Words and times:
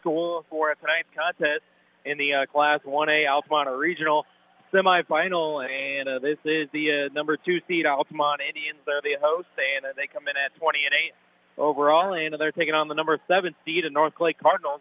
school 0.00 0.44
for 0.50 0.74
tonight's 0.74 1.08
contest 1.16 1.62
in 2.04 2.18
the 2.18 2.34
uh, 2.34 2.46
Class 2.46 2.80
1A 2.86 3.28
Altamont 3.28 3.68
Regional 3.70 4.26
semifinal, 4.72 5.68
and 5.68 6.08
uh, 6.08 6.18
this 6.18 6.38
is 6.44 6.68
the 6.72 6.92
uh, 6.92 7.08
number 7.12 7.36
two 7.36 7.60
seed 7.66 7.86
Altamont 7.86 8.40
Indians. 8.40 8.78
They're 8.86 9.02
the 9.02 9.16
host, 9.20 9.48
and 9.76 9.84
uh, 9.84 9.88
they 9.96 10.06
come 10.06 10.28
in 10.28 10.36
at 10.36 10.54
20 10.56 10.84
and 10.84 10.94
8 10.94 11.12
overall, 11.58 12.14
and 12.14 12.34
they're 12.38 12.52
taking 12.52 12.74
on 12.74 12.88
the 12.88 12.94
number 12.94 13.18
seven 13.28 13.54
seed, 13.64 13.84
the 13.84 13.90
North 13.90 14.14
Clay 14.14 14.32
Cardinals, 14.32 14.80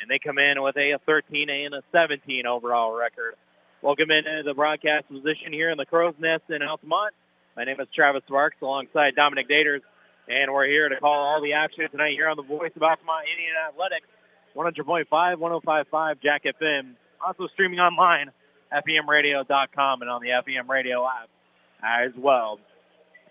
and 0.00 0.10
they 0.10 0.18
come 0.18 0.38
in 0.38 0.62
with 0.62 0.76
a 0.76 0.98
13 1.06 1.48
and 1.48 1.74
a 1.74 1.82
17 1.92 2.46
overall 2.46 2.92
record. 2.92 3.34
Welcome 3.82 4.10
into 4.10 4.42
the 4.44 4.54
broadcast 4.54 5.08
position 5.08 5.52
here 5.52 5.70
in 5.70 5.78
the 5.78 5.86
Crow's 5.86 6.14
Nest 6.18 6.44
in 6.50 6.62
Altamont. 6.62 7.14
My 7.56 7.64
name 7.64 7.80
is 7.80 7.88
Travis 7.94 8.22
Sparks 8.26 8.56
alongside 8.60 9.14
Dominic 9.14 9.48
Daters, 9.48 9.80
and 10.28 10.52
we're 10.52 10.66
here 10.66 10.88
to 10.88 10.96
call 10.96 11.18
all 11.18 11.40
the 11.40 11.54
action 11.54 11.88
tonight 11.90 12.12
here 12.12 12.28
on 12.28 12.36
the 12.36 12.42
Voice 12.42 12.72
of 12.76 12.82
Altamont 12.82 13.26
Indian 13.30 13.54
Athletics, 13.68 14.06
100.5, 14.60 15.06
105.5 15.08 16.20
Jack 16.22 16.44
FM. 16.44 16.94
Also 17.24 17.46
streaming 17.48 17.80
online, 17.80 18.30
FEMradio.com 18.72 20.02
and 20.02 20.10
on 20.10 20.22
the 20.22 20.30
FEM 20.44 20.70
Radio 20.70 21.06
app 21.06 21.28
as 21.82 22.12
well. 22.16 22.60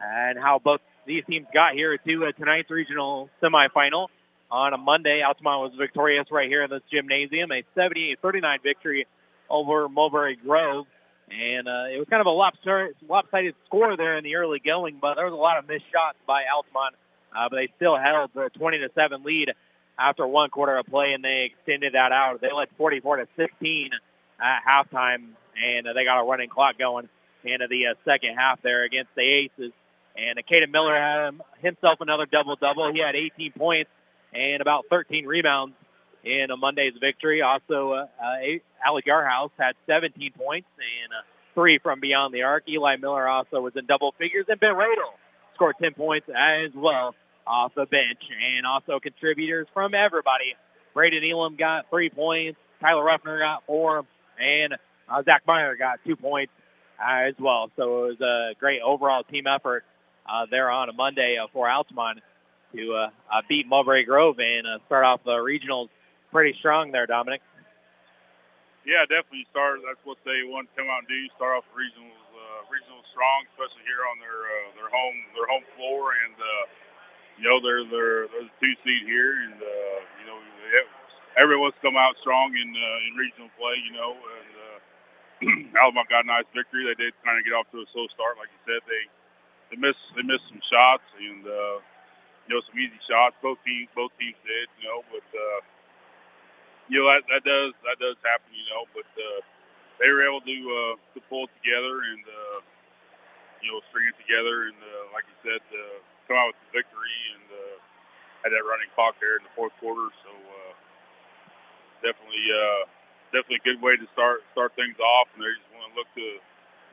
And 0.01 0.39
how 0.39 0.59
both 0.59 0.81
these 1.05 1.23
teams 1.29 1.45
got 1.53 1.73
here 1.73 1.97
to 1.97 2.25
uh, 2.25 2.31
tonight's 2.31 2.71
regional 2.71 3.29
semifinal 3.41 4.07
on 4.49 4.73
a 4.73 4.77
Monday. 4.77 5.21
Altamont 5.21 5.61
was 5.61 5.71
victorious 5.77 6.31
right 6.31 6.49
here 6.49 6.63
in 6.63 6.69
this 6.71 6.81
gymnasium, 6.91 7.51
a 7.51 7.63
78-39 7.77 8.63
victory 8.63 9.05
over 9.49 9.87
Mulberry 9.87 10.35
Grove. 10.35 10.87
And 11.31 11.67
uh, 11.67 11.85
it 11.91 11.99
was 11.99 12.07
kind 12.09 12.21
of 12.21 12.27
a 12.27 12.31
lopsided, 12.31 13.55
score 13.67 13.95
there 13.95 14.17
in 14.17 14.23
the 14.23 14.35
early 14.35 14.59
going, 14.59 14.97
but 14.99 15.15
there 15.15 15.25
was 15.25 15.33
a 15.33 15.37
lot 15.37 15.59
of 15.59 15.67
missed 15.67 15.85
shots 15.91 16.17
by 16.25 16.45
Altamont. 16.51 16.95
Uh, 17.35 17.47
but 17.49 17.57
they 17.57 17.69
still 17.75 17.95
held 17.95 18.31
the 18.33 18.49
20 18.55 18.79
to 18.79 18.89
7 18.95 19.23
lead 19.23 19.53
after 19.99 20.25
one 20.25 20.49
quarter 20.49 20.77
of 20.77 20.85
play, 20.87 21.13
and 21.13 21.23
they 21.23 21.45
extended 21.45 21.93
that 21.93 22.11
out. 22.11 22.41
They 22.41 22.51
led 22.51 22.69
44 22.77 23.17
to 23.17 23.27
16 23.35 23.91
at 24.39 24.63
halftime, 24.65 25.31
and 25.61 25.87
uh, 25.87 25.93
they 25.93 26.05
got 26.05 26.21
a 26.21 26.23
running 26.23 26.49
clock 26.49 26.79
going 26.79 27.09
into 27.43 27.67
the 27.67 27.87
uh, 27.87 27.93
second 28.05 28.35
half 28.35 28.61
there 28.61 28.83
against 28.83 29.13
the 29.15 29.21
Aces. 29.21 29.71
And 30.15 30.39
uh, 30.39 30.41
Caden 30.49 30.71
Miller 30.71 30.95
had 30.95 31.39
himself 31.59 32.01
another 32.01 32.25
double-double. 32.25 32.93
He 32.93 32.99
had 32.99 33.15
18 33.15 33.51
points 33.51 33.91
and 34.33 34.61
about 34.61 34.85
13 34.89 35.25
rebounds 35.25 35.75
in 36.23 36.51
a 36.51 36.57
Monday's 36.57 36.93
victory. 36.99 37.41
Also, 37.41 37.91
uh, 37.91 38.07
uh, 38.21 38.37
Alec 38.83 39.05
Yarhouse 39.05 39.51
had 39.57 39.75
17 39.87 40.31
points 40.33 40.67
and 40.77 41.11
uh, 41.11 41.21
three 41.55 41.77
from 41.77 41.99
beyond 41.99 42.33
the 42.33 42.43
arc. 42.43 42.67
Eli 42.69 42.95
Miller 42.97 43.27
also 43.27 43.61
was 43.61 43.75
in 43.75 43.85
double 43.85 44.13
figures, 44.17 44.45
and 44.47 44.59
Ben 44.59 44.75
Radel 44.75 45.11
scored 45.55 45.75
10 45.81 45.93
points 45.93 46.29
as 46.33 46.71
well 46.73 47.15
off 47.49 47.73
the 47.75 47.85
bench. 47.85 48.21
And 48.55 48.65
also 48.65 49.01
contributors 49.01 49.67
from 49.73 49.93
everybody. 49.93 50.55
Braden 50.93 51.23
Elam 51.23 51.55
got 51.57 51.89
three 51.89 52.09
points. 52.09 52.57
Tyler 52.79 53.03
Ruffner 53.03 53.39
got 53.39 53.65
four, 53.65 54.05
and 54.39 54.77
uh, 55.09 55.23
Zach 55.23 55.43
Meyer 55.45 55.75
got 55.75 55.99
two 56.05 56.15
points 56.15 56.53
as 56.97 57.33
well. 57.37 57.69
So 57.75 58.05
it 58.05 58.09
was 58.09 58.21
a 58.21 58.55
great 58.59 58.81
overall 58.81 59.23
team 59.23 59.47
effort 59.47 59.83
uh, 60.25 60.45
there 60.49 60.69
on 60.69 60.87
a 60.87 60.93
Monday 60.93 61.37
uh, 61.37 61.47
for 61.51 61.69
Altamont 61.69 62.21
to 62.75 62.93
uh, 62.93 63.09
uh, 63.31 63.41
beat 63.49 63.67
Mulberry 63.67 64.03
Grove 64.03 64.39
and 64.39 64.65
uh, 64.65 64.79
start 64.85 65.03
off 65.03 65.23
the 65.25 65.37
regionals 65.37 65.89
pretty 66.31 66.57
strong 66.57 66.91
there, 66.91 67.07
Dominic. 67.07 67.41
Yeah, 68.85 69.05
definitely 69.05 69.45
start. 69.51 69.81
That's 69.85 69.99
what 70.03 70.17
they 70.25 70.43
want 70.47 70.69
to 70.71 70.81
come 70.81 70.89
out 70.89 70.99
and 70.99 71.07
do. 71.07 71.27
Start 71.35 71.57
off 71.57 71.65
the 71.73 71.77
regionals, 71.77 72.25
uh, 72.31 72.63
regional 72.71 73.03
strong, 73.11 73.43
especially 73.53 73.83
here 73.85 74.01
on 74.07 74.17
their 74.23 74.39
uh, 74.49 74.67
their 74.79 74.89
home 74.89 75.17
their 75.35 75.47
home 75.51 75.65
floor, 75.75 76.15
and 76.25 76.35
uh, 76.39 76.63
you 77.39 77.47
know 77.47 77.59
they're 77.59 77.85
they're 77.85 78.27
they're 78.27 78.47
the 78.47 78.55
two 78.61 78.75
seed 78.85 79.07
here, 79.07 79.33
and 79.47 79.55
uh, 79.55 79.97
you 80.19 80.25
know 80.27 80.37
everyone's 81.37 81.75
come 81.81 81.97
out 81.97 82.15
strong 82.21 82.51
in 82.55 82.69
uh, 82.75 83.07
in 83.07 83.15
regional 83.15 83.49
play. 83.57 83.81
You 83.85 83.93
know, 83.93 84.11
and 84.13 84.51
uh, 84.59 85.79
Altamont 85.83 86.09
got 86.09 86.25
a 86.25 86.27
nice 86.27 86.49
victory. 86.53 86.85
They 86.85 86.95
did 86.95 87.13
kind 87.23 87.39
of 87.39 87.45
get 87.45 87.53
off 87.53 87.71
to 87.71 87.79
a 87.79 87.87
slow 87.93 88.07
start, 88.13 88.37
like 88.37 88.49
you 88.51 88.61
said. 88.73 88.81
They 88.87 89.03
they 89.71 89.77
missed 89.79 90.03
they 90.15 90.23
missed 90.23 90.47
some 90.49 90.61
shots, 90.67 91.07
and 91.17 91.47
uh, 91.47 91.79
you 92.47 92.55
know 92.55 92.61
some 92.67 92.77
easy 92.77 92.99
shots. 93.09 93.35
Both 93.41 93.59
teams 93.65 93.87
both 93.95 94.11
teams 94.19 94.37
did, 94.45 94.67
you 94.81 94.87
know, 94.89 95.03
but. 95.11 95.25
Uh, 95.31 95.61
you 96.89 96.99
know 96.99 97.07
that, 97.07 97.23
that 97.29 97.43
does 97.45 97.71
that 97.85 98.01
does 98.01 98.17
happen, 98.25 98.49
you 98.49 98.65
know. 98.73 98.83
But 98.97 99.07
uh, 99.13 99.39
they 100.01 100.09
were 100.09 100.25
able 100.25 100.41
to 100.41 100.57
uh, 100.57 100.95
to 101.13 101.19
pull 101.29 101.45
it 101.45 101.53
together 101.61 102.01
and 102.01 102.23
uh, 102.25 102.59
you 103.61 103.71
know 103.71 103.79
string 103.93 104.09
it 104.09 104.17
together 104.17 104.73
and 104.73 104.79
uh, 104.81 105.13
like 105.13 105.23
you 105.29 105.37
said, 105.45 105.61
uh, 105.69 106.01
come 106.29 106.37
out 106.37 106.53
with 106.53 106.61
the 106.69 106.71
victory 106.77 107.17
and 107.33 107.45
uh, 107.49 107.75
had 108.45 108.53
that 108.53 108.61
running 108.69 108.87
clock 108.93 109.17
there 109.17 109.41
in 109.41 109.43
the 109.43 109.53
fourth 109.57 109.73
quarter. 109.81 110.13
So 110.21 110.29
uh, 110.29 110.73
definitely 112.05 112.45
uh, 112.53 112.85
definitely 113.33 113.59
a 113.59 113.67
good 113.67 113.81
way 113.81 113.97
to 113.97 114.05
start 114.13 114.45
start 114.53 114.77
things 114.77 114.95
off. 115.01 115.27
And 115.33 115.41
they 115.41 115.49
just 115.57 115.67
want 115.73 115.89
to 115.89 115.93
look 115.97 116.09
to 116.13 116.27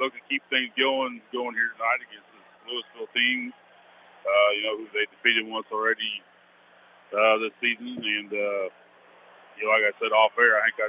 look 0.01 0.13
to 0.17 0.23
keep 0.33 0.41
things 0.49 0.73
going 0.81 1.21
going 1.31 1.53
here 1.53 1.71
tonight 1.77 2.01
against 2.01 2.29
this 2.33 2.47
Louisville 2.65 3.13
team. 3.13 3.53
Uh, 4.25 4.51
you 4.57 4.63
know 4.65 4.75
who 4.81 4.89
they 4.97 5.05
defeated 5.13 5.45
once 5.47 5.69
already 5.71 6.25
uh, 7.13 7.37
this 7.45 7.53
season 7.61 8.01
and. 8.01 8.33
Uh, 8.33 8.73
you 9.57 9.65
know, 9.65 9.73
like 9.73 9.89
I 9.89 9.93
said 10.01 10.13
off 10.13 10.33
air, 10.39 10.61
I 10.61 10.69
think 10.69 10.77
I, 10.81 10.89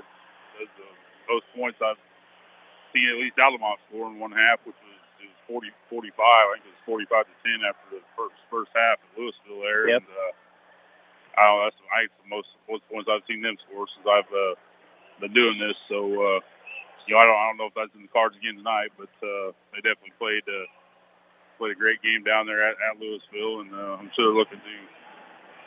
that's 0.59 0.75
the 0.75 0.89
most 1.31 1.45
points 1.55 1.79
I've 1.81 1.99
seen 2.93 3.09
at 3.09 3.17
least 3.17 3.39
Altamont 3.39 3.79
score 3.87 4.07
in 4.07 4.19
one 4.19 4.31
half, 4.31 4.59
which 4.65 4.75
was 4.83 4.86
40, 5.47 5.71
45. 5.89 6.13
I 6.19 6.53
think 6.53 6.65
it 6.65 6.75
was 6.75 7.07
45 7.07 7.25
to 7.25 7.35
10 7.43 7.65
after 7.65 7.87
the 7.91 8.01
first 8.15 8.37
first 8.51 8.71
half 8.75 8.99
at 8.99 9.11
Louisville 9.17 9.63
there. 9.63 9.89
Yep. 9.89 10.03
And, 10.03 10.11
uh, 10.11 10.31
I 11.37 11.41
don't 11.45 11.57
know, 11.57 11.63
that's 11.65 11.79
I 11.93 11.97
think 12.01 12.11
the 12.23 12.29
most, 12.33 12.49
most 12.69 12.83
points 12.89 13.09
I've 13.11 13.25
seen 13.29 13.41
them 13.41 13.57
score 13.61 13.85
since 13.93 14.07
I've 14.09 14.31
uh, 14.33 14.55
been 15.21 15.33
doing 15.33 15.59
this. 15.59 15.77
So, 15.87 16.01
uh, 16.17 16.39
you 17.05 17.13
know, 17.13 17.21
I 17.21 17.25
don't, 17.25 17.37
I 17.37 17.45
don't 17.47 17.57
know 17.57 17.69
if 17.69 17.77
that's 17.77 17.93
in 17.93 18.01
the 18.01 18.11
cards 18.11 18.35
again 18.35 18.57
tonight, 18.57 18.89
but 18.97 19.13
uh, 19.21 19.53
they 19.71 19.85
definitely 19.85 20.17
played 20.17 20.43
uh, 20.49 20.65
played 21.57 21.71
a 21.71 21.79
great 21.79 22.01
game 22.01 22.23
down 22.23 22.45
there 22.45 22.61
at, 22.65 22.75
at 22.81 22.99
Louisville, 22.99 23.61
and 23.61 23.73
uh, 23.73 23.97
I'm 24.01 24.11
sure 24.13 24.29
they're 24.29 24.37
looking 24.37 24.59
to 24.59 24.77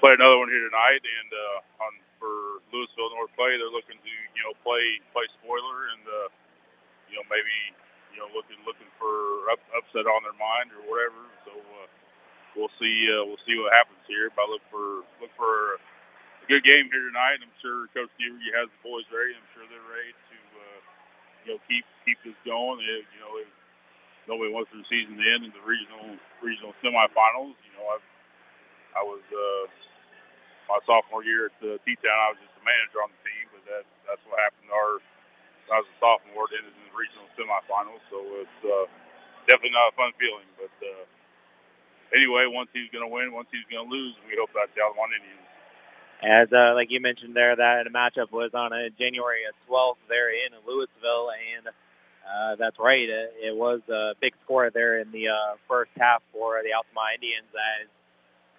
play 0.02 0.12
another 0.14 0.38
one 0.38 0.50
here 0.50 0.66
tonight. 0.66 1.00
And 1.00 1.30
uh, 1.32 1.84
on 1.86 1.92
for 2.20 2.60
Louisville 2.70 3.10
North 3.16 3.32
Clay. 3.34 3.56
They're 3.56 3.72
looking 3.72 3.96
to 3.96 4.14
you 4.36 4.42
know 4.44 4.52
play 4.62 5.00
play 5.16 5.24
spoiler 5.40 5.90
and 5.96 6.04
uh, 6.04 6.28
you 7.08 7.16
know 7.16 7.24
maybe 7.32 7.56
you 8.14 8.20
know 8.20 8.30
looking 8.34 8.58
looking 8.66 8.90
for 8.98 9.50
up, 9.52 9.60
upset 9.76 10.06
on 10.06 10.22
their 10.24 10.36
mind 10.38 10.70
or 10.74 10.82
whatever. 10.88 11.22
So 11.46 11.52
uh, 11.54 11.88
we'll 12.56 12.74
see 12.80 13.08
uh, 13.10 13.24
we'll 13.26 13.42
see 13.46 13.58
what 13.58 13.72
happens 13.74 14.02
here. 14.08 14.30
But 14.34 14.46
I 14.46 14.58
look 14.58 14.64
for 14.72 15.06
look 15.22 15.32
for 15.36 15.76
a 15.76 16.46
good 16.48 16.64
game 16.64 16.90
here 16.92 17.06
tonight. 17.08 17.42
I'm 17.42 17.54
sure 17.62 17.88
Coach 17.94 18.12
Deaver 18.20 18.40
has 18.58 18.68
the 18.70 18.80
boys 18.82 19.06
ready. 19.12 19.34
I'm 19.36 19.48
sure 19.54 19.64
they're 19.70 19.90
ready 19.90 20.12
to 20.14 20.38
uh, 20.58 20.80
you 21.44 21.48
know 21.54 21.58
keep 21.68 21.84
keep 22.06 22.18
this 22.24 22.38
going. 22.44 22.80
It, 22.84 23.06
you 23.14 23.20
know. 23.22 23.38
It, 23.40 23.48
Nobody 24.28 24.52
wants 24.54 24.70
the 24.70 24.84
season 24.88 25.18
to 25.18 25.24
end 25.34 25.44
in 25.44 25.52
the 25.52 25.64
regional 25.66 26.14
regional 26.42 26.74
semifinals. 26.84 27.58
You 27.66 27.72
know, 27.74 27.86
I've, 27.90 28.06
I 28.96 29.02
was 29.02 29.22
uh, 29.32 29.66
my 30.68 30.80
sophomore 30.86 31.24
year 31.24 31.50
at 31.50 31.56
uh, 31.64 31.78
T-Town, 31.84 32.14
I 32.14 32.30
was 32.34 32.40
just 32.40 32.56
a 32.60 32.64
manager 32.64 33.00
on 33.02 33.10
the 33.10 33.20
team, 33.26 33.46
but 33.50 33.62
that, 33.66 33.84
that's 34.06 34.22
what 34.28 34.38
happened 34.40 34.70
our, 34.70 35.02
I 35.72 35.76
was 35.82 35.88
a 35.90 35.98
sophomore, 36.00 36.48
it 36.52 36.62
ended 36.62 36.76
the 36.90 36.98
regional 36.98 37.26
semifinals, 37.38 38.02
so 38.10 38.18
it's 38.42 38.60
uh, 38.64 38.86
definitely 39.46 39.70
not 39.70 39.92
a 39.92 39.96
fun 39.96 40.12
feeling. 40.18 40.46
But 40.58 40.74
uh, 40.84 41.04
anyway, 42.14 42.46
one 42.46 42.66
team's 42.74 42.90
going 42.90 43.06
to 43.06 43.12
win, 43.12 43.32
one 43.32 43.46
team's 43.46 43.64
going 43.70 43.88
to 43.88 43.90
lose, 43.90 44.14
we 44.28 44.36
hope 44.38 44.50
that's 44.54 44.74
the 44.74 44.82
Altamont 44.82 45.12
Indians. 45.14 45.40
As 46.22 46.52
uh, 46.52 46.74
like 46.74 46.90
you 46.90 47.00
mentioned 47.00 47.34
there, 47.34 47.56
that 47.56 47.86
matchup 47.86 48.30
was 48.30 48.52
on 48.52 48.72
a 48.72 48.90
January 48.90 49.40
12th 49.68 49.96
there 50.08 50.30
in 50.30 50.52
Louisville, 50.66 51.30
and 51.56 51.68
uh, 51.68 52.56
that's 52.56 52.78
right. 52.78 53.08
It, 53.08 53.34
it 53.40 53.56
was 53.56 53.80
a 53.88 54.14
big 54.20 54.34
score 54.44 54.70
there 54.70 55.00
in 55.00 55.10
the 55.12 55.28
uh, 55.28 55.54
first 55.66 55.90
half 55.98 56.22
for 56.32 56.60
the 56.62 56.74
Altamont 56.74 57.14
Indians 57.14 57.48
as 57.54 57.88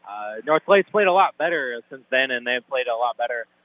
uh, 0.10 0.42
North 0.46 0.66
Clay's 0.66 0.86
played 0.92 1.08
a 1.08 1.14
lot 1.14 1.38
better 1.38 1.82
since 1.90 2.02
then, 2.10 2.32
and 2.32 2.48
they've 2.48 2.68
played 2.68 2.88
a 2.88 2.96
lot 2.96 3.16
better 3.16 3.46
uh, 3.46 3.61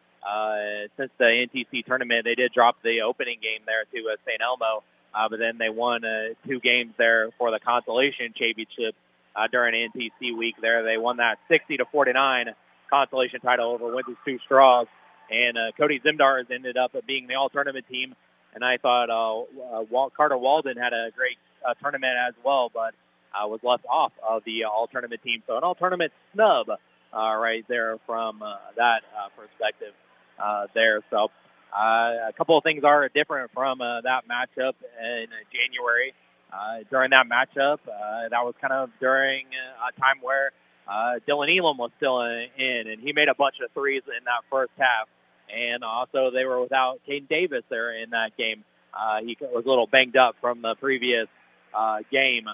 since 0.96 1.10
the 1.18 1.24
NTC 1.24 1.84
tournament. 1.84 2.24
They 2.24 2.34
did 2.34 2.52
drop 2.52 2.82
the 2.82 3.02
opening 3.02 3.38
game 3.40 3.60
there 3.66 3.84
to 3.94 4.10
uh, 4.10 4.16
St. 4.26 4.40
Elmo, 4.40 4.82
uh, 5.14 5.28
but 5.28 5.38
then 5.38 5.58
they 5.58 5.70
won 5.70 6.04
uh, 6.04 6.28
two 6.46 6.60
games 6.60 6.92
there 6.98 7.30
for 7.38 7.50
the 7.50 7.58
consolation 7.58 8.32
championship 8.34 8.94
uh, 9.34 9.46
during 9.48 9.90
NTC 9.90 10.36
week. 10.36 10.56
There, 10.60 10.82
they 10.82 10.98
won 10.98 11.18
that 11.18 11.38
60 11.48 11.78
to 11.78 11.84
49 11.86 12.54
consolation 12.90 13.40
title 13.40 13.70
over 13.70 13.94
Windsor 13.94 14.16
Stew-Stras, 14.22 14.86
and 15.30 15.58
uh, 15.58 15.72
Cody 15.76 16.00
Zimdars 16.00 16.50
ended 16.50 16.76
up 16.76 16.94
being 17.06 17.26
the 17.26 17.34
all-tournament 17.34 17.86
team. 17.88 18.14
And 18.54 18.64
I 18.64 18.78
thought 18.78 19.10
uh, 19.10 19.40
uh, 19.40 19.84
Walt, 19.90 20.14
Carter 20.14 20.38
Walden 20.38 20.78
had 20.78 20.92
a 20.92 21.10
great 21.14 21.36
uh, 21.66 21.74
tournament 21.74 22.16
as 22.16 22.34
well, 22.42 22.70
but 22.72 22.94
uh, 23.34 23.46
was 23.46 23.60
left 23.62 23.84
off 23.88 24.12
of 24.26 24.44
the 24.44 24.64
all-tournament 24.64 25.22
team. 25.22 25.42
So 25.46 25.56
an 25.56 25.62
all-tournament 25.62 26.12
snub 26.32 26.70
uh, 26.70 26.78
right 27.12 27.64
there 27.68 27.98
from 28.06 28.42
uh, 28.42 28.56
that 28.76 29.02
uh, 29.16 29.28
perspective 29.36 29.92
uh, 30.38 30.66
there. 30.74 31.00
So 31.10 31.30
uh, 31.76 32.12
a 32.28 32.32
couple 32.36 32.56
of 32.56 32.64
things 32.64 32.84
are 32.84 33.08
different 33.08 33.50
from 33.52 33.80
uh, 33.80 34.00
that 34.02 34.24
matchup 34.28 34.74
in 35.02 35.26
January. 35.52 36.14
Uh, 36.52 36.78
during 36.90 37.10
that 37.10 37.28
matchup, 37.28 37.78
uh, 37.86 38.28
that 38.30 38.44
was 38.44 38.54
kind 38.60 38.72
of 38.72 38.90
during 39.00 39.46
a 39.86 40.00
time 40.00 40.18
where 40.22 40.52
uh, 40.88 41.18
Dylan 41.26 41.54
Elam 41.54 41.76
was 41.76 41.90
still 41.96 42.22
in, 42.22 42.48
and 42.58 43.00
he 43.00 43.12
made 43.12 43.28
a 43.28 43.34
bunch 43.34 43.60
of 43.60 43.70
threes 43.72 44.02
in 44.06 44.24
that 44.24 44.42
first 44.50 44.72
half. 44.78 45.08
and 45.52 45.84
also 45.84 46.30
they 46.30 46.44
were 46.44 46.60
without 46.60 47.00
Caden 47.08 47.28
Davis 47.28 47.62
there 47.68 47.92
in 47.92 48.10
that 48.10 48.36
game. 48.36 48.64
Uh, 48.94 49.20
he 49.20 49.36
was 49.40 49.64
a 49.64 49.68
little 49.68 49.86
banged 49.86 50.16
up 50.16 50.36
from 50.40 50.62
the 50.62 50.74
previous 50.76 51.28
uh, 51.74 51.98
game 52.10 52.48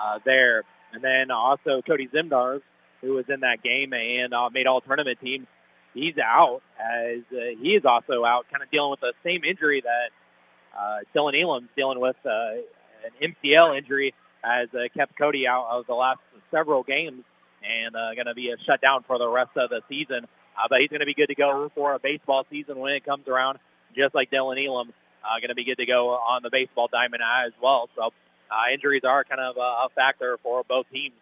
uh, 0.00 0.18
there. 0.24 0.62
And 0.92 1.02
then 1.02 1.30
also 1.30 1.82
Cody 1.82 2.08
Zimdars, 2.08 2.62
who 3.00 3.14
was 3.14 3.28
in 3.28 3.40
that 3.40 3.62
game 3.62 3.92
and 3.92 4.32
uh, 4.32 4.50
made 4.50 4.66
all 4.66 4.80
tournament 4.80 5.18
teams. 5.20 5.46
He's 5.94 6.16
out 6.18 6.62
as 6.80 7.20
uh, 7.32 7.54
he 7.60 7.74
is 7.74 7.84
also 7.84 8.24
out, 8.24 8.46
kind 8.50 8.62
of 8.62 8.70
dealing 8.70 8.90
with 8.90 9.00
the 9.00 9.12
same 9.24 9.44
injury 9.44 9.82
that 9.82 10.10
uh, 10.76 10.98
Dylan 11.14 11.40
Elam's 11.40 11.68
dealing 11.76 12.00
with, 12.00 12.16
uh, 12.24 12.54
an 13.20 13.34
MCL 13.44 13.76
injury, 13.76 14.14
has 14.42 14.68
uh, 14.74 14.88
kept 14.96 15.16
Cody 15.18 15.46
out 15.46 15.66
of 15.70 15.86
the 15.86 15.94
last 15.94 16.20
several 16.50 16.82
games 16.82 17.22
and 17.62 17.94
uh, 17.94 18.14
going 18.14 18.26
to 18.26 18.34
be 18.34 18.50
a 18.50 18.58
shutdown 18.58 19.04
for 19.06 19.18
the 19.18 19.28
rest 19.28 19.50
of 19.56 19.70
the 19.70 19.82
season. 19.88 20.26
Uh, 20.56 20.66
but 20.68 20.80
he's 20.80 20.88
going 20.88 21.00
to 21.00 21.06
be 21.06 21.14
good 21.14 21.28
to 21.28 21.34
go 21.34 21.70
for 21.74 21.94
a 21.94 21.98
baseball 21.98 22.46
season 22.50 22.78
when 22.78 22.94
it 22.94 23.04
comes 23.04 23.28
around, 23.28 23.58
just 23.94 24.14
like 24.14 24.30
Dylan 24.30 24.64
Elam. 24.64 24.92
Uh, 25.24 25.38
going 25.38 25.48
to 25.48 25.54
be 25.54 25.64
good 25.64 25.78
to 25.78 25.86
go 25.86 26.10
on 26.10 26.42
the 26.42 26.50
baseball 26.50 26.88
diamond 26.90 27.22
as 27.24 27.52
well. 27.62 27.88
So 27.96 28.12
uh, 28.50 28.72
injuries 28.72 29.02
are 29.04 29.24
kind 29.24 29.40
of 29.40 29.56
a, 29.56 29.60
a 29.60 29.88
factor 29.94 30.38
for 30.42 30.64
both 30.64 30.86
teams 30.92 31.14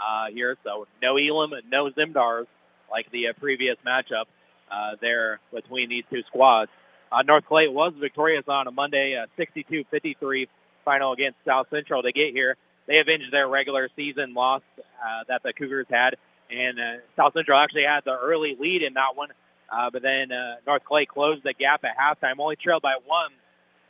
uh, 0.00 0.26
here. 0.26 0.56
So 0.62 0.86
no 1.00 1.16
Elam, 1.16 1.52
no 1.70 1.90
Zimdars 1.90 2.46
like 2.90 3.10
the 3.10 3.28
uh, 3.28 3.32
previous 3.34 3.76
matchup 3.86 4.24
uh, 4.70 4.96
there 5.00 5.40
between 5.52 5.88
these 5.88 6.04
two 6.10 6.22
squads. 6.24 6.70
Uh, 7.10 7.22
North 7.22 7.46
Clay 7.46 7.68
was 7.68 7.92
victorious 7.98 8.44
on 8.48 8.66
a 8.66 8.70
Monday, 8.70 9.16
uh, 9.16 9.26
62-53 9.38 10.48
final 10.84 11.12
against 11.12 11.38
South 11.44 11.68
Central. 11.70 12.02
They 12.02 12.12
get 12.12 12.34
here. 12.34 12.56
They 12.86 12.98
avenged 12.98 13.32
their 13.32 13.48
regular 13.48 13.88
season 13.96 14.34
loss 14.34 14.62
that 15.28 15.42
the 15.42 15.52
Cougars 15.52 15.86
had, 15.90 16.16
and 16.50 16.78
South 17.16 17.32
Central 17.32 17.58
actually 17.58 17.82
had 17.82 18.04
the 18.04 18.16
early 18.16 18.56
lead 18.58 18.82
in 18.82 18.94
that 18.94 19.16
one. 19.16 19.30
Uh, 19.68 19.90
but 19.90 20.02
then 20.02 20.32
uh, 20.32 20.56
North 20.66 20.84
Clay 20.84 21.06
closed 21.06 21.42
the 21.42 21.52
gap 21.52 21.84
at 21.84 21.96
halftime, 21.96 22.38
only 22.38 22.56
trailed 22.56 22.82
by 22.82 22.96
one, 23.04 23.30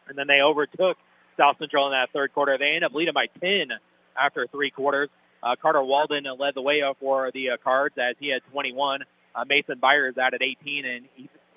and 0.09 0.17
then 0.17 0.27
they 0.27 0.41
overtook 0.41 0.97
South 1.37 1.57
Central 1.59 1.87
in 1.87 1.93
that 1.93 2.11
third 2.13 2.33
quarter. 2.33 2.57
They 2.57 2.69
ended 2.71 2.85
up 2.85 2.95
leading 2.95 3.15
by 3.15 3.27
10 3.27 3.73
after 4.19 4.47
three 4.47 4.71
quarters. 4.71 5.11
Uh, 5.43 5.57
Carter 5.57 5.83
Walden 5.83 6.27
led 6.39 6.55
the 6.55 6.63
way 6.63 6.83
for 7.01 7.31
the 7.33 7.51
uh, 7.51 7.57
Cards 7.59 7.97
as 7.99 8.17
he 8.19 8.29
had 8.29 8.43
21. 8.53 9.05
Uh, 9.35 9.45
Mason 9.47 9.79
Byers 9.79 10.17
added 10.19 10.43
18, 10.43 10.85
and 10.85 11.09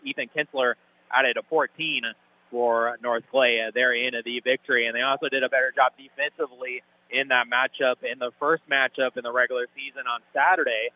Ethan 0.03 0.29
Kinsler 0.35 0.73
added 1.11 1.37
a 1.37 1.43
14 1.43 2.03
for 2.51 2.97
North 3.01 3.23
Clay. 3.31 3.69
They're 3.73 3.93
in 3.93 4.15
the 4.23 4.39
victory, 4.41 4.87
and 4.87 4.95
they 4.95 5.01
also 5.01 5.29
did 5.29 5.43
a 5.43 5.49
better 5.49 5.71
job 5.75 5.93
defensively 5.97 6.83
in 7.09 7.29
that 7.29 7.47
matchup. 7.49 8.03
In 8.03 8.19
the 8.19 8.31
first 8.39 8.63
matchup 8.69 9.17
in 9.17 9.23
the 9.23 9.31
regular 9.31 9.67
season 9.75 10.03
on 10.07 10.21
Saturday, 10.33 10.89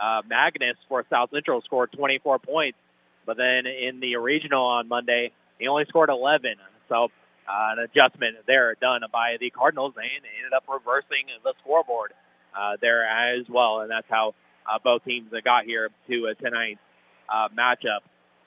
uh, 0.00 0.22
Magnus 0.28 0.76
for 0.88 1.04
South 1.10 1.30
Central 1.32 1.60
scored 1.62 1.92
24 1.92 2.38
points, 2.38 2.78
but 3.26 3.36
then 3.36 3.66
in 3.66 4.00
the 4.00 4.16
regional 4.16 4.64
on 4.64 4.88
Monday, 4.88 5.32
he 5.58 5.68
only 5.68 5.84
scored 5.86 6.10
11. 6.10 6.56
So 6.88 7.10
uh, 7.50 7.72
an 7.72 7.78
adjustment 7.80 8.36
there 8.46 8.74
done 8.80 9.02
by 9.12 9.36
the 9.40 9.50
Cardinals, 9.50 9.94
and 9.96 10.06
ended 10.38 10.52
up 10.54 10.64
reversing 10.68 11.26
the 11.42 11.54
scoreboard 11.60 12.12
uh, 12.56 12.76
there 12.80 13.04
as 13.04 13.48
well, 13.48 13.80
and 13.80 13.90
that's 13.90 14.08
how 14.08 14.34
uh, 14.66 14.78
both 14.82 15.04
teams 15.04 15.32
got 15.44 15.64
here 15.64 15.90
to 16.08 16.28
uh, 16.28 16.34
tonight's 16.34 16.80
uh, 17.28 17.48
matchup. 17.48 18.00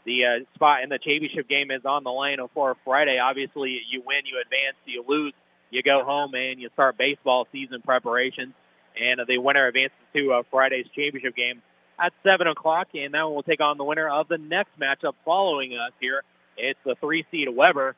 The 0.06 0.26
uh, 0.26 0.40
spot 0.56 0.84
in 0.84 0.90
the 0.90 1.00
championship 1.00 1.48
game 1.48 1.72
is 1.72 1.86
on 1.86 2.04
the 2.04 2.12
line 2.12 2.40
for 2.54 2.76
Friday. 2.84 3.20
Obviously, 3.20 3.82
you 3.90 4.02
win, 4.06 4.26
you 4.26 4.42
advance. 4.42 4.76
You 4.86 5.04
lose, 5.08 5.34
you 5.70 5.82
go 5.82 6.04
home, 6.04 6.36
and 6.36 6.60
you 6.60 6.70
start 6.74 6.98
baseball 6.98 7.48
season 7.52 7.82
preparations. 7.82 8.54
And 9.00 9.22
the 9.28 9.38
winner 9.38 9.68
advances 9.68 9.98
to 10.14 10.34
uh, 10.34 10.44
Friday's 10.52 10.86
championship 10.94 11.36
game 11.36 11.62
at 11.98 12.14
7 12.24 12.48
o'clock, 12.48 12.90
and 12.94 13.14
that 13.14 13.24
one 13.24 13.34
will 13.34 13.44
take 13.44 13.62
on 13.62 13.78
the 13.78 13.84
winner 13.84 14.10
of 14.10 14.28
the 14.28 14.38
next 14.38 14.78
matchup 14.80 15.14
following 15.26 15.78
us 15.78 15.92
here. 16.00 16.24
It's 16.58 16.80
the 16.86 16.96
three-seed 16.96 17.50
Weber, 17.50 17.96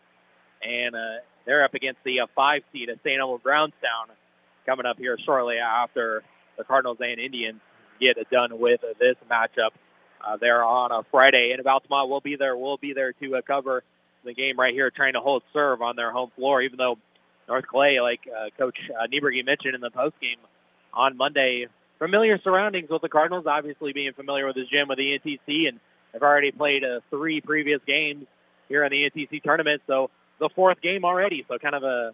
and 0.66 0.96
uh, 0.96 1.16
they're 1.46 1.64
up 1.64 1.74
against 1.74 2.04
the 2.04 2.22
uh, 2.22 2.28
five-seed 2.36 2.90
of 2.90 3.00
St. 3.04 3.20
Elmo 3.20 3.38
Brownstown 3.38 4.08
coming 4.66 4.86
up 4.86 4.98
here 4.98 5.18
shortly 5.18 5.60
after 5.60 6.24
the 6.58 6.64
Cardinals 6.64 6.98
and 7.02 7.20
Indians 7.20 7.62
get 8.00 8.18
done 8.30 8.60
with 8.60 8.82
this 9.00 9.16
matchup. 9.30 9.72
Uh, 10.26 10.38
they're 10.38 10.64
on 10.64 10.92
a 10.92 11.04
Friday, 11.12 11.52
and 11.52 11.66
Altamont 11.66 12.10
will 12.10 12.22
be 12.22 12.36
there. 12.36 12.58
We'll 12.58 12.78
be 12.78 12.94
there 12.94 13.14
to 13.14 13.38
uh, 13.38 13.42
cover 13.42 13.84
the 14.24 14.34
game 14.34 14.60
right 14.60 14.74
here, 14.74 14.90
trying 14.90 15.14
to 15.14 15.20
hold 15.20 15.44
serve 15.54 15.82
on 15.82 15.96
their 15.96 16.12
home 16.12 16.32
floor. 16.36 16.62
Even 16.62 16.78
though 16.78 16.98
North 17.48 17.68
Clay, 17.68 18.02
like 18.02 18.22
uh, 18.36 18.50
Coach 18.58 18.90
uh, 18.90 19.06
Nieberge 19.08 19.46
mentioned 19.46 19.76
in 19.76 19.82
the 19.82 19.92
post 19.92 20.20
game 20.20 20.40
on 20.94 21.16
Monday, 21.16 21.68
familiar 22.00 22.40
surroundings 22.40 22.90
with 22.90 23.04
the 23.04 23.10
Cardinals. 23.10 23.46
Obviously, 23.46 23.94
being 23.94 24.14
familiar 24.14 24.48
with 24.48 24.56
the 24.56 24.66
gym 24.66 24.88
with 24.88 24.98
the 24.98 25.20
NTC, 25.20 25.68
and 25.68 25.80
have 26.14 26.24
already 26.24 26.52
played 26.52 26.84
uh, 26.84 27.02
three 27.12 27.40
previous 27.40 27.82
games 27.86 28.26
here 28.68 28.84
in 28.84 28.92
the 28.92 29.10
NTC 29.10 29.44
tournament. 29.44 29.84
So 29.86 30.10
the 30.40 30.50
fourth 30.50 30.82
game 30.82 31.06
already. 31.06 31.46
So 31.48 31.58
kind 31.58 31.76
of 31.76 31.84
a 31.84 32.14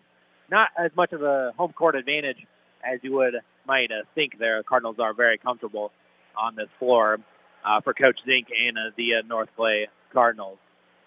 not 0.50 0.70
as 0.78 0.92
much 0.96 1.14
of 1.14 1.24
a 1.24 1.54
home 1.58 1.74
court 1.74 1.96
advantage 1.96 2.46
as 2.84 3.00
you 3.04 3.14
would 3.14 3.36
might 3.66 3.92
uh, 3.92 4.04
think. 4.16 4.38
There, 4.38 4.62
Cardinals 4.64 5.00
are 5.00 5.14
very 5.14 5.38
comfortable 5.38 5.92
on 6.36 6.56
this 6.56 6.70
floor 6.80 7.20
uh, 7.64 7.82
for 7.82 7.94
Coach 7.94 8.20
Zink 8.26 8.48
and 8.58 8.78
uh, 8.78 8.92
the 8.96 9.16
uh, 9.16 9.22
North 9.28 9.50
Clay 9.56 9.88
Cardinals. 10.14 10.58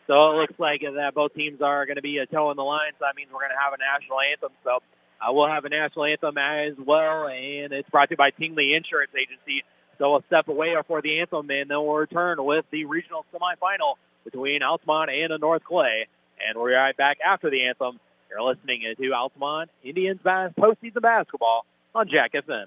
So 0.06 0.32
it 0.32 0.36
looks 0.36 0.58
like 0.58 0.82
that 0.82 1.14
both 1.14 1.34
teams 1.34 1.62
are 1.62 1.86
going 1.86 1.96
to 1.96 2.02
be 2.02 2.20
uh, 2.20 2.26
toeing 2.26 2.56
the 2.56 2.64
line. 2.64 2.92
So 2.98 3.06
that 3.06 3.16
means 3.16 3.30
we're 3.32 3.40
going 3.40 3.52
to 3.52 3.60
have 3.60 3.72
a 3.72 3.78
national 3.78 4.20
anthem. 4.20 4.50
So 4.62 4.82
uh, 5.20 5.32
we'll 5.32 5.48
have 5.48 5.64
a 5.64 5.70
national 5.70 6.04
anthem 6.04 6.36
as 6.36 6.74
well, 6.78 7.28
and 7.28 7.72
it's 7.72 7.88
brought 7.88 8.08
to 8.08 8.12
you 8.12 8.16
by 8.16 8.30
Tingley 8.30 8.74
Insurance 8.74 9.12
Agency. 9.16 9.64
So 9.98 10.10
we'll 10.10 10.24
step 10.26 10.48
away 10.48 10.76
for 10.86 11.00
the 11.00 11.20
anthem, 11.20 11.50
and 11.50 11.70
then 11.70 11.78
we'll 11.78 11.94
return 11.94 12.42
with 12.44 12.66
the 12.70 12.84
regional 12.84 13.24
semifinal 13.32 13.94
between 14.24 14.62
Altamont 14.62 15.10
and 15.10 15.32
North 15.40 15.64
Clay. 15.64 16.08
And 16.46 16.56
we'll 16.56 16.66
be 16.66 16.72
right 16.72 16.96
back 16.96 17.18
after 17.24 17.50
the 17.50 17.62
anthem 17.64 18.00
you're 18.30 18.42
listening 18.42 18.82
to 19.00 19.12
Altamont 19.12 19.70
Indians 19.82 20.20
postseason 20.24 21.02
basketball 21.02 21.66
on 21.94 22.08
Jack 22.08 22.32
FM. 22.32 22.66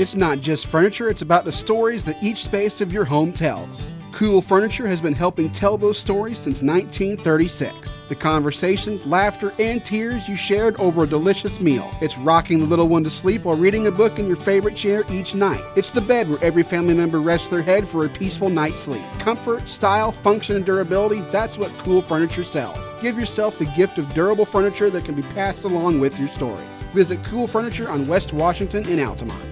It's 0.00 0.14
not 0.14 0.40
just 0.40 0.68
furniture, 0.68 1.10
it's 1.10 1.22
about 1.22 1.44
the 1.44 1.50
stories 1.50 2.04
that 2.04 2.22
each 2.22 2.44
space 2.44 2.80
of 2.80 2.92
your 2.92 3.04
home 3.04 3.32
tells. 3.32 3.84
Cool 4.12 4.40
Furniture 4.40 4.86
has 4.86 5.00
been 5.00 5.12
helping 5.12 5.50
tell 5.50 5.76
those 5.76 5.98
stories 5.98 6.38
since 6.38 6.62
1936. 6.62 8.00
The 8.08 8.14
conversations, 8.14 9.04
laughter, 9.06 9.52
and 9.58 9.84
tears 9.84 10.28
you 10.28 10.36
shared 10.36 10.76
over 10.78 11.02
a 11.02 11.06
delicious 11.06 11.60
meal. 11.60 11.90
It's 12.00 12.16
rocking 12.16 12.60
the 12.60 12.64
little 12.64 12.86
one 12.86 13.02
to 13.04 13.10
sleep 13.10 13.42
while 13.42 13.56
reading 13.56 13.88
a 13.88 13.90
book 13.90 14.20
in 14.20 14.28
your 14.28 14.36
favorite 14.36 14.76
chair 14.76 15.02
each 15.10 15.34
night. 15.34 15.64
It's 15.74 15.90
the 15.90 16.00
bed 16.00 16.30
where 16.30 16.42
every 16.44 16.62
family 16.62 16.94
member 16.94 17.20
rests 17.20 17.48
their 17.48 17.62
head 17.62 17.88
for 17.88 18.04
a 18.04 18.08
peaceful 18.08 18.50
night's 18.50 18.78
sleep. 18.78 19.02
Comfort, 19.18 19.68
style, 19.68 20.12
function, 20.12 20.54
and 20.54 20.64
durability 20.64 21.22
that's 21.32 21.58
what 21.58 21.76
Cool 21.78 22.02
Furniture 22.02 22.44
sells. 22.44 22.78
Give 23.02 23.18
yourself 23.18 23.58
the 23.58 23.72
gift 23.76 23.98
of 23.98 24.14
durable 24.14 24.46
furniture 24.46 24.90
that 24.90 25.04
can 25.04 25.16
be 25.16 25.22
passed 25.22 25.64
along 25.64 25.98
with 25.98 26.20
your 26.20 26.28
stories. 26.28 26.82
Visit 26.94 27.22
Cool 27.24 27.48
Furniture 27.48 27.90
on 27.90 28.06
West 28.06 28.32
Washington 28.32 28.88
in 28.88 29.00
Altamont. 29.00 29.47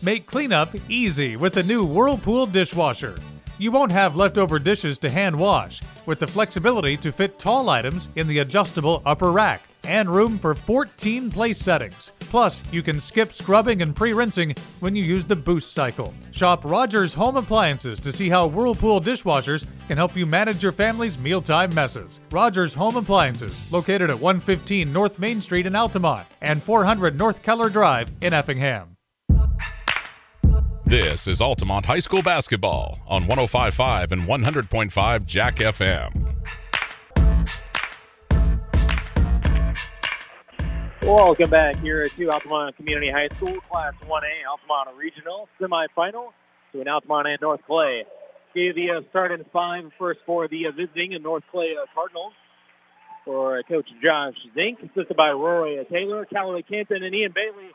Make 0.00 0.26
cleanup 0.26 0.76
easy 0.88 1.34
with 1.34 1.54
the 1.54 1.62
new 1.64 1.84
Whirlpool 1.84 2.46
dishwasher. 2.46 3.18
You 3.58 3.72
won't 3.72 3.90
have 3.90 4.14
leftover 4.14 4.60
dishes 4.60 4.96
to 5.00 5.10
hand 5.10 5.36
wash, 5.36 5.82
with 6.06 6.20
the 6.20 6.26
flexibility 6.26 6.96
to 6.98 7.10
fit 7.10 7.36
tall 7.36 7.68
items 7.68 8.08
in 8.14 8.28
the 8.28 8.38
adjustable 8.38 9.02
upper 9.04 9.32
rack 9.32 9.62
and 9.82 10.08
room 10.08 10.38
for 10.38 10.54
14 10.54 11.32
place 11.32 11.58
settings. 11.58 12.12
Plus, 12.20 12.62
you 12.70 12.80
can 12.80 13.00
skip 13.00 13.32
scrubbing 13.32 13.82
and 13.82 13.96
pre 13.96 14.12
rinsing 14.12 14.54
when 14.78 14.94
you 14.94 15.02
use 15.02 15.24
the 15.24 15.34
boost 15.34 15.72
cycle. 15.72 16.14
Shop 16.30 16.64
Rogers 16.64 17.12
Home 17.14 17.36
Appliances 17.36 17.98
to 18.00 18.12
see 18.12 18.28
how 18.28 18.46
Whirlpool 18.46 19.00
dishwashers 19.00 19.66
can 19.88 19.96
help 19.96 20.14
you 20.14 20.26
manage 20.26 20.62
your 20.62 20.72
family's 20.72 21.18
mealtime 21.18 21.74
messes. 21.74 22.20
Rogers 22.30 22.72
Home 22.74 22.96
Appliances, 22.96 23.72
located 23.72 24.10
at 24.10 24.20
115 24.20 24.92
North 24.92 25.18
Main 25.18 25.40
Street 25.40 25.66
in 25.66 25.74
Altamont 25.74 26.28
and 26.40 26.62
400 26.62 27.18
North 27.18 27.42
Keller 27.42 27.68
Drive 27.68 28.12
in 28.20 28.32
Effingham. 28.32 28.97
This 30.88 31.26
is 31.26 31.42
Altamont 31.42 31.84
High 31.84 31.98
School 31.98 32.22
basketball 32.22 32.98
on 33.06 33.24
105.5 33.24 34.10
and 34.10 34.22
100.5 34.22 35.26
Jack 35.26 35.56
FM. 35.56 36.34
Welcome 41.02 41.50
back 41.50 41.76
here 41.80 42.08
to 42.08 42.30
Altamont 42.30 42.74
Community 42.76 43.10
High 43.10 43.28
School, 43.36 43.60
Class 43.68 43.92
1A 44.02 44.46
Altamont 44.48 44.96
Regional 44.96 45.46
semifinal 45.60 46.32
to 46.72 46.80
an 46.80 46.88
Altamont 46.88 47.28
and 47.28 47.40
North 47.42 47.60
Clay. 47.66 48.06
Gave 48.54 48.76
the 48.76 49.04
start 49.10 49.32
in 49.32 49.44
five 49.52 49.92
first 49.98 50.20
for 50.24 50.48
the 50.48 50.68
visiting 50.74 51.22
North 51.22 51.44
Clay 51.50 51.76
uh, 51.76 51.84
Cardinals 51.94 52.32
for 53.26 53.58
uh, 53.58 53.62
Coach 53.64 53.90
Josh 54.02 54.36
Zink, 54.54 54.78
assisted 54.82 55.18
by 55.18 55.32
Rory 55.32 55.84
Taylor, 55.92 56.24
Callaway 56.24 56.62
Canton, 56.62 57.02
and 57.02 57.14
Ian 57.14 57.32
Bailey 57.32 57.72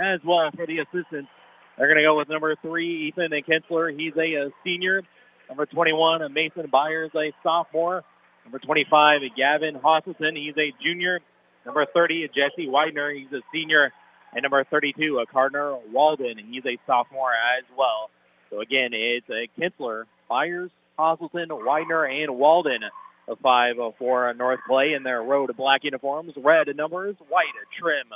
as 0.00 0.20
well 0.24 0.50
for 0.50 0.64
the 0.66 0.78
assistants 0.78 1.28
they're 1.76 1.88
going 1.88 1.96
to 1.96 2.02
go 2.02 2.16
with 2.16 2.28
number 2.28 2.54
three, 2.56 3.08
Ethan 3.08 3.30
Kinsler. 3.30 3.98
He's 3.98 4.16
a, 4.16 4.46
a 4.46 4.50
senior. 4.64 5.02
Number 5.48 5.66
21, 5.66 6.32
Mason 6.32 6.66
Byers, 6.68 7.10
a 7.14 7.32
sophomore. 7.42 8.04
Number 8.44 8.58
25, 8.58 9.22
Gavin 9.36 9.76
Hosselton. 9.76 10.36
He's 10.36 10.56
a 10.56 10.72
junior. 10.82 11.20
Number 11.64 11.84
30, 11.86 12.28
Jesse 12.28 12.68
Widener. 12.68 13.10
He's 13.10 13.32
a 13.32 13.40
senior. 13.52 13.92
And 14.32 14.42
number 14.42 14.62
32, 14.64 15.18
a 15.18 15.26
Cardinal 15.26 15.82
Walden. 15.92 16.38
He's 16.38 16.64
a 16.66 16.78
sophomore 16.86 17.32
as 17.32 17.64
well. 17.76 18.10
So 18.50 18.60
again, 18.60 18.90
it's 18.92 19.28
a 19.30 19.48
Kinsler, 19.58 20.04
Byers, 20.28 20.70
Hosselton, 20.98 21.48
Widener, 21.50 22.06
and 22.06 22.36
Walden. 22.36 22.84
The 23.26 23.36
five 23.36 23.76
for 23.98 24.32
North 24.34 24.60
Clay 24.66 24.92
in 24.92 25.02
their 25.02 25.22
road 25.22 25.56
black 25.56 25.84
uniforms. 25.84 26.34
Red 26.36 26.74
numbers, 26.76 27.16
white 27.28 27.46
trim. 27.78 28.06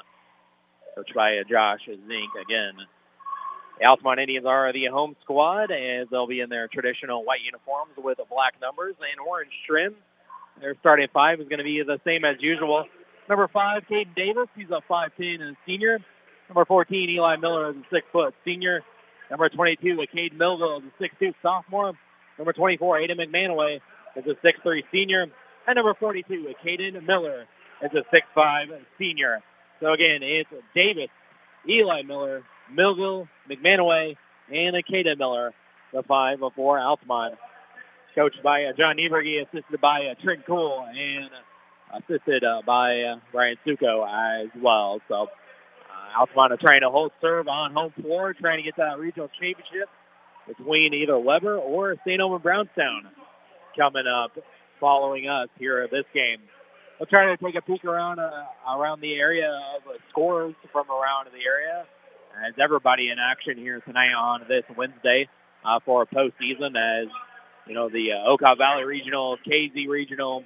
Coached 0.94 1.14
by 1.14 1.42
Josh 1.44 1.86
Zink 1.86 2.30
again. 2.40 2.74
Altamont 3.84 4.20
Indians 4.20 4.46
are 4.46 4.72
the 4.72 4.86
home 4.86 5.16
squad 5.22 5.70
as 5.70 6.08
they'll 6.10 6.26
be 6.26 6.40
in 6.40 6.50
their 6.50 6.68
traditional 6.68 7.24
white 7.24 7.42
uniforms 7.42 7.92
with 7.96 8.18
black 8.30 8.54
numbers 8.60 8.94
and 9.00 9.20
orange 9.20 9.52
trim. 9.66 9.94
Their 10.60 10.74
starting 10.80 11.08
five 11.12 11.40
is 11.40 11.48
going 11.48 11.58
to 11.58 11.64
be 11.64 11.82
the 11.82 12.00
same 12.04 12.24
as 12.24 12.36
usual. 12.40 12.86
Number 13.28 13.46
five, 13.48 13.86
Caden 13.88 14.14
Davis. 14.16 14.48
He's 14.56 14.70
a 14.70 14.82
5'10 14.90 15.40
and 15.40 15.42
a 15.42 15.56
senior. 15.66 16.00
Number 16.48 16.64
14, 16.64 17.10
Eli 17.10 17.36
Miller 17.36 17.70
is 17.70 17.76
a 17.76 17.94
six-foot 17.94 18.34
senior. 18.44 18.82
Number 19.30 19.48
22, 19.48 19.96
Caden 19.96 20.32
Millville 20.34 20.78
is 20.78 20.84
a 20.98 21.24
6'2 21.24 21.34
sophomore. 21.42 21.92
Number 22.38 22.52
24, 22.52 23.00
Aiden 23.00 23.20
McManaway 23.20 23.80
is 24.16 24.24
a 24.26 24.34
6'3 24.34 24.82
senior. 24.90 25.26
And 25.66 25.76
number 25.76 25.94
42, 25.94 26.54
Caden 26.64 27.06
Miller 27.06 27.46
is 27.82 27.90
a 27.92 28.02
6'5 28.14 28.80
senior. 28.98 29.42
So 29.80 29.92
again, 29.92 30.22
it's 30.22 30.50
Davis, 30.74 31.10
Eli 31.68 32.02
Miller, 32.02 32.42
Millville, 32.72 33.28
McManaway, 33.48 34.16
and 34.50 34.76
Akeda 34.76 35.18
Miller, 35.18 35.52
the 35.92 36.02
five 36.02 36.40
before 36.40 36.78
Altamont. 36.78 37.34
Coached 38.14 38.42
by 38.42 38.64
uh, 38.64 38.72
John 38.72 38.96
Nieberge, 38.96 39.46
assisted 39.46 39.80
by 39.80 40.06
uh, 40.06 40.14
Trent 40.14 40.44
Cool, 40.44 40.84
and 40.96 41.30
assisted 41.94 42.42
uh, 42.42 42.62
by 42.66 43.20
Brian 43.32 43.56
Suko 43.64 44.06
as 44.08 44.48
well. 44.60 45.00
So 45.08 45.28
Altamont 46.16 46.60
trying 46.60 46.80
to 46.80 46.90
hold 46.90 47.12
serve 47.20 47.48
on 47.48 47.72
home 47.72 47.92
floor, 48.00 48.34
trying 48.34 48.58
to 48.58 48.62
get 48.62 48.76
that 48.76 48.98
regional 48.98 49.28
championship 49.28 49.88
between 50.46 50.94
either 50.94 51.18
Weber 51.18 51.58
or 51.58 51.96
St. 52.04 52.20
Elmo 52.20 52.38
Brownstown 52.38 53.08
coming 53.76 54.06
up 54.06 54.32
following 54.80 55.28
us 55.28 55.48
here 55.58 55.86
this 55.90 56.04
game. 56.14 56.40
We'll 56.98 57.06
try 57.06 57.26
to 57.26 57.36
take 57.36 57.54
a 57.54 57.62
peek 57.62 57.84
around 57.84 58.18
uh, 58.18 58.46
around 58.68 59.00
the 59.00 59.14
area 59.20 59.52
of 59.76 59.82
scores 60.10 60.54
from 60.72 60.90
around 60.90 61.28
the 61.32 61.46
area 61.46 61.86
as 62.44 62.54
everybody 62.58 63.10
in 63.10 63.18
action 63.18 63.56
here 63.56 63.80
tonight 63.80 64.12
on 64.12 64.44
this 64.48 64.64
Wednesday 64.76 65.28
uh, 65.64 65.80
for 65.84 66.02
a 66.02 66.06
postseason 66.06 66.76
as, 66.76 67.08
you 67.66 67.74
know, 67.74 67.88
the 67.88 68.12
uh, 68.12 68.36
Okaw 68.36 68.56
Valley 68.56 68.84
Regional, 68.84 69.36
Casey 69.44 69.88
Regional 69.88 70.44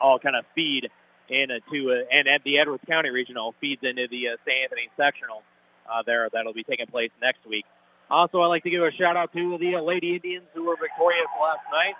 all 0.00 0.18
kind 0.18 0.36
of 0.36 0.44
feed 0.54 0.90
into, 1.28 1.92
uh, 1.92 2.04
and 2.10 2.26
at 2.28 2.42
the 2.44 2.58
Edwards 2.58 2.82
County 2.88 3.10
Regional 3.10 3.54
feeds 3.60 3.82
into 3.82 4.08
the 4.08 4.28
uh, 4.28 4.36
St. 4.46 4.64
Anthony 4.64 4.88
Sectional 4.96 5.42
uh, 5.90 6.02
there 6.02 6.28
that'll 6.32 6.52
be 6.52 6.64
taking 6.64 6.86
place 6.86 7.10
next 7.20 7.44
week. 7.46 7.64
Also, 8.10 8.40
I'd 8.40 8.46
like 8.46 8.64
to 8.64 8.70
give 8.70 8.82
a 8.82 8.90
shout 8.92 9.16
out 9.16 9.32
to 9.34 9.58
the 9.58 9.76
uh, 9.76 9.82
Lady 9.82 10.14
Indians 10.16 10.46
who 10.54 10.64
were 10.64 10.76
victorious 10.76 11.26
last 11.40 11.60
night 11.70 11.94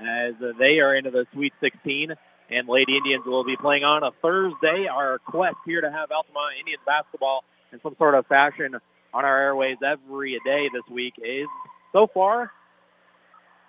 as 0.00 0.34
uh, 0.42 0.52
they 0.58 0.80
are 0.80 0.94
into 0.94 1.10
the 1.10 1.26
Sweet 1.32 1.52
16 1.60 2.14
and 2.50 2.68
Lady 2.68 2.96
Indians 2.96 3.24
will 3.24 3.44
be 3.44 3.56
playing 3.56 3.84
on 3.84 4.02
a 4.02 4.10
Thursday. 4.22 4.86
Our 4.86 5.18
quest 5.18 5.56
here 5.64 5.80
to 5.80 5.90
have 5.90 6.10
Altamont 6.10 6.54
Indians 6.58 6.82
basketball 6.86 7.44
in 7.72 7.80
some 7.82 7.96
sort 7.98 8.14
of 8.14 8.26
fashion 8.26 8.76
on 9.14 9.24
our 9.24 9.38
airways 9.38 9.76
every 9.84 10.38
day 10.44 10.68
this 10.72 10.82
week 10.90 11.14
is 11.22 11.46
so 11.92 12.06
far 12.06 12.50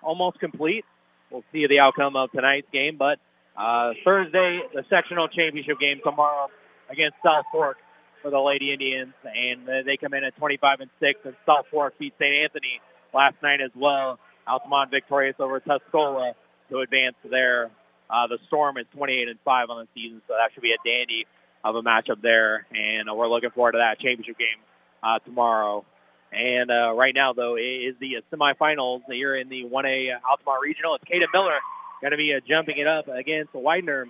almost 0.02 0.38
complete. 0.38 0.84
We'll 1.30 1.44
see 1.52 1.66
the 1.66 1.80
outcome 1.80 2.16
of 2.16 2.30
tonight's 2.30 2.68
game, 2.72 2.96
but 2.96 3.18
uh, 3.56 3.94
Thursday, 4.04 4.62
the 4.72 4.84
sectional 4.88 5.28
championship 5.28 5.80
game 5.80 6.00
tomorrow 6.04 6.48
against 6.88 7.16
South 7.24 7.46
Fork 7.50 7.78
for 8.22 8.30
the 8.30 8.40
Lady 8.40 8.72
Indians, 8.72 9.14
and 9.34 9.66
they 9.66 9.96
come 9.96 10.14
in 10.14 10.24
at 10.24 10.36
25 10.36 10.80
and 10.80 10.90
six, 11.00 11.20
and 11.24 11.34
South 11.46 11.66
Fork 11.70 11.98
beat 11.98 12.14
St. 12.20 12.44
Anthony 12.44 12.80
last 13.12 13.36
night 13.42 13.60
as 13.60 13.70
well. 13.74 14.18
Altamont 14.46 14.90
victorious 14.90 15.36
over 15.38 15.60
Tuscola 15.60 16.34
to 16.70 16.78
advance 16.80 17.16
there. 17.24 17.70
Uh, 18.10 18.26
the 18.26 18.38
Storm 18.46 18.76
is 18.76 18.86
28 18.94 19.28
and 19.28 19.38
five 19.44 19.70
on 19.70 19.78
the 19.78 19.88
season, 19.94 20.20
so 20.28 20.34
that 20.38 20.52
should 20.52 20.62
be 20.62 20.72
a 20.72 20.76
dandy 20.84 21.26
of 21.64 21.76
a 21.76 21.82
matchup 21.82 22.20
there, 22.20 22.66
and 22.74 23.08
we're 23.10 23.28
looking 23.28 23.50
forward 23.50 23.72
to 23.72 23.78
that 23.78 23.98
championship 23.98 24.38
game 24.38 24.58
uh, 25.02 25.18
tomorrow. 25.20 25.84
And 26.30 26.70
uh, 26.70 26.92
right 26.94 27.14
now, 27.14 27.32
though, 27.32 27.56
is 27.56 27.94
the 28.00 28.22
semifinals 28.32 29.02
here 29.08 29.34
in 29.34 29.48
the 29.48 29.64
1A 29.64 30.18
Altamont 30.28 30.62
Regional. 30.62 30.96
It's 30.96 31.04
Kata 31.04 31.28
Miller 31.32 31.58
going 32.00 32.10
to 32.10 32.16
be 32.16 32.34
uh, 32.34 32.40
jumping 32.46 32.76
it 32.76 32.86
up 32.86 33.08
against 33.08 33.54
Widener 33.54 34.08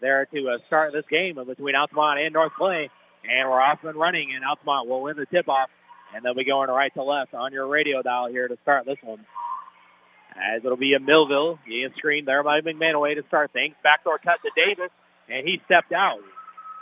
there 0.00 0.26
to 0.26 0.48
uh, 0.50 0.58
start 0.66 0.92
this 0.92 1.04
game 1.10 1.34
between 1.44 1.74
Altamont 1.74 2.20
and 2.20 2.32
North 2.32 2.52
Clay. 2.52 2.88
And 3.28 3.48
we're 3.48 3.60
off 3.60 3.82
and 3.84 3.96
running, 3.96 4.32
and 4.34 4.44
Altamont 4.44 4.88
will 4.88 5.02
win 5.02 5.16
the 5.16 5.26
tip-off. 5.26 5.70
And 6.14 6.24
then 6.24 6.36
we 6.36 6.44
go 6.44 6.60
on 6.60 6.68
right 6.68 6.92
to 6.94 7.02
left 7.02 7.34
on 7.34 7.52
your 7.52 7.66
radio 7.66 8.02
dial 8.02 8.26
here 8.26 8.46
to 8.46 8.58
start 8.62 8.84
this 8.84 8.98
one. 9.02 9.24
As 10.36 10.64
it'll 10.64 10.76
be 10.76 10.94
a 10.94 11.00
Millville 11.00 11.58
getting 11.66 11.94
screened 11.96 12.28
there 12.28 12.42
by 12.42 12.60
McManaway 12.60 13.14
to 13.14 13.24
start 13.28 13.52
things. 13.52 13.74
Backdoor 13.82 14.18
cut 14.18 14.38
to 14.42 14.50
Davis, 14.54 14.90
and 15.28 15.46
he 15.46 15.60
stepped 15.64 15.92
out. 15.92 16.20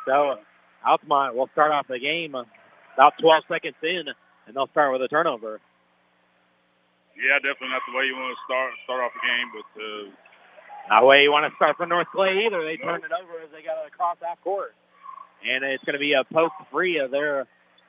So 0.06 0.38
Altamont 0.84 1.34
will 1.34 1.48
start 1.52 1.72
off 1.72 1.86
the 1.88 1.98
game 1.98 2.34
about 2.94 3.18
12 3.18 3.44
seconds 3.48 3.76
in, 3.82 4.08
and 4.08 4.56
they'll 4.56 4.68
start 4.68 4.92
with 4.92 5.02
a 5.02 5.08
turnover. 5.08 5.60
Yeah, 7.16 7.36
definitely 7.36 7.68
not 7.68 7.82
the 7.90 7.96
way 7.96 8.06
you 8.06 8.16
want 8.16 8.34
to 8.34 8.44
start 8.46 8.72
start 8.84 9.00
off 9.02 9.12
the 9.12 9.28
game, 9.28 9.48
but 9.52 9.82
uh, 9.82 10.10
not 10.88 11.00
the 11.00 11.06
way 11.06 11.22
you 11.22 11.32
want 11.32 11.50
to 11.50 11.56
start 11.56 11.76
for 11.76 11.86
North 11.86 12.06
Clay 12.14 12.46
either. 12.46 12.64
They 12.64 12.76
turned 12.76 13.04
it 13.04 13.12
over 13.12 13.40
as 13.42 13.50
they 13.52 13.62
got 13.62 13.84
it 13.84 13.88
across 13.88 14.16
half 14.22 14.42
court, 14.42 14.74
and 15.46 15.62
it's 15.64 15.84
going 15.84 15.94
to 15.94 16.00
be 16.00 16.14
a 16.14 16.24
post 16.24 16.54
free 16.70 16.98
of 16.98 17.10
their 17.10 17.46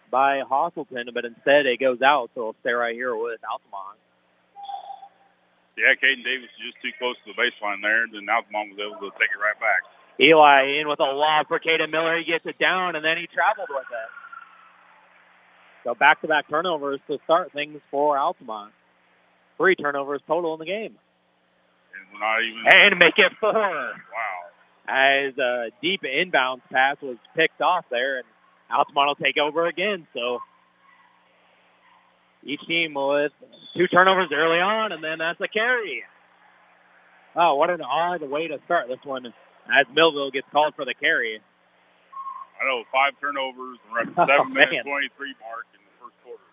by 0.10 0.42
Hostleton, 0.42 1.14
but 1.14 1.24
instead 1.24 1.66
it 1.66 1.80
goes 1.80 2.02
out, 2.02 2.30
so 2.36 2.42
it'll 2.42 2.56
stay 2.60 2.74
right 2.74 2.94
here 2.94 3.16
with 3.16 3.40
Altamont. 3.50 3.98
Yeah, 5.78 5.96
Caden 5.96 6.26
Davis 6.26 6.50
is 6.60 6.74
just 6.74 6.82
too 6.84 6.92
close 7.00 7.16
to 7.26 7.34
the 7.34 7.42
baseline 7.42 7.82
there, 7.82 8.04
and 8.04 8.14
then 8.14 8.30
Altamont 8.30 8.76
was 8.76 8.80
able 8.80 9.00
to 9.10 9.18
take 9.18 9.30
it 9.32 9.40
right 9.42 9.58
back. 9.60 9.82
Eli 10.20 10.80
in 10.80 10.88
with 10.88 11.00
a 11.00 11.12
lob 11.12 11.48
for 11.48 11.60
Caden 11.60 11.90
Miller. 11.90 12.18
He 12.18 12.24
gets 12.24 12.46
it 12.46 12.60
down, 12.60 12.96
and 12.96 13.04
then 13.04 13.18
he 13.18 13.28
traveled 13.28 13.70
with 13.70 13.80
it. 13.80 14.10
So 15.84 15.96
back-to-back 15.96 16.48
turnovers 16.48 17.00
to 17.10 17.20
start 17.24 17.52
things 17.54 17.82
for 17.90 18.18
Altamont. 18.18 18.72
Three 19.58 19.76
turnovers 19.76 20.22
total 20.28 20.54
in 20.54 20.60
the 20.60 20.66
game. 20.66 20.96
And 22.22 22.46
even... 22.46 22.64
And 22.68 23.00
make 23.00 23.18
it 23.18 23.32
four. 23.40 23.54
Wow. 23.54 23.94
As 24.88 25.38
a 25.38 25.72
deep 25.82 26.04
inbounds 26.04 26.62
pass 26.72 26.98
was 27.02 27.18
picked 27.36 27.62
off 27.62 27.86
there, 27.90 28.18
and 28.18 28.26
Altamont 28.72 29.08
will 29.08 29.16
take 29.16 29.38
over 29.38 29.66
again. 29.66 30.06
So 30.14 30.42
each 32.44 32.62
team 32.68 32.94
with 32.94 33.32
two 33.76 33.88
turnovers 33.88 34.30
early 34.32 34.60
on, 34.60 34.92
and 34.92 35.04
then 35.04 35.20
that's 35.20 35.40
a 35.42 35.48
carry. 35.48 36.04
Oh, 37.36 37.56
what 37.56 37.70
an 37.70 37.82
odd 37.82 38.22
way 38.22 38.48
to 38.50 38.60
start 38.66 38.88
this 38.88 39.00
one 39.04 39.34
as 39.70 39.86
Millville 39.94 40.32
gets 40.32 40.48
called 40.52 40.76
for 40.76 40.86
the 40.86 40.94
carry. 40.94 41.42
I 42.62 42.66
know, 42.66 42.84
five 42.92 43.14
turnovers. 43.20 43.78
We're 43.92 44.02
at 44.02 44.08
the 44.16 44.28
seven 44.28 44.38
oh, 44.40 44.46
minute 44.46 44.84
23 44.86 45.36
mark 45.42 45.66
in 45.74 45.80
the 45.84 46.04
first 46.04 46.16
quarter. 46.24 46.44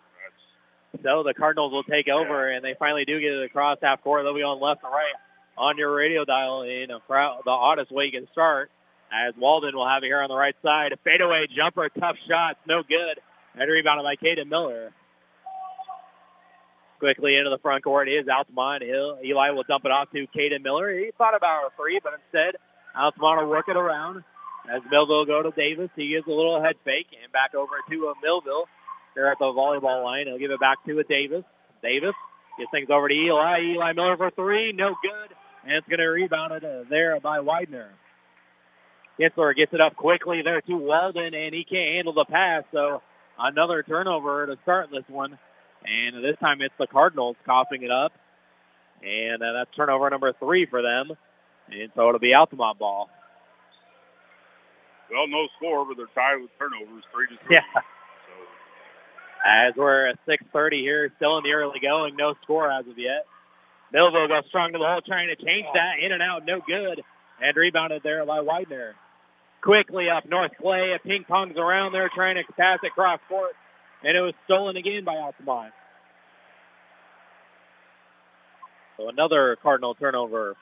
That's... 0.93 1.03
So 1.03 1.23
the 1.23 1.33
Cardinals 1.33 1.71
will 1.71 1.83
take 1.83 2.09
over, 2.09 2.49
and 2.49 2.63
they 2.63 2.73
finally 2.73 3.05
do 3.05 3.19
get 3.19 3.33
it 3.33 3.43
across 3.43 3.77
half 3.81 4.03
court. 4.03 4.23
They'll 4.23 4.33
be 4.33 4.43
on 4.43 4.59
left 4.59 4.83
and 4.83 4.91
right 4.91 5.13
on 5.59 5.77
your 5.77 5.93
radio 5.93 6.23
dial 6.25 6.61
in 6.61 6.89
a 6.89 6.99
crowd, 7.01 7.41
the 7.43 7.51
oddest 7.51 7.91
way 7.91 8.05
you 8.05 8.11
can 8.11 8.27
start. 8.31 8.71
As 9.11 9.33
Walden 9.37 9.75
will 9.75 9.87
have 9.87 10.03
it 10.03 10.07
here 10.07 10.21
on 10.21 10.29
the 10.29 10.35
right 10.35 10.55
side. 10.63 10.93
A 10.93 10.97
fadeaway 10.97 11.47
jumper, 11.47 11.89
tough 11.89 12.15
shot, 12.27 12.57
no 12.65 12.81
good. 12.81 13.19
And 13.55 13.69
rebounded 13.69 14.05
by 14.05 14.15
Caden 14.15 14.47
Miller. 14.47 14.91
Quickly 16.99 17.35
into 17.37 17.49
the 17.49 17.57
front 17.57 17.83
court 17.83 18.07
is 18.07 18.27
Altamont. 18.27 18.83
Hill. 18.83 19.19
Eli 19.23 19.49
will 19.49 19.63
dump 19.63 19.85
it 19.85 19.91
off 19.91 20.11
to 20.11 20.27
Caden 20.27 20.63
Miller. 20.63 20.91
He 20.91 21.11
thought 21.17 21.35
about 21.35 21.63
a 21.65 21.69
three, 21.75 21.99
but 22.01 22.13
instead 22.13 22.55
Altamont 22.95 23.41
will 23.41 23.49
work 23.49 23.69
it 23.69 23.77
around. 23.77 24.23
As 24.69 24.81
Millville 24.91 25.25
go 25.25 25.41
to 25.41 25.51
Davis, 25.51 25.89
he 25.95 26.09
gives 26.09 26.27
a 26.27 26.31
little 26.31 26.61
head 26.61 26.75
fake 26.83 27.07
and 27.21 27.31
back 27.31 27.55
over 27.55 27.73
to 27.89 28.07
a 28.07 28.13
Millville. 28.21 28.67
They're 29.15 29.31
at 29.31 29.39
the 29.39 29.45
volleyball 29.45 30.03
line. 30.03 30.27
He'll 30.27 30.37
give 30.37 30.51
it 30.51 30.59
back 30.59 30.83
to 30.85 30.99
a 30.99 31.03
Davis. 31.03 31.43
Davis 31.81 32.13
gets 32.57 32.69
things 32.71 32.89
over 32.89 33.07
to 33.07 33.15
Eli. 33.15 33.61
Eli 33.61 33.93
Miller 33.93 34.17
for 34.17 34.29
three, 34.29 34.71
no 34.71 34.95
good. 35.01 35.35
And 35.63 35.73
it's 35.73 35.87
going 35.87 35.99
to 35.99 36.07
rebound 36.07 36.53
it 36.53 36.63
uh, 36.63 36.83
there 36.89 37.19
by 37.19 37.39
Widener. 37.39 37.89
Kinsler 39.19 39.55
gets 39.55 39.73
it 39.73 39.81
up 39.81 39.95
quickly 39.95 40.41
there 40.41 40.61
to 40.61 40.77
Walden, 40.77 41.33
and 41.33 41.53
he 41.53 41.63
can't 41.63 41.95
handle 41.95 42.13
the 42.13 42.25
pass. 42.25 42.63
So 42.71 43.01
another 43.37 43.83
turnover 43.83 44.45
to 44.47 44.57
start 44.63 44.91
this 44.91 45.03
one. 45.07 45.37
And 45.85 46.23
this 46.23 46.37
time 46.37 46.61
it's 46.61 46.75
the 46.77 46.87
Cardinals 46.87 47.35
coughing 47.45 47.83
it 47.83 47.91
up. 47.91 48.13
And 49.03 49.41
uh, 49.41 49.53
that's 49.53 49.75
turnover 49.75 50.09
number 50.09 50.33
three 50.33 50.65
for 50.65 50.81
them. 50.81 51.11
And 51.71 51.91
so 51.95 52.07
it'll 52.07 52.19
be 52.19 52.33
Altamont 52.33 52.79
ball. 52.79 53.09
Well, 55.11 55.27
no 55.27 55.47
score, 55.57 55.85
but 55.85 55.97
they're 55.97 56.07
tied 56.07 56.41
with 56.41 56.51
turnovers, 56.59 57.03
three 57.13 57.27
to 57.27 57.37
three. 57.45 57.55
Yeah. 57.55 57.61
So. 57.73 57.81
As 59.45 59.73
we're 59.75 60.07
at 60.07 60.25
6.30 60.27 60.73
here, 60.81 61.11
still 61.17 61.37
in 61.37 61.43
the 61.43 61.53
early 61.53 61.79
going, 61.79 62.15
no 62.15 62.35
score 62.43 62.71
as 62.71 62.85
of 62.87 62.97
yet. 62.97 63.25
Millville 63.91 64.27
goes 64.27 64.45
strong 64.47 64.71
to 64.73 64.77
the 64.77 64.85
hole, 64.85 65.01
trying 65.01 65.29
to 65.29 65.35
change 65.35 65.65
that. 65.73 65.99
In 65.99 66.11
and 66.11 66.21
out, 66.21 66.45
no 66.45 66.59
good. 66.59 67.01
And 67.41 67.55
rebounded 67.55 68.03
there 68.03 68.23
by 68.25 68.41
Widener. 68.41 68.95
Quickly 69.61 70.09
up 70.09 70.27
North 70.27 70.51
Clay. 70.61 70.91
A 70.93 70.99
ping 70.99 71.23
pongs 71.23 71.57
around 71.57 71.93
there, 71.93 72.09
trying 72.09 72.35
to 72.35 72.43
pass 72.53 72.79
it 72.83 72.93
cross 72.93 73.19
court. 73.27 73.53
And 74.03 74.15
it 74.15 74.21
was 74.21 74.33
stolen 74.45 74.77
again 74.77 75.03
by 75.03 75.15
Altamont. 75.15 75.73
So 78.97 79.09
another 79.09 79.55
Cardinal 79.55 79.95
turnover. 79.95 80.55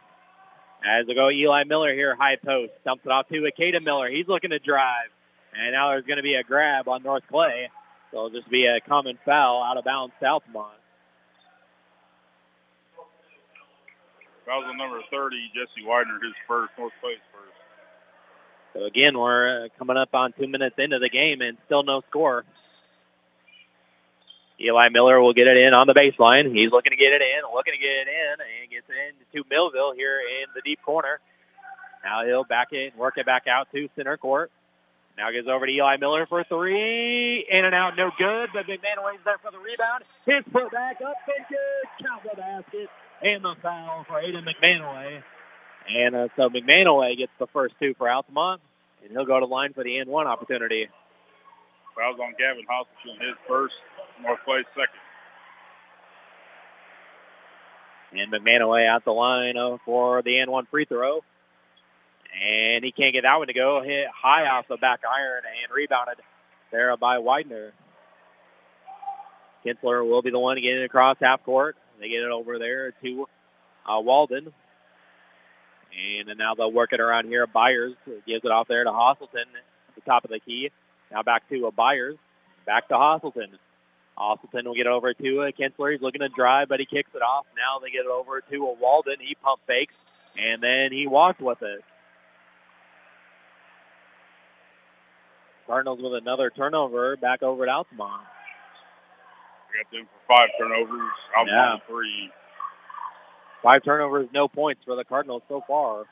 As 0.83 1.05
they 1.07 1.13
go, 1.13 1.29
Eli 1.29 1.63
Miller 1.63 1.93
here, 1.93 2.15
high 2.15 2.35
post. 2.35 2.71
Dumps 2.85 3.05
it 3.05 3.11
off 3.11 3.27
to 3.29 3.41
Akeda 3.41 3.83
Miller. 3.83 4.09
He's 4.09 4.27
looking 4.27 4.51
to 4.51 4.59
drive. 4.59 5.09
And 5.57 5.73
now 5.73 5.89
there's 5.89 6.05
going 6.05 6.17
to 6.17 6.23
be 6.23 6.35
a 6.35 6.43
grab 6.43 6.87
on 6.87 7.03
North 7.03 7.23
Clay. 7.29 7.69
So 8.11 8.17
it'll 8.17 8.29
just 8.29 8.49
be 8.49 8.67
a 8.67 8.79
common 8.79 9.17
foul 9.25 9.63
out 9.63 9.77
of 9.77 9.83
bounds 9.83 10.13
to 10.19 10.27
Altamont. 10.27 10.73
That 14.45 14.55
was 14.55 14.73
number 14.77 15.01
30, 15.11 15.51
Jesse 15.53 15.85
Widener, 15.85 16.19
his 16.23 16.33
first, 16.47 16.71
North 16.77 16.93
Clay's 17.01 17.17
first. 17.33 17.53
So 18.73 18.85
again, 18.85 19.17
we're 19.17 19.65
uh, 19.65 19.67
coming 19.77 19.97
up 19.97 20.09
on 20.13 20.31
two 20.39 20.47
minutes 20.47 20.75
into 20.77 20.99
the 20.99 21.09
game 21.09 21.41
and 21.41 21.57
still 21.65 21.83
no 21.83 22.01
score. 22.09 22.45
Eli 24.60 24.89
Miller 24.89 25.22
will 25.22 25.34
get 25.34 25.48
it 25.48 25.58
in 25.58 25.74
on 25.74 25.88
the 25.88 25.93
baseline. 25.93 26.54
He's 26.56 26.72
looking 26.72 26.91
to 26.91 26.98
get 26.98 27.13
it 27.13 27.22
in, 27.22 27.41
looking 27.54 27.74
to 27.74 27.80
get 27.80 27.91
it 27.91 28.08
in, 28.08 28.34
and 28.41 28.72
gets 28.72 28.88
it 28.89 29.15
into 29.34 29.48
Millville 29.50 29.93
here 29.93 30.20
in 30.20 30.48
the 30.56 30.62
deep 30.62 30.82
corner. 30.82 31.20
Now 32.04 32.26
he'll 32.26 32.43
back 32.43 32.74
it, 32.74 32.98
work 32.98 33.17
it 33.17 33.26
back 33.26 33.48
out 33.48 33.67
to 33.74 33.89
center 33.96 34.17
court. 34.17 34.52
Now 35.17 35.32
gets 35.32 35.48
over 35.48 35.65
to 35.65 35.72
Eli 35.72 35.98
Miller 35.98 36.26
for 36.26 36.43
three. 36.43 37.46
In 37.50 37.65
and 37.65 37.74
out, 37.74 37.98
no 37.98 38.12
good, 38.17 38.50
but 38.54 38.67
McManaway's 38.67 39.20
there 39.26 39.38
for 39.39 39.52
the 39.52 39.58
rebound. 39.58 40.04
His 40.26 40.43
foot 40.52 40.72
back 40.72 41.02
up 41.02 41.15
and 41.36 41.46
good. 41.50 42.06
Count 42.08 42.24
the 42.24 42.36
basket 42.36 42.89
and 43.22 43.43
the 43.43 43.56
foul 43.62 44.06
for 44.08 44.22
Aiden 44.22 44.48
McManaway. 44.48 45.24
And 45.89 46.15
uh, 46.15 46.28
so 46.36 46.50
McManaway 46.50 47.17
gets 47.17 47.32
the 47.39 47.48
first 47.48 47.76
two 47.82 47.93
for 47.96 48.10
Altamont, 48.10 48.62
and 49.04 49.12
he'll 49.12 49.26
go 49.26 49.39
to 49.39 49.46
line 49.46 49.74
for 49.74 49.84
the 49.84 49.98
end 49.98 50.10
one 50.10 50.28
opportunity. 50.28 50.88
Fouls 51.96 52.20
on 52.20 52.36
Gavin 52.38 52.65
Hostelson, 52.70 53.20
his 53.20 53.36
first, 53.48 53.76
North 54.21 54.39
Clay 54.45 54.63
second. 54.75 54.99
And 58.13 58.32
McManaway 58.32 58.88
out 58.88 59.03
the 59.06 59.12
line 59.12 59.58
uh, 59.58 59.77
for 59.86 60.21
the 60.21 60.39
end 60.39 60.49
one 60.49 60.65
free 60.65 60.86
throw. 60.86 61.23
And 62.41 62.84
he 62.84 62.91
can't 62.91 63.13
get 63.13 63.23
that 63.23 63.38
one 63.38 63.47
to 63.47 63.53
go. 63.53 63.82
Hit 63.82 64.08
high 64.08 64.47
off 64.47 64.67
the 64.67 64.77
back 64.77 65.01
iron 65.10 65.43
and 65.63 65.71
rebounded 65.71 66.17
there 66.71 66.95
by 66.97 67.19
Widener. 67.19 67.73
Kinsler 69.65 70.08
will 70.08 70.21
be 70.21 70.30
the 70.30 70.39
one 70.39 70.60
getting 70.62 70.84
across 70.84 71.17
half 71.19 71.43
court. 71.43 71.75
They 71.99 72.10
get 72.10 72.23
it 72.23 72.30
over 72.30 72.60
there 72.60 72.91
to 73.03 73.27
uh, 73.86 73.99
Walden. 73.99 74.53
And 75.97 76.38
now 76.38 76.53
they'll 76.53 76.71
work 76.71 76.93
it 76.93 76.99
around 76.99 77.27
here. 77.27 77.47
Byers 77.47 77.93
gives 78.25 78.45
it 78.45 78.51
off 78.51 78.67
there 78.67 78.84
to 78.84 78.91
Hostleton 78.91 79.47
at 79.88 79.95
the 79.95 80.01
top 80.06 80.23
of 80.23 80.30
the 80.30 80.39
key. 80.39 80.71
Now 81.12 81.23
back 81.23 81.47
to 81.49 81.67
a 81.67 81.71
Byers. 81.71 82.17
Back 82.65 82.88
to 82.89 82.95
Hostleton. 82.95 83.58
Hostleton 84.17 84.65
will 84.65 84.73
get 84.73 84.88
over 84.88 85.13
to 85.13 85.41
a 85.43 85.51
Kinsler. 85.51 85.91
He's 85.91 86.01
looking 86.01 86.21
to 86.21 86.30
drive, 86.30 86.69
but 86.69 86.80
he 86.80 86.86
kicks 86.86 87.12
it 87.13 87.21
off. 87.21 87.45
Now 87.56 87.80
they 87.80 87.91
get 87.91 88.06
it 88.06 88.12
over 88.12 88.41
to 88.41 88.67
a 88.67 88.73
Walden. 88.73 89.17
He 89.19 89.36
pump 89.36 89.62
fakes, 89.67 89.93
and 90.38 90.62
then 90.62 90.91
he 90.91 91.06
walked 91.08 91.41
with 91.41 91.62
it. 91.62 91.84
Cardinals 95.67 96.01
with 96.01 96.13
another 96.13 96.49
turnover 96.49 97.17
back 97.17 97.43
over 97.43 97.63
at 97.63 97.69
Altamont. 97.69 98.21
We 99.71 99.84
got 99.84 99.91
them 99.91 100.06
for 100.06 100.34
five 100.34 100.49
turnovers. 100.58 101.12
Altamont 101.36 101.82
yeah. 101.88 101.88
three. 101.88 102.32
Five 103.62 103.84
turnovers, 103.84 104.30
no 104.34 104.47
points 104.47 104.84
for 104.86 104.95
the 104.95 105.03
Cardinals 105.03 105.43
so 105.49 105.63
far. 105.67 106.06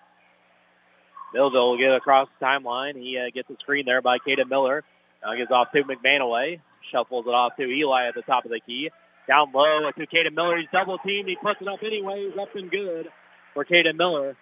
Millville 1.34 1.72
will 1.72 1.78
get 1.78 1.94
across 1.94 2.28
the 2.40 2.46
timeline. 2.46 2.96
He 2.96 3.18
uh, 3.18 3.30
gets 3.30 3.50
a 3.50 3.56
screen 3.60 3.86
there 3.86 4.02
by 4.02 4.20
Caden 4.20 4.50
Miller. 4.50 4.84
Now 5.24 5.36
gives 5.36 5.52
off 5.52 5.72
to 5.72 5.84
McManaway. 5.84 6.60
Shuffles 6.92 7.26
it 7.28 7.34
off 7.34 7.56
to 7.58 7.68
Eli 7.68 8.08
at 8.08 8.16
the 8.16 8.22
top 8.22 8.46
of 8.46 8.52
the 8.52 8.60
key. 8.60 8.90
Down 9.28 9.52
low 9.54 9.92
to 9.92 10.08
Caden 10.08 10.34
Miller. 10.34 10.58
He's 10.58 10.68
double 10.72 10.98
teamed. 11.00 11.28
He 11.28 11.36
puts 11.36 11.62
it 11.62 11.68
up 11.68 11.82
anyway. 11.84 12.30
He's 12.30 12.38
up 12.38 12.56
and 12.56 12.70
good 12.70 13.10
for 13.54 13.66
Caden 13.66 13.98
Miller. 13.98 14.36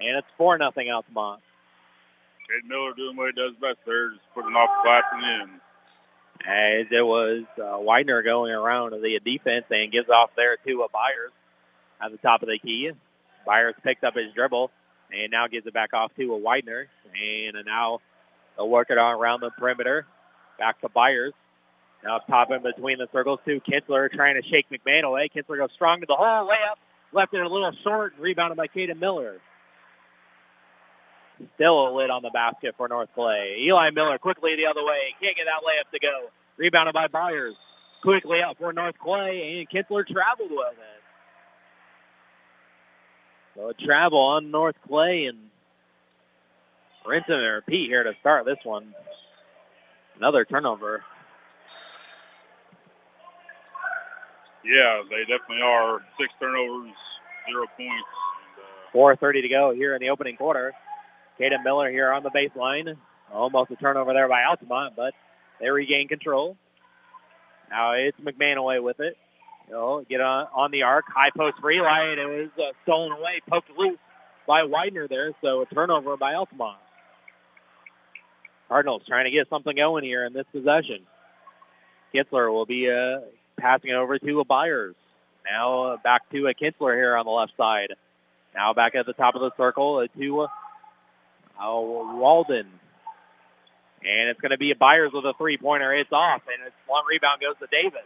And 0.00 0.18
it's 0.18 0.26
4 0.36 0.58
nothing 0.58 0.90
Altamont. 0.90 1.40
Caden 2.50 2.68
Miller 2.68 2.92
doing 2.94 3.16
what 3.16 3.26
he 3.26 3.32
does 3.32 3.54
best 3.60 3.78
there, 3.86 4.10
just 4.10 4.22
putting 4.34 4.54
off 4.54 4.68
the 4.68 4.82
glass 4.82 5.04
and 5.12 5.42
in. 5.42 5.60
As 6.44 6.86
it 6.90 7.06
was 7.06 7.44
uh, 7.58 7.78
Widener 7.78 8.22
going 8.22 8.52
around 8.52 8.90
the 8.90 9.20
defense 9.24 9.64
and 9.70 9.92
gives 9.92 10.08
off 10.10 10.30
there 10.36 10.56
to 10.66 10.82
a 10.82 10.88
Byers 10.88 11.30
at 12.00 12.10
the 12.10 12.18
top 12.18 12.42
of 12.42 12.48
the 12.48 12.58
key. 12.58 12.90
Byers 13.46 13.74
picks 13.82 14.02
up 14.02 14.16
his 14.16 14.32
dribble 14.34 14.70
and 15.12 15.30
now 15.30 15.46
gives 15.46 15.66
it 15.66 15.74
back 15.74 15.94
off 15.94 16.10
to 16.16 16.34
a 16.34 16.36
Widener. 16.36 16.88
And 17.14 17.56
now 17.64 18.00
they'll 18.56 18.68
work 18.68 18.90
it 18.90 18.98
on 18.98 19.14
around 19.14 19.40
the 19.40 19.50
perimeter. 19.50 20.06
Back 20.58 20.80
to 20.80 20.88
Byers. 20.88 21.32
Now 22.04 22.18
top 22.18 22.50
in 22.50 22.62
between 22.62 22.98
the 22.98 23.08
circles 23.12 23.38
to 23.46 23.60
Kinsler 23.60 24.10
trying 24.10 24.40
to 24.40 24.48
shake 24.48 24.66
McManaway. 24.70 25.30
Kinsler 25.32 25.58
goes 25.58 25.70
strong 25.74 26.00
to 26.00 26.06
the 26.06 26.16
hole. 26.16 26.48
Layup. 26.48 26.76
Left 27.12 27.32
it 27.34 27.40
a 27.40 27.48
little 27.48 27.72
short. 27.84 28.14
Rebounded 28.18 28.56
by 28.56 28.66
Caden 28.66 28.98
Miller. 28.98 29.38
Still 31.54 31.88
a 31.88 31.90
lid 31.94 32.10
on 32.10 32.22
the 32.22 32.30
basket 32.30 32.74
for 32.76 32.88
North 32.88 33.08
Clay. 33.14 33.56
Eli 33.60 33.90
Miller 33.90 34.18
quickly 34.18 34.56
the 34.56 34.66
other 34.66 34.84
way. 34.84 35.14
Can't 35.20 35.36
get 35.36 35.46
that 35.46 35.62
layup 35.62 35.90
to 35.92 35.98
go. 35.98 36.30
Rebounded 36.56 36.94
by 36.94 37.08
Byers. 37.08 37.54
Quickly 38.02 38.42
out 38.42 38.58
for 38.58 38.72
North 38.72 38.98
Clay. 38.98 39.58
And 39.58 39.68
Kinsler 39.70 40.06
traveled 40.06 40.50
with 40.50 40.72
it. 40.72 41.02
So 43.54 43.68
a 43.68 43.74
travel 43.74 44.18
on 44.18 44.50
North 44.50 44.76
Clay 44.88 45.26
and 45.26 45.38
rinse 47.06 47.26
and 47.28 47.42
repeat 47.42 47.88
here 47.88 48.02
to 48.02 48.14
start 48.20 48.44
this 48.44 48.58
one. 48.64 48.94
Another 50.16 50.44
turnover. 50.44 51.04
Yeah, 54.64 55.02
they 55.10 55.20
definitely 55.20 55.62
are. 55.62 56.00
Six 56.18 56.32
turnovers, 56.40 56.92
zero 57.48 57.66
points. 57.76 58.04
Uh, 58.94 58.96
4.30 58.96 59.42
to 59.42 59.48
go 59.48 59.74
here 59.74 59.94
in 59.94 60.00
the 60.00 60.10
opening 60.10 60.36
quarter. 60.36 60.72
Kaden 61.40 61.64
Miller 61.64 61.90
here 61.90 62.12
on 62.12 62.22
the 62.22 62.30
baseline. 62.30 62.96
Almost 63.32 63.70
a 63.70 63.76
turnover 63.76 64.12
there 64.12 64.28
by 64.28 64.44
Altamont, 64.44 64.94
but 64.94 65.14
they 65.60 65.70
regain 65.70 66.06
control. 66.06 66.56
Now 67.70 67.92
it's 67.92 68.18
McManaway 68.20 68.82
with 68.82 69.00
it. 69.00 69.16
Know, 69.70 70.04
get 70.06 70.20
on, 70.20 70.48
on 70.52 70.70
the 70.70 70.82
arc. 70.82 71.06
High 71.08 71.30
post 71.30 71.56
Eli, 71.64 72.10
and 72.10 72.20
it 72.20 72.26
was 72.26 72.50
uh, 72.58 72.72
stolen 72.82 73.12
away, 73.12 73.40
poked 73.48 73.70
loose 73.78 73.98
by 74.46 74.64
Widener 74.64 75.08
there, 75.08 75.32
so 75.40 75.62
a 75.62 75.66
turnover 75.66 76.16
by 76.18 76.34
Altamont. 76.34 76.76
Cardinals 78.68 79.02
trying 79.06 79.24
to 79.24 79.30
get 79.30 79.48
something 79.48 79.74
going 79.74 80.04
here 80.04 80.26
in 80.26 80.34
this 80.34 80.46
possession. 80.52 81.06
Kinsler 82.14 82.52
will 82.52 82.66
be 82.66 82.90
uh, 82.90 83.20
passing 83.62 83.90
it 83.90 83.94
over 83.94 84.18
to 84.18 84.40
a 84.40 84.44
Byers. 84.44 84.96
Now 85.48 85.82
uh, 85.84 85.96
back 85.98 86.28
to 86.30 86.48
a 86.48 86.54
Kinsler 86.54 86.94
here 86.96 87.16
on 87.16 87.24
the 87.24 87.30
left 87.30 87.56
side. 87.56 87.94
Now 88.54 88.74
back 88.74 88.94
at 88.94 89.06
the 89.06 89.12
top 89.12 89.36
of 89.36 89.40
the 89.40 89.52
circle 89.56 89.96
uh, 89.96 90.08
to 90.18 90.40
uh, 90.40 90.48
Walden. 91.58 92.66
And 94.04 94.28
it's 94.28 94.40
going 94.40 94.50
to 94.50 94.58
be 94.58 94.72
a 94.72 94.76
Byers 94.76 95.12
with 95.12 95.24
a 95.24 95.32
three-pointer. 95.34 95.94
It's 95.94 96.12
off, 96.12 96.42
and 96.52 96.66
it's 96.66 96.74
one 96.88 97.04
rebound 97.08 97.40
goes 97.40 97.54
to 97.60 97.68
Davis. 97.70 98.02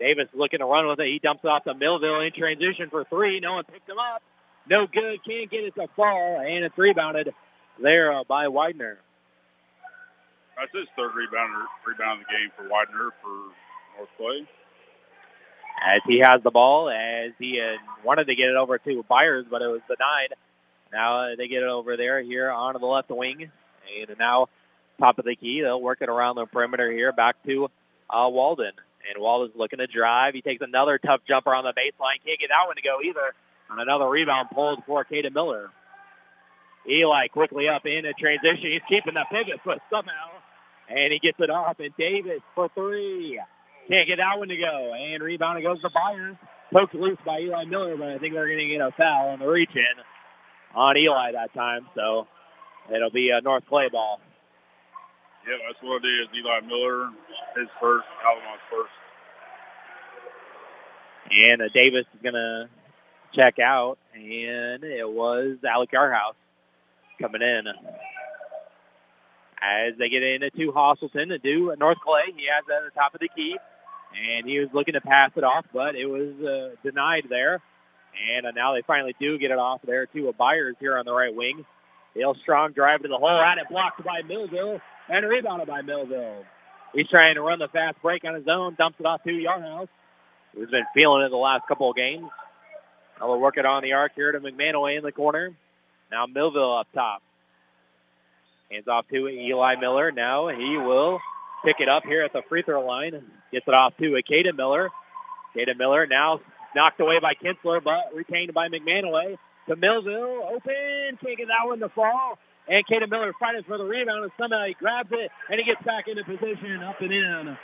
Davis 0.00 0.26
looking 0.34 0.58
to 0.58 0.64
run 0.64 0.88
with 0.88 0.98
it. 0.98 1.06
He 1.06 1.20
dumps 1.20 1.44
it 1.44 1.48
off 1.48 1.62
to 1.64 1.74
Millville 1.74 2.20
in 2.20 2.32
transition 2.32 2.90
for 2.90 3.04
three. 3.04 3.38
No 3.38 3.54
one 3.54 3.64
picked 3.64 3.88
him 3.88 4.00
up. 4.00 4.20
No 4.68 4.88
good. 4.88 5.20
Can't 5.24 5.48
get 5.48 5.62
it 5.62 5.76
to 5.76 5.86
fall, 5.94 6.40
and 6.40 6.64
it's 6.64 6.76
rebounded 6.76 7.32
there 7.80 8.12
uh, 8.12 8.24
by 8.24 8.48
Widener. 8.48 8.98
That's 10.58 10.72
his 10.72 10.88
third 10.96 11.14
rebound 11.14 11.52
rebound 11.86 12.20
of 12.20 12.26
the 12.26 12.32
game 12.32 12.50
for 12.56 12.64
Widener 12.64 13.10
for 13.22 13.52
North 13.96 14.10
Clay. 14.18 14.46
As 15.84 16.00
he 16.06 16.20
has 16.20 16.42
the 16.42 16.50
ball, 16.50 16.88
as 16.88 17.32
he 17.38 17.56
had 17.56 17.78
wanted 18.04 18.28
to 18.28 18.34
get 18.36 18.50
it 18.50 18.56
over 18.56 18.78
to 18.78 19.04
Byers, 19.08 19.46
but 19.50 19.62
it 19.62 19.66
was 19.66 19.80
denied. 19.88 20.34
Now 20.92 21.20
uh, 21.20 21.36
they 21.36 21.48
get 21.48 21.62
it 21.62 21.68
over 21.68 21.96
there 21.96 22.22
here 22.22 22.50
onto 22.50 22.78
the 22.78 22.86
left 22.86 23.10
wing. 23.10 23.50
And 23.98 24.18
now 24.18 24.48
top 24.98 25.18
of 25.18 25.24
the 25.24 25.34
key. 25.34 25.60
They'll 25.60 25.80
work 25.80 25.98
it 26.00 26.08
around 26.08 26.36
the 26.36 26.46
perimeter 26.46 26.90
here 26.90 27.12
back 27.12 27.36
to 27.46 27.68
uh, 28.08 28.28
Walden. 28.32 28.72
And 29.08 29.20
Walden's 29.20 29.56
looking 29.56 29.80
to 29.80 29.88
drive. 29.88 30.34
He 30.34 30.42
takes 30.42 30.62
another 30.62 30.98
tough 30.98 31.22
jumper 31.26 31.54
on 31.54 31.64
the 31.64 31.72
baseline. 31.72 32.22
Can't 32.24 32.38
get 32.38 32.50
that 32.50 32.66
one 32.66 32.76
to 32.76 32.82
go 32.82 33.00
either. 33.02 33.34
On 33.70 33.80
another 33.80 34.06
rebound 34.06 34.50
pulled 34.54 34.84
for 34.84 35.04
Caden 35.04 35.34
Miller. 35.34 35.70
Eli 36.88 37.28
quickly 37.28 37.68
up 37.68 37.86
in 37.86 38.04
a 38.04 38.12
transition. 38.12 38.70
He's 38.70 38.80
keeping 38.88 39.14
the 39.14 39.24
pivot 39.30 39.60
foot 39.64 39.80
somehow. 39.90 40.30
And 40.88 41.12
he 41.12 41.18
gets 41.18 41.40
it 41.40 41.50
off. 41.50 41.80
And 41.80 41.96
Davis 41.96 42.42
for 42.54 42.68
three. 42.74 43.40
Can't 43.88 44.06
get 44.06 44.16
that 44.18 44.38
one 44.38 44.48
to 44.48 44.56
go. 44.56 44.94
And 44.94 45.22
rebound 45.22 45.58
it 45.58 45.62
goes 45.62 45.80
to 45.82 45.90
Byers. 45.90 46.36
Poked 46.72 46.94
loose 46.94 47.18
by 47.24 47.40
Eli 47.40 47.64
Miller, 47.64 47.96
but 47.96 48.08
I 48.08 48.18
think 48.18 48.32
they're 48.32 48.46
going 48.46 48.58
to 48.58 48.66
get 48.66 48.80
a 48.80 48.90
foul 48.92 49.28
on 49.28 49.40
the 49.40 49.46
reach 49.46 49.74
in 49.76 49.84
on 50.74 50.96
Eli 50.96 51.32
that 51.32 51.52
time. 51.52 51.86
So 51.94 52.26
it'll 52.92 53.10
be 53.10 53.30
a 53.30 53.42
North 53.42 53.66
Clay 53.66 53.88
ball. 53.90 54.20
Yeah, 55.46 55.56
that's 55.66 55.82
what 55.82 56.04
it 56.04 56.08
is. 56.08 56.28
Eli 56.34 56.60
Miller, 56.60 57.10
his 57.56 57.68
first, 57.80 58.06
Altamont's 58.24 58.62
first. 58.70 58.92
And 61.30 61.62
uh, 61.62 61.68
Davis 61.74 62.06
is 62.14 62.22
going 62.22 62.34
to 62.34 62.68
check 63.34 63.58
out, 63.58 63.98
and 64.14 64.84
it 64.84 65.08
was 65.08 65.56
Alec 65.66 65.90
Yarhouse 65.90 66.34
coming 67.20 67.42
in. 67.42 67.66
As 69.60 69.94
they 69.96 70.08
get 70.08 70.22
into 70.22 70.72
Hostleton 70.72 71.28
to 71.28 71.38
do 71.38 71.74
North 71.78 71.98
Clay, 72.00 72.32
he 72.36 72.46
has 72.46 72.64
at 72.72 72.84
the 72.84 72.90
top 72.94 73.14
of 73.14 73.20
the 73.20 73.28
key, 73.28 73.58
and 74.20 74.48
he 74.48 74.60
was 74.60 74.68
looking 74.72 74.94
to 74.94 75.00
pass 75.00 75.30
it 75.36 75.44
off, 75.44 75.66
but 75.72 75.94
it 75.94 76.06
was 76.06 76.34
uh, 76.40 76.74
denied 76.82 77.26
there. 77.28 77.60
And 78.30 78.46
uh, 78.46 78.50
now 78.50 78.72
they 78.74 78.82
finally 78.82 79.16
do 79.18 79.38
get 79.38 79.50
it 79.50 79.58
off 79.58 79.80
there 79.84 80.06
to 80.06 80.28
a 80.28 80.32
Byers 80.32 80.76
here 80.80 80.98
on 80.98 81.04
the 81.04 81.14
right 81.14 81.34
wing. 81.34 81.64
Dale 82.14 82.34
Strong 82.34 82.72
drive 82.72 83.02
to 83.02 83.08
the 83.08 83.16
hole, 83.16 83.28
at 83.28 83.58
it 83.58 83.68
blocked 83.70 84.04
by 84.04 84.22
Millville, 84.22 84.80
and 85.08 85.26
rebounded 85.26 85.66
by 85.66 85.80
Millville. 85.80 86.44
He's 86.92 87.08
trying 87.08 87.36
to 87.36 87.42
run 87.42 87.58
the 87.58 87.68
fast 87.68 88.00
break 88.02 88.24
on 88.24 88.34
his 88.34 88.46
own, 88.48 88.74
dumps 88.74 89.00
it 89.00 89.06
off 89.06 89.22
to 89.24 89.30
Yarhouse, 89.30 89.88
who's 90.54 90.70
been 90.70 90.84
feeling 90.92 91.24
it 91.24 91.30
the 91.30 91.36
last 91.36 91.66
couple 91.66 91.88
of 91.90 91.96
games. 91.96 92.28
Now 93.18 93.28
we'll 93.28 93.40
work 93.40 93.56
it 93.56 93.64
on 93.64 93.82
the 93.82 93.94
arc 93.94 94.12
here 94.14 94.30
to 94.32 94.40
McManaway 94.40 94.98
in 94.98 95.04
the 95.04 95.12
corner. 95.12 95.54
Now 96.10 96.26
Millville 96.26 96.76
up 96.76 96.88
top. 96.92 97.22
Hands 98.70 98.86
off 98.88 99.08
to 99.08 99.28
Eli 99.28 99.76
Miller. 99.76 100.12
Now 100.12 100.48
he 100.48 100.76
will 100.76 101.18
pick 101.64 101.80
it 101.80 101.88
up 101.88 102.04
here 102.04 102.22
at 102.22 102.32
the 102.32 102.42
free 102.42 102.62
throw 102.62 102.84
line. 102.84 103.22
Gets 103.52 103.68
it 103.68 103.74
off 103.74 103.96
to 103.98 104.12
Caden 104.12 104.56
Miller. 104.56 104.90
Caden 105.56 105.76
Miller 105.76 106.06
now 106.06 106.40
knocked 106.74 107.00
away 107.00 107.18
by 107.20 107.34
Kinsler, 107.34 107.82
but 107.82 108.14
retained 108.14 108.54
by 108.54 108.68
McManaway. 108.68 109.36
To 109.68 109.76
Millville, 109.76 110.48
open, 110.50 111.18
can't 111.22 111.38
get 111.38 111.48
that 111.48 111.66
one 111.66 111.78
to 111.80 111.88
fall. 111.88 112.38
And 112.66 112.84
Caden 112.86 113.10
Miller 113.10 113.32
fighting 113.38 113.62
for 113.64 113.78
the 113.78 113.84
rebound, 113.84 114.24
and 114.24 114.32
somehow 114.38 114.64
he 114.64 114.74
grabs 114.74 115.10
it, 115.12 115.30
and 115.48 115.60
he 115.60 115.64
gets 115.64 115.82
back 115.84 116.08
into 116.08 116.24
position, 116.24 116.82
up 116.82 117.00
and 117.00 117.12
in 117.12 117.58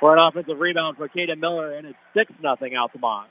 for 0.00 0.14
an 0.14 0.18
offensive 0.18 0.58
rebound 0.58 0.96
for 0.96 1.08
Caden 1.08 1.38
Miller, 1.38 1.72
and 1.72 1.86
it's 1.86 1.98
6 2.14 2.32
nothing 2.42 2.76
Altamont 2.76 3.28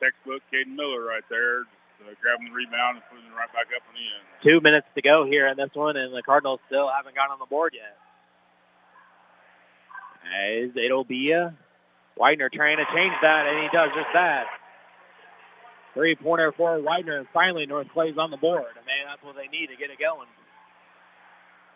textbook 0.00 0.42
Caden 0.52 0.74
Miller 0.74 1.04
right 1.04 1.22
there, 1.30 1.60
uh, 1.60 2.14
grabbing 2.20 2.46
the 2.46 2.52
rebound 2.52 2.96
and 2.96 3.04
putting 3.10 3.26
it 3.26 3.36
right 3.36 3.52
back 3.52 3.68
up 3.76 3.82
in 3.92 3.94
the 3.94 4.06
end. 4.08 4.24
Two 4.42 4.60
minutes 4.60 4.86
to 4.94 5.02
go 5.02 5.24
here 5.24 5.46
in 5.46 5.56
this 5.56 5.70
one, 5.74 5.96
and 5.96 6.14
the 6.14 6.22
Cardinals 6.22 6.60
still 6.66 6.88
haven't 6.88 7.14
gotten 7.14 7.32
on 7.32 7.38
the 7.38 7.46
board 7.46 7.74
yet. 7.76 7.96
As 10.24 10.70
it'll 10.76 11.04
be 11.04 11.32
a 11.32 11.54
Widener 12.16 12.50
trying 12.50 12.76
to 12.76 12.84
change 12.94 13.14
that, 13.22 13.46
and 13.46 13.62
he 13.62 13.68
does 13.68 13.90
just 13.94 14.12
that. 14.12 14.46
Three-pointer 15.94 16.52
for 16.52 16.78
Widener, 16.80 17.18
and 17.18 17.26
finally 17.32 17.66
North 17.66 17.88
Clay's 17.92 18.18
on 18.18 18.30
the 18.30 18.36
board. 18.36 18.64
I 18.74 18.86
mean, 18.86 19.06
that's 19.06 19.22
what 19.22 19.36
they 19.36 19.48
need 19.48 19.68
to 19.68 19.76
get 19.76 19.90
it 19.90 19.98
going. 19.98 20.28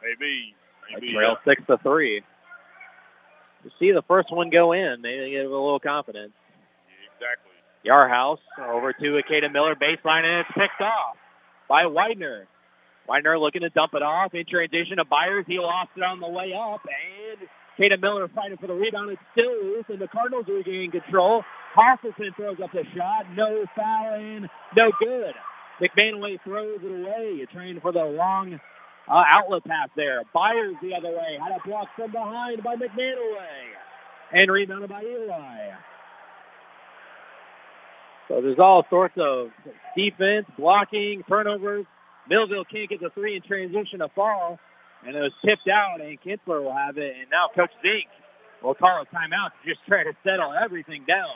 Maybe. 0.03 0.55
Maybe. 0.93 1.13
Trail 1.15 1.33
uh, 1.33 1.37
six 1.45 1.63
to 1.67 1.79
three. 1.79 2.21
To 3.65 3.71
see 3.79 3.93
the 3.93 4.03
first 4.03 4.31
one 4.31 4.51
go 4.51 4.73
in, 4.73 5.01
they 5.01 5.31
get 5.31 5.47
a 5.47 5.49
little 5.49 5.81
confidence. 5.81 6.33
exactly. 7.17 7.51
Yarhouse 7.85 8.39
over 8.59 8.93
to 8.93 9.23
Akeda 9.23 9.51
Miller 9.51 9.75
baseline, 9.75 10.25
and 10.25 10.41
it's 10.41 10.51
picked 10.53 10.81
off 10.81 11.17
by 11.69 11.87
Widener. 11.87 12.47
Widener 13.09 13.39
looking 13.39 13.63
to 13.63 13.71
dump 13.71 13.95
it 13.95 14.03
off 14.03 14.35
in 14.35 14.45
transition 14.47 14.99
to 14.99 15.05
Byers. 15.05 15.45
He 15.47 15.59
lost 15.59 15.91
it 15.97 16.03
on 16.03 16.21
the 16.21 16.29
way 16.29 16.53
up, 16.55 16.87
and 16.87 17.49
Caden 17.79 18.01
Miller 18.01 18.29
fighting 18.29 18.57
for 18.59 18.67
the 18.67 18.75
rebound. 18.75 19.11
It's 19.11 19.23
still 19.33 19.51
loose, 19.51 19.85
and 19.89 19.99
the 19.99 20.09
Cardinals 20.09 20.47
regain 20.49 20.91
control. 20.91 21.45
Hostleton 21.75 22.35
throws 22.37 22.61
up 22.61 22.73
the 22.73 22.85
shot. 22.95 23.27
No 23.35 23.65
fouling. 23.75 24.49
No 24.77 24.93
good. 25.01 25.35
McManaway 25.81 26.41
throws 26.43 26.81
it 26.83 26.91
away. 26.91 27.35
You're 27.37 27.47
trying 27.47 27.81
for 27.81 27.91
the 27.91 28.05
long 28.05 28.61
uh, 29.09 29.25
outlet 29.27 29.65
pass 29.65 29.89
there. 29.97 30.23
Byers 30.33 30.77
the 30.81 30.95
other 30.95 31.11
way. 31.11 31.39
Had 31.43 31.53
a 31.53 31.69
block 31.69 31.89
from 31.97 32.13
behind 32.13 32.63
by 32.63 32.77
McManaway. 32.77 33.73
And 34.33 34.51
rebounded 34.51 34.91
by 34.91 35.03
Eli. 35.03 35.71
So 38.29 38.41
there's 38.41 38.59
all 38.59 38.87
sorts 38.89 39.19
of 39.19 39.51
defense, 39.97 40.47
blocking, 40.57 41.25
turnovers. 41.25 41.87
Millville 42.29 42.65
can't 42.65 42.89
get 42.89 43.01
the 43.01 43.11
three 43.11 43.37
in 43.37 43.43
transition 43.43 43.99
to 43.99 44.09
fall. 44.09 44.59
And 45.07 45.17
it 45.17 45.21
was 45.21 45.33
tipped 45.45 45.69
out, 45.69 46.01
and 46.01 46.21
Kinsler 46.21 46.63
will 46.63 46.73
have 46.73 46.97
it. 46.99 47.17
And 47.21 47.31
now 47.31 47.49
Coach 47.55 47.73
Zink 47.85 48.07
will 48.63 48.75
call 48.75 49.03
a 49.03 49.07
timeout 49.07 49.51
to 49.63 49.69
just 49.69 49.85
try 49.87 50.05
to 50.05 50.15
settle 50.25 50.53
everything 50.53 51.05
down. 51.07 51.35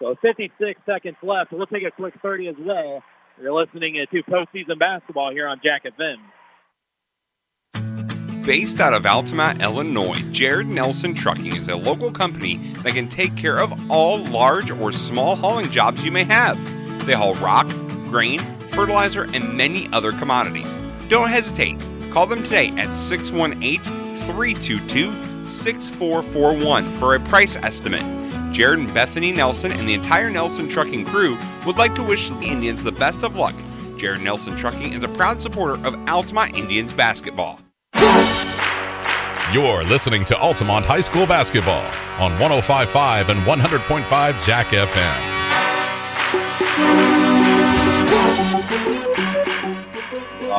So 0.00 0.14
56 0.22 0.80
seconds 0.86 1.16
left. 1.22 1.52
We'll 1.52 1.66
take 1.66 1.84
a 1.84 1.90
quick 1.90 2.14
30 2.22 2.48
as 2.48 2.56
well. 2.58 3.02
You're 3.40 3.52
listening 3.52 3.94
to 3.94 4.22
postseason 4.24 4.78
basketball 4.78 5.30
here 5.30 5.48
on 5.48 5.60
Jack 5.62 5.84
FM. 5.84 6.16
Based 8.44 8.80
out 8.80 8.94
of 8.94 9.04
Altamont, 9.04 9.62
Illinois, 9.62 10.18
Jared 10.32 10.66
Nelson 10.66 11.14
Trucking 11.14 11.56
is 11.56 11.68
a 11.68 11.76
local 11.76 12.10
company 12.10 12.56
that 12.82 12.94
can 12.94 13.06
take 13.06 13.36
care 13.36 13.58
of 13.58 13.90
all 13.90 14.18
large 14.24 14.70
or 14.70 14.92
small 14.92 15.36
hauling 15.36 15.70
jobs 15.70 16.02
you 16.04 16.10
may 16.10 16.24
have. 16.24 16.58
They 17.06 17.12
haul 17.12 17.34
rock, 17.36 17.68
grain, 18.08 18.40
fertilizer, 18.70 19.24
and 19.34 19.56
many 19.56 19.88
other 19.92 20.12
commodities. 20.12 20.72
Don't 21.08 21.28
hesitate. 21.28 21.76
Call 22.10 22.26
them 22.26 22.42
today 22.42 22.68
at 22.76 22.94
618 22.94 23.80
322 23.80 25.44
6441 25.44 26.96
for 26.96 27.14
a 27.14 27.20
price 27.20 27.56
estimate. 27.56 28.04
Jared 28.52 28.80
and 28.80 28.92
Bethany 28.92 29.32
Nelson 29.32 29.72
and 29.72 29.88
the 29.88 29.94
entire 29.94 30.28
Nelson 30.30 30.68
Trucking 30.68 31.04
crew 31.04 31.38
would 31.64 31.76
like 31.76 31.94
to 31.94 32.02
wish 32.02 32.28
the 32.28 32.46
Indians 32.46 32.82
the 32.82 32.92
best 32.92 33.22
of 33.22 33.36
luck. 33.36 33.54
Jared 33.96 34.22
Nelson 34.22 34.56
Trucking 34.56 34.92
is 34.92 35.02
a 35.02 35.08
proud 35.08 35.40
supporter 35.40 35.74
of 35.86 35.96
Altamont 36.08 36.56
Indians 36.56 36.92
basketball. 36.92 37.60
You're 39.52 39.82
listening 39.84 40.24
to 40.26 40.38
Altamont 40.38 40.86
High 40.86 41.00
School 41.00 41.26
basketball 41.26 41.84
on 42.20 42.32
105.5 42.38 43.28
and 43.30 43.40
100.5 43.40 44.44
Jack 44.44 44.66
FM. 44.68 45.30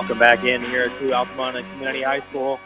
Welcome 0.02 0.18
back 0.18 0.44
in 0.44 0.62
here 0.62 0.90
to 0.90 1.14
Altamont 1.14 1.64
Community 1.74 2.02
High 2.02 2.24
School. 2.32 2.60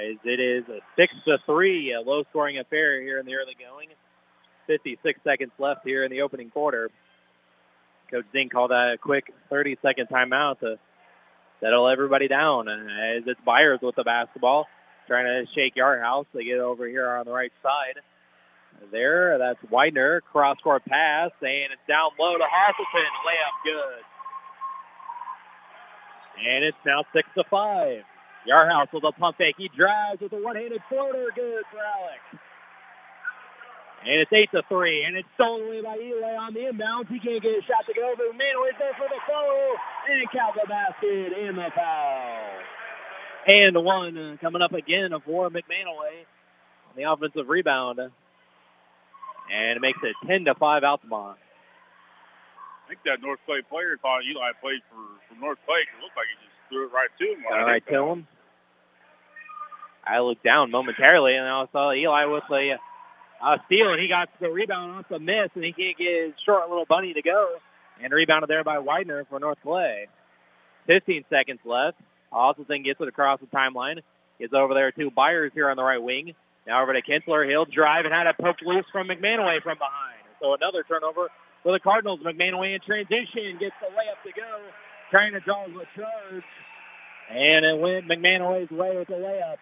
As 0.00 0.14
it 0.22 0.38
is 0.38 0.62
a 0.68 0.78
six 0.94 1.12
to 1.26 1.38
three, 1.44 1.92
a 1.92 2.00
low-scoring 2.00 2.58
affair 2.58 3.02
here 3.02 3.18
in 3.18 3.26
the 3.26 3.34
early 3.34 3.56
going. 3.58 3.88
56 4.68 5.18
seconds 5.24 5.50
left 5.58 5.80
here 5.84 6.04
in 6.04 6.10
the 6.12 6.22
opening 6.22 6.50
quarter. 6.50 6.88
Coach 8.12 8.26
Zink 8.30 8.52
called 8.52 8.70
that 8.70 8.94
a 8.94 8.96
quick 8.96 9.34
30-second 9.50 10.06
timeout 10.06 10.60
to 10.60 10.78
settle 11.60 11.88
everybody 11.88 12.28
down. 12.28 12.68
As 12.68 13.24
it's 13.26 13.40
Byers 13.44 13.80
with 13.82 13.96
the 13.96 14.04
basketball, 14.04 14.68
trying 15.08 15.24
to 15.24 15.52
shake 15.52 15.74
Yarhouse. 15.74 16.26
They 16.32 16.44
get 16.44 16.60
over 16.60 16.86
here 16.86 17.10
on 17.10 17.26
the 17.26 17.32
right 17.32 17.52
side. 17.60 17.98
There, 18.92 19.36
that's 19.36 19.58
Widener, 19.68 20.20
cross-court 20.20 20.84
pass, 20.84 21.32
and 21.40 21.72
it's 21.72 21.82
down 21.88 22.10
low 22.20 22.38
to 22.38 22.44
Hasselton. 22.44 23.02
Layup 23.26 23.64
good. 23.64 24.04
And 26.44 26.64
it's 26.64 26.78
now 26.84 27.04
6 27.12 27.28
to 27.36 27.44
5. 27.44 28.02
Yarhouse 28.48 28.92
with 28.92 29.04
a 29.04 29.12
pump 29.12 29.38
fake. 29.38 29.54
He 29.56 29.68
drives 29.68 30.20
with 30.20 30.32
a 30.32 30.36
one-handed 30.36 30.82
floater. 30.88 31.28
Good 31.34 31.64
for 31.70 31.78
Alex. 31.78 32.20
And 34.04 34.20
it's 34.20 34.32
8 34.32 34.50
to 34.50 34.62
3. 34.68 35.04
And 35.04 35.16
it's 35.16 35.28
stolen 35.34 35.66
away 35.66 35.80
by 35.80 35.96
Eli 35.96 36.34
on 36.36 36.54
the 36.54 36.68
inbound. 36.68 37.06
He 37.08 37.20
can't 37.20 37.40
get 37.40 37.58
a 37.58 37.62
shot 37.62 37.86
to 37.86 37.94
go. 37.94 38.14
Manuel 38.36 38.64
is 38.64 38.74
there 38.78 38.92
for 38.94 39.08
the 39.08 39.20
follow. 39.28 39.76
And 40.10 40.30
count 40.30 40.56
the 40.60 40.66
basket 40.68 41.32
and 41.38 41.56
the 41.56 41.70
foul. 41.74 42.58
And 43.46 43.84
one 43.84 44.18
uh, 44.18 44.36
coming 44.40 44.62
up 44.62 44.72
again 44.72 45.12
of 45.12 45.22
for 45.22 45.48
McManaway 45.50 46.24
on 46.90 46.96
the 46.96 47.04
offensive 47.04 47.48
rebound. 47.48 48.00
And 49.50 49.76
it 49.76 49.80
makes 49.80 50.00
it 50.02 50.16
10 50.26 50.46
to 50.46 50.54
5 50.56 50.82
Altamont. 50.82 51.38
I 52.92 52.94
think 52.94 53.04
that 53.06 53.26
North 53.26 53.40
Clay 53.46 53.62
player 53.62 53.96
thought 54.02 54.22
Eli 54.22 54.52
played 54.60 54.82
for, 54.90 55.34
for 55.34 55.40
North 55.40 55.56
Clay. 55.66 55.78
It 55.78 56.02
looked 56.02 56.14
like 56.14 56.26
he 56.26 56.44
just 56.44 56.68
threw 56.68 56.84
it 56.84 56.92
right 56.92 57.08
to 57.18 57.24
him. 57.24 57.44
All 57.50 57.64
right, 57.64 57.86
to 57.86 58.06
him. 58.06 58.26
I 60.04 60.18
looked 60.18 60.44
down 60.44 60.70
momentarily, 60.70 61.36
and 61.36 61.48
I 61.48 61.66
saw 61.72 61.92
Eli 61.92 62.26
with 62.26 62.44
a 62.50 62.78
uh, 63.40 63.58
steal, 63.64 63.92
and 63.92 64.00
he 64.00 64.08
got 64.08 64.28
the 64.40 64.50
rebound 64.50 64.92
off 64.92 65.08
the 65.08 65.18
miss, 65.18 65.48
and 65.54 65.64
he 65.64 65.72
can't 65.72 65.96
get 65.96 66.26
his 66.26 66.32
short 66.44 66.68
little 66.68 66.84
bunny 66.84 67.14
to 67.14 67.22
go. 67.22 67.54
And 68.02 68.12
rebounded 68.12 68.50
there 68.50 68.62
by 68.62 68.78
Widener 68.78 69.24
for 69.24 69.40
North 69.40 69.58
Clay. 69.62 70.08
15 70.86 71.24
seconds 71.30 71.60
left. 71.64 71.96
Austin 72.30 72.82
gets 72.82 73.00
it 73.00 73.08
across 73.08 73.40
the 73.40 73.46
timeline. 73.46 74.02
Gets 74.38 74.52
over 74.52 74.74
there 74.74 74.92
to 74.92 75.10
Byers 75.10 75.52
here 75.54 75.70
on 75.70 75.78
the 75.78 75.82
right 75.82 76.02
wing. 76.02 76.34
Now 76.66 76.82
over 76.82 76.92
to 76.92 77.00
Kinsler. 77.00 77.48
He'll 77.48 77.64
drive 77.64 78.04
and 78.04 78.12
had 78.12 78.26
it 78.26 78.36
poked 78.36 78.62
loose 78.62 78.84
from 78.92 79.08
McManaway 79.08 79.62
from 79.62 79.78
behind. 79.78 80.18
So 80.42 80.54
another 80.54 80.82
turnover 80.82 81.30
for 81.62 81.72
the 81.72 81.80
Cardinals. 81.80 82.20
McManaway 82.20 82.74
in 82.74 82.80
transition. 82.80 83.58
Gets 83.58 83.76
the 83.80 83.86
layup 83.86 84.22
to 84.24 84.32
go. 84.34 84.60
Trying 85.10 85.32
to 85.32 85.40
draw 85.40 85.66
charge. 85.94 86.44
And 87.30 87.64
it 87.64 87.78
went 87.78 88.08
McManaway's 88.08 88.70
way 88.70 88.96
with 88.96 89.08
the 89.08 89.14
layup. 89.14 89.56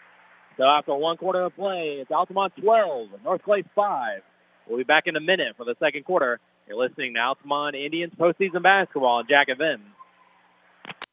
So 0.56 0.64
after 0.64 0.94
one 0.94 1.16
quarter 1.16 1.42
of 1.42 1.54
play, 1.56 2.00
it's 2.00 2.10
Altamont 2.10 2.52
12, 2.60 3.08
North 3.24 3.42
Clay 3.42 3.64
5. 3.74 4.22
We'll 4.66 4.78
be 4.78 4.84
back 4.84 5.06
in 5.06 5.16
a 5.16 5.20
minute 5.20 5.56
for 5.56 5.64
the 5.64 5.76
second 5.80 6.04
quarter. 6.04 6.38
You're 6.68 6.76
listening 6.76 7.14
to 7.14 7.20
Altamont 7.20 7.74
Indians 7.74 8.12
postseason 8.18 8.62
basketball 8.62 9.18
on 9.18 9.26
Jack 9.28 9.48
FM. 9.48 9.80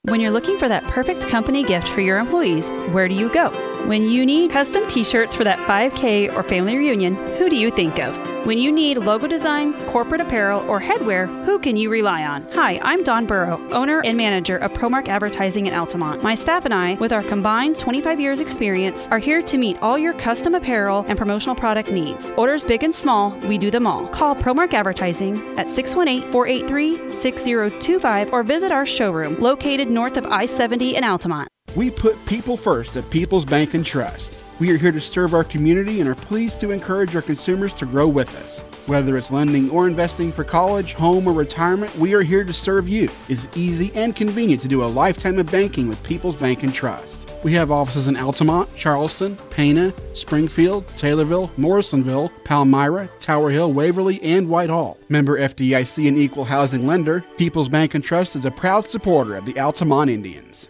When 0.08 0.22
you're 0.22 0.32
looking 0.32 0.58
for 0.58 0.70
that 0.70 0.86
perfect 0.86 1.28
company 1.28 1.63
gift 1.63 1.89
for 1.89 2.00
your 2.00 2.17
employees, 2.17 2.70
where 2.93 3.10
do 3.10 3.13
you 3.13 3.30
go? 3.30 3.50
When 3.88 4.10
you 4.10 4.26
need 4.26 4.52
custom 4.52 4.88
t 4.88 5.04
shirts 5.04 5.36
for 5.36 5.43
that 5.43 5.60
5K 5.67 6.34
or 6.34 6.43
family 6.43 6.78
reunion, 6.78 7.15
who 7.36 7.50
do 7.50 7.58
you 7.58 7.72
think 7.72 8.00
of? 8.00 8.15
When 8.48 8.58
you 8.58 8.72
need 8.72 8.98
logo 9.00 9.28
design, 9.28 9.74
corporate 9.88 10.22
apparel, 10.22 10.62
or 10.70 10.80
headwear, 10.80 11.28
who 11.43 11.60
can 11.60 11.76
you 11.76 11.89
rely 11.89 12.24
on? 12.24 12.48
Hi, 12.54 12.80
I'm 12.82 13.04
Don 13.04 13.26
Burrow, 13.26 13.60
owner 13.72 14.02
and 14.06 14.15
manager 14.15 14.56
of 14.56 14.72
Promark 14.72 15.10
Advertising 15.10 15.65
in 15.65 15.74
Altamont. 15.74 16.24
My 16.24 16.34
staff 16.34 16.63
and 16.63 16.74
I, 16.74 16.93
with 16.93 17.12
our 17.12 17.24
combined 17.24 17.78
25 17.78 18.22
years 18.22 18.39
experience, 18.39 19.10
are 19.10 19.20
here 19.20 19.41
to 19.41 19.58
meet 19.58 19.78
all 19.82 19.98
your 19.98 20.13
custom 20.13 20.56
apparel 20.56 21.04
and 21.10 21.17
promotional 21.17 21.56
product 21.56 21.91
needs. 21.91 22.32
Orders 22.38 22.63
big 22.63 22.84
and 22.84 22.96
small, 22.96 23.32
we 23.50 23.58
do 23.58 23.70
them 23.70 23.86
all. 23.86 24.08
Call 24.08 24.34
Promark 24.34 24.74
Advertising 24.74 25.36
at 25.60 25.67
618-483-6025 25.67 28.32
or 28.32 28.43
visit 28.43 28.72
our 28.72 28.86
showroom 28.86 29.38
located 29.41 29.89
north 29.97 30.15
of 30.15 30.27
I-70 30.27 30.93
in 30.93 31.03
Altamont. 31.03 31.49
We 31.75 31.89
put 31.89 32.23
people 32.27 32.55
first 32.55 32.95
at 32.97 33.10
People's 33.10 33.45
Bank 33.45 33.73
and 33.73 33.83
Trust. 33.83 34.38
We 34.60 34.69
are 34.69 34.77
here 34.77 34.91
to 34.91 35.01
serve 35.01 35.33
our 35.33 35.43
community 35.43 36.01
and 36.01 36.07
are 36.07 36.13
pleased 36.13 36.60
to 36.60 36.69
encourage 36.69 37.15
our 37.15 37.21
consumers 37.23 37.73
to 37.73 37.88
grow 37.88 38.07
with 38.07 38.29
us. 38.43 38.60
Whether 38.86 39.17
it's 39.17 39.31
lending 39.31 39.71
or 39.71 39.88
investing 39.88 40.31
for 40.31 40.43
college, 40.43 40.93
home, 40.93 41.27
or 41.27 41.33
retirement, 41.33 41.95
we 41.97 42.13
are 42.13 42.21
here 42.21 42.43
to 42.43 42.53
serve 42.53 42.88
you. 42.88 43.10
It's 43.27 43.47
easy 43.55 43.91
and 43.95 44.15
convenient 44.15 44.62
to 44.62 44.67
do 44.67 44.83
a 44.83 44.86
lifetime 44.86 45.39
of 45.39 45.51
banking 45.51 45.88
with 45.88 46.03
People's 46.03 46.36
Bank 46.36 46.62
and 46.62 46.71
Trust. 46.71 47.16
We 47.43 47.54
have 47.54 47.71
offices 47.71 48.08
in 48.08 48.17
Altamont, 48.17 48.76
Charleston, 48.76 49.36
Pana, 49.52 49.93
Springfield, 50.15 50.88
Taylorville, 50.97 51.56
Morrisonville, 51.58 52.32
Palmyra, 52.43 53.10
Tower 53.19 53.52
Hill, 53.52 53.73
Waverly, 53.73 54.21
and 54.23 54.50
Whitehall. 54.50 54.97
Member 55.10 55.39
FDIC 55.39 56.08
and 56.08 56.17
equal 56.17 56.45
housing 56.45 56.88
lender, 56.88 57.23
People's 57.38 57.69
Bank 57.69 57.93
and 57.93 58.04
Trust 58.04 58.36
is 58.36 58.45
a 58.45 58.52
proud 58.52 58.88
supporter 58.88 59.36
of 59.36 59.45
the 59.45 59.60
Altamont 59.60 60.10
Indians. 60.10 60.67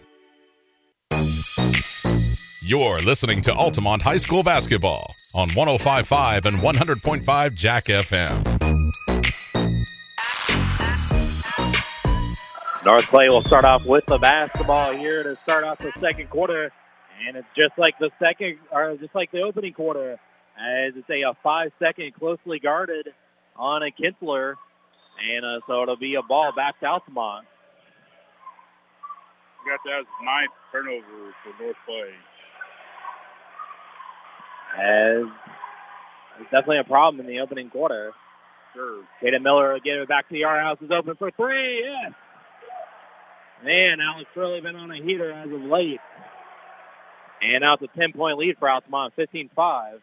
You're 2.60 3.00
listening 3.00 3.40
to 3.42 3.54
Altamont 3.54 4.02
High 4.02 4.18
School 4.18 4.42
basketball 4.42 5.14
on 5.34 5.48
105.5 5.48 6.44
and 6.44 6.58
100.5 6.58 7.54
Jack 7.54 7.84
FM. 7.84 8.57
North 12.88 13.06
Clay 13.08 13.28
will 13.28 13.44
start 13.44 13.66
off 13.66 13.84
with 13.84 14.06
the 14.06 14.16
basketball 14.16 14.96
here 14.96 15.22
to 15.22 15.36
start 15.36 15.62
off 15.62 15.76
the 15.76 15.92
second 16.00 16.30
quarter, 16.30 16.72
and 17.22 17.36
it's 17.36 17.46
just 17.54 17.76
like 17.76 17.98
the 17.98 18.10
second, 18.18 18.56
or 18.70 18.96
just 18.96 19.14
like 19.14 19.30
the 19.30 19.42
opening 19.42 19.74
quarter, 19.74 20.18
as 20.58 20.94
it's 20.96 21.10
a, 21.10 21.20
a 21.20 21.34
five-second 21.42 22.14
closely 22.14 22.58
guarded 22.58 23.12
on 23.56 23.82
a 23.82 23.90
Kinsler, 23.90 24.54
and 25.22 25.44
uh, 25.44 25.60
so 25.66 25.82
it'll 25.82 25.96
be 25.96 26.14
a 26.14 26.22
ball 26.22 26.50
back 26.52 26.80
to 26.80 26.86
Altamont. 26.86 27.46
Got 29.66 29.80
that 29.84 30.04
ninth 30.22 30.50
turnover 30.72 31.34
for 31.44 31.62
North 31.62 31.76
Clay 31.84 32.14
as 34.78 35.26
it's 36.40 36.50
definitely 36.50 36.78
a 36.78 36.84
problem 36.84 37.20
in 37.20 37.26
the 37.26 37.40
opening 37.40 37.68
quarter. 37.68 38.12
Sure. 38.72 39.02
Caden 39.22 39.42
Miller 39.42 39.74
will 39.74 39.80
get 39.80 39.98
it 39.98 40.08
back 40.08 40.26
to 40.28 40.32
the 40.32 40.40
Yarhouse 40.40 40.82
is 40.82 40.90
open 40.90 41.16
for 41.16 41.30
three. 41.32 41.80
Yes. 41.80 42.14
Man, 43.64 44.00
Alex 44.00 44.30
really 44.36 44.60
been 44.60 44.76
on 44.76 44.90
a 44.90 44.96
heater 44.96 45.32
as 45.32 45.50
of 45.50 45.62
late. 45.62 46.00
And 47.42 47.62
now 47.62 47.74
it's 47.74 47.82
a 47.82 47.98
10-point 47.98 48.38
lead 48.38 48.58
for 48.58 48.68
Altamont, 48.68 49.14
15-5. 49.16 50.00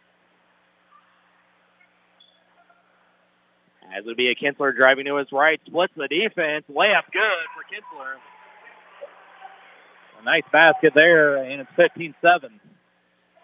As 3.94 4.00
it 4.00 4.06
would 4.06 4.18
be 4.18 4.30
a 4.30 4.36
Kinsler 4.36 4.76
driving 4.76 5.06
to 5.06 5.16
his 5.16 5.32
right, 5.32 5.62
splits 5.66 5.94
the 5.96 6.08
defense. 6.08 6.66
Layup 6.70 7.04
good 7.12 7.46
for 7.54 7.64
Kinsler. 7.72 8.16
A 10.20 10.24
nice 10.24 10.44
basket 10.52 10.94
there, 10.94 11.38
and 11.38 11.62
it's 11.62 11.72
15-7. 11.78 12.14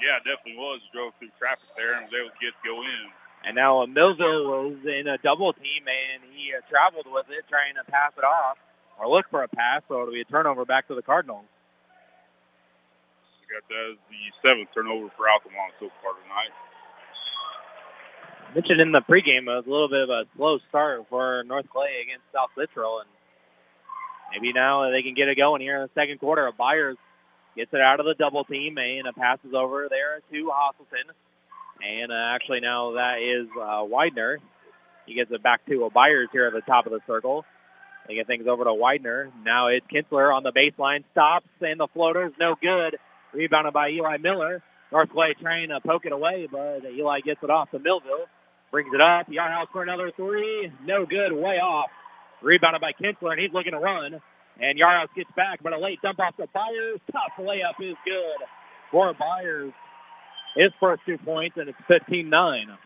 Yeah, 0.01 0.17
it 0.17 0.23
definitely 0.25 0.57
was. 0.57 0.81
Drove 0.93 1.13
through 1.19 1.29
traffic 1.37 1.69
there 1.77 1.95
and 1.95 2.05
was 2.05 2.19
able 2.19 2.31
to 2.31 2.35
get 2.41 2.53
to 2.63 2.69
go 2.69 2.81
in. 2.81 3.11
And 3.45 3.55
now 3.55 3.85
Millville 3.85 4.47
was 4.47 4.77
in 4.85 5.07
a 5.07 5.17
double 5.19 5.53
team, 5.53 5.83
and 5.87 6.21
he 6.33 6.53
uh, 6.53 6.61
traveled 6.69 7.07
with 7.09 7.27
it, 7.29 7.45
trying 7.49 7.75
to 7.75 7.83
pass 7.89 8.11
it 8.17 8.23
off 8.23 8.57
or 8.99 9.07
look 9.07 9.29
for 9.29 9.43
a 9.43 9.47
pass, 9.47 9.81
so 9.87 10.01
it'll 10.01 10.13
be 10.13 10.21
a 10.21 10.25
turnover 10.25 10.65
back 10.65 10.87
to 10.87 10.95
the 10.95 11.01
Cardinals. 11.01 11.45
We 13.41 13.55
got 13.55 13.67
that 13.69 13.91
as 13.91 13.97
the 14.09 14.47
seventh 14.47 14.69
turnover 14.73 15.09
for 15.17 15.29
Altamont 15.29 15.73
so 15.79 15.89
far 16.01 16.13
tonight. 16.23 16.51
Mentioned 18.53 18.81
in 18.81 18.91
the 18.91 19.01
pregame, 19.01 19.43
it 19.43 19.45
was 19.45 19.65
a 19.65 19.69
little 19.69 19.89
bit 19.89 20.03
of 20.03 20.09
a 20.09 20.25
slow 20.35 20.59
start 20.69 21.05
for 21.09 21.43
North 21.45 21.69
Clay 21.69 22.01
against 22.03 22.23
South 22.33 22.49
Central, 22.57 22.99
and 22.99 23.09
maybe 24.31 24.51
now 24.53 24.89
they 24.89 25.03
can 25.03 25.13
get 25.13 25.29
it 25.29 25.35
going 25.35 25.61
here 25.61 25.75
in 25.75 25.81
the 25.83 25.89
second 25.95 26.19
quarter. 26.19 26.47
A 26.47 26.51
Byers 26.51 26.97
Gets 27.55 27.73
it 27.73 27.81
out 27.81 27.99
of 27.99 28.05
the 28.05 28.15
double 28.15 28.45
team 28.45 28.77
and 28.77 29.07
it 29.07 29.15
passes 29.15 29.53
over 29.53 29.87
there 29.89 30.21
to 30.31 30.45
Hasselton. 30.45 31.11
And 31.83 32.11
uh, 32.11 32.15
actually 32.15 32.61
now 32.61 32.91
that 32.91 33.21
is 33.21 33.47
uh, 33.59 33.83
Widener. 33.87 34.39
He 35.05 35.15
gets 35.15 35.31
it 35.31 35.43
back 35.43 35.65
to 35.65 35.85
a 35.85 35.89
Byers 35.89 36.29
here 36.31 36.45
at 36.45 36.53
the 36.53 36.61
top 36.61 36.85
of 36.85 36.93
the 36.93 37.01
circle. 37.05 37.43
They 38.07 38.15
get 38.15 38.27
things 38.27 38.47
over 38.47 38.63
to 38.63 38.73
Widener. 38.73 39.31
Now 39.45 39.67
it's 39.67 39.85
Kinsler 39.87 40.35
on 40.35 40.43
the 40.43 40.51
baseline. 40.51 41.03
Stops 41.11 41.47
and 41.61 41.79
the 41.79 41.87
floater's 41.87 42.33
no 42.39 42.55
good. 42.61 42.97
Rebounded 43.33 43.73
by 43.73 43.89
Eli 43.91 44.17
Miller. 44.17 44.61
North 44.91 45.09
Clay 45.09 45.33
trying 45.33 45.69
to 45.69 45.79
poke 45.79 46.05
it 46.05 46.11
away, 46.11 46.47
but 46.51 46.83
Eli 46.83 47.21
gets 47.21 47.41
it 47.43 47.49
off 47.49 47.71
to 47.71 47.79
Millville. 47.79 48.25
Brings 48.71 48.93
it 48.93 49.01
up. 49.01 49.29
Yarhouse 49.29 49.67
for 49.71 49.83
another 49.83 50.11
three. 50.11 50.71
No 50.85 51.05
good. 51.05 51.31
Way 51.31 51.59
off. 51.59 51.89
Rebounded 52.41 52.81
by 52.81 52.93
Kinsler, 52.93 53.31
and 53.31 53.39
he's 53.39 53.53
looking 53.53 53.73
to 53.73 53.79
run. 53.79 54.21
And 54.59 54.77
Yarhouse 54.77 55.13
gets 55.15 55.31
back, 55.35 55.59
but 55.63 55.73
a 55.73 55.77
late 55.77 56.01
dump 56.01 56.19
off 56.19 56.35
the 56.37 56.47
Byers. 56.53 56.99
Tough 57.11 57.33
layup 57.37 57.79
is 57.79 57.95
good 58.05 58.37
for 58.91 59.13
Byers. 59.13 59.71
His 60.55 60.71
first 60.79 61.03
two 61.05 61.17
points, 61.17 61.57
and 61.57 61.69
it's 61.69 61.77
15-9. 61.87 62.29
That 62.29 62.77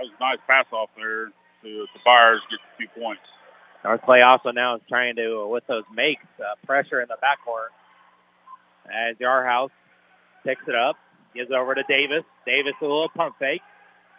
was 0.00 0.10
a 0.18 0.22
nice 0.22 0.38
pass 0.46 0.64
off 0.72 0.88
there 0.96 1.32
to, 1.66 1.86
to 1.86 2.00
Byers 2.04 2.40
get 2.50 2.60
the 2.78 2.84
two 2.84 3.00
points. 3.00 3.22
North 3.84 4.02
Clay 4.02 4.22
also 4.22 4.50
now 4.50 4.76
is 4.76 4.82
trying 4.88 5.16
to, 5.16 5.42
uh, 5.42 5.46
with 5.46 5.66
those 5.66 5.84
makes, 5.94 6.24
uh, 6.40 6.54
pressure 6.66 7.00
in 7.00 7.08
the 7.08 7.16
backcourt. 7.22 7.68
As 8.92 9.16
Yarhouse 9.16 9.70
picks 10.44 10.66
it 10.68 10.74
up, 10.74 10.96
gives 11.34 11.50
it 11.50 11.54
over 11.54 11.74
to 11.74 11.84
Davis. 11.88 12.24
Davis 12.46 12.74
a 12.80 12.84
little 12.84 13.08
pump 13.08 13.36
fake. 13.38 13.62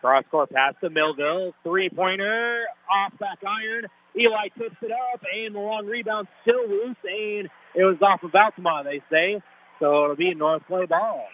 Cross 0.01 0.25
court 0.29 0.51
pass 0.51 0.73
to 0.81 0.89
Millville. 0.89 1.53
Three-pointer 1.63 2.65
off 2.89 3.17
back 3.17 3.39
iron. 3.45 3.87
Eli 4.15 4.49
tips 4.57 4.75
it 4.81 4.91
up, 4.91 5.23
and 5.33 5.55
the 5.55 5.59
long 5.59 5.85
rebound 5.85 6.27
still 6.41 6.67
loose, 6.67 6.95
and 7.03 7.49
it 7.75 7.83
was 7.83 8.01
off 8.01 8.23
of 8.23 8.33
Altamont, 8.33 8.85
they 8.85 9.01
say. 9.09 9.41
So 9.79 10.03
it'll 10.05 10.15
be 10.15 10.33
North 10.33 10.65
Clay 10.67 10.85
ball. 10.85 11.27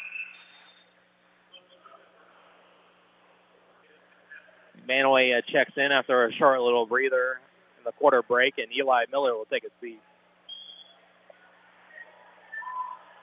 Manaway 4.88 5.38
uh, 5.38 5.42
checks 5.42 5.74
in 5.78 5.92
after 5.92 6.26
a 6.26 6.32
short 6.32 6.60
little 6.62 6.86
breather 6.86 7.40
in 7.78 7.84
the 7.86 7.92
quarter 7.94 8.22
break, 8.22 8.58
and 8.58 8.68
Eli 8.76 9.06
Miller 9.12 9.34
will 9.34 9.46
take 9.46 9.64
a 9.64 9.70
seat. 9.82 10.00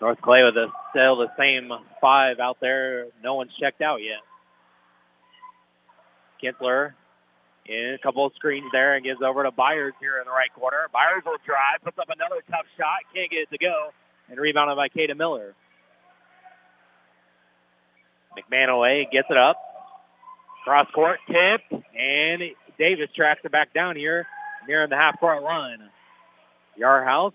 North 0.01 0.21
Clay 0.23 0.43
with 0.43 0.57
a, 0.57 0.73
still 0.91 1.17
the 1.17 1.31
same 1.39 1.73
five 2.01 2.41
out 2.41 2.59
there. 2.61 3.07
No 3.23 3.35
one's 3.35 3.55
checked 3.55 3.83
out 3.83 4.03
yet. 4.03 4.21
Kinsler 6.43 6.95
in 7.67 7.95
a 7.95 7.99
couple 7.99 8.25
of 8.25 8.35
screens 8.35 8.71
there 8.73 8.95
and 8.95 9.05
gives 9.05 9.21
over 9.21 9.43
to 9.43 9.51
Byers 9.51 9.93
here 10.01 10.19
in 10.19 10.25
the 10.25 10.31
right 10.31 10.53
corner. 10.55 10.87
Byers 10.93 11.23
will 11.25 11.37
drive, 11.45 11.83
puts 11.85 11.99
up 11.99 12.09
another 12.09 12.43
tough 12.51 12.65
shot, 12.79 13.01
can't 13.15 13.31
get 13.31 13.43
it 13.43 13.51
to 13.51 13.59
go, 13.59 13.93
and 14.29 14.41
rebounded 14.41 14.77
by 14.77 14.89
Kata 14.89 15.15
Miller. 15.15 15.55
McManaway 18.37 19.11
gets 19.11 19.31
it 19.31 19.37
up. 19.37 19.70
Cross 20.65 20.91
court 20.93 21.21
tip, 21.31 21.63
and 21.97 22.43
Davis 22.79 23.09
tracks 23.15 23.41
it 23.45 23.53
back 23.53 23.73
down 23.73 23.97
here 23.97 24.27
near 24.69 24.87
the 24.87 24.97
half 24.97 25.19
court 25.19 25.43
line. 25.43 25.79
Yarhouse 26.79 27.33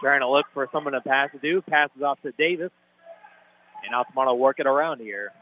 trying 0.00 0.20
to 0.20 0.28
look 0.28 0.46
for 0.52 0.68
someone 0.72 0.92
to 0.92 1.00
pass 1.00 1.30
to. 1.40 1.62
Passes 1.62 2.02
off 2.02 2.20
to 2.22 2.32
Davis. 2.32 2.70
And 3.84 3.94
Altamont 3.94 4.28
will 4.28 4.38
work 4.38 4.58
it 4.58 4.66
around 4.66 5.00
here. 5.00 5.32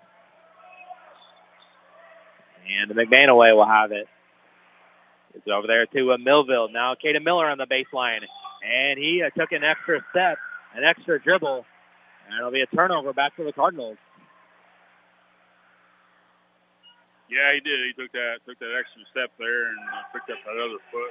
And 2.69 2.91
the 2.91 2.95
McManaway 2.95 3.55
will 3.55 3.67
have 3.67 3.93
it. 3.93 4.09
It's 5.35 5.49
over 5.49 5.67
there 5.67 5.87
to 5.87 6.13
uh, 6.13 6.19
Millville. 6.19 6.69
Now 6.69 6.95
Caden 6.95 7.25
Miller 7.25 7.49
on 7.49 7.59
the 7.59 7.67
baseline. 7.67 8.21
And 8.65 8.99
he 8.99 9.23
uh, 9.23 9.31
took 9.31 9.53
an 9.53 9.65
extra 9.65 10.05
step, 10.11 10.39
an 10.75 10.85
extra 10.85 11.21
dribble. 11.21 11.67
And 12.27 12.39
it'll 12.39 12.51
be 12.51 12.63
a 12.63 12.67
turnover 12.67 13.13
back 13.13 13.37
to 13.37 13.45
the 13.45 13.53
Cardinals. 13.53 13.99
Yeah, 17.35 17.53
he 17.53 17.61
did. 17.61 17.87
He 17.87 17.93
took 17.93 18.13
that 18.13 18.39
took 18.47 18.59
that 18.61 18.77
extra 18.79 19.03
step 19.11 19.33
there 19.39 19.69
and 19.71 19.79
uh, 19.79 20.03
picked 20.13 20.31
up 20.31 20.39
that 20.47 20.53
other 20.53 20.79
foot. 20.93 21.11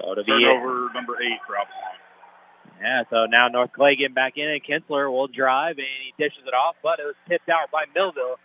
And, 0.00 0.10
uh, 0.10 0.14
so 0.16 0.22
turnover 0.22 0.92
number 0.92 1.22
eight 1.22 1.38
for 1.46 1.56
Altamont. 1.56 1.78
Yeah, 2.80 3.04
so 3.08 3.26
now 3.26 3.46
North 3.46 3.72
Clay 3.72 3.94
getting 3.94 4.14
back 4.14 4.36
in, 4.36 4.48
and 4.48 4.62
Kinsler 4.62 5.12
will 5.12 5.28
drive, 5.28 5.78
and 5.78 5.86
he 5.86 6.12
dishes 6.18 6.42
it 6.44 6.54
off, 6.54 6.74
but 6.82 6.98
it 6.98 7.04
was 7.04 7.14
tipped 7.28 7.48
out 7.48 7.70
by 7.70 7.84
Millville. 7.94 8.40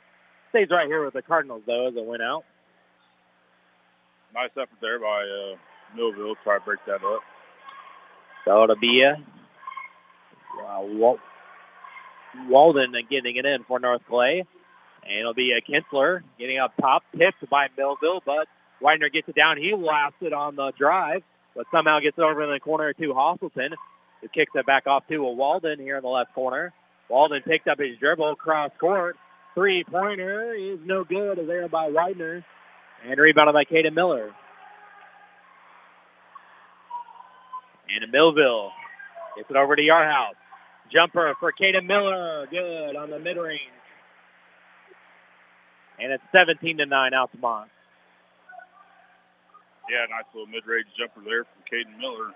Stays 0.51 0.69
right 0.69 0.87
here 0.87 1.03
with 1.03 1.15
the 1.15 1.23
Cardinals, 1.23 1.63
though, 1.65 1.87
as 1.87 1.95
it 1.95 2.05
went 2.05 2.21
out. 2.21 2.45
Nice 4.35 4.51
effort 4.51 4.69
there 4.79 4.99
by 4.99 5.23
uh, 5.23 5.55
Millville. 5.95 6.35
Try 6.43 6.59
to 6.59 6.63
break 6.63 6.85
that 6.85 7.03
up. 7.03 7.21
So 8.45 8.63
it'll 8.63 8.75
be 8.75 9.01
a 9.01 9.13
uh, 9.13 10.81
Wal- 10.81 11.19
Walden 12.47 12.95
getting 13.09 13.35
it 13.37 13.45
in 13.47 13.63
for 13.63 13.79
North 13.79 14.01
Clay. 14.07 14.45
And 15.03 15.19
it'll 15.19 15.33
be 15.33 15.53
a 15.53 15.61
Kinsler 15.61 16.21
getting 16.37 16.57
up 16.57 16.73
top, 16.79 17.03
tipped 17.17 17.49
by 17.49 17.69
Millville, 17.77 18.21
but 18.25 18.47
Widener 18.81 19.09
gets 19.09 19.29
it 19.29 19.35
down. 19.35 19.57
He 19.57 19.73
laps 19.73 20.17
it 20.21 20.33
on 20.33 20.55
the 20.55 20.71
drive, 20.71 21.23
but 21.55 21.65
somehow 21.71 21.99
gets 21.99 22.17
it 22.17 22.21
over 22.21 22.43
in 22.43 22.49
the 22.49 22.59
corner 22.59 22.93
to 22.93 23.13
Hostleton. 23.13 23.73
He 24.21 24.27
kicks 24.27 24.51
it 24.55 24.65
back 24.65 24.87
off 24.87 25.07
to 25.07 25.25
a 25.25 25.31
Walden 25.31 25.79
here 25.79 25.97
in 25.97 26.03
the 26.03 26.09
left 26.09 26.33
corner. 26.33 26.73
Walden 27.09 27.41
picked 27.41 27.67
up 27.67 27.79
his 27.79 27.97
dribble 27.97 28.35
cross 28.35 28.71
court. 28.79 29.15
Three-pointer 29.55 30.53
is 30.53 30.79
no 30.83 31.03
good 31.03 31.47
there 31.47 31.67
by 31.67 31.89
Widener. 31.89 32.43
And 33.05 33.19
rebounded 33.19 33.53
by 33.53 33.65
Caden 33.65 33.93
Miller. 33.93 34.33
And 37.89 38.11
Millville 38.11 38.71
gets 39.35 39.49
it 39.49 39.55
over 39.55 39.75
to 39.75 39.81
Yarhouse. 39.81 40.35
Jumper 40.91 41.35
for 41.39 41.53
Caden 41.53 41.85
Miller. 41.85 42.47
Good 42.47 42.95
on 42.95 43.09
the 43.09 43.19
mid-range. 43.19 43.61
And 45.99 46.11
it's 46.11 46.23
17 46.31 46.77
to 46.77 46.85
9 46.85 47.13
Altamont. 47.13 47.69
Yeah, 49.89 50.05
nice 50.09 50.23
little 50.33 50.47
mid-range 50.47 50.87
jumper 50.97 51.21
there 51.25 51.45
from 51.45 51.63
Caden 51.71 51.97
Miller. 51.97 52.33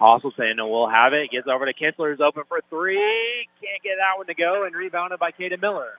Hostleton 0.00 0.58
will 0.68 0.88
have 0.88 1.12
it. 1.14 1.30
Gets 1.30 1.48
over 1.48 1.64
to 1.66 1.72
Kinsler's 1.72 2.20
open 2.20 2.44
for 2.48 2.60
three. 2.68 3.48
Can't 3.62 3.82
get 3.82 3.96
that 3.98 4.16
one 4.16 4.26
to 4.26 4.34
go 4.34 4.64
and 4.64 4.74
rebounded 4.74 5.18
by 5.18 5.32
Caden 5.32 5.60
Miller. 5.60 5.92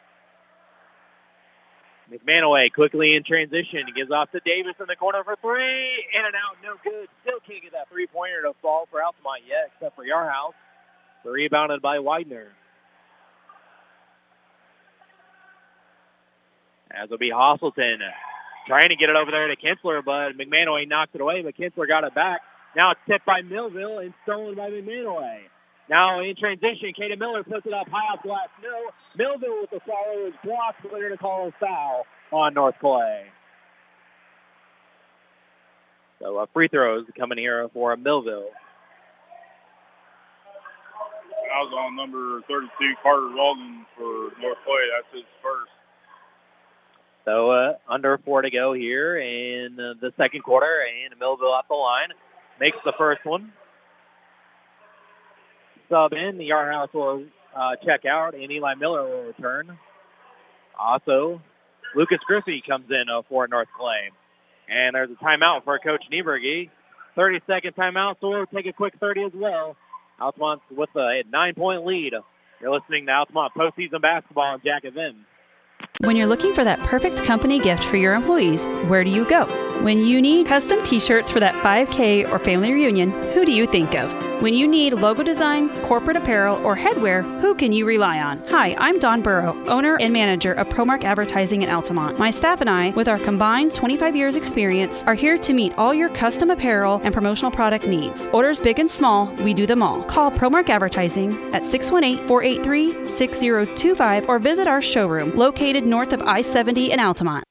McManaway 2.12 2.72
quickly 2.72 3.16
in 3.16 3.24
transition. 3.24 3.88
Gives 3.96 4.12
off 4.12 4.32
to 4.32 4.40
Davis 4.46 4.76
in 4.80 4.86
the 4.88 4.96
corner 4.96 5.24
for 5.24 5.36
three. 5.42 6.06
In 6.14 6.26
and 6.26 6.36
out, 6.36 6.58
no 6.64 6.76
good. 6.84 7.08
Still 7.24 7.40
can't 7.48 7.64
get 7.64 7.72
that 7.72 7.90
three-pointer 7.90 8.44
to 8.44 8.54
fall 8.62 8.88
for 8.92 9.04
Altamont 9.04 9.42
yet, 9.48 9.72
except 9.74 9.96
for 9.96 10.06
Yarhouse. 10.06 10.54
Rebounded 11.24 11.82
by 11.82 11.98
Widener. 11.98 12.50
As 16.96 17.10
will 17.10 17.18
be 17.18 17.30
Hostleton 17.30 18.00
trying 18.68 18.90
to 18.90 18.96
get 18.96 19.10
it 19.10 19.16
over 19.16 19.32
there 19.32 19.48
to 19.48 19.56
Kinsler, 19.56 20.04
but 20.04 20.38
McManaway 20.38 20.88
knocked 20.88 21.16
it 21.16 21.22
away, 21.22 21.42
but 21.42 21.56
Kinsler 21.56 21.88
got 21.88 22.04
it 22.04 22.16
back. 22.16 22.42
Now 22.76 22.92
it's 22.92 23.00
tipped 23.08 23.26
by 23.26 23.42
Millville 23.42 24.00
and 24.00 24.14
stolen 24.24 24.56
by 24.56 24.70
McManaway. 24.70 25.40
Now 25.90 26.20
in 26.20 26.36
transition, 26.36 26.94
Caden 26.98 27.20
Miller 27.20 27.44
puts 27.44 27.66
it 27.68 27.74
up 27.74 27.88
high 27.90 28.14
off 28.14 28.24
glass. 28.24 28.48
No, 28.64 28.92
Millville 29.16 29.62
with 29.62 29.70
the 29.70 29.80
follow 29.82 30.26
is 30.28 30.34
blocked, 30.44 30.82
but 30.82 30.92
they're 30.92 31.02
going 31.02 31.12
to 31.12 31.18
call 31.18 31.48
a 31.48 31.52
foul 31.60 32.06
on 32.32 32.54
North 32.54 32.76
Clay. 32.80 33.28
So 36.20 36.38
uh, 36.38 36.46
free 36.54 36.68
throws 36.68 37.06
coming 37.18 37.38
here 37.38 37.70
for 37.70 37.96
Millville. 37.98 38.50
I 41.54 41.62
was 41.62 41.74
on 41.74 41.96
number 41.96 42.42
32, 42.50 42.96
Carter 43.02 43.34
Walden 43.34 43.86
for 43.96 44.32
North 44.42 44.58
Clay. 44.66 44.90
That's 44.92 45.14
his 45.14 45.24
first. 45.42 45.72
So 47.26 47.50
uh, 47.50 47.74
under 47.90 48.20
four 48.20 48.44
to 48.44 48.52
go 48.52 48.74
here 48.74 49.18
in 49.18 49.80
uh, 49.80 49.96
the 50.00 50.14
second 50.16 50.42
quarter, 50.42 50.86
and 51.04 51.20
Millville 51.20 51.56
at 51.56 51.68
the 51.68 51.74
line 51.74 52.10
makes 52.60 52.78
the 52.86 52.94
first 52.94 53.26
one. 53.26 53.52
Sub 55.90 56.14
in, 56.14 56.38
the 56.38 56.50
Yarhouse 56.50 56.94
will 56.94 57.24
uh, 57.56 57.76
check 57.84 58.06
out, 58.06 58.36
and 58.36 58.52
Eli 58.52 58.76
Miller 58.76 59.04
will 59.04 59.24
return. 59.24 59.78
Also, 60.78 61.42
Lucas 61.96 62.20
Griffey 62.28 62.62
comes 62.62 62.92
in 62.92 63.10
uh, 63.10 63.24
for 63.28 63.48
North 63.48 63.70
Clay. 63.78 64.12
And 64.68 64.96
there's 64.96 65.10
a 65.10 65.16
timeout 65.16 65.64
for 65.64 65.78
Coach 65.80 66.04
Nieberge. 66.12 66.70
30-second 67.18 67.76
timeout, 67.76 68.18
so 68.20 68.30
we'll 68.30 68.46
take 68.48 68.66
a 68.66 68.74
quick 68.74 68.96
30 69.00 69.24
as 69.24 69.32
well. 69.34 69.78
Altamont 70.20 70.62
with 70.70 70.90
a 70.96 71.24
nine-point 71.30 71.86
lead. 71.86 72.14
You're 72.62 72.72
listening 72.72 73.06
to 73.06 73.14
Altamont 73.14 73.54
postseason 73.56 74.02
basketball 74.02 74.54
on 74.54 74.62
Jack 74.64 74.84
FM. 74.84 75.16
When 76.00 76.16
you're 76.16 76.28
looking 76.28 76.54
for 76.54 76.64
that 76.64 76.80
perfect 76.80 77.24
company 77.24 77.60
gift 77.60 77.86
for 77.86 77.98
your 77.98 78.14
employees, 78.14 78.66
where 78.88 79.04
do 79.04 79.10
you 79.10 79.26
go? 79.26 79.46
When 79.82 80.04
you 80.04 80.22
need 80.22 80.48
custom 80.48 80.84
t 80.84 81.00
shirts 81.00 81.32
for 81.32 81.40
that 81.40 81.56
5K 81.64 82.32
or 82.32 82.40
family 82.40 82.74
reunion, 82.74 83.12
who 83.34 83.46
do 83.46 83.52
you 83.52 83.66
think 83.66 83.96
of? 83.96 84.25
When 84.40 84.54
you 84.54 84.68
need 84.68 84.94
logo 84.94 85.24
design, 85.24 85.70
corporate 85.84 86.18
apparel, 86.18 86.58
or 86.66 86.76
headwear, 86.76 87.24
who 87.40 87.56
can 87.56 87.72
you 87.72 87.86
rely 87.86 88.20
on? 88.20 88.44
Hi, 88.50 88.76
I'm 88.78 89.00
Don 89.00 89.22
Burrow, 89.22 89.56
owner 89.68 89.98
and 90.00 90.12
manager 90.12 90.52
of 90.54 90.68
Promark 90.68 91.06
Advertising 91.06 91.62
in 91.62 91.70
Altamont. 91.70 92.20
My 92.20 92.32
staff 92.32 92.60
and 92.60 92.70
I, 92.70 92.90
with 92.92 93.08
our 93.08 93.18
combined 93.18 93.74
25 93.74 94.14
years 94.14 94.36
experience, 94.36 95.06
are 95.06 95.14
here 95.14 95.38
to 95.38 95.54
meet 95.54 95.74
all 95.78 95.94
your 95.94 96.10
custom 96.10 96.52
apparel 96.52 97.00
and 97.04 97.14
promotional 97.14 97.50
product 97.50 97.88
needs. 97.88 98.28
Orders 98.28 98.60
big 98.60 98.78
and 98.78 98.92
small, 98.92 99.28
we 99.36 99.54
do 99.54 99.66
them 99.66 99.82
all. 99.82 100.04
Call 100.04 100.32
Promark 100.32 100.68
Advertising 100.70 101.32
at 101.54 101.62
618-483-6025 101.64 104.28
or 104.28 104.38
visit 104.38 104.68
our 104.68 104.82
showroom 104.82 105.34
located 105.36 105.86
north 105.86 106.12
of 106.12 106.22
I-70 106.22 106.90
in 106.90 107.00
Altamont. 107.00 107.46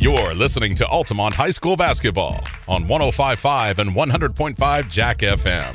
You're 0.00 0.32
listening 0.32 0.76
to 0.76 0.86
Altamont 0.86 1.34
High 1.34 1.50
School 1.50 1.76
Basketball 1.76 2.44
on 2.68 2.86
1055 2.86 3.80
and 3.80 3.90
100.5 3.90 4.88
Jack 4.88 5.18
FM. 5.18 5.74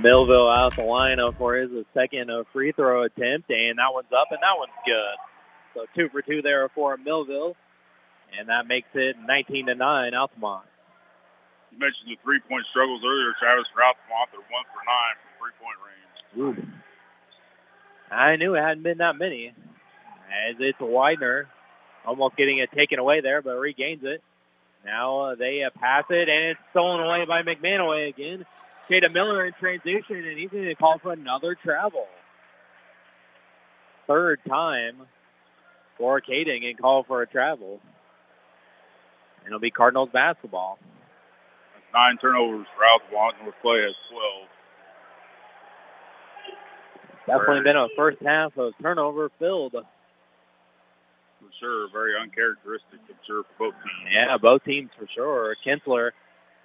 Millville 0.00 0.48
out 0.48 0.74
the 0.74 0.80
lineup 0.80 1.18
oh 1.18 1.32
for 1.32 1.54
his 1.56 1.68
second 1.92 2.30
free 2.50 2.72
throw 2.72 3.02
attempt, 3.02 3.50
and 3.50 3.78
that 3.78 3.92
one's 3.92 4.10
up, 4.16 4.28
and 4.30 4.38
that 4.40 4.56
one's 4.56 4.72
good. 4.86 5.16
So 5.74 5.84
two 5.94 6.08
for 6.08 6.22
two 6.22 6.40
there 6.40 6.66
for 6.70 6.96
Millville, 6.96 7.56
and 8.38 8.48
that 8.48 8.66
makes 8.66 8.88
it 8.94 9.16
19 9.18 9.66
to 9.66 9.74
nine 9.74 10.14
Altamont. 10.14 10.64
You 11.72 11.78
mentioned 11.78 12.08
the 12.08 12.18
three-point 12.24 12.64
struggles 12.70 13.02
earlier, 13.04 13.34
Travis, 13.38 13.66
for 13.74 13.82
Altamont. 13.82 14.30
They're 14.32 14.40
one 14.48 14.64
for 14.72 14.80
nine 14.86 15.14
from 15.20 15.30
three-point 15.44 15.76
range. 15.84 16.68
Ooh. 16.72 16.77
I 18.10 18.36
knew 18.36 18.54
it 18.54 18.60
hadn't 18.60 18.82
been 18.82 18.98
that 18.98 19.16
many. 19.16 19.52
As 20.48 20.56
it's 20.58 20.78
Widener 20.80 21.48
almost 22.06 22.36
getting 22.36 22.58
it 22.58 22.72
taken 22.72 22.98
away 22.98 23.20
there, 23.20 23.42
but 23.42 23.58
regains 23.58 24.02
it. 24.04 24.22
Now 24.84 25.18
uh, 25.20 25.34
they 25.34 25.62
uh, 25.64 25.70
pass 25.70 26.04
it, 26.10 26.28
and 26.28 26.44
it's 26.50 26.60
stolen 26.70 27.04
away 27.04 27.24
by 27.26 27.42
McManaway 27.42 28.08
again. 28.08 28.46
Caden 28.88 29.12
Miller 29.12 29.44
in 29.44 29.52
transition, 29.52 30.24
and 30.24 30.38
he's 30.38 30.48
going 30.48 30.64
to 30.64 30.74
call 30.74 30.98
for 30.98 31.12
another 31.12 31.54
travel. 31.54 32.06
Third 34.06 34.40
time 34.48 34.96
for 35.98 36.20
Caden 36.22 36.66
and 36.66 36.78
call 36.78 37.02
for 37.02 37.20
a 37.20 37.26
travel. 37.26 37.80
And 39.40 39.48
it'll 39.48 39.58
be 39.58 39.70
Cardinals 39.70 40.08
basketball. 40.10 40.78
Nine 41.92 42.16
turnovers 42.16 42.66
for 42.76 42.86
Altamont. 42.86 43.34
North 43.42 43.54
Clay 43.60 43.82
has 43.82 43.94
12. 44.10 44.48
Definitely 47.28 47.62
been 47.62 47.76
a 47.76 47.88
first 47.96 48.18
half 48.22 48.56
of 48.56 48.72
turnover 48.82 49.30
filled. 49.38 49.72
For 49.72 49.86
sure. 51.60 51.88
Very 51.90 52.18
uncharacteristic, 52.18 52.98
I'm 53.08 53.14
sure, 53.26 53.44
for 53.44 53.70
both 53.70 53.74
teams. 53.74 54.14
Yeah, 54.14 54.36
both 54.38 54.64
teams 54.64 54.90
for 54.98 55.06
sure. 55.06 55.54
Kinsler 55.64 56.10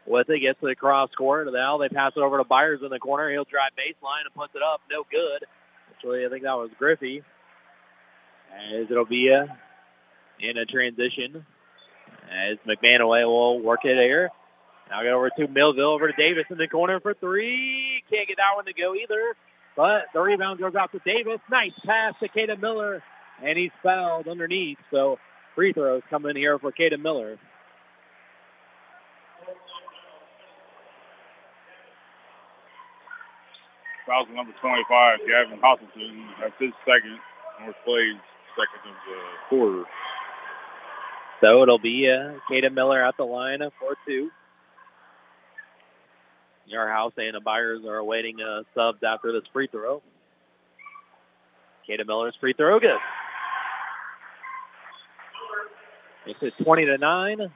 with 0.05 0.29
it, 0.29 0.39
gets 0.39 0.59
the 0.61 0.75
cross 0.75 1.09
court. 1.17 1.51
Now 1.51 1.77
they 1.77 1.89
pass 1.89 2.13
it 2.15 2.21
over 2.21 2.37
to 2.37 2.43
Byers 2.43 2.81
in 2.81 2.89
the 2.89 2.99
corner. 2.99 3.29
He'll 3.29 3.45
drive 3.45 3.71
baseline 3.77 4.25
and 4.25 4.33
puts 4.35 4.55
it 4.55 4.61
up. 4.61 4.81
No 4.91 5.05
good. 5.09 5.45
Actually, 5.91 6.25
I 6.25 6.29
think 6.29 6.43
that 6.43 6.57
was 6.57 6.69
Griffey. 6.77 7.23
As 8.53 8.89
it'll 8.89 9.05
be 9.05 9.29
a, 9.29 9.57
in 10.39 10.57
a 10.57 10.65
transition. 10.65 11.45
As 12.29 12.57
McManaway 12.67 13.25
will 13.25 13.59
work 13.59 13.85
it 13.85 13.97
here. 13.97 14.29
Now 14.89 15.01
get 15.03 15.13
over 15.13 15.29
to 15.29 15.47
Millville, 15.47 15.89
over 15.89 16.11
to 16.11 16.17
Davis 16.17 16.45
in 16.49 16.57
the 16.57 16.67
corner 16.67 16.99
for 16.99 17.13
three. 17.13 18.03
Can't 18.11 18.27
get 18.27 18.37
that 18.37 18.55
one 18.55 18.65
to 18.65 18.73
go 18.73 18.95
either. 18.95 19.35
But 19.75 20.05
the 20.13 20.21
rebound 20.21 20.59
goes 20.59 20.75
out 20.75 20.91
to 20.91 20.99
Davis. 20.99 21.39
Nice 21.49 21.73
pass 21.85 22.13
to 22.19 22.27
Caden 22.27 22.59
Miller. 22.59 23.01
And 23.41 23.57
he's 23.57 23.71
fouled 23.81 24.27
underneath. 24.27 24.77
So 24.91 25.19
free 25.55 25.73
throws 25.73 26.03
coming 26.09 26.35
here 26.35 26.59
for 26.59 26.71
Caden 26.71 27.01
Miller. 27.01 27.37
Fouls 34.05 34.27
number 34.33 34.53
25, 34.59 35.19
Gavin 35.27 35.59
Hosselton. 35.59 36.27
That's 36.39 36.53
his 36.59 36.71
second. 36.85 37.19
North 37.61 37.75
plays 37.85 38.15
second 38.57 38.89
of 38.89 38.95
the 39.07 39.19
quarter. 39.47 39.83
So 41.41 41.63
it'll 41.63 41.79
be 41.79 42.09
uh, 42.09 42.33
Caden 42.49 42.73
Miller 42.73 43.03
at 43.03 43.17
the 43.17 43.25
line 43.25 43.59
for 43.79 43.95
two. 44.05 44.29
Yarhouse 46.71 47.13
and 47.17 47.35
the 47.35 47.41
Byers 47.41 47.85
are 47.85 47.97
awaiting 47.97 48.41
uh, 48.41 48.63
subs 48.75 49.03
after 49.03 49.31
this 49.31 49.43
free 49.51 49.67
throw. 49.67 50.01
Caden 51.87 52.07
Miller's 52.07 52.35
free 52.39 52.53
throw 52.53 52.79
good. 52.79 52.99
This 56.25 56.35
is 56.41 56.53
20 56.63 56.85
to 56.85 56.97
9. 56.97 57.51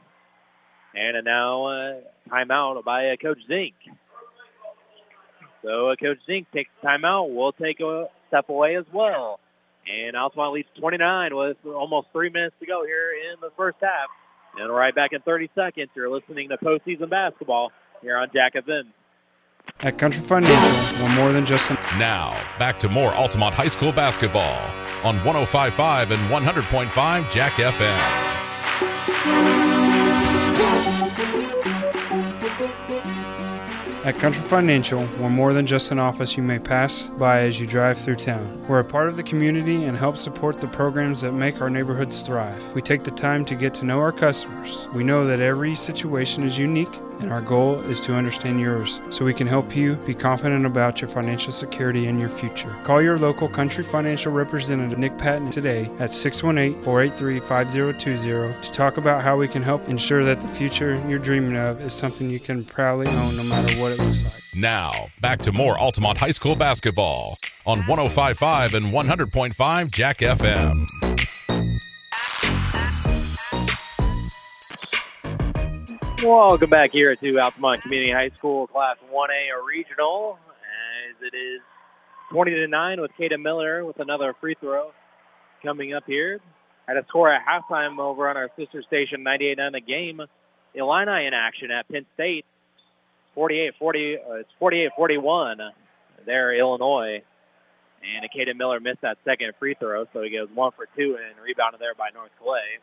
And 0.95 1.26
now 1.26 1.66
uh, 1.66 1.95
timeout 2.30 2.84
by 2.84 3.10
uh, 3.10 3.16
Coach 3.16 3.39
Zink. 3.47 3.76
So 5.64 5.89
uh, 5.89 5.95
Coach 5.95 6.20
Zink 6.26 6.47
takes 6.51 6.72
timeout. 6.84 7.34
We'll 7.34 7.53
take 7.53 7.80
a 7.80 8.10
step 8.28 8.49
away 8.49 8.76
as 8.76 8.86
well. 8.91 9.39
And 9.88 10.18
Altamont 10.18 10.53
leads 10.53 10.68
29 10.80 11.36
with 11.36 11.58
almost 11.66 12.08
three 12.12 12.30
minutes 12.30 12.55
to 12.60 12.66
go 12.66 12.86
here 12.86 13.12
in 13.32 13.39
the 13.39 13.51
first 13.55 13.78
half. 13.82 14.08
And 14.60 14.72
right 14.72 14.93
back 14.93 15.14
in 15.14 15.22
30 15.22 15.49
seconds, 15.55 15.89
you're 15.95 16.10
listening 16.10 16.49
to 16.49 16.58
postseason 16.58 17.10
basketball 17.10 17.72
here 18.02 18.18
on 18.18 18.30
Jack 18.34 18.54
FM. 18.54 18.88
At 19.82 19.98
Country 19.98 20.22
Financial, 20.22 21.04
we're 21.04 21.16
more 21.16 21.32
than 21.32 21.45
just 21.45 21.70
a... 21.70 21.74
Now, 22.00 22.32
back 22.58 22.80
to 22.80 22.89
more 22.89 23.14
Altamont 23.14 23.54
High 23.54 23.68
School 23.68 23.91
basketball 23.91 24.58
on 25.04 25.20
105.5 25.20 26.12
and 26.12 26.32
100.5 26.32 27.32
Jack 27.32 27.54
FM. 27.54 28.28
At 34.04 34.16
Country 34.20 34.41
Financial, 34.43 35.02
we're 35.20 35.30
more 35.30 35.54
than 35.54 35.68
just 35.68 35.91
an 35.91 36.00
office 36.00 36.38
you 36.38 36.41
may 36.41 36.60
pass 36.60 37.10
by 37.10 37.41
as 37.41 37.60
you 37.60 37.68
drive 37.68 38.00
through 38.00 38.16
town. 38.16 38.66
We're 38.70 38.80
a 38.80 38.86
part 38.86 39.10
of 39.10 39.18
the 39.18 39.24
community 39.24 39.84
and 39.84 39.98
help 39.98 40.16
support 40.16 40.62
the 40.62 40.68
programs 40.68 41.20
that 41.22 41.34
make 41.34 41.60
our 41.62 41.70
neighborhoods 41.70 42.22
thrive. 42.22 42.74
We 42.74 42.82
take 42.82 43.04
the 43.04 43.12
time 43.12 43.43
to 43.45 43.54
get 43.54 43.74
to 43.76 43.86
know 43.86 44.00
our 44.00 44.14
customers. 44.14 44.88
We 44.93 45.04
know 45.04 45.28
that 45.28 45.41
every 45.41 45.76
situation 45.76 46.43
is 46.43 46.58
unique 46.58 46.93
and 47.20 47.32
our 47.32 47.41
goal 47.41 47.80
is 47.82 47.99
to 48.01 48.15
understand 48.15 48.59
yours 48.59 49.01
so 49.09 49.26
we 49.26 49.34
can 49.34 49.47
help 49.47 49.76
you 49.76 49.95
be 50.05 50.13
confident 50.13 50.65
about 50.65 51.01
your 51.01 51.09
financial 51.09 51.51
security 51.51 52.07
and 52.07 52.20
your 52.20 52.30
future. 52.30 52.74
Call 52.84 53.01
your 53.01 53.18
local 53.18 53.47
country 53.47 53.84
financial 53.84 54.32
representative, 54.32 54.97
Nick 54.97 55.18
Patton, 55.18 55.49
today 55.51 55.89
at 55.99 56.13
618 56.13 56.84
483 56.84 57.39
5020 57.39 58.61
to 58.61 58.72
talk 58.72 58.97
about 58.97 59.24
how 59.24 59.38
we 59.38 59.47
can 59.47 59.63
help 59.63 59.88
ensure 59.88 60.24
that 60.24 60.41
the 60.41 60.47
future 60.49 61.01
you're 61.07 61.20
dreaming 61.20 61.57
of 61.57 61.82
is 61.82 61.93
something 61.93 62.30
you 62.30 62.39
can 62.39 62.63
proudly 62.63 63.07
own 63.07 63.36
no 63.36 63.43
matter 63.43 63.74
what 63.82 63.91
it 63.91 63.99
looks 63.99 64.24
like. 64.24 64.34
Now, 64.55 65.09
back 65.22 65.39
to 65.41 65.51
more 65.51 65.78
Altamont 65.78 66.18
High 66.18 66.32
School 66.32 66.55
basketball 66.55 67.38
on 67.65 67.80
1055 67.86 68.74
and 68.74 68.88
100.5 68.88 69.91
Jack 69.91 70.18
FM. 70.20 71.27
Welcome 76.24 76.72
back 76.72 76.93
here 76.93 77.15
to 77.15 77.39
Altamont 77.39 77.84
Community 77.84 78.11
High 78.11 78.32
School 78.32 78.65
Class 78.65 78.97
1A 79.13 79.49
Regional 79.63 80.39
as 80.49 81.15
it 81.22 81.36
is 81.36 81.61
20 82.32 82.55
to 82.55 82.68
9 82.68 83.01
with 83.01 83.11
Caden 83.20 83.39
Miller 83.39 83.86
with 83.86 83.99
another 83.99 84.34
free 84.41 84.55
throw 84.59 84.93
coming 85.61 85.93
up 85.93 86.05
here. 86.07 86.39
At 86.88 86.97
a 86.97 87.05
score 87.07 87.30
at 87.30 87.45
halftime 87.45 87.99
over 87.99 88.28
on 88.28 88.36
our 88.36 88.49
sister 88.57 88.82
station 88.82 89.22
98 89.22 89.59
the 89.72 89.80
game. 89.80 90.22
Illini 90.74 91.28
in 91.28 91.36
action 91.36 91.70
at 91.70 91.88
Penn 91.88 92.07
State. 92.15 92.45
48-40, 93.36 94.18
uh, 94.18 94.34
it's 94.34 94.49
48-41 94.59 95.70
there, 96.26 96.51
Illinois. 96.51 97.22
And 98.03 98.28
Caden 98.36 98.57
Miller 98.57 98.80
missed 98.80 99.01
that 99.01 99.20
second 99.24 99.53
free 99.59 99.76
throw, 99.76 100.07
so 100.13 100.24
he 100.24 100.32
goes 100.32 100.49
one 100.51 100.72
for 100.72 100.88
two 100.97 101.20
and 101.24 101.39
rebounded 101.39 101.80
there 101.80 101.93
by 101.93 102.09
North 102.11 102.32
Clay. 102.43 102.80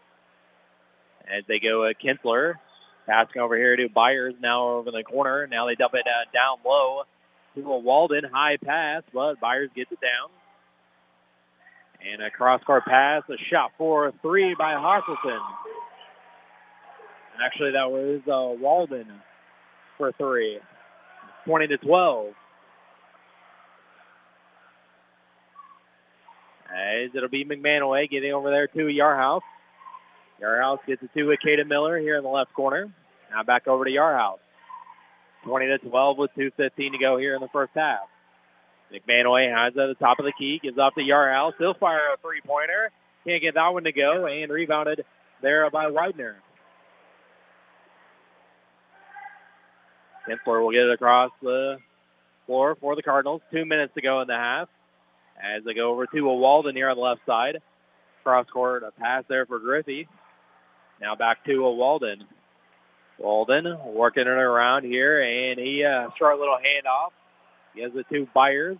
As 1.27 1.43
they 1.49 1.59
go, 1.59 1.83
uh, 1.83 1.95
Kinsler 1.95 2.55
Passing 3.07 3.43
over 3.43 3.57
here 3.57 3.77
to 3.77 3.89
Byers 3.89 4.35
now 4.41 4.67
over 4.67 4.91
the 4.91 5.03
corner. 5.03 5.47
Now 5.47 5.67
they 5.67 5.75
dump 5.75 5.95
it 5.95 6.07
uh, 6.07 6.25
down 6.33 6.59
low 6.65 7.03
to 7.55 7.73
a 7.73 7.79
Walden 7.79 8.25
high 8.25 8.57
pass, 8.57 9.03
but 9.13 9.41
Byers 9.41 9.71
gets 9.75 9.93
it 9.93 10.01
down. 10.01 10.31
And 12.07 12.23
a 12.23 12.31
cross-court 12.31 12.85
pass, 12.87 13.23
a 13.29 13.37
shot 13.37 13.73
for 13.79 14.13
three 14.23 14.55
by 14.55 14.75
Hosselton. 14.75 15.41
Actually, 17.43 17.73
that 17.73 17.91
was 17.91 18.21
uh, 18.27 18.55
Walden 18.61 19.07
for 19.99 20.13
three. 20.13 20.61
20 21.45 21.67
to 21.69 21.77
12. 21.77 22.35
As 26.75 27.11
it'll 27.15 27.29
be 27.29 27.45
McManaway 27.45 28.09
getting 28.09 28.33
over 28.33 28.51
there 28.51 28.67
to 28.69 28.87
Yarhouse. 28.87 29.43
Yarhouse 30.41 30.85
gets 30.87 31.03
it 31.03 31.11
to 31.17 31.31
a 31.31 31.37
Caden 31.37 31.69
Miller 31.69 31.99
here 31.99 32.17
in 32.17 32.23
the 32.23 32.29
left 32.29 32.53
corner. 32.53 32.93
Now 33.31 33.43
back 33.43 33.67
over 33.67 33.85
to 33.85 33.91
Yarhouse. 33.91 34.39
20 35.45 35.67
to 35.67 35.79
12 35.79 36.19
with 36.19 36.31
2.15 36.37 36.93
to 36.93 36.99
go 36.99 37.17
here 37.17 37.35
in 37.35 37.41
the 37.41 37.49
first 37.49 37.73
half. 37.75 38.01
McManaway 38.93 39.51
has 39.51 39.77
at 39.77 39.87
the 39.87 39.95
top 39.95 40.19
of 40.19 40.25
the 40.25 40.33
key, 40.33 40.59
gives 40.59 40.79
off 40.79 40.95
to 40.95 41.03
Yarhouse. 41.03 41.55
He'll 41.59 41.75
fire 41.75 42.15
a 42.15 42.17
three-pointer. 42.19 42.91
Can't 43.27 43.43
get 43.43 43.55
that 43.55 43.73
one 43.73 43.85
to 43.85 43.93
go, 43.93 44.27
and 44.27 44.53
rebounded 44.53 45.05
there 45.41 45.69
by 45.71 45.89
Widener. 45.89 46.37
Kinsler 50.29 50.63
will 50.63 50.71
get 50.71 50.87
it 50.87 50.93
across 50.93 51.31
the 51.43 51.79
floor 52.47 52.77
for 52.81 52.97
the 52.97 53.03
Cardinals. 53.03 53.43
Two 53.51 53.65
minutes 53.65 53.95
to 53.95 54.01
go 54.01 54.21
in 54.21 54.29
the 54.29 54.37
half. 54.37 54.69
As 55.43 55.65
they 55.65 55.75
go 55.75 55.91
over 55.91 56.07
to 56.07 56.31
a 56.31 56.35
Walden 56.35 56.77
here 56.77 56.89
on 56.89 56.97
the 56.97 57.03
left 57.03 57.27
side. 57.27 57.61
Cross 58.23 58.47
court, 58.51 58.83
a 58.85 58.91
pass 58.93 59.25
there 59.29 59.45
for 59.45 59.59
Griffey. 59.59 60.09
Now 61.01 61.15
back 61.15 61.45
to 61.45 61.67
a 61.67 61.73
Walden. 61.73 62.25
Walden 63.19 63.79
working 63.85 64.23
it 64.23 64.29
around 64.29 64.85
here, 64.85 65.23
and 65.23 65.59
he 65.59 65.85
uh, 65.85 66.11
short 66.17 66.39
little 66.39 66.59
handoff. 66.59 67.11
He 67.75 67.83
has 67.83 67.93
the 67.93 68.05
two 68.05 68.29
Byers. 68.35 68.79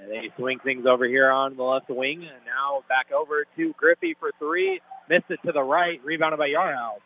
And 0.00 0.10
they 0.10 0.30
swing 0.36 0.58
things 0.58 0.86
over 0.86 1.04
here 1.04 1.30
on 1.30 1.56
the 1.56 1.62
left 1.62 1.90
wing, 1.90 2.22
and 2.22 2.44
now 2.46 2.82
back 2.88 3.12
over 3.12 3.44
to 3.56 3.72
Griffey 3.74 4.14
for 4.14 4.32
three. 4.38 4.80
Missed 5.08 5.30
it 5.30 5.40
to 5.44 5.52
the 5.52 5.62
right, 5.62 6.00
rebounded 6.02 6.38
by 6.38 6.48
Yarhouse. 6.48 7.00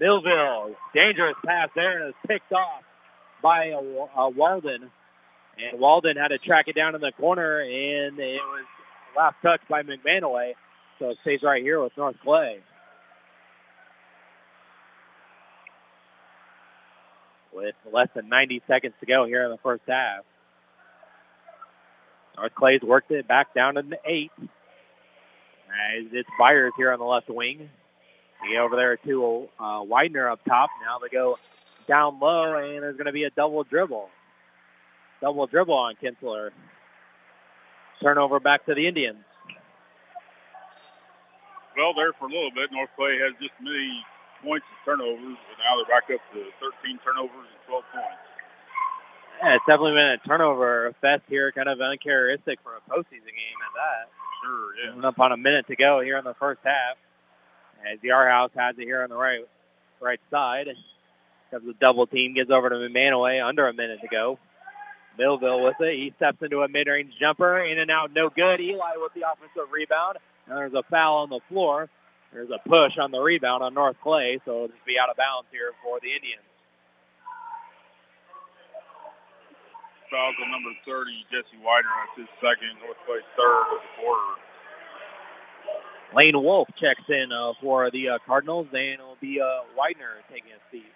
Millville, 0.00 0.74
dangerous 0.94 1.36
pass 1.46 1.68
there, 1.76 2.00
and 2.00 2.08
it's 2.08 2.18
picked 2.26 2.52
off 2.52 2.82
by 3.40 3.66
a, 3.66 3.78
a 4.16 4.30
Walden. 4.30 4.90
And 5.58 5.78
Walden 5.78 6.16
had 6.16 6.28
to 6.28 6.38
track 6.38 6.66
it 6.66 6.74
down 6.74 6.94
in 6.94 7.00
the 7.00 7.12
corner, 7.12 7.60
and 7.60 8.18
it 8.18 8.42
was 8.42 8.64
last 9.16 9.36
touch 9.42 9.60
by 9.68 9.82
McManaway. 9.82 10.54
So 10.98 11.10
it 11.10 11.18
stays 11.20 11.42
right 11.42 11.62
here 11.62 11.80
with 11.80 11.96
North 11.96 12.16
Clay. 12.22 12.60
With 17.62 17.74
less 17.92 18.08
than 18.14 18.28
90 18.28 18.62
seconds 18.66 18.94
to 19.00 19.06
go 19.06 19.24
here 19.24 19.44
in 19.44 19.50
the 19.50 19.58
first 19.58 19.82
half. 19.86 20.24
North 22.36 22.54
Clay's 22.54 22.82
worked 22.82 23.10
it 23.10 23.28
back 23.28 23.54
down 23.54 23.74
to 23.74 23.82
the 23.82 23.98
eight. 24.04 24.32
As 24.38 26.04
it's 26.12 26.28
Byers 26.38 26.72
here 26.76 26.92
on 26.92 26.98
the 26.98 27.04
left 27.04 27.28
wing. 27.28 27.70
You 28.44 28.50
get 28.50 28.60
over 28.60 28.76
there 28.76 28.96
to 28.96 29.48
uh, 29.58 29.82
Widener 29.86 30.28
up 30.28 30.40
top. 30.44 30.70
Now 30.84 30.98
they 30.98 31.08
go 31.08 31.38
down 31.88 32.18
low, 32.18 32.56
and 32.56 32.82
there's 32.82 32.96
going 32.96 33.06
to 33.06 33.12
be 33.12 33.24
a 33.24 33.30
double 33.30 33.62
dribble. 33.64 34.08
Double 35.20 35.46
dribble 35.46 35.74
on 35.74 35.94
Kinsler. 36.02 36.50
Turnover 38.02 38.40
back 38.40 38.66
to 38.66 38.74
the 38.74 38.86
Indians. 38.86 39.24
Well, 41.76 41.94
there 41.94 42.12
for 42.14 42.26
a 42.26 42.28
little 42.28 42.50
bit. 42.50 42.72
North 42.72 42.90
Clay 42.96 43.18
has 43.18 43.32
just 43.40 43.52
many 43.60 44.04
points 44.42 44.66
and 44.68 44.84
turnovers, 44.84 45.36
but 45.48 45.58
now 45.62 45.76
they're 45.76 45.86
back 45.86 46.10
up 46.10 46.20
to 46.34 46.44
13 46.82 46.98
turnovers 47.04 47.30
and 47.30 47.66
12 47.66 47.84
points. 47.92 48.06
Yeah, 49.42 49.54
it's 49.54 49.66
definitely 49.66 49.92
been 49.92 50.10
a 50.10 50.18
turnover 50.18 50.94
fest 51.00 51.22
here, 51.28 51.50
kind 51.52 51.68
of 51.68 51.80
uncharacteristic 51.80 52.60
for 52.62 52.76
a 52.76 52.80
postseason 52.90 53.32
game 53.32 53.58
at 53.60 53.74
that. 53.74 54.08
Sure, 54.42 54.74
yeah. 54.76 54.90
Coming 54.90 55.04
up 55.04 55.20
on 55.20 55.32
a 55.32 55.36
minute 55.36 55.66
to 55.68 55.76
go 55.76 56.00
here 56.00 56.18
in 56.18 56.24
the 56.24 56.34
first 56.34 56.60
half. 56.64 56.96
As 57.84 57.98
the 58.00 58.08
Yarhouse 58.08 58.50
has 58.54 58.78
it 58.78 58.84
here 58.84 59.02
on 59.02 59.10
the 59.10 59.16
right 59.16 59.44
right 60.00 60.20
side. 60.30 60.68
Comes 61.50 61.68
a 61.68 61.74
double 61.74 62.06
team, 62.06 62.34
gets 62.34 62.50
over 62.50 62.68
to 62.70 62.76
McManaway, 62.76 63.44
under 63.44 63.68
a 63.68 63.72
minute 63.72 64.00
to 64.02 64.08
go. 64.08 64.38
Millville 65.18 65.62
with 65.62 65.80
it. 65.80 65.96
He 65.96 66.12
steps 66.16 66.42
into 66.42 66.62
a 66.62 66.68
mid-range 66.68 67.12
jumper, 67.20 67.58
in 67.58 67.78
and 67.78 67.90
out, 67.90 68.12
no 68.12 68.30
good. 68.30 68.60
Eli 68.60 68.96
with 68.96 69.12
the 69.14 69.22
offensive 69.30 69.70
rebound. 69.70 70.18
And 70.46 70.56
there's 70.56 70.72
a 70.72 70.82
foul 70.84 71.18
on 71.18 71.30
the 71.30 71.40
floor. 71.48 71.90
There's 72.32 72.50
a 72.50 72.58
push 72.66 72.96
on 72.98 73.10
the 73.10 73.20
rebound 73.20 73.62
on 73.62 73.74
North 73.74 73.96
Clay, 74.02 74.40
so 74.44 74.64
it'll 74.64 74.68
just 74.68 74.84
be 74.86 74.98
out 74.98 75.10
of 75.10 75.16
bounds 75.16 75.48
here 75.52 75.72
for 75.82 76.00
the 76.00 76.12
Indians. 76.12 76.40
Fouls 80.10 80.34
on 80.42 80.50
number 80.50 80.70
30, 80.86 81.26
Jesse 81.30 81.56
Widener. 81.58 81.90
That's 82.16 82.18
his 82.18 82.28
second. 82.40 82.70
North 82.84 82.96
Clay 83.06 83.20
third 83.36 83.62
of 83.62 83.80
the 83.82 84.02
quarter. 84.02 84.40
Lane 86.14 86.42
Wolf 86.42 86.68
checks 86.76 87.02
in 87.08 87.32
uh, 87.32 87.52
for 87.60 87.90
the 87.90 88.10
uh, 88.10 88.18
Cardinals, 88.26 88.66
and 88.72 89.00
it'll 89.00 89.16
be 89.20 89.40
uh, 89.40 89.60
Widener 89.76 90.16
taking 90.30 90.52
a 90.52 90.70
seat. 90.70 90.92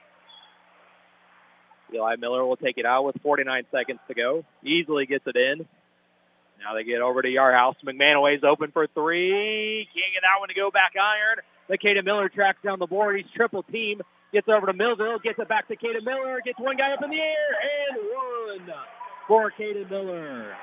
Eli 1.94 2.16
Miller 2.16 2.44
will 2.44 2.56
take 2.56 2.78
it 2.78 2.84
out 2.84 3.04
with 3.04 3.16
49 3.22 3.64
seconds 3.70 4.00
to 4.08 4.14
go. 4.14 4.44
Easily 4.62 5.06
gets 5.06 5.26
it 5.26 5.36
in. 5.36 5.66
Now 6.62 6.74
they 6.74 6.84
get 6.84 7.00
over 7.00 7.22
to 7.22 7.28
Yarhouse. 7.28 7.76
McManaway's 7.84 8.44
open 8.44 8.70
for 8.70 8.86
three. 8.86 9.88
Can't 9.94 10.12
get 10.12 10.22
that 10.22 10.38
one 10.38 10.48
to 10.48 10.54
go 10.54 10.70
back 10.70 10.94
iron. 11.00 11.38
Makeda 11.70 12.04
Miller 12.04 12.28
tracks 12.28 12.58
down 12.62 12.78
the 12.78 12.86
board. 12.86 13.16
He's 13.16 13.30
triple 13.34 13.62
team. 13.64 14.00
Gets 14.32 14.48
over 14.48 14.66
to 14.66 14.72
Millville. 14.72 15.18
Gets 15.18 15.38
it 15.38 15.48
back 15.48 15.68
to 15.68 15.76
Caden 15.76 16.04
Miller. 16.04 16.40
Gets 16.44 16.58
one 16.58 16.76
guy 16.76 16.92
up 16.92 17.02
in 17.02 17.10
the 17.10 17.20
air. 17.20 17.36
And 17.90 17.98
one 18.12 18.76
for 19.26 19.50
Caden 19.50 19.90
Miller. 19.90 20.54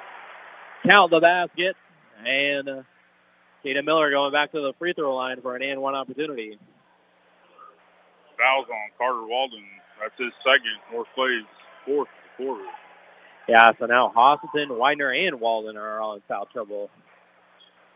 Count 0.86 1.12
the 1.12 1.20
basket. 1.20 1.76
And 2.26 2.70
uh, 2.70 2.84
Caden 3.64 3.86
Miller 3.86 4.12
going 4.12 4.32
back 4.32 4.52
to 4.52 4.62
the 4.62 4.74
free 4.74 4.94
throw 4.94 5.16
line 5.16 5.42
for 5.42 5.56
an 5.56 5.62
and 5.64 5.82
one 5.82 5.96
opportunity. 5.96 6.58
Fouls 8.38 8.66
on 8.70 8.90
Carter 8.98 9.26
Walden. 9.26 9.64
That's 10.02 10.14
his 10.18 10.32
second. 10.46 10.78
North 10.92 11.08
Clay's 11.16 11.44
fourth 11.86 12.10
quarter. 12.38 12.66
Yeah, 13.48 13.72
so 13.78 13.86
now 13.86 14.12
Hosselton, 14.16 14.78
Widener, 14.78 15.12
and 15.12 15.40
Walden 15.40 15.76
are 15.76 16.00
all 16.00 16.16
in 16.16 16.22
foul 16.28 16.46
trouble. 16.46 16.90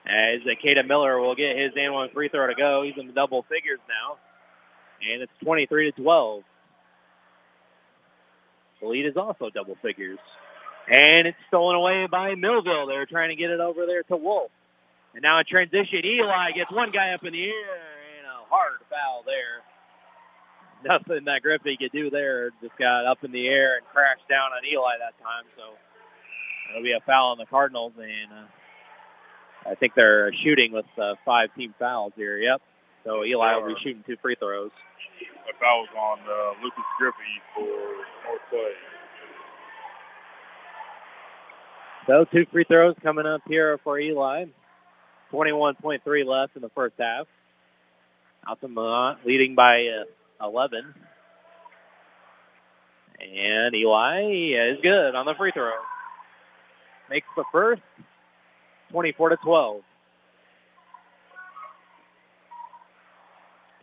As 0.06 0.42
a 0.46 0.56
Caden 0.56 0.88
Miller 0.88 1.20
will 1.20 1.36
get 1.36 1.58
his 1.58 1.72
and 1.78 1.94
one 1.94 2.10
free 2.10 2.30
throw 2.30 2.48
to 2.48 2.56
go. 2.56 2.84
He's 2.84 2.98
in 2.98 3.08
the 3.08 3.14
double 3.14 3.44
figures 3.44 3.80
now. 3.88 4.18
And 5.10 5.22
it's 5.22 5.32
23 5.44 5.92
to 5.92 6.02
12. 6.02 6.44
The 8.82 8.88
lead 8.88 9.06
is 9.06 9.18
also 9.18 9.50
double 9.50 9.76
figures. 9.82 10.20
And 10.90 11.28
it's 11.28 11.38
stolen 11.48 11.76
away 11.76 12.08
by 12.08 12.36
Millville. 12.36 12.88
They're 12.88 13.06
trying 13.06 13.30
to 13.30 13.36
get 13.36 13.52
it 13.52 13.60
over 13.60 13.86
there 13.86 14.04
to 14.04 14.16
Wolf. 14.16 14.52
And 15.14 15.24
now 15.24 15.40
in 15.40 15.46
transition, 15.46 16.06
Eli 16.06 16.52
gets 16.52 16.72
one 16.72 16.92
guy 16.92 17.12
up 17.12 17.26
in 17.26 17.34
the 17.34 17.50
air 17.50 17.54
and 18.18 18.28
a 18.28 18.50
hard 18.50 18.80
foul 18.90 19.24
there. 19.26 19.64
Nothing 20.86 21.26
that 21.26 21.42
Griffey 21.42 21.78
could 21.78 21.92
do 21.92 22.10
there. 22.10 22.52
Just 22.62 22.78
got 22.78 23.06
up 23.06 23.24
in 23.24 23.32
the 23.32 23.48
air 23.48 23.78
and 23.78 23.86
crashed 23.88 24.28
down 24.30 24.52
on 24.52 24.66
Eli 24.66 24.98
that 25.00 25.22
time. 25.24 25.44
So 25.58 25.64
it'll 26.70 26.84
be 26.84 26.94
a 26.94 27.00
foul 27.02 27.32
on 27.32 27.38
the 27.38 27.46
Cardinals. 27.46 27.94
And 27.98 28.32
uh, 28.32 29.70
I 29.70 29.76
think 29.76 29.96
they're 29.96 30.32
shooting 30.34 30.72
with 30.72 30.86
uh, 30.98 31.16
five 31.26 31.54
team 31.56 31.74
fouls 31.80 32.14
here. 32.16 32.38
Yep. 32.38 32.62
So 33.04 33.24
Eli 33.24 33.56
will 33.56 33.74
be 33.74 33.80
shooting 33.80 34.04
two 34.06 34.18
free 34.22 34.36
throws. 34.36 34.72
A 35.50 35.54
foul 35.60 35.82
was 35.82 35.90
on 35.98 36.20
uh, 36.30 36.64
Lucas 36.64 36.84
Griffey 37.00 37.42
for 37.56 37.64
North 37.64 38.42
Clay. 38.50 38.74
So 42.06 42.26
two 42.26 42.46
free 42.46 42.64
throws 42.64 42.96
coming 43.02 43.26
up 43.26 43.42
here 43.48 43.78
for 43.80 44.00
Eli. 44.00 44.46
21.3 45.32 46.26
left 46.26 46.56
in 46.56 46.62
the 46.62 46.70
first 46.70 46.96
half. 47.00 47.28
Altamont 48.48 49.26
leading 49.26 49.56
by 49.56 49.88
uh, 49.88 50.04
11. 50.42 50.94
And 53.20 53.76
Eli 53.76 54.22
is 54.32 54.80
good 54.82 55.16
on 55.16 55.26
the 55.26 55.36
free 55.36 55.52
throw. 55.52 55.72
Makes 57.10 57.28
the 57.36 57.46
first 57.52 57.82
24 58.92 59.30
to 59.30 59.38
12. 59.38 59.82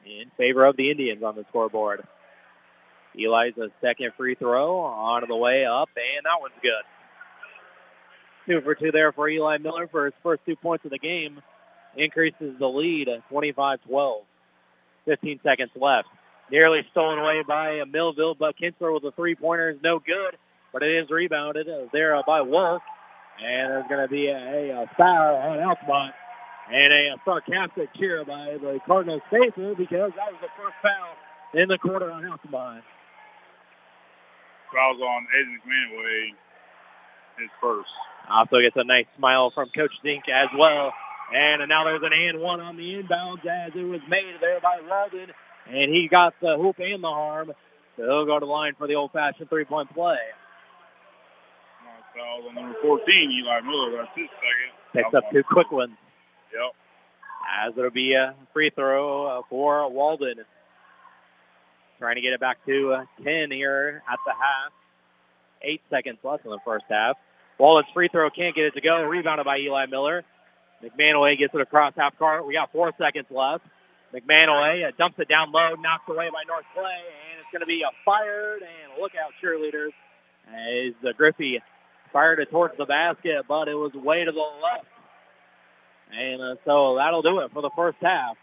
In 0.06 0.30
favor 0.36 0.64
of 0.64 0.76
the 0.76 0.90
Indians 0.90 1.22
on 1.22 1.34
the 1.34 1.44
scoreboard. 1.48 2.06
Eli's 3.18 3.56
a 3.58 3.70
second 3.80 4.12
free 4.16 4.34
throw 4.34 4.78
on 4.78 5.24
the 5.28 5.36
way 5.36 5.64
up, 5.64 5.88
and 5.96 6.24
that 6.24 6.40
one's 6.40 6.54
good. 6.62 6.82
Two 8.46 8.60
for 8.60 8.74
two 8.74 8.92
there 8.92 9.12
for 9.12 9.28
Eli 9.28 9.58
Miller 9.58 9.86
for 9.88 10.06
his 10.06 10.14
first 10.22 10.42
two 10.44 10.56
points 10.56 10.84
of 10.84 10.90
the 10.90 10.98
game. 10.98 11.40
Increases 11.96 12.58
the 12.58 12.68
lead 12.68 13.08
25-12. 13.30 14.22
15 15.04 15.40
seconds 15.42 15.70
left. 15.76 16.08
Nearly 16.50 16.86
stolen 16.90 17.18
away 17.18 17.42
by 17.42 17.82
Millville, 17.84 18.34
but 18.34 18.56
Kinsler 18.56 18.92
with 18.92 19.04
a 19.04 19.12
three-pointer 19.12 19.70
is 19.70 19.82
no 19.82 19.98
good, 19.98 20.36
but 20.72 20.82
it 20.82 20.90
is 20.90 21.10
rebounded 21.10 21.68
there 21.92 22.22
by 22.26 22.42
Wolf. 22.42 22.82
And 23.42 23.72
there's 23.72 23.88
going 23.88 24.06
to 24.06 24.08
be 24.08 24.28
a, 24.28 24.82
a 24.82 24.90
foul 24.96 25.36
on 25.36 25.60
Altamont 25.60 26.14
and 26.70 26.92
a, 26.92 27.16
sarcastic 27.24 27.92
cheer 27.94 28.24
by 28.24 28.56
the 28.60 28.80
Cardinals 28.86 29.22
faithful 29.30 29.74
because 29.74 30.12
that 30.16 30.32
was 30.32 30.40
the 30.40 30.48
first 30.56 30.74
foul 30.82 31.16
in 31.54 31.68
the 31.68 31.78
quarter 31.78 32.10
on 32.10 32.24
Altamont. 32.24 32.84
Fouls 34.72 35.00
on 35.00 35.26
Aiden 35.36 35.56
McManaway, 35.66 36.30
his 37.38 37.48
first. 37.60 37.88
Also 38.28 38.60
gets 38.60 38.76
a 38.76 38.84
nice 38.84 39.06
smile 39.16 39.50
from 39.50 39.68
Coach 39.70 39.92
Zink 40.02 40.28
as 40.28 40.48
well. 40.56 40.92
And 41.32 41.68
now 41.68 41.84
there's 41.84 42.02
an 42.02 42.12
and 42.12 42.40
one 42.40 42.60
on 42.60 42.76
the 42.76 43.02
inbounds 43.02 43.44
as 43.46 43.72
it 43.74 43.82
was 43.82 44.00
made 44.08 44.34
there 44.40 44.60
by 44.60 44.80
Walden. 44.88 45.32
And 45.68 45.92
he 45.92 46.08
got 46.08 46.34
the 46.40 46.56
hoop 46.56 46.78
and 46.78 47.02
the 47.02 47.08
harm. 47.08 47.52
So 47.96 48.02
he'll 48.02 48.26
go 48.26 48.38
to 48.38 48.46
the 48.46 48.50
line 48.50 48.74
for 48.76 48.86
the 48.86 48.96
old-fashioned 48.96 49.48
three-point 49.48 49.92
play. 49.94 50.18
Foul 52.16 52.48
on 52.48 52.54
number 52.54 52.78
14, 52.80 53.30
Eli 53.30 53.60
Miller. 53.60 53.96
That's 53.96 54.08
his 54.14 54.28
second. 54.36 54.72
Picks 54.92 55.14
up 55.14 55.30
two 55.32 55.42
quick 55.42 55.70
ones. 55.72 55.96
Yep. 56.52 56.72
As 57.50 57.76
it'll 57.76 57.90
be 57.90 58.14
a 58.14 58.34
free 58.52 58.70
throw 58.70 59.26
uh, 59.26 59.42
for 59.50 59.90
Walden. 59.90 60.44
Trying 61.98 62.16
to 62.16 62.20
get 62.20 62.32
it 62.32 62.40
back 62.40 62.64
to 62.66 62.92
uh, 62.92 63.04
10 63.22 63.50
here 63.50 64.02
at 64.08 64.18
the 64.26 64.32
half. 64.32 64.72
Eight 65.62 65.80
seconds 65.90 66.18
left 66.22 66.44
in 66.44 66.50
the 66.50 66.58
first 66.64 66.84
half. 66.88 67.16
Walden's 67.58 67.92
free 67.92 68.08
throw 68.08 68.30
can't 68.30 68.54
get 68.54 68.66
it 68.66 68.74
to 68.74 68.80
go. 68.80 69.02
Rebounded 69.04 69.44
by 69.44 69.58
Eli 69.58 69.86
Miller. 69.86 70.24
McManaway 70.82 71.38
gets 71.38 71.54
it 71.54 71.60
across 71.60 71.94
half 71.96 72.16
court. 72.18 72.46
We 72.46 72.52
got 72.52 72.70
four 72.72 72.92
seconds 72.98 73.26
left. 73.30 73.64
McManaway 74.14 74.86
uh, 74.86 74.92
dumps 74.96 75.18
it 75.18 75.28
down 75.28 75.50
low, 75.50 75.74
knocked 75.74 76.08
away 76.08 76.30
by 76.30 76.44
North 76.46 76.64
Clay, 76.72 76.84
and 76.84 77.40
it's 77.40 77.50
going 77.50 77.60
to 77.60 77.66
be 77.66 77.82
a 77.82 77.90
fired 78.04 78.62
and 78.62 79.00
look 79.00 79.12
out 79.16 79.32
cheerleaders 79.42 79.90
as 80.48 80.92
uh, 81.04 81.12
Griffey 81.12 81.60
fired 82.12 82.38
it 82.38 82.50
towards 82.50 82.76
the 82.76 82.86
basket, 82.86 83.44
but 83.48 83.66
it 83.66 83.74
was 83.74 83.92
way 83.92 84.24
to 84.24 84.30
the 84.30 84.38
left. 84.38 84.86
And 86.12 86.40
uh, 86.40 86.54
so 86.64 86.94
that'll 86.94 87.22
do 87.22 87.40
it 87.40 87.50
for 87.52 87.60
the 87.60 87.70
first 87.70 87.98
half. 88.00 88.36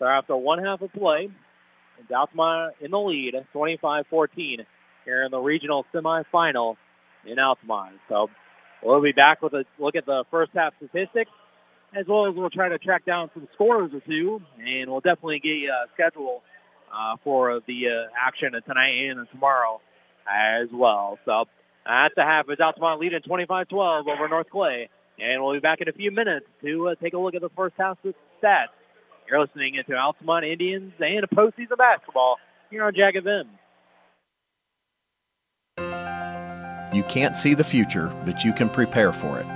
So 0.00 0.06
after 0.06 0.36
one 0.36 0.62
half 0.62 0.82
of 0.82 0.92
play, 0.92 1.30
Altamont 2.12 2.74
in 2.80 2.90
the 2.90 2.98
lead, 2.98 3.34
25-14 3.54 4.66
here 5.04 5.22
in 5.22 5.30
the 5.30 5.38
regional 5.38 5.86
semifinal 5.94 6.76
in 7.24 7.38
Altamont. 7.38 8.00
So 8.08 8.28
we'll 8.82 9.00
be 9.00 9.12
back 9.12 9.40
with 9.40 9.54
a 9.54 9.64
look 9.78 9.94
at 9.94 10.04
the 10.04 10.24
first 10.30 10.50
half 10.52 10.74
statistics 10.76 11.30
as 11.96 12.06
well 12.06 12.26
as 12.26 12.34
we'll 12.34 12.50
try 12.50 12.68
to 12.68 12.78
track 12.78 13.06
down 13.06 13.30
some 13.32 13.48
scores 13.54 13.92
or 13.94 14.00
two, 14.00 14.42
and 14.62 14.90
we'll 14.90 15.00
definitely 15.00 15.40
get 15.40 15.56
you 15.56 15.70
a 15.70 15.86
schedule 15.94 16.42
uh, 16.92 17.16
for 17.24 17.60
the 17.66 17.88
uh, 17.88 18.04
action 18.14 18.52
tonight 18.52 19.08
and 19.08 19.26
tomorrow 19.30 19.80
as 20.30 20.68
well. 20.70 21.18
So 21.24 21.46
at 21.86 22.14
the 22.14 22.22
half, 22.22 22.50
it's 22.50 22.60
Altamont 22.60 23.00
leading 23.00 23.22
25-12 23.22 24.08
over 24.08 24.28
North 24.28 24.50
Clay, 24.50 24.90
and 25.18 25.42
we'll 25.42 25.54
be 25.54 25.60
back 25.60 25.80
in 25.80 25.88
a 25.88 25.92
few 25.92 26.10
minutes 26.10 26.46
to 26.62 26.90
uh, 26.90 26.94
take 26.96 27.14
a 27.14 27.18
look 27.18 27.34
at 27.34 27.40
the 27.40 27.50
first 27.56 27.74
half 27.78 27.96
stats. 28.42 28.68
You're 29.26 29.40
listening 29.40 29.82
to 29.88 29.96
Altamont 29.96 30.44
Indians 30.44 30.92
and 31.00 31.26
postseason 31.30 31.78
basketball 31.78 32.36
here 32.70 32.84
on 32.84 32.94
Jack 32.94 33.14
FM. 33.14 33.48
You 36.94 37.02
can't 37.04 37.38
see 37.38 37.54
the 37.54 37.64
future, 37.64 38.14
but 38.26 38.44
you 38.44 38.52
can 38.52 38.68
prepare 38.68 39.12
for 39.12 39.40
it. 39.40 39.55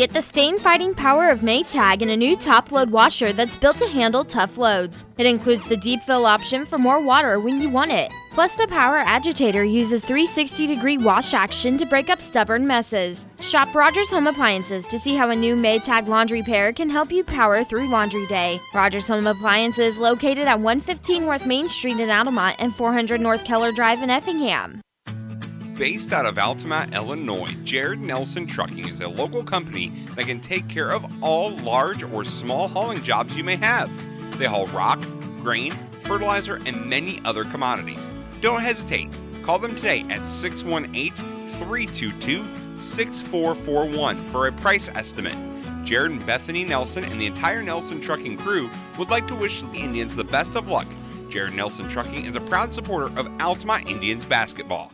Get 0.00 0.14
the 0.14 0.22
stain 0.22 0.58
fighting 0.58 0.94
power 0.94 1.28
of 1.28 1.40
Maytag 1.40 2.00
in 2.00 2.08
a 2.08 2.16
new 2.16 2.34
top 2.34 2.72
load 2.72 2.88
washer 2.88 3.34
that's 3.34 3.54
built 3.54 3.76
to 3.76 3.86
handle 3.86 4.24
tough 4.24 4.56
loads. 4.56 5.04
It 5.18 5.26
includes 5.26 5.62
the 5.64 5.76
deep 5.76 6.00
fill 6.04 6.24
option 6.24 6.64
for 6.64 6.78
more 6.78 7.04
water 7.04 7.38
when 7.38 7.60
you 7.60 7.68
want 7.68 7.90
it. 7.90 8.10
Plus, 8.30 8.54
the 8.54 8.66
Power 8.68 8.96
Agitator 8.96 9.62
uses 9.62 10.02
360 10.02 10.66
degree 10.66 10.96
wash 10.96 11.34
action 11.34 11.76
to 11.76 11.84
break 11.84 12.08
up 12.08 12.22
stubborn 12.22 12.66
messes. 12.66 13.26
Shop 13.40 13.74
Rogers 13.74 14.08
Home 14.08 14.26
Appliances 14.26 14.86
to 14.86 14.98
see 14.98 15.16
how 15.16 15.28
a 15.28 15.36
new 15.36 15.54
Maytag 15.54 16.06
laundry 16.06 16.42
pair 16.42 16.72
can 16.72 16.88
help 16.88 17.12
you 17.12 17.22
power 17.22 17.62
through 17.62 17.90
laundry 17.90 18.26
day. 18.26 18.58
Rogers 18.72 19.06
Home 19.06 19.26
Appliances 19.26 19.98
located 19.98 20.48
at 20.48 20.60
115 20.60 21.26
North 21.26 21.44
Main 21.44 21.68
Street 21.68 22.00
in 22.00 22.08
Altamont 22.08 22.56
and 22.58 22.74
400 22.74 23.20
North 23.20 23.44
Keller 23.44 23.70
Drive 23.70 24.02
in 24.02 24.08
Effingham. 24.08 24.80
Based 25.80 26.12
out 26.12 26.26
of 26.26 26.36
Altamont, 26.38 26.94
Illinois, 26.94 27.56
Jared 27.64 28.02
Nelson 28.02 28.46
Trucking 28.46 28.90
is 28.90 29.00
a 29.00 29.08
local 29.08 29.42
company 29.42 29.88
that 30.14 30.26
can 30.26 30.38
take 30.38 30.68
care 30.68 30.90
of 30.90 31.06
all 31.22 31.56
large 31.60 32.02
or 32.02 32.22
small 32.22 32.68
hauling 32.68 33.02
jobs 33.02 33.34
you 33.34 33.42
may 33.42 33.56
have. 33.56 33.90
They 34.38 34.44
haul 34.44 34.66
rock, 34.66 35.00
grain, 35.40 35.72
fertilizer, 36.02 36.60
and 36.66 36.84
many 36.84 37.18
other 37.24 37.44
commodities. 37.44 38.06
Don't 38.42 38.60
hesitate. 38.60 39.08
Call 39.42 39.58
them 39.58 39.74
today 39.74 40.04
at 40.10 40.26
618 40.26 41.12
322 41.12 42.76
6441 42.76 44.22
for 44.28 44.48
a 44.48 44.52
price 44.52 44.90
estimate. 44.90 45.38
Jared 45.86 46.12
and 46.12 46.26
Bethany 46.26 46.66
Nelson 46.66 47.04
and 47.04 47.18
the 47.18 47.24
entire 47.24 47.62
Nelson 47.62 48.02
Trucking 48.02 48.36
crew 48.36 48.68
would 48.98 49.08
like 49.08 49.26
to 49.28 49.34
wish 49.34 49.62
the 49.62 49.78
Indians 49.78 50.14
the 50.14 50.24
best 50.24 50.56
of 50.56 50.68
luck. 50.68 50.88
Jared 51.30 51.54
Nelson 51.54 51.88
Trucking 51.88 52.26
is 52.26 52.36
a 52.36 52.40
proud 52.40 52.74
supporter 52.74 53.18
of 53.18 53.40
Altamont 53.40 53.88
Indians 53.88 54.26
basketball. 54.26 54.92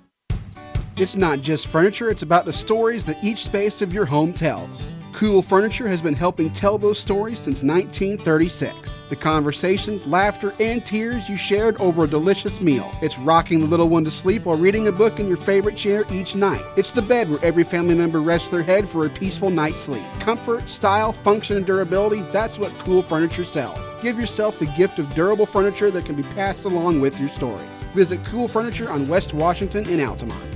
It's 0.99 1.15
not 1.15 1.43
just 1.43 1.67
furniture, 1.67 2.09
it's 2.09 2.23
about 2.23 2.47
the 2.47 2.55
stories 2.55 3.05
that 3.05 3.23
each 3.23 3.45
space 3.45 3.83
of 3.83 3.93
your 3.93 4.07
home 4.07 4.33
tells. 4.33 4.87
Cool 5.13 5.43
Furniture 5.43 5.87
has 5.87 6.01
been 6.01 6.15
helping 6.15 6.49
tell 6.49 6.79
those 6.79 6.99
stories 6.99 7.39
since 7.39 7.63
1936. 7.63 9.03
The 9.11 9.17
conversations, 9.17 10.07
laughter, 10.07 10.55
and 10.59 10.83
tears 10.87 11.29
you 11.29 11.37
shared 11.37 11.79
over 11.83 12.05
a 12.05 12.09
delicious 12.09 12.63
meal. 12.63 12.91
It's 13.03 13.19
rocking 13.19 13.61
the 13.61 13.67
little 13.67 13.91
one 13.91 14.07
to 14.07 14.11
sleep 14.11 14.47
while 14.47 14.57
reading 14.57 14.89
a 14.89 14.93
book 14.93 15.21
in 15.21 15.29
your 15.29 15.37
favorite 15.37 15.77
chair 15.77 16.07
each 16.11 16.35
night. 16.35 16.65
It's 16.79 16.93
the 16.93 17.03
bed 17.03 17.29
where 17.29 17.45
every 17.45 17.65
family 17.65 17.95
member 17.95 18.23
rests 18.23 18.49
their 18.49 18.63
head 18.63 18.89
for 18.89 19.05
a 19.05 19.11
peaceful 19.11 19.51
night's 19.51 19.81
sleep. 19.81 20.05
Comfort, 20.21 20.67
style, 20.67 21.13
function, 21.13 21.59
and 21.59 21.67
durability 21.67 22.23
that's 22.33 22.59
what 22.59 22.73
Cool 22.79 23.03
Furniture 23.03 23.45
sells. 23.45 23.79
Give 24.03 24.19
yourself 24.19 24.59
the 24.59 24.73
gift 24.79 24.99
of 24.99 25.15
durable 25.15 25.47
furniture 25.47 25.91
that 25.91 26.07
can 26.07 26.15
be 26.15 26.23
passed 26.23 26.65
along 26.65 27.03
with 27.03 27.21
your 27.21 27.29
stories. 27.29 27.85
Visit 27.95 28.25
Cool 28.25 28.49
Furniture 28.49 28.91
on 28.91 29.09
West 29.09 29.35
Washington 29.35 29.87
in 29.91 30.01
Altamont. 30.01 30.56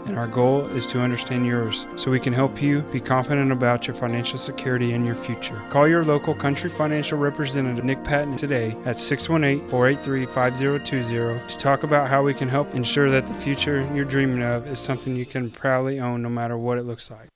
and 0.05 0.17
our 0.17 0.27
goal 0.27 0.65
is 0.67 0.87
to 0.87 1.01
understand 1.01 1.45
yours 1.45 1.87
so 1.95 2.11
we 2.11 2.19
can 2.19 2.33
help 2.33 2.61
you 2.61 2.81
be 2.91 2.99
confident 2.99 3.51
about 3.51 3.87
your 3.87 3.95
financial 3.95 4.39
security 4.39 4.93
and 4.93 5.05
your 5.05 5.15
future. 5.15 5.59
Call 5.69 5.87
your 5.87 6.03
local 6.03 6.33
Country 6.33 6.69
Financial 6.69 7.17
representative, 7.17 7.83
Nick 7.83 8.03
Patton, 8.03 8.35
today 8.35 8.75
at 8.85 8.99
618 8.99 9.69
483 9.69 10.25
5020 10.25 11.47
to 11.47 11.57
talk 11.57 11.83
about 11.83 12.09
how 12.09 12.23
we 12.23 12.33
can 12.33 12.49
help 12.49 12.73
ensure 12.73 13.09
that 13.09 13.27
the 13.27 13.33
future 13.35 13.87
you're 13.93 14.05
dreaming 14.05 14.41
of 14.41 14.67
is 14.67 14.79
something 14.79 15.15
you 15.15 15.25
can 15.25 15.49
proudly 15.49 15.99
own 15.99 16.21
no 16.21 16.29
matter 16.29 16.57
what 16.57 16.77
it 16.77 16.83
looks 16.83 17.09
like. 17.11 17.27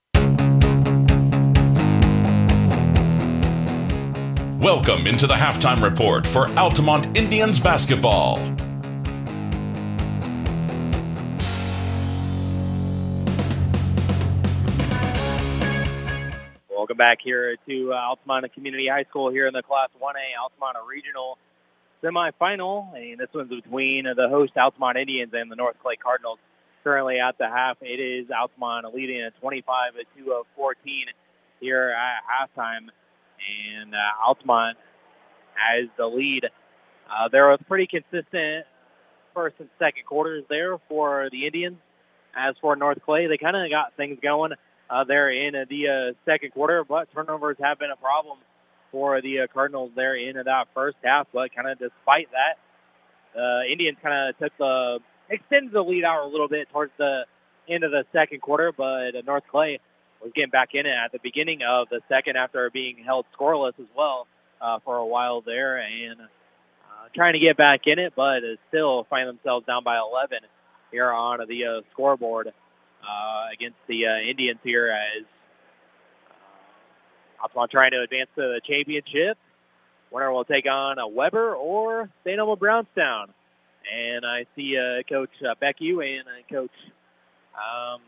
Welcome 4.66 5.06
into 5.06 5.28
the 5.28 5.36
halftime 5.36 5.80
report 5.84 6.26
for 6.26 6.50
Altamont 6.58 7.16
Indians 7.16 7.60
basketball. 7.60 8.40
Welcome 16.86 16.98
back 16.98 17.20
here 17.20 17.56
to 17.68 17.94
uh, 17.94 17.96
Altamont 17.96 18.54
Community 18.54 18.86
High 18.86 19.06
School 19.06 19.32
here 19.32 19.48
in 19.48 19.56
the 19.56 19.64
Class 19.64 19.90
1A 20.00 20.40
Altamont 20.40 20.78
Regional 20.88 21.40
semifinal, 22.04 22.96
and 22.96 23.20
this 23.20 23.30
one's 23.34 23.50
between 23.50 24.04
the 24.04 24.30
host 24.30 24.56
Altamont 24.56 24.96
Indians 24.96 25.34
and 25.34 25.52
the 25.52 25.56
North 25.56 25.78
Clay 25.82 25.96
Cardinals. 25.96 26.38
Currently 26.84 27.20
at 27.20 27.40
the 27.40 27.50
half, 27.50 27.78
it 27.82 28.00
is 28.00 28.30
Altamont 28.30 28.94
leading 28.94 29.20
at 29.22 29.36
25 29.42 29.94
to 30.16 30.46
14 30.56 31.06
here 31.60 31.90
at 31.90 32.22
halftime, 32.24 32.90
and 33.74 33.96
uh, 33.96 34.12
Altamont 34.24 34.78
has 35.56 35.88
the 35.98 36.06
lead. 36.06 36.52
Uh, 37.10 37.30
there 37.30 37.48
was 37.48 37.58
pretty 37.68 37.88
consistent 37.88 38.68
first 39.34 39.56
and 39.58 39.70
second 39.80 40.06
quarters 40.06 40.44
there 40.52 40.78
for 40.88 41.30
the 41.32 41.48
Indians. 41.48 41.78
As 42.36 42.54
for 42.62 42.76
North 42.76 43.02
Clay, 43.04 43.26
they 43.26 43.40
kind 43.40 43.58
of 43.58 43.68
got 43.72 43.94
things 43.98 44.20
going 44.22 44.54
uh, 44.90 45.04
there 45.04 45.30
in 45.30 45.66
the 45.70 45.88
uh, 45.90 46.14
second 46.26 46.52
quarter, 46.52 46.84
but 46.84 47.12
turnovers 47.14 47.58
have 47.60 47.80
been 47.80 47.92
a 47.92 47.96
problem 47.96 48.38
for 48.92 49.22
the 49.22 49.42
uh, 49.42 49.48
Cardinals 49.48 49.92
there 49.96 50.16
in 50.16 50.36
that 50.46 50.68
first 50.74 50.98
half. 51.04 51.28
But 51.34 51.54
kind 51.56 51.68
of 51.68 51.80
despite 51.80 52.30
that, 52.32 53.40
uh, 53.40 53.64
Indians 53.68 53.98
kind 54.02 54.30
of 54.30 54.38
took 54.38 54.58
the 54.58 55.00
extended 55.30 55.72
the 55.72 55.84
lead 55.84 56.04
out 56.04 56.24
a 56.24 56.28
little 56.28 56.48
bit 56.48 56.70
towards 56.70 56.92
the 56.98 57.26
end 57.68 57.84
of 57.84 57.92
the 57.92 58.06
second 58.14 58.42
quarter, 58.42 58.72
but 58.72 59.16
uh, 59.16 59.22
North 59.26 59.44
Clay 59.50 59.80
was 60.22 60.32
getting 60.34 60.52
back 60.52 60.76
in 60.76 60.86
it 60.86 60.92
at 60.92 61.12
the 61.12 61.20
beginning 61.20 61.64
of 61.64 61.90
the 61.90 62.02
second 62.10 62.36
after 62.36 62.70
being 62.70 62.98
held 62.98 63.26
scoreless 63.38 63.74
as 63.80 63.88
well 63.96 64.28
uh, 64.62 64.80
for 64.80 64.98
a 64.98 65.06
while 65.06 65.42
there 65.42 65.80
and 65.80 66.22
uh, 66.22 67.08
trying 67.14 67.34
to 67.34 67.40
get 67.40 67.58
back 67.58 67.88
in 67.88 68.00
it, 68.00 68.14
but 68.16 68.44
uh, 68.44 68.56
still 68.70 69.04
find 69.06 69.28
themselves 69.28 69.66
down 69.66 69.84
by 69.84 69.98
11 69.98 70.40
here 70.92 71.12
on 71.12 71.46
the 71.48 71.66
uh, 71.66 71.82
scoreboard 71.92 72.54
uh, 73.10 73.48
against 73.54 73.78
the 73.88 74.08
uh, 74.08 74.18
Indians 74.18 74.60
here 74.64 74.88
as 74.90 75.24
uh, 77.56 77.68
trying 77.68 77.92
to 77.92 78.02
advance 78.02 78.30
to 78.36 78.42
the 78.42 78.62
championship. 78.64 79.38
Winner 80.12 80.32
will 80.32 80.46
take 80.46 80.68
on 80.68 81.00
a 81.00 81.08
Webber 81.08 81.56
or 81.56 82.10
St. 82.24 82.40
Elmo 82.40 82.56
Brownstown. 82.56 83.34
And 83.94 84.26
I 84.26 84.46
see 84.56 84.78
uh, 84.78 85.04
Coach 85.04 85.30
uh, 85.44 85.56
Beckie 85.62 86.18
and 86.18 86.28
uh, 86.28 86.42
Coach, 86.52 86.72
um, 87.54 88.02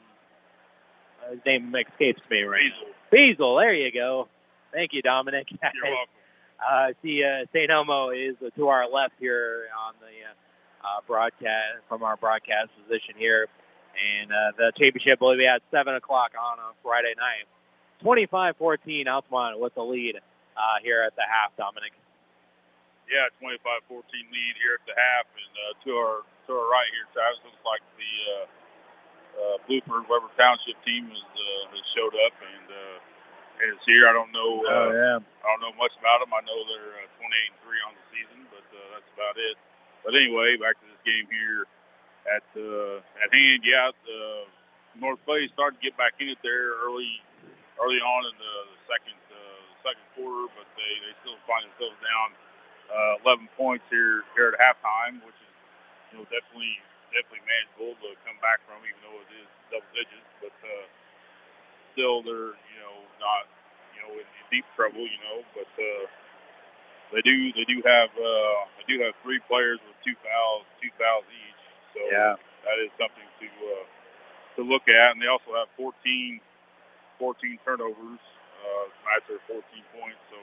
his 1.30 1.40
name 1.46 1.76
escapes 1.76 2.22
me 2.30 2.44
right 2.44 2.72
Beazle. 3.12 3.38
Beazle, 3.38 3.62
there 3.62 3.74
you 3.74 3.92
go. 3.92 4.28
Thank 4.74 4.94
you, 4.94 5.02
Dominic. 5.02 5.52
You're 5.52 5.84
welcome. 5.84 6.08
Uh, 6.60 6.92
see, 7.04 7.24
uh, 7.24 7.46
St. 7.54 7.70
Elmo 7.70 8.10
is 8.10 8.36
uh, 8.44 8.50
to 8.56 8.68
our 8.70 8.90
left 8.90 9.14
here 9.20 9.68
on 9.88 9.94
the 10.00 10.08
uh, 10.08 10.88
uh, 10.88 11.02
broadcast, 11.06 11.78
from 11.88 12.02
our 12.02 12.18
broadcast 12.18 12.70
position 12.82 13.14
here. 13.16 13.48
And 13.98 14.32
uh, 14.32 14.52
the 14.58 14.72
championship 14.78 15.22
will 15.22 15.36
be 15.36 15.48
at 15.48 15.62
7 15.72 15.96
o'clock 15.96 16.32
on 16.40 16.60
a 16.60 16.74
Friday 16.84 17.16
night. 17.18 17.46
25-14 18.04 19.08
Altamont 19.08 19.60
with 19.60 19.74
the 19.74 19.84
lead 19.84 20.18
uh, 20.56 20.78
here 20.84 21.02
at 21.02 21.16
the 21.16 21.24
half, 21.24 21.56
Dominic. 21.58 21.94
Yeah, 23.10 23.26
25-14 23.42 23.58
lead 23.90 24.56
here 24.62 24.78
at 24.78 24.86
the 24.86 24.94
half, 24.94 25.26
and 25.34 25.54
uh, 25.56 25.74
to 25.86 25.90
our 25.96 26.22
to 26.46 26.54
our 26.54 26.68
right 26.68 26.88
here, 26.92 27.08
Travis 27.16 27.40
looks 27.44 27.64
like 27.64 27.80
the 27.96 28.14
uh, 28.28 28.46
uh, 29.38 29.56
Bluford 29.64 30.06
Webber 30.12 30.28
Township 30.36 30.76
team 30.84 31.08
has, 31.08 31.24
uh, 31.24 31.64
has 31.72 31.84
showed 31.96 32.16
up 32.28 32.36
and 32.36 32.68
uh, 32.68 32.98
and 33.64 33.68
is 33.74 33.84
here. 33.88 34.12
I 34.12 34.14
don't 34.14 34.32
know. 34.36 34.60
Uh, 34.68 34.70
oh, 34.70 34.90
yeah. 34.92 35.18
I 35.24 35.46
don't 35.48 35.64
know 35.64 35.76
much 35.80 35.96
about 36.00 36.20
them. 36.20 36.36
I 36.36 36.44
know 36.44 36.60
they're 36.68 37.00
uh, 37.00 37.24
28 37.24 37.32
and 37.32 37.60
three 37.64 37.82
on 37.88 37.96
the 37.96 38.06
season, 38.12 38.40
but 38.52 38.68
uh, 38.76 39.00
that's 39.00 39.10
about 39.16 39.40
it. 39.40 39.56
But 40.04 40.14
anyway, 40.14 40.60
back 40.60 40.76
to 40.84 40.86
this 40.86 41.02
game 41.08 41.32
here 41.32 41.66
at 42.30 42.46
uh, 42.58 42.98
at 43.24 43.30
hand. 43.34 43.64
Yeah, 43.64 43.92
uh, 43.92 44.44
North 45.00 45.20
Clay 45.26 45.48
started 45.54 45.80
to 45.80 45.84
get 45.84 45.98
back 45.98 46.14
in 46.20 46.30
it 46.30 46.40
there 46.44 46.76
early 46.84 47.22
early 47.82 48.02
on 48.02 48.22
in 48.26 48.36
the, 48.38 48.54
the 48.74 48.80
second 48.90 49.20
uh, 49.32 49.60
second 49.86 50.08
quarter, 50.18 50.50
but 50.58 50.68
they, 50.78 50.92
they 51.06 51.14
still 51.24 51.40
find 51.48 51.66
themselves 51.70 51.98
down 52.02 52.30
uh, 52.90 53.24
11 53.26 53.50
points 53.58 53.86
here 53.90 54.24
here 54.36 54.54
at 54.54 54.58
halftime, 54.60 55.22
which 55.26 55.38
is 55.38 55.54
you 56.12 56.16
know 56.20 56.26
definitely 56.30 56.78
definitely 57.16 57.44
manageable 57.48 57.96
to 58.04 58.10
come 58.28 58.38
back 58.44 58.60
from, 58.68 58.82
even 58.84 59.00
though 59.06 59.20
it 59.24 59.32
is 59.40 59.50
double 59.72 59.92
digits. 59.96 60.30
But 60.44 60.56
uh, 60.66 60.86
still, 61.94 62.24
they're 62.24 62.58
you 62.58 62.80
know 62.82 62.98
not 63.22 63.48
you 63.96 64.02
know 64.04 64.12
in, 64.20 64.26
in 64.28 64.44
deep 64.52 64.66
trouble, 64.76 65.06
you 65.06 65.22
know. 65.24 65.46
But 65.56 65.72
uh, 65.78 66.06
they 67.14 67.22
do 67.22 67.54
they 67.54 67.66
do 67.66 67.82
have 67.86 68.12
uh, 68.18 68.60
they 68.82 68.86
do 68.88 68.96
have 69.04 69.14
three 69.24 69.40
players 69.48 69.80
with 69.86 69.98
two 70.04 70.16
fouls 70.26 70.66
two 70.82 70.92
fouls 71.00 71.26
each. 71.32 71.47
So 71.98 72.02
Yeah. 72.14 72.36
that 72.66 72.78
is 72.80 72.92
something 73.02 73.26
to 73.42 73.48
uh, 73.74 73.86
to 74.58 74.62
look 74.64 74.88
at, 74.90 75.14
and 75.14 75.22
they 75.22 75.28
also 75.28 75.54
have 75.56 75.70
14, 75.78 76.42
14 77.20 77.60
turnovers. 77.66 78.22
Uh, 78.62 78.86
tonight's 79.04 79.28
their 79.30 79.44
14 79.48 79.64
points, 79.98 80.22
so 80.32 80.38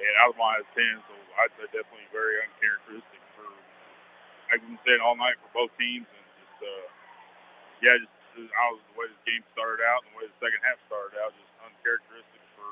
and 0.00 0.14
Altamont 0.24 0.62
has 0.64 0.68
10, 0.74 1.02
so 1.06 1.14
I'd 1.42 1.52
say 1.58 1.66
definitely 1.70 2.08
very 2.12 2.38
uncharacteristic 2.42 3.22
for. 3.36 3.46
I've 4.52 4.62
been 4.64 4.78
saying 4.86 5.00
all 5.02 5.16
night 5.16 5.36
for 5.42 5.50
both 5.66 5.72
teams, 5.78 6.06
and 6.08 6.26
just 6.40 6.58
uh, 6.62 6.86
yeah, 7.84 7.96
just 8.00 8.12
uh, 8.38 8.46
how 8.56 8.76
the 8.78 8.94
way 8.98 9.06
this 9.10 9.22
game 9.28 9.44
started 9.56 9.82
out 9.86 10.04
and 10.06 10.14
the 10.14 10.16
way 10.22 10.26
the 10.30 10.38
second 10.42 10.62
half 10.64 10.78
started 10.90 11.16
out, 11.20 11.32
just 11.36 11.52
uncharacteristic 11.64 12.42
for 12.58 12.70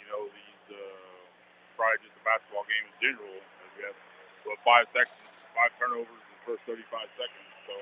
you 0.00 0.06
know 0.10 0.28
these 0.32 0.64
uh, 0.76 1.18
probably 1.78 2.00
just 2.06 2.16
a 2.18 2.24
basketball 2.26 2.66
game 2.68 2.86
in 2.86 2.96
general. 3.02 3.36
We 3.78 3.88
have 3.88 3.98
what 4.46 4.60
five 4.66 4.86
seconds, 4.94 5.22
five 5.56 5.72
turnovers 5.80 6.08
the 6.29 6.29
first 6.44 6.62
35 6.66 6.84
seconds. 7.16 7.50
So 7.66 7.74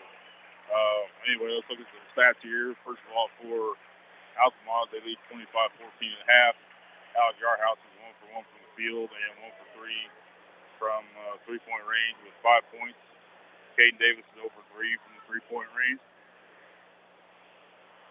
uh, 0.69 1.03
anyway, 1.29 1.57
let's 1.57 1.69
look 1.71 1.81
at 1.81 1.89
the 1.89 2.05
stats 2.13 2.41
here. 2.45 2.77
First 2.85 3.01
of 3.09 3.11
all, 3.17 3.29
for 3.41 3.79
Altamont, 4.39 4.93
they 4.93 5.01
lead 5.03 5.19
25-14 5.33 5.43
and 6.13 6.23
a 6.23 6.29
half. 6.29 6.55
Alec 7.17 7.41
Yarhouse 7.43 7.81
is 7.83 7.95
one 7.99 8.15
for 8.23 8.29
one 8.31 8.45
from 8.47 8.61
the 8.63 8.73
field 8.79 9.11
and 9.11 9.33
one 9.43 9.55
for 9.59 9.67
three 9.75 10.07
from 10.79 11.03
uh, 11.27 11.35
three-point 11.43 11.83
range 11.83 12.17
with 12.23 12.37
five 12.39 12.63
points. 12.71 13.01
Caden 13.75 13.99
Davis 13.99 14.27
is 14.35 14.39
over 14.39 14.61
three 14.75 14.95
from 15.03 15.19
the 15.19 15.23
three-point 15.27 15.67
range. 15.75 16.03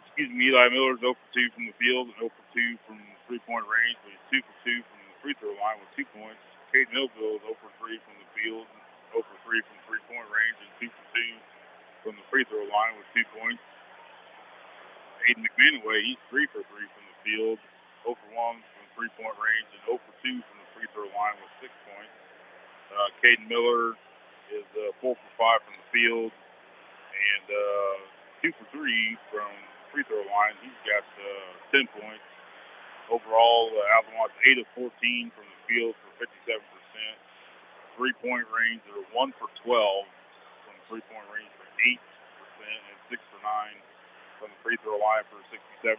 Excuse 0.08 0.34
me, 0.34 0.50
Eli 0.52 0.68
Miller 0.74 0.98
is 0.98 1.04
0 1.06 1.14
for 1.14 1.30
2 1.38 1.54
from 1.56 1.66
the 1.70 1.76
field 1.78 2.10
and 2.10 2.18
0 2.20 2.34
for 2.34 2.46
2 2.58 2.76
from 2.90 2.98
three-point 3.30 3.66
range, 3.70 3.96
but 4.02 4.12
he's 4.32 4.42
2 4.42 4.48
for 4.48 4.56
2 4.66 4.82
from 4.82 5.00
the 5.06 5.16
free 5.22 5.36
throw 5.38 5.54
line 5.62 5.78
with 5.80 5.92
two 5.94 6.08
points. 6.12 6.42
Caden 6.74 6.92
Millville 6.92 7.38
is 7.38 7.44
0 7.46 7.54
for 7.62 7.72
3 7.80 8.02
from 8.02 8.16
the 8.18 8.30
field, 8.34 8.66
0 9.18 9.26
for 9.26 9.50
3 9.50 9.66
from 9.66 9.78
three-point 9.90 10.28
range, 10.30 10.58
and 10.62 10.70
2 10.78 10.94
for 10.94 11.06
2 11.18 12.06
from 12.06 12.14
the 12.22 12.26
free 12.30 12.46
throw 12.46 12.62
line 12.70 12.94
with 13.02 13.10
two 13.18 13.26
points. 13.34 13.62
Aiden 15.26 15.42
McManaway, 15.42 16.06
he's 16.06 16.22
3 16.30 16.46
for 16.54 16.62
3 16.62 16.86
from 16.86 17.06
the 17.10 17.18
field, 17.26 17.58
0 18.06 18.14
for 18.14 18.30
1 18.30 18.62
from 18.62 18.86
three-point 18.94 19.34
range, 19.42 19.70
and 19.74 19.82
0 19.90 19.98
for 20.06 20.14
2 20.22 20.38
from 20.46 20.58
the 20.62 20.70
free 20.78 20.88
throw 20.94 21.10
line 21.18 21.34
with 21.42 21.50
six 21.58 21.74
points. 21.90 22.14
Uh, 22.94 23.10
Caden 23.26 23.50
Miller 23.50 23.98
is 24.54 24.70
uh, 24.78 24.94
4 25.02 25.18
for 25.18 25.32
5 25.34 25.66
from 25.66 25.76
the 25.82 25.88
field 25.90 26.30
and 26.30 27.46
uh, 27.50 27.98
2 28.46 28.54
for 28.54 28.66
3 28.70 29.18
from 29.34 29.50
free 29.90 30.06
throw 30.06 30.22
line. 30.30 30.54
He's 30.62 30.78
got 30.86 31.04
uh, 31.18 31.74
10 31.74 31.90
points. 31.90 32.24
Overall, 33.10 33.74
uh, 33.74 33.98
Altamont's 33.98 34.38
8 34.46 34.62
of 34.62 34.68
14 34.78 35.32
from 35.34 35.48
the 35.50 35.60
field 35.66 35.96
for 36.06 36.12
57%. 36.22 36.62
Three-point 37.98 38.46
range, 38.54 38.86
they're 38.86 39.10
1 39.10 39.34
for 39.42 39.50
12 39.66 40.06
from 40.70 40.76
three-point 40.86 41.28
range 41.34 41.50
for 41.58 41.66
8% 41.82 41.98
and 41.98 42.98
6 43.10 43.18
for 43.34 43.42
9 43.42 43.74
from 44.38 44.54
the 44.54 44.60
free 44.62 44.78
throw 44.86 45.02
line 45.02 45.26
for 45.34 45.42
67%. 45.50 45.98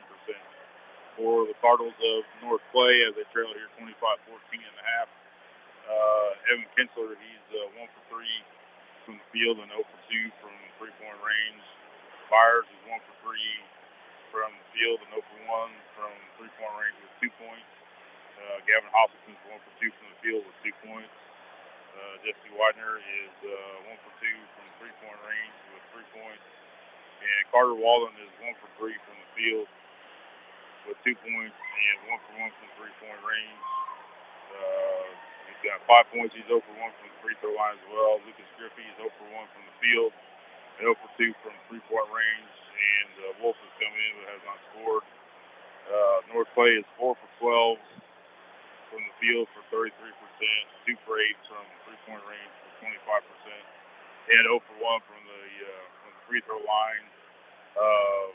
For 1.19 1.43
the 1.51 1.59
Cardinals 1.59 1.99
of 1.99 2.23
North 2.39 2.63
Clay, 2.71 3.03
as 3.03 3.19
they 3.19 3.27
trail 3.35 3.51
here 3.51 3.67
25-14 3.83 4.31
and 4.63 4.79
a 4.79 4.87
half, 4.87 5.11
uh, 5.91 6.55
Evan 6.55 6.71
Kinsler, 6.79 7.19
he's 7.19 7.47
uh, 7.51 7.83
1 7.83 7.91
for 7.91 8.23
3 8.23 8.23
from 9.03 9.19
the 9.19 9.27
field 9.35 9.59
and 9.59 9.67
0 9.67 9.83
for 9.83 9.99
2 10.07 10.31
from 10.39 10.55
three-point 10.79 11.19
range. 11.19 11.65
Byers 12.31 12.71
is 12.71 12.83
1 12.87 12.95
for 13.11 13.35
3 13.35 13.43
from 14.31 14.55
the 14.55 14.67
field 14.71 15.03
and 15.03 15.19
0 15.19 15.27
for 15.27 15.41
1 15.67 15.99
from 15.99 16.15
three-point 16.39 16.75
range 16.79 16.95
with 17.03 17.11
two 17.19 17.33
points. 17.43 17.73
Uh, 18.39 18.63
Gavin 18.71 18.87
Hoffman 18.95 19.35
is 19.35 19.43
1 19.51 19.59
for 19.59 19.75
2 19.83 19.91
from 19.99 20.07
the 20.15 20.19
field 20.23 20.47
with 20.47 20.55
two 20.63 20.77
points. 20.87 21.11
Uh, 21.99 22.15
Jesse 22.23 22.55
Widener 22.55 23.03
is 23.03 23.35
uh, 23.43 23.91
1 23.91 24.07
for 24.07 24.13
2 24.23 24.31
from 24.55 24.67
three-point 24.79 25.19
range 25.27 25.57
with 25.75 25.83
three 25.91 26.09
points. 26.15 26.47
And 27.19 27.43
Carter 27.51 27.75
Walden 27.75 28.15
is 28.23 28.31
1 28.39 28.55
for 28.63 28.71
3 28.79 28.95
from 29.03 29.17
the 29.19 29.29
field 29.35 29.67
with 30.87 30.95
two 31.03 31.19
points 31.19 31.59
and 31.59 31.97
1 32.07 32.23
for 32.23 32.35
1 32.39 32.55
from 32.55 32.69
three-point 32.79 33.21
range. 33.27 33.65
Uh, 34.55 35.07
he's 35.51 35.63
got 35.67 35.83
five 35.91 36.07
points. 36.15 36.39
He's 36.39 36.47
0 36.47 36.63
for 36.63 36.75
1 36.79 36.87
from 37.03 37.07
the 37.11 37.19
free 37.19 37.35
throw 37.43 37.51
line 37.59 37.75
as 37.75 37.87
well. 37.91 38.23
Lucas 38.23 38.47
Griffey 38.55 38.87
is 38.87 38.95
0 39.03 39.11
for 39.19 39.27
1 39.35 39.51
from 39.51 39.67
the 39.67 39.77
field 39.83 40.15
and 40.79 40.87
0 40.87 40.95
for 41.03 41.11
2 41.19 41.35
from 41.43 41.55
three-point 41.67 42.09
range. 42.15 42.55
And 42.79 43.11
uh, 43.27 43.43
Wolf 43.43 43.59
has 43.59 43.75
come 43.83 43.91
in 43.91 44.11
but 44.23 44.27
has 44.39 44.45
not 44.47 44.59
scored. 44.71 45.05
Uh, 45.91 46.19
North 46.31 46.51
Clay 46.55 46.79
is 46.79 46.87
4 46.95 47.19
for 47.19 47.31
12 47.43 47.83
from 48.95 49.03
the 49.05 49.15
field 49.21 49.51
for 49.53 49.61
33%, 49.75 49.91
2 50.87 50.97
for 51.05 51.19
8 51.21 51.37
from 51.49 51.65
three-point 52.09 52.25
range 52.25 52.53
for 52.81 52.89
25%, 52.89 53.53
and 54.33 54.45
0 54.49 54.61
for 54.65 54.77
1 54.81 55.01
from 55.05 55.21
the, 55.29 55.45
uh, 55.61 55.85
from 56.01 56.11
the 56.17 56.23
free 56.25 56.41
throw 56.41 56.57
line. 56.65 57.05
Uh, 57.77 58.33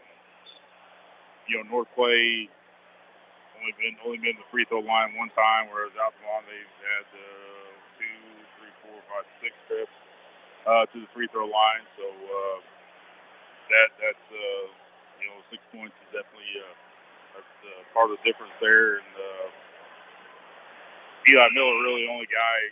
you 1.50 1.58
know, 1.58 1.66
North 1.70 1.90
Clay 1.96 2.48
only 3.60 3.74
been 3.82 3.96
only 4.06 4.18
been 4.18 4.38
the 4.38 4.48
free 4.52 4.66
throw 4.66 4.80
line 4.80 5.16
one 5.18 5.30
time, 5.36 5.68
whereas 5.74 5.92
Altamont 5.98 6.46
they've 6.48 6.78
had 6.86 7.06
uh, 7.12 7.70
two, 8.00 8.22
three, 8.56 8.74
four, 8.86 8.96
five, 9.12 9.28
six 9.42 9.52
trips 9.68 9.92
uh, 10.64 10.86
to 10.88 11.02
the 11.04 11.10
free 11.12 11.28
throw 11.28 11.46
line. 11.50 11.84
So 12.00 12.06
uh, 12.08 12.58
that 13.76 13.90
that's 14.00 14.26
uh, 14.32 14.66
you 15.20 15.28
know 15.28 15.38
six 15.52 15.60
points 15.76 15.96
is 16.08 16.16
definitely 16.16 16.64
uh, 16.64 16.74
that's, 17.36 17.56
uh, 17.68 17.84
part 17.92 18.12
of 18.12 18.16
the 18.16 18.24
difference 18.24 18.56
there. 18.64 19.04
And 19.04 19.12
uh, 19.20 19.48
Eli 21.28 21.50
Miller 21.52 21.84
really 21.84 22.08
only 22.08 22.28
guy 22.32 22.72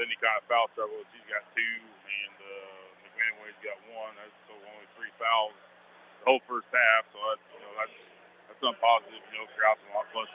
any 0.00 0.16
kind 0.18 0.36
of 0.40 0.44
foul 0.48 0.72
trouble. 0.72 1.04
He's 1.12 1.28
got 1.28 1.44
two, 1.52 1.76
and 1.78 2.36
uh, 2.40 2.82
McManaway's 3.04 3.60
got 3.60 3.76
one. 3.92 4.12
That's 4.16 4.34
so 4.48 4.56
only 4.56 4.88
three 4.96 5.12
fouls 5.20 5.56
the 6.20 6.24
whole 6.28 6.42
first 6.48 6.68
half. 6.72 7.04
So 7.12 7.18
that's 7.28 7.44
you 7.52 7.60
know 7.60 7.72
that's 7.76 7.96
that's 8.48 8.60
something 8.60 8.80
positive. 8.80 9.20
You 9.32 9.36
know, 9.40 9.46
for 9.52 9.62
Altamont. 9.64 10.08
Plus, 10.12 10.30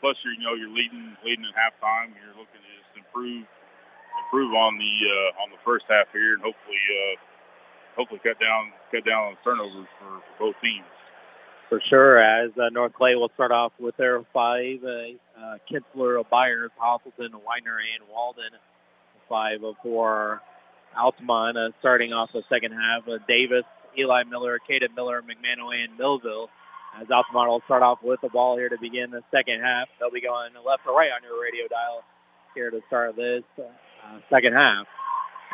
plus 0.00 0.16
you're 0.24 0.36
you 0.36 0.44
know 0.44 0.54
you're 0.54 0.72
leading 0.72 1.16
leading 1.24 1.48
at 1.48 1.56
halftime. 1.56 2.12
You're 2.20 2.36
looking 2.36 2.60
to 2.60 2.70
just 2.76 2.92
improve 2.96 3.48
improve 4.24 4.54
on 4.54 4.78
the 4.78 4.94
uh, 5.08 5.42
on 5.42 5.50
the 5.50 5.60
first 5.64 5.84
half 5.88 6.12
here, 6.12 6.34
and 6.34 6.42
hopefully 6.42 6.82
uh, 6.92 7.16
hopefully 7.96 8.20
cut 8.22 8.40
down 8.40 8.72
cut 8.90 9.04
down 9.04 9.32
on 9.32 9.36
turnovers 9.44 9.88
for, 9.98 10.20
for 10.20 10.52
both 10.52 10.56
teams. 10.62 10.84
For 11.68 11.80
sure, 11.80 12.18
as 12.18 12.50
uh, 12.58 12.68
North 12.68 12.92
Clay 12.92 13.14
will 13.16 13.30
start 13.32 13.50
off 13.50 13.72
with 13.78 13.96
their 13.96 14.22
five, 14.34 14.84
uh, 14.84 15.16
uh, 15.38 15.56
Kinsler, 15.70 16.22
Byers, 16.28 16.70
Hasselton, 16.78 17.32
Widener, 17.32 17.80
and 17.80 18.04
Walden. 18.10 18.50
Five 19.32 19.62
for 19.82 20.42
Altamont, 20.94 21.56
uh, 21.56 21.70
starting 21.80 22.12
off 22.12 22.30
the 22.34 22.42
second 22.50 22.72
half. 22.72 23.08
Uh, 23.08 23.16
Davis, 23.26 23.64
Eli 23.98 24.24
Miller, 24.24 24.58
Caden 24.68 24.94
Miller, 24.94 25.22
McManaway, 25.22 25.84
and 25.84 25.96
Millville. 25.96 26.50
As 27.00 27.10
Altamont 27.10 27.48
will 27.48 27.62
start 27.64 27.82
off 27.82 28.02
with 28.02 28.20
the 28.20 28.28
ball 28.28 28.58
here 28.58 28.68
to 28.68 28.76
begin 28.76 29.10
the 29.10 29.22
second 29.30 29.62
half. 29.62 29.88
They'll 29.98 30.10
be 30.10 30.20
going 30.20 30.52
left 30.66 30.84
to 30.84 30.90
right 30.90 31.10
on 31.12 31.22
your 31.22 31.42
radio 31.42 31.66
dial 31.66 32.04
here 32.54 32.70
to 32.70 32.82
start 32.88 33.16
this 33.16 33.42
uh, 33.58 34.18
second 34.28 34.52
half. 34.52 34.86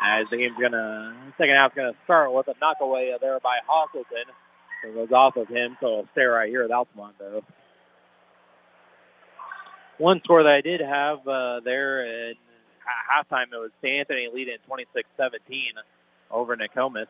As 0.01 0.25
the 0.29 0.35
game's 0.35 0.57
gonna, 0.59 1.15
second 1.37 1.55
half's 1.55 1.73
gonna 1.73 1.95
start 2.03 2.33
with 2.33 2.49
a 2.49 2.55
knockaway 2.59 3.15
there 3.21 3.39
by 3.39 3.59
Hasselton. 3.65 4.25
It 4.83 4.93
goes 4.93 5.13
off 5.13 5.37
of 5.37 5.47
him, 5.47 5.77
so 5.79 5.87
it'll 5.87 6.09
stay 6.11 6.25
right 6.25 6.49
here 6.49 6.63
with 6.63 6.71
Altamont, 6.73 7.15
though. 7.17 7.45
One 9.99 10.19
score 10.25 10.43
that 10.43 10.53
I 10.53 10.59
did 10.59 10.81
have 10.81 11.25
uh, 11.25 11.61
there 11.61 12.05
in 12.05 12.35
ha- 12.89 13.23
halftime, 13.23 13.53
it 13.53 13.57
was 13.57 13.71
St. 13.81 13.99
Anthony 13.99 14.29
leading 14.33 14.57
26-17 14.69 15.73
over 16.31 16.55
Nokomis. 16.55 17.07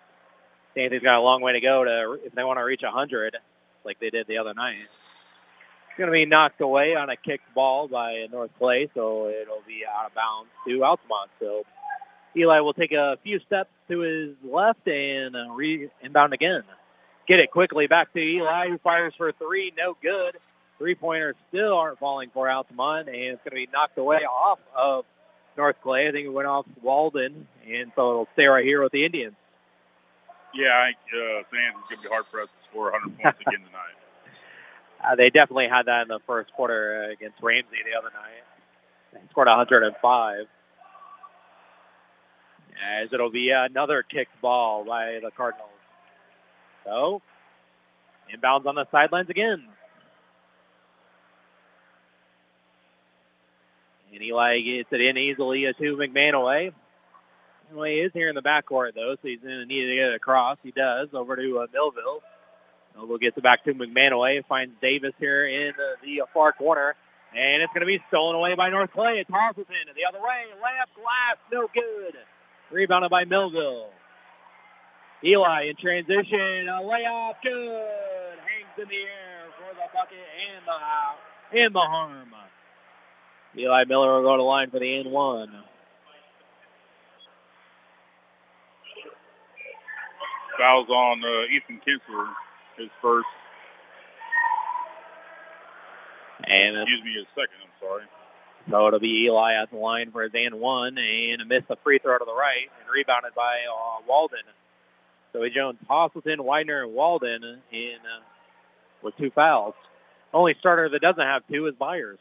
St. 0.74 0.86
Anthony's 0.86 1.04
got 1.04 1.20
a 1.20 1.22
long 1.22 1.42
way 1.42 1.54
to 1.54 1.62
go 1.62 1.84
to 1.84 2.20
if 2.26 2.34
they 2.34 2.44
want 2.44 2.60
to 2.60 2.64
reach 2.64 2.84
100 2.84 3.38
like 3.86 4.00
they 4.00 4.10
did 4.10 4.28
the 4.28 4.38
other 4.38 4.54
night. 4.54 4.78
It's 4.78 5.98
going 5.98 6.08
to 6.08 6.14
be 6.14 6.26
knocked 6.26 6.62
away 6.62 6.96
on 6.96 7.10
a 7.10 7.16
kicked 7.16 7.54
ball 7.54 7.88
by 7.88 8.28
North 8.32 8.52
Clay, 8.58 8.90
so 8.94 9.30
it'll 9.30 9.64
be 9.68 9.86
out 9.86 10.06
of 10.06 10.14
bounds 10.14 10.50
to 10.68 10.84
Altamont. 10.84 11.30
So 11.40 11.64
Eli 12.36 12.60
will 12.60 12.74
take 12.74 12.92
a 12.94 13.18
few 13.24 13.40
steps 13.40 13.72
to 13.90 14.00
his 14.00 14.36
left 14.44 14.88
and 14.88 15.36
uh, 15.36 15.50
re- 15.52 15.90
inbound 16.02 16.34
again 16.34 16.64
get 17.30 17.40
it 17.40 17.52
quickly 17.52 17.88
back 17.88 18.12
to 18.14 18.20
Eli, 18.20 18.70
who 18.70 18.78
fires 18.80 19.14
for 19.16 19.32
three. 19.32 19.72
No 19.78 19.96
good. 20.02 20.36
Three-pointers 20.80 21.36
still 21.50 21.78
aren't 21.78 22.00
falling 22.00 22.32
for 22.34 22.50
Altamont, 22.50 23.08
and 23.08 23.16
it's 23.16 23.44
going 23.44 23.52
to 23.52 23.68
be 23.68 23.70
knocked 23.72 23.98
away 23.98 24.24
off 24.26 24.60
of 24.76 25.06
North 25.60 25.76
Clay. 25.84 26.08
I 26.08 26.12
think 26.12 26.26
it 26.26 26.30
went 26.30 26.48
off 26.48 26.66
Walden, 26.82 27.46
and 27.68 27.92
so 27.94 28.10
it'll 28.10 28.28
stay 28.34 28.48
right 28.48 28.66
here 28.66 28.82
with 28.82 28.94
the 28.94 29.04
Indians. 29.04 29.36
Yeah, 30.54 30.70
I 30.70 30.86
think 30.86 30.98
uh, 31.14 31.44
Sands 31.54 31.78
is 31.78 31.84
going 31.90 31.98
to 31.98 32.04
be 32.04 32.10
hard 32.10 32.26
pressed 32.32 32.50
to 32.50 32.70
score 32.70 32.92
100 32.92 33.20
points 33.20 33.42
again 33.42 33.60
tonight. 33.66 34.00
Uh, 35.04 35.16
they 35.16 35.30
definitely 35.30 35.68
had 35.68 35.86
that 35.88 36.04
in 36.04 36.08
the 36.08 36.20
first 36.26 36.52
quarter 36.54 37.04
uh, 37.04 37.12
against 37.12 37.42
Ramsey 37.42 37.78
the 37.86 37.98
other 37.98 38.10
night. 38.14 38.44
They 39.14 39.20
scored 39.32 39.48
105. 39.48 40.48
As 42.82 43.10
it'll 43.12 43.30
be 43.30 43.50
another 43.52 44.02
kicked 44.04 44.40
ball 44.42 44.86
by 44.86 45.20
the 45.22 45.32
Cardinals. 45.32 45.70
So, 46.86 47.22
inbounds 48.34 48.66
on 48.66 48.76
the 48.76 48.88
sidelines 48.92 49.30
again. 49.30 49.68
And 54.14 54.24
Eli 54.24 54.60
gets 54.62 54.92
it 54.92 55.02
in 55.02 55.18
easily 55.18 55.62
to 55.62 55.98
McManaway. 55.98 56.74
Well, 57.72 57.84
he 57.84 58.00
is 58.00 58.12
here 58.14 58.30
in 58.30 58.36
the 58.36 58.42
backcourt, 58.42 58.96
though, 58.96 59.14
so 59.14 59.20
he's 59.22 59.40
going 59.42 59.60
to 59.60 59.66
need 59.66 59.86
to 59.86 59.96
get 59.96 60.10
it 60.10 60.16
across. 60.16 60.58
He 60.64 60.72
does, 60.72 61.10
over 61.14 61.36
to 61.36 61.60
uh, 61.60 61.68
Millville. 61.72 62.24
Millville 62.96 63.20
gets 63.20 63.38
it 63.38 63.44
back 63.44 63.64
to 63.66 63.74
McManaway, 63.76 64.44
finds 64.48 64.74
Davis 64.82 65.14
here 65.20 65.46
in 65.46 65.70
uh, 65.70 65.96
the 66.04 66.24
far 66.34 66.52
corner, 66.52 66.96
and 67.36 67.62
it's 67.62 67.72
going 67.72 67.82
to 67.82 67.86
be 67.86 68.04
stolen 68.08 68.36
away 68.36 68.56
by 68.56 68.72
North 68.72 68.92
Clay. 68.92 69.24
Tosses 69.24 69.66
in 69.70 69.96
the 69.96 70.06
other 70.06 70.20
way, 70.20 70.46
left 70.60 70.96
glass, 70.96 71.38
no 71.52 71.70
good. 71.72 72.16
Rebounded 72.72 73.12
by 73.12 73.26
Millville. 73.26 73.90
Eli 75.24 75.66
in 75.66 75.76
transition, 75.76 76.70
a 76.70 76.82
layup, 76.82 77.36
good. 77.44 78.40
Hangs 78.46 78.80
in 78.82 78.88
the 78.88 78.96
air 78.96 79.46
for 79.58 79.76
the 79.76 79.82
bucket 79.94 80.18
and 80.50 80.66
the, 80.66 81.60
and 81.60 81.76
the 81.76 81.80
harm. 81.80 82.34
Eli 83.60 83.84
Miller 83.84 84.14
will 84.14 84.24
go 84.24 84.38
to 84.38 84.44
line 84.44 84.70
for 84.70 84.80
the 84.80 85.04
N1. 85.04 85.50
Fouls 90.58 90.90
on 90.90 91.24
uh, 91.24 91.44
Ethan 91.52 91.82
Kinsler, 91.86 92.30
his 92.78 92.90
first. 93.02 93.28
And 96.46 96.78
excuse 96.78 97.04
me, 97.04 97.14
his 97.14 97.26
second. 97.36 97.56
I'm 97.62 97.70
sorry. 97.82 98.04
So 98.70 98.88
it'll 98.88 99.00
be 99.00 99.26
Eli 99.26 99.54
at 99.56 99.72
the 99.72 99.78
line 99.78 100.12
for 100.12 100.24
his 100.24 100.32
N1 100.32 101.00
and 101.00 101.42
a 101.42 101.46
miss 101.46 101.64
the 101.68 101.76
free 101.84 101.98
throw 101.98 102.18
to 102.18 102.26
the 102.26 102.34
right 102.34 102.70
and 102.80 102.90
rebounded 102.90 103.36
by 103.36 103.60
uh, 103.70 104.02
Walden. 104.08 104.40
So 105.34 105.44
he 105.44 105.50
Jones, 105.50 105.78
Hostleton, 105.90 106.40
Widener, 106.40 106.84
and 106.84 106.94
Walden 106.94 107.62
in 107.72 107.96
uh, 107.96 108.24
with 109.02 109.18
two 109.18 109.32
fouls. 109.32 109.76
Only 110.34 110.56
starter 110.60 110.90
that 110.90 111.02
doesn't 111.02 111.22
have 111.22 111.44
two 111.52 111.68
is 111.68 111.76
Byers. 111.76 112.20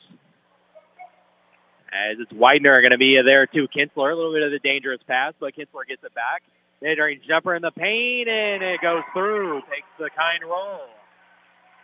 As 1.93 2.19
it's 2.19 2.33
Widener 2.33 2.81
going 2.81 2.91
to 2.93 2.99
be 2.99 3.21
there 3.23 3.47
too. 3.47 3.67
Kinsler, 3.69 4.13
a 4.13 4.15
little 4.15 4.33
bit 4.33 4.43
of 4.43 4.51
the 4.51 4.59
dangerous 4.59 5.01
pass, 5.07 5.33
but 5.41 5.55
Kinsler 5.55 5.87
gets 5.87 6.05
it 6.05 6.15
back. 6.15 6.43
Mid-range 6.81 7.27
jumper 7.27 7.55
in 7.55 7.63
the 7.63 7.73
paint, 7.73 8.29
and 8.29 8.63
it 8.63 8.81
goes 8.81 9.03
through. 9.13 9.63
Takes 9.71 9.89
the 9.99 10.11
kind 10.11 10.45
roll. 10.45 10.83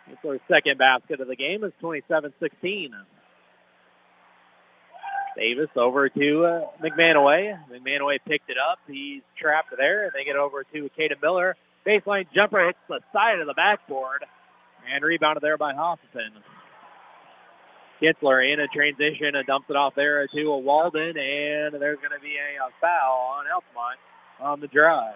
Kinsler's 0.07 0.41
second 0.47 0.77
basket 0.77 1.19
of 1.19 1.27
the 1.27 1.35
game 1.35 1.63
is 1.63 1.73
27-16. 1.81 2.91
Davis 5.35 5.69
over 5.75 6.07
to 6.09 6.45
uh, 6.45 6.61
McManaway. 6.81 7.59
McManaway 7.69 8.19
picked 8.25 8.49
it 8.49 8.57
up. 8.57 8.79
He's 8.87 9.21
trapped 9.37 9.73
there, 9.77 10.05
and 10.05 10.13
they 10.13 10.23
get 10.23 10.37
over 10.37 10.63
to 10.63 10.89
Caden 10.97 11.21
Miller. 11.21 11.57
Baseline 11.85 12.27
jumper 12.33 12.65
hits 12.65 12.79
the 12.87 13.01
side 13.11 13.39
of 13.39 13.47
the 13.47 13.53
backboard, 13.53 14.23
and 14.89 15.03
rebounded 15.03 15.43
there 15.43 15.57
by 15.57 15.73
Hoffman. 15.73 16.31
Kinsler 18.01 18.51
in 18.51 18.59
a 18.59 18.67
transition 18.67 19.35
and 19.35 19.47
dumps 19.47 19.69
it 19.69 19.75
off 19.75 19.95
there 19.95 20.27
to 20.27 20.51
a 20.51 20.57
Walden, 20.57 21.17
and 21.17 21.73
there's 21.75 21.97
going 21.97 22.11
to 22.13 22.19
be 22.21 22.35
a, 22.35 22.63
a 22.63 22.69
foul 22.81 23.35
on 23.37 23.45
Altamont 23.47 23.99
on 24.39 24.59
the 24.59 24.67
drive. 24.67 25.15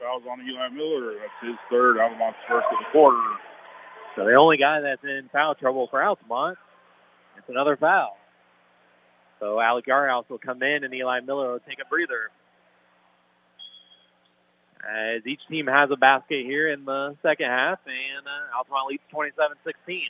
Fouls 0.00 0.22
on 0.30 0.40
Eli 0.48 0.68
Miller. 0.68 1.14
That's 1.14 1.32
his 1.42 1.56
third. 1.70 1.98
Altamont's 1.98 2.38
first 2.46 2.66
of 2.70 2.78
the 2.78 2.84
quarter. 2.92 3.20
So 4.14 4.24
the 4.24 4.34
only 4.34 4.56
guy 4.56 4.80
that's 4.80 5.04
in 5.04 5.28
foul 5.32 5.54
trouble 5.54 5.88
for 5.88 6.02
Altamont 6.02 6.58
it's 7.38 7.48
another 7.48 7.76
foul. 7.76 8.18
So 9.40 9.60
Alec 9.60 9.86
Yarhouse 9.86 10.28
will 10.28 10.38
come 10.38 10.62
in 10.62 10.84
and 10.84 10.92
Eli 10.92 11.20
Miller 11.20 11.52
will 11.52 11.60
take 11.60 11.80
a 11.80 11.84
breather. 11.86 12.30
As 14.88 15.26
each 15.26 15.46
team 15.48 15.66
has 15.66 15.90
a 15.90 15.96
basket 15.96 16.44
here 16.44 16.68
in 16.68 16.84
the 16.84 17.16
second 17.22 17.46
half, 17.46 17.78
and 17.86 18.26
uh, 18.26 18.56
Altamont 18.56 18.88
leads 18.88 18.97
27-16. 19.14 20.02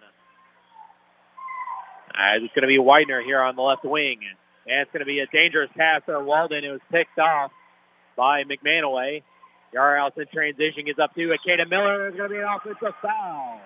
As 2.14 2.42
it's 2.42 2.54
going 2.54 2.62
to 2.62 2.68
be 2.68 2.78
Widener 2.78 3.22
here 3.22 3.40
on 3.40 3.56
the 3.56 3.62
left 3.62 3.84
wing. 3.84 4.20
And 4.66 4.80
it's 4.80 4.92
going 4.92 5.00
to 5.00 5.06
be 5.06 5.20
a 5.20 5.26
dangerous 5.26 5.70
pass 5.76 6.02
to 6.06 6.20
Walden. 6.20 6.64
It 6.64 6.70
was 6.70 6.80
picked 6.90 7.18
off 7.18 7.52
by 8.16 8.44
McManaway. 8.44 9.22
Yarhouse 9.74 10.16
in 10.16 10.26
transition 10.26 10.84
gets 10.84 10.98
up 10.98 11.14
to 11.14 11.32
a 11.32 11.38
Caden 11.38 11.68
Miller. 11.68 11.98
There's 11.98 12.16
going 12.16 12.30
to 12.30 12.34
be 12.34 12.40
an 12.40 12.48
offensive 12.48 12.94
foul. 13.02 13.60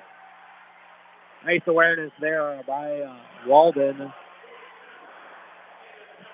Nice 1.45 1.63
awareness 1.67 2.13
there 2.21 2.63
by 2.67 3.01
uh, 3.01 3.17
Walden 3.47 4.13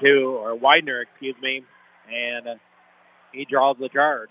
to, 0.03 0.37
or 0.37 0.55
Widener, 0.55 1.01
excuse 1.01 1.37
me, 1.41 1.65
and 2.11 2.47
uh, 2.47 2.55
he 3.33 3.45
draws 3.45 3.77
the 3.79 3.89
charge. 3.89 4.31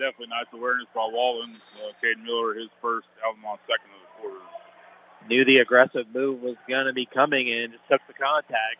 Definitely 0.00 0.28
nice 0.28 0.46
awareness 0.54 0.86
by 0.94 1.06
Walden. 1.12 1.56
Uh, 1.76 1.92
Caden 2.02 2.24
Miller, 2.24 2.54
his 2.54 2.70
first, 2.80 3.06
Altamont 3.22 3.60
second 3.68 3.90
of 3.94 4.00
the 4.00 4.22
quarter. 4.22 4.44
Knew 5.28 5.44
the 5.44 5.58
aggressive 5.58 6.06
move 6.14 6.40
was 6.40 6.56
going 6.66 6.86
to 6.86 6.94
be 6.94 7.04
coming 7.04 7.50
and 7.50 7.72
just 7.72 7.84
took 7.90 8.00
the 8.06 8.14
contact. 8.14 8.78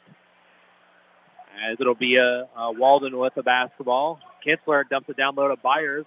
As 1.63 1.77
it'll 1.79 1.95
be 1.95 2.17
a, 2.17 2.49
a 2.57 2.73
Walden 2.73 3.19
with 3.19 3.35
the 3.35 3.43
basketball. 3.43 4.19
Kinsler 4.47 4.89
dumps 4.89 5.11
it 5.11 5.19
down 5.19 5.35
low 5.35 5.49
to 5.49 5.57
Byers. 5.57 6.07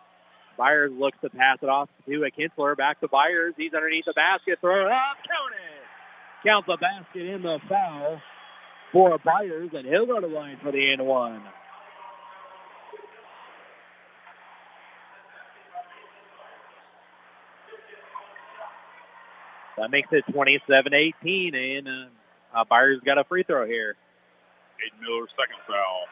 Byers 0.57 0.91
looks 0.91 1.19
to 1.21 1.29
pass 1.29 1.59
it 1.61 1.69
off 1.69 1.89
to 2.07 2.23
a 2.23 2.31
Kinsler. 2.31 2.75
Back 2.75 2.99
to 3.01 3.07
Byers. 3.07 3.53
He's 3.55 3.75
underneath 3.75 4.05
the 4.05 4.13
basket. 4.13 4.57
Throw 4.61 4.87
it 4.87 4.91
up. 4.91 5.17
Count 5.27 5.53
it. 5.53 6.43
Count 6.43 6.65
the 6.65 6.77
basket 6.77 7.27
in 7.27 7.43
the 7.43 7.59
foul 7.69 8.19
for 8.91 9.19
Byers, 9.19 9.69
and 9.75 9.85
he'll 9.85 10.07
go 10.07 10.19
to 10.19 10.25
line 10.25 10.57
for 10.57 10.71
the 10.71 10.91
n 10.91 11.05
one. 11.05 11.43
That 19.77 19.89
makes 19.89 20.09
it 20.11 20.25
27-18, 20.27 21.55
and 21.55 21.87
uh, 21.87 22.05
uh, 22.53 22.63
Byers 22.65 22.99
got 23.03 23.17
a 23.17 23.23
free 23.23 23.43
throw 23.43 23.65
here. 23.65 23.95
Aiden 24.79 25.01
Miller, 25.01 25.27
second 25.37 25.57
foul. 25.67 26.05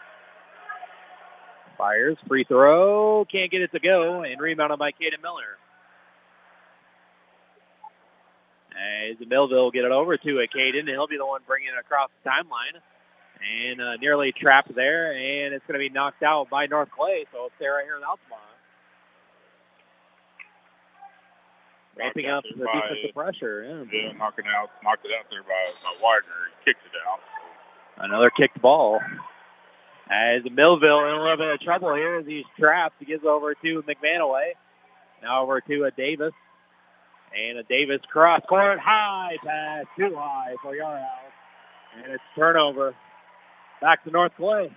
Fires, 1.78 2.18
free 2.28 2.43
throw, 2.43 3.26
can't 3.26 3.51
get 3.51 3.62
it 3.62 3.72
to 3.72 3.80
go, 3.80 4.24
and 4.24 4.39
rebounded 4.39 4.80
by 4.80 4.91
Caden 4.91 5.22
Miller. 5.22 5.57
As 8.80 9.16
Millville 9.28 9.64
will 9.64 9.72
get 9.72 9.86
it 9.86 9.91
over 9.91 10.18
to 10.18 10.39
a 10.39 10.47
Caden, 10.47 10.80
and 10.80 10.89
he'll 10.89 11.07
be 11.07 11.18
the 11.18 11.26
one 11.26 11.41
bringing 11.47 11.70
it 11.70 11.80
across 11.80 12.09
the 12.24 12.30
timeline. 12.30 12.80
And 13.43 13.82
uh, 13.82 13.95
nearly 13.95 14.32
trapped 14.32 14.76
there, 14.76 15.14
and 15.14 15.55
it's 15.55 15.66
going 15.66 15.74
to 15.74 15.80
be 15.80 15.89
knocked 15.89 16.22
out 16.22 16.51
by 16.51 16.68
North 16.68 16.91
Clay, 16.91 17.26
so 17.34 17.45
it's 17.45 17.55
there 17.59 17.74
right 17.74 17.86
here 17.86 17.97
in 17.97 18.03
Altamont. 18.03 18.51
Ramping 21.97 22.27
up 22.27 22.43
the 22.43 22.65
defensive 22.65 23.13
pressure. 23.13 23.85
Yeah. 23.91 24.01
yeah, 24.01 24.11
knocking 24.13 24.45
out, 24.47 24.69
knocked 24.83 25.05
it 25.05 25.11
out 25.17 25.25
there 25.29 25.43
by, 25.43 25.71
by 25.83 25.93
Widener. 26.01 26.33
He 26.59 26.71
kicked 26.71 26.85
it 26.85 26.91
out. 27.07 27.19
Another 27.97 28.29
kicked 28.29 28.61
ball. 28.61 28.99
As 30.09 30.43
Millville 30.49 31.05
in 31.05 31.13
a 31.13 31.21
little 31.21 31.37
bit 31.37 31.53
of 31.53 31.59
trouble 31.59 31.93
here 31.95 32.15
as 32.15 32.25
he's 32.25 32.45
trapped. 32.57 32.95
He 32.99 33.05
gets 33.05 33.25
over 33.25 33.53
to 33.55 33.83
McManaway. 33.83 34.53
Now 35.21 35.43
over 35.43 35.61
to 35.61 35.85
a 35.85 35.91
Davis. 35.91 36.33
And 37.37 37.57
a 37.57 37.63
Davis 37.63 38.01
cross 38.11 38.41
court 38.47 38.79
high 38.79 39.37
pass, 39.45 39.85
too 39.97 40.15
high 40.15 40.55
for 40.61 40.75
Yarhouse. 40.75 41.05
And 41.97 42.11
it's 42.13 42.23
turnover. 42.35 42.93
Back 43.81 44.03
to 44.03 44.11
North 44.11 44.35
Clay. 44.35 44.71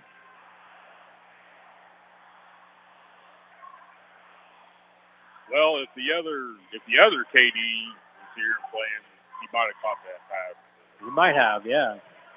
Well, 5.55 5.77
if 5.77 5.87
the 5.95 6.11
other 6.11 6.49
if 6.73 6.81
the 6.85 6.99
other 6.99 7.23
KD 7.33 7.55
was 7.55 8.29
here 8.35 8.55
playing, 8.69 9.05
he 9.39 9.47
might 9.53 9.67
have 9.67 9.81
caught 9.81 9.97
that 10.03 10.19
pass. 10.29 10.55
He 10.99 11.09
might 11.09 11.35
have, 11.35 11.65
yeah. 11.65 11.95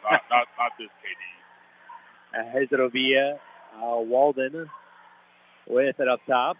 Not 0.08 0.22
not 0.30 0.46
not 0.56 0.72
this 0.78 0.86
KD. 1.02 2.72
It'll 2.72 2.90
be 2.90 3.18
uh, 3.18 3.34
uh, 3.82 4.00
Walden 4.02 4.70
with 5.66 5.98
it 5.98 6.06
up 6.06 6.20
top. 6.28 6.58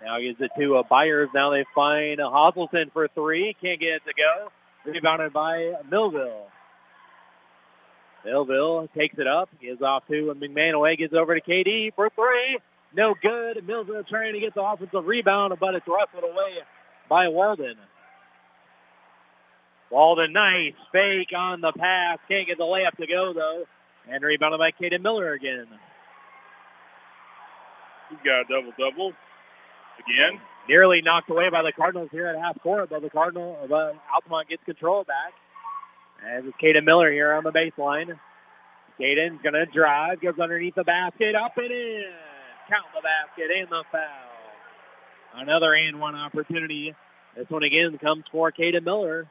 Now 0.00 0.20
gives 0.20 0.40
it 0.40 0.52
to 0.60 0.76
uh, 0.76 0.84
Byers. 0.84 1.28
Now 1.34 1.50
they 1.50 1.64
find 1.74 2.20
uh, 2.20 2.30
Hosselton 2.30 2.92
for 2.92 3.08
three. 3.08 3.56
Can't 3.60 3.80
get 3.80 3.96
it 3.96 4.02
to 4.06 4.14
go. 4.14 4.52
Rebounded 4.84 5.32
by 5.32 5.72
Millville. 5.90 6.46
Millville 8.24 8.88
takes 8.96 9.18
it 9.18 9.26
up. 9.26 9.50
Gives 9.60 9.82
off 9.82 10.06
to 10.06 10.32
McManaway. 10.38 10.96
Gives 10.96 11.12
it 11.12 11.16
over 11.16 11.34
to 11.34 11.40
KD 11.40 11.94
for 11.96 12.10
three. 12.10 12.60
No 12.94 13.14
good. 13.20 13.66
Millville 13.66 14.04
trying 14.04 14.34
to 14.34 14.40
get 14.40 14.54
the 14.54 14.62
offensive 14.62 15.06
rebound, 15.06 15.54
but 15.58 15.74
it's 15.74 15.86
wrestled 15.88 16.24
away 16.24 16.58
by 17.08 17.28
Walden. 17.28 17.76
Walden, 19.90 20.32
nice 20.32 20.74
fake 20.92 21.32
on 21.36 21.60
the 21.60 21.72
pass. 21.72 22.18
Can't 22.28 22.46
get 22.46 22.58
the 22.58 22.64
layup 22.64 22.96
to 22.96 23.06
go, 23.06 23.32
though. 23.32 23.64
And 24.08 24.22
rebounded 24.22 24.58
by 24.58 24.70
Caden 24.72 25.02
Miller 25.02 25.32
again. 25.32 25.66
He's 28.10 28.18
got 28.24 28.42
a 28.42 28.44
double-double 28.48 29.12
again. 30.06 30.40
Nearly 30.68 31.02
knocked 31.02 31.30
away 31.30 31.48
by 31.48 31.62
the 31.62 31.72
Cardinals 31.72 32.10
here 32.12 32.26
at 32.26 32.36
half 32.36 32.60
court, 32.62 32.90
but 32.90 33.02
the 33.02 33.10
Cardinal, 33.10 33.58
but 33.68 33.96
Altamont 34.12 34.48
gets 34.48 34.64
control 34.64 35.04
back. 35.04 35.32
As 36.24 36.44
it's 36.44 36.56
Caden 36.56 36.84
Miller 36.84 37.10
here 37.10 37.32
on 37.32 37.44
the 37.44 37.52
baseline. 37.52 38.18
Caden's 38.98 39.42
going 39.42 39.54
to 39.54 39.66
drive, 39.66 40.20
goes 40.20 40.38
underneath 40.38 40.76
the 40.76 40.84
basket, 40.84 41.34
up 41.34 41.56
and 41.58 41.70
in. 41.70 42.04
Count 42.68 42.86
the 42.94 43.02
basket 43.02 43.50
and 43.54 43.68
the 43.68 43.84
foul. 43.92 44.00
Another 45.34 45.74
and 45.74 46.00
one 46.00 46.14
opportunity. 46.14 46.94
This 47.36 47.48
one 47.50 47.62
again 47.62 47.98
comes 47.98 48.24
for 48.30 48.50
Caden 48.52 48.84
Miller. 48.84 49.26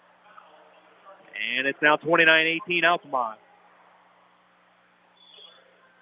And 1.56 1.66
it's 1.66 1.82
now 1.82 1.98
29-18 1.98 2.84
Altamont. 2.84 3.40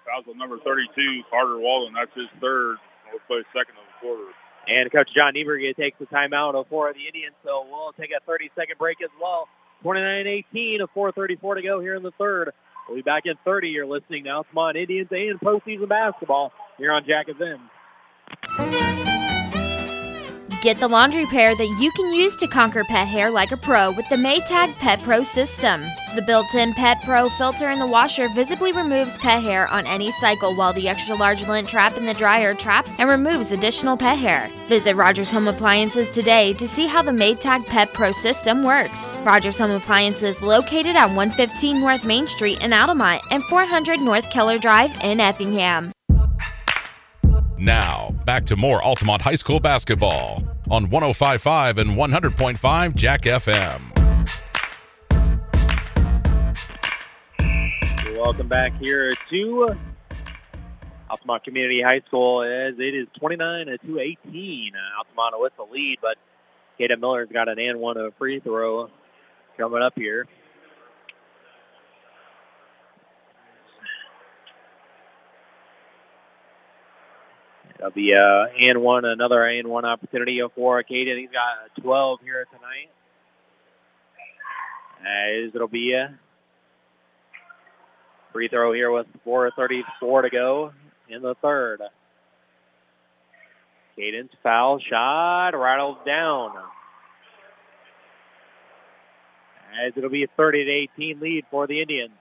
Fouls 0.06 0.24
on 0.28 0.36
number 0.36 0.58
32, 0.58 1.22
Carter 1.30 1.58
Walden. 1.58 1.94
That's 1.94 2.14
his 2.14 2.28
third. 2.40 2.76
We'll 3.10 3.20
play 3.26 3.42
second 3.56 3.76
of 3.76 3.84
the 3.86 4.06
quarter. 4.06 4.32
And 4.68 4.90
Coach 4.92 5.12
John 5.14 5.34
Niebrugge 5.34 5.74
takes 5.76 5.98
the 5.98 6.06
timeout 6.06 6.66
for 6.68 6.92
the 6.92 7.06
Indians, 7.06 7.34
so 7.44 7.66
we'll 7.68 7.92
take 7.92 8.12
a 8.12 8.30
30-second 8.30 8.78
break 8.78 9.02
as 9.02 9.10
well. 9.20 9.48
29-18, 9.84 10.80
a 10.80 10.86
4.34 10.88 11.56
to 11.56 11.62
go 11.62 11.80
here 11.80 11.94
in 11.94 12.02
the 12.02 12.12
third. 12.12 12.52
We'll 12.86 12.96
be 12.96 13.02
back 13.02 13.26
in 13.26 13.36
30. 13.44 13.70
You're 13.70 13.86
listening 13.86 14.24
to 14.24 14.30
Altamont 14.30 14.76
Indians 14.76 15.08
and 15.10 15.40
postseason 15.40 15.88
basketball 15.88 16.52
here 16.82 16.90
on 16.90 17.04
Jack 17.04 17.28
FM. 17.28 17.60
Get 20.62 20.78
the 20.78 20.88
laundry 20.88 21.26
pair 21.26 21.56
that 21.56 21.76
you 21.80 21.90
can 21.92 22.12
use 22.12 22.36
to 22.36 22.46
conquer 22.46 22.84
pet 22.84 23.06
hair 23.06 23.30
like 23.30 23.52
a 23.52 23.56
pro 23.56 23.92
with 23.92 24.08
the 24.08 24.16
Maytag 24.16 24.74
Pet 24.76 25.00
Pro 25.02 25.22
system. 25.22 25.82
The 26.14 26.22
built-in 26.22 26.74
Pet 26.74 26.98
Pro 27.04 27.28
filter 27.30 27.70
in 27.70 27.78
the 27.78 27.86
washer 27.86 28.28
visibly 28.28 28.72
removes 28.72 29.16
pet 29.18 29.42
hair 29.42 29.68
on 29.68 29.86
any 29.86 30.12
cycle 30.20 30.54
while 30.54 30.72
the 30.72 30.88
extra 30.88 31.14
large 31.16 31.46
lint 31.48 31.68
trap 31.68 31.96
in 31.96 32.04
the 32.04 32.14
dryer 32.14 32.54
traps 32.54 32.90
and 32.98 33.08
removes 33.08 33.50
additional 33.50 33.96
pet 33.96 34.18
hair. 34.18 34.50
Visit 34.68 34.94
Rogers 34.94 35.30
Home 35.30 35.48
Appliances 35.48 36.08
today 36.10 36.52
to 36.54 36.68
see 36.68 36.86
how 36.86 37.02
the 37.02 37.12
Maytag 37.12 37.66
Pet 37.66 37.92
Pro 37.92 38.12
system 38.12 38.62
works. 38.64 39.00
Rogers 39.22 39.58
Home 39.58 39.72
Appliances 39.72 40.40
located 40.42 40.96
at 40.96 41.06
115 41.06 41.80
North 41.80 42.04
Main 42.04 42.26
Street 42.26 42.60
in 42.60 42.72
Altamont 42.72 43.22
and 43.30 43.42
400 43.44 44.00
North 44.00 44.30
Keller 44.30 44.58
Drive 44.58 44.92
in 45.02 45.20
Effingham. 45.20 45.92
Now, 47.62 48.12
back 48.24 48.44
to 48.46 48.56
more 48.56 48.82
Altamont 48.82 49.22
High 49.22 49.36
School 49.36 49.60
basketball 49.60 50.42
on 50.68 50.90
1055 50.90 51.78
and 51.78 51.90
100.5 51.90 52.94
Jack 52.96 53.22
FM. 53.22 53.80
Welcome 58.16 58.48
back 58.48 58.76
here 58.80 59.14
to 59.30 59.76
Altamont 61.08 61.44
Community 61.44 61.80
High 61.80 62.00
School 62.00 62.42
as 62.42 62.80
it 62.80 62.96
is 62.96 63.06
29 63.20 63.78
to 63.86 63.98
18. 64.00 64.74
Uh, 64.74 64.98
Altamont 64.98 65.40
with 65.40 65.56
the 65.56 65.62
lead, 65.62 66.00
but 66.02 66.18
Caden 66.80 66.98
Miller's 66.98 67.28
got 67.32 67.48
an 67.48 67.60
and 67.60 67.78
one 67.78 67.96
of 67.96 68.06
a 68.06 68.10
free 68.10 68.40
throw 68.40 68.90
coming 69.56 69.82
up 69.82 69.96
here. 69.96 70.26
It'll 77.82 77.90
be 77.90 78.14
uh, 78.14 78.46
and 78.60 78.80
one, 78.80 79.04
another 79.04 79.44
and 79.44 79.66
one 79.66 79.84
opportunity 79.84 80.40
for 80.54 80.80
Caden. 80.84 81.18
He's 81.18 81.30
got 81.30 81.74
12 81.82 82.20
here 82.22 82.46
tonight. 82.52 82.90
As 85.04 85.52
it'll 85.52 85.66
be 85.66 85.92
a 85.94 86.16
free 88.32 88.46
throw 88.46 88.72
here 88.72 88.92
with 88.92 89.08
4.34 89.26 90.22
to 90.22 90.30
go 90.30 90.72
in 91.08 91.22
the 91.22 91.34
third. 91.34 91.82
Caden's 93.98 94.30
foul 94.44 94.78
shot 94.78 95.58
rattled 95.58 96.04
down. 96.06 96.52
As 99.76 99.92
it'll 99.96 100.08
be 100.08 100.22
a 100.22 100.28
30 100.36 100.66
to 100.66 100.70
18 100.70 101.18
lead 101.18 101.46
for 101.50 101.66
the 101.66 101.80
Indians. 101.80 102.12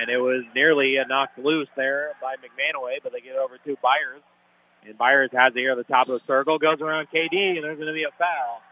And 0.00 0.10
it 0.10 0.18
was 0.18 0.44
nearly 0.54 0.96
a 0.96 1.06
knocked 1.06 1.38
loose 1.38 1.68
there 1.76 2.12
by 2.20 2.36
McManaway, 2.36 2.98
but 3.02 3.12
they 3.12 3.20
get 3.20 3.36
over 3.36 3.58
to 3.58 3.76
Byers. 3.82 4.22
And 4.84 4.96
Byers 4.96 5.30
has 5.32 5.52
it 5.54 5.58
here 5.58 5.72
at 5.72 5.76
the 5.76 5.84
top 5.84 6.08
of 6.08 6.20
the 6.20 6.26
circle, 6.26 6.58
goes 6.58 6.80
around 6.80 7.08
KD, 7.12 7.56
and 7.56 7.64
there's 7.64 7.76
going 7.76 7.88
to 7.88 7.92
be 7.92 8.04
a 8.04 8.10
foul 8.18 8.62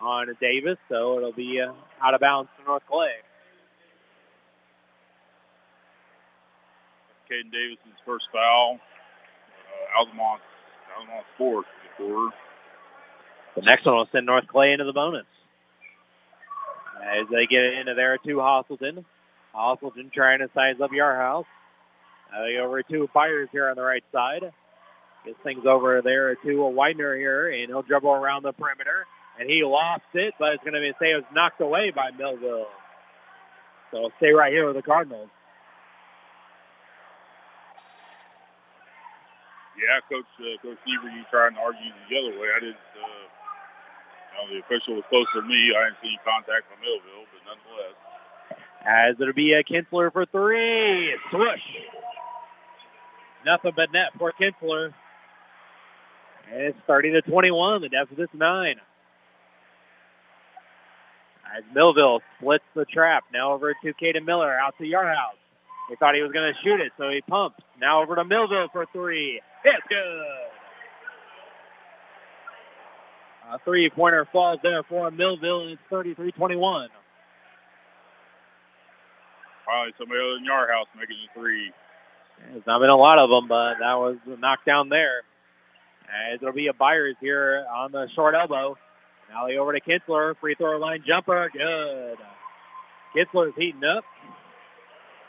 on 0.00 0.34
Davis, 0.40 0.76
so 0.88 1.16
it'll 1.16 1.32
be 1.32 1.60
uh, 1.60 1.72
out 2.02 2.14
of 2.14 2.20
bounds 2.20 2.50
to 2.58 2.64
North 2.64 2.82
Clay. 2.88 3.12
Caden 7.30 7.50
Davis's 7.50 7.78
first 8.04 8.26
foul. 8.32 8.78
Uh, 9.94 9.98
Altamont, 9.98 10.40
the 11.08 11.24
quarter. 11.96 12.34
The 13.56 13.62
next 13.62 13.84
one 13.86 13.96
will 13.96 14.08
send 14.12 14.26
North 14.26 14.46
Clay 14.46 14.72
into 14.72 14.84
the 14.84 14.92
bonus. 14.92 15.26
As 17.02 17.26
they 17.30 17.46
get 17.46 17.74
into 17.74 17.94
there 17.94 18.18
to 18.18 18.36
Hostleton. 18.36 19.04
Hostleton 19.56 20.12
trying 20.12 20.40
to 20.40 20.50
size 20.54 20.80
up 20.80 20.90
Yarhouse. 20.92 21.46
Uh, 22.34 22.42
over 22.60 22.82
to 22.82 23.08
Byers 23.14 23.48
here 23.52 23.68
on 23.68 23.76
the 23.76 23.82
right 23.82 24.04
side. 24.12 24.52
Gets 25.24 25.38
things 25.42 25.64
over 25.64 26.02
there 26.02 26.34
to 26.34 26.62
a 26.62 26.70
Widener 26.70 27.16
here, 27.16 27.48
and 27.48 27.68
he'll 27.68 27.82
dribble 27.82 28.10
around 28.10 28.42
the 28.42 28.52
perimeter. 28.52 29.06
And 29.38 29.48
he 29.48 29.64
lost 29.64 30.02
it, 30.14 30.34
but 30.38 30.54
it's 30.54 30.64
going 30.64 30.74
to 30.74 30.80
be 30.80 30.92
say 31.00 31.12
it 31.12 31.16
was 31.16 31.24
knocked 31.32 31.60
away 31.60 31.90
by 31.90 32.10
Millville. 32.10 32.68
So 33.90 34.10
stay 34.18 34.32
right 34.32 34.52
here 34.52 34.66
with 34.66 34.76
the 34.76 34.82
Cardinals. 34.82 35.28
Yeah, 39.76 40.00
Coach 40.08 40.24
uh, 40.40 40.56
Coach 40.62 40.78
Seaver, 40.86 41.08
you 41.08 41.22
trying 41.30 41.54
to 41.54 41.60
argue 41.60 41.92
the 42.08 42.18
other 42.18 42.40
way. 42.40 42.48
I 42.54 42.60
didn't. 42.60 42.76
Uh, 42.96 43.26
you 44.32 44.48
know, 44.48 44.54
the 44.54 44.60
official 44.64 44.94
was 44.96 45.04
closer 45.08 45.40
to 45.40 45.46
me. 45.46 45.74
I 45.76 45.84
didn't 45.84 46.00
see 46.02 46.18
contact 46.24 46.64
from 46.68 46.80
Millville, 46.80 47.28
but 47.28 47.40
nonetheless. 47.44 47.96
As 48.86 49.16
it'll 49.20 49.34
be 49.34 49.52
a 49.52 49.64
Kinsler 49.64 50.12
for 50.12 50.26
three. 50.26 51.16
Swoosh. 51.30 51.60
Nothing 53.44 53.72
but 53.74 53.92
net 53.92 54.12
for 54.16 54.32
Kinsler. 54.40 54.94
And 56.50 56.62
it's 56.62 56.78
30 56.86 57.10
to 57.12 57.22
21. 57.22 57.82
The 57.82 57.88
deficit's 57.88 58.32
nine. 58.32 58.80
As 61.56 61.64
Millville 61.74 62.20
splits 62.38 62.64
the 62.74 62.84
trap. 62.84 63.24
Now 63.32 63.52
over 63.52 63.74
to 63.74 63.94
Caden 63.94 64.24
Miller 64.24 64.56
out 64.56 64.78
to 64.78 64.84
Yarhouse. 64.84 65.34
He 65.88 65.96
thought 65.96 66.14
he 66.14 66.22
was 66.22 66.32
going 66.32 66.52
to 66.52 66.60
shoot 66.60 66.80
it, 66.80 66.92
so 66.96 67.10
he 67.10 67.22
pumps. 67.22 67.60
Now 67.80 68.02
over 68.02 68.14
to 68.14 68.24
Millville 68.24 68.68
for 68.68 68.86
three. 68.92 69.40
It's 69.64 69.86
good. 69.88 70.26
A 73.50 73.58
three-pointer 73.60 74.26
falls 74.32 74.58
there 74.62 74.82
for 74.82 75.10
Millville, 75.10 75.62
and 75.62 75.70
it's 75.72 75.82
33-21. 75.90 76.88
Probably 79.66 79.92
somebody 79.98 80.20
other 80.20 80.34
than 80.34 80.46
Yarhouse 80.46 80.86
making 80.96 81.16
the 81.34 81.40
three. 81.40 81.72
There's 82.52 82.66
not 82.66 82.78
been 82.78 82.88
a 82.88 82.96
lot 82.96 83.18
of 83.18 83.30
them, 83.30 83.48
but 83.48 83.80
that 83.80 83.94
was 83.94 84.16
knocked 84.38 84.64
down 84.64 84.88
there. 84.88 85.22
As 86.08 86.36
it'll 86.36 86.52
be 86.52 86.68
a 86.68 86.72
Byers 86.72 87.16
here 87.20 87.66
on 87.74 87.90
the 87.90 88.08
short 88.14 88.36
elbow. 88.36 88.78
Now 89.28 89.48
over 89.48 89.72
to 89.72 89.80
Kinsler. 89.80 90.36
Free 90.38 90.54
throw 90.54 90.78
line 90.78 91.02
jumper. 91.04 91.50
Good. 91.52 92.18
Kinsler's 93.14 93.54
heating 93.56 93.82
up. 93.82 94.04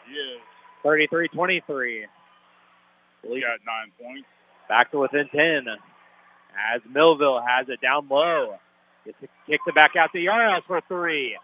Yes. 0.08 0.40
33-23. 0.86 2.06
He 3.24 3.42
got 3.42 3.60
nine 3.66 3.92
points. 4.00 4.28
Back 4.70 4.92
to 4.92 5.00
within 5.00 5.28
10. 5.30 5.68
As 6.72 6.82
Millville 6.88 7.42
has 7.42 7.70
it 7.70 7.82
down 7.82 8.08
low. 8.08 8.60
Gets 9.04 9.18
it, 9.24 9.30
kicks 9.48 9.64
it 9.66 9.74
back 9.74 9.96
out 9.96 10.12
to 10.14 10.20
Yarhouse 10.20 10.64
for 10.66 10.82
three. 10.88 11.38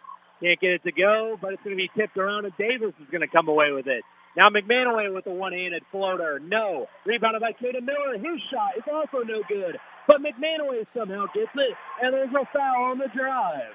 Can't 0.44 0.60
get 0.60 0.72
it 0.74 0.84
to 0.84 0.92
go, 0.92 1.40
but 1.42 1.54
it's 1.54 1.64
going 1.64 1.78
to 1.78 1.82
be 1.82 1.90
tipped 1.96 2.18
around, 2.18 2.44
and 2.44 2.54
Davis 2.58 2.94
is 3.00 3.08
going 3.10 3.22
to 3.22 3.28
come 3.28 3.48
away 3.48 3.72
with 3.72 3.88
it. 3.88 4.04
Now 4.36 4.50
McManaway 4.50 5.14
with 5.14 5.26
a 5.26 5.32
one-handed 5.32 5.84
floater. 5.90 6.40
No. 6.40 6.90
Rebounded 7.06 7.42
by 7.42 7.54
Caden 7.54 7.84
Miller. 7.84 8.18
His 8.18 8.42
shot 8.52 8.76
is 8.76 8.84
also 8.92 9.20
no 9.20 9.42
good. 9.48 9.80
But 10.06 10.22
McManaway 10.22 10.86
somehow 10.94 11.28
gets 11.34 11.52
it, 11.56 11.78
and 12.02 12.14
there's 12.14 12.34
a 12.34 12.46
foul 12.52 12.84
on 12.84 12.98
the 12.98 13.08
drive. 13.08 13.72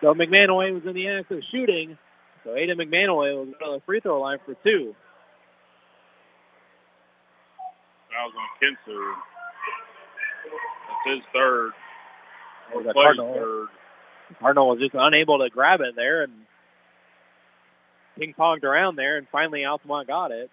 So 0.00 0.14
McManaway 0.14 0.72
was 0.72 0.86
in 0.86 0.94
the 0.94 1.08
act 1.08 1.30
of 1.32 1.42
shooting. 1.44 1.98
So 2.44 2.50
Aiden 2.50 2.80
McManaway 2.80 3.52
go 3.58 3.72
to 3.72 3.72
the 3.72 3.82
free 3.84 4.00
throw 4.00 4.22
line 4.22 4.38
for 4.46 4.54
two. 4.64 4.94
Fouls 8.10 8.32
on 8.34 8.48
Kinsler. 8.62 9.12
That's 11.04 11.16
his 11.16 11.24
third. 11.34 11.72
Or 12.72 12.82
the 12.82 12.94
third. 12.94 13.68
Cardinal 14.40 14.68
was 14.68 14.80
just 14.80 14.94
unable 14.94 15.38
to 15.38 15.48
grab 15.48 15.80
it 15.80 15.96
there 15.96 16.22
and 16.22 16.32
ping-ponged 18.18 18.64
around 18.64 18.96
there, 18.96 19.16
and 19.16 19.26
finally 19.30 19.64
Altamont 19.64 20.08
got 20.08 20.32
it. 20.32 20.50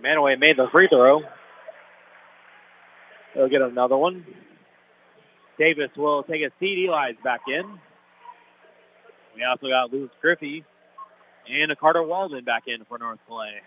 Manaway 0.00 0.38
made 0.38 0.56
the 0.56 0.68
free 0.68 0.88
throw. 0.88 1.22
They'll 3.34 3.48
get 3.48 3.62
another 3.62 3.96
one. 3.96 4.24
Davis 5.58 5.90
will 5.96 6.22
take 6.22 6.42
a 6.42 6.50
seat. 6.60 6.88
Eli's 6.88 7.16
back 7.22 7.42
in. 7.48 7.78
We 9.34 9.44
also 9.44 9.68
got 9.68 9.92
Lewis 9.92 10.10
Griffey 10.20 10.64
And 11.48 11.76
Carter 11.78 12.02
Walden 12.02 12.44
back 12.44 12.64
in 12.66 12.84
for 12.84 12.98
North 12.98 13.18
Clay. 13.28 13.60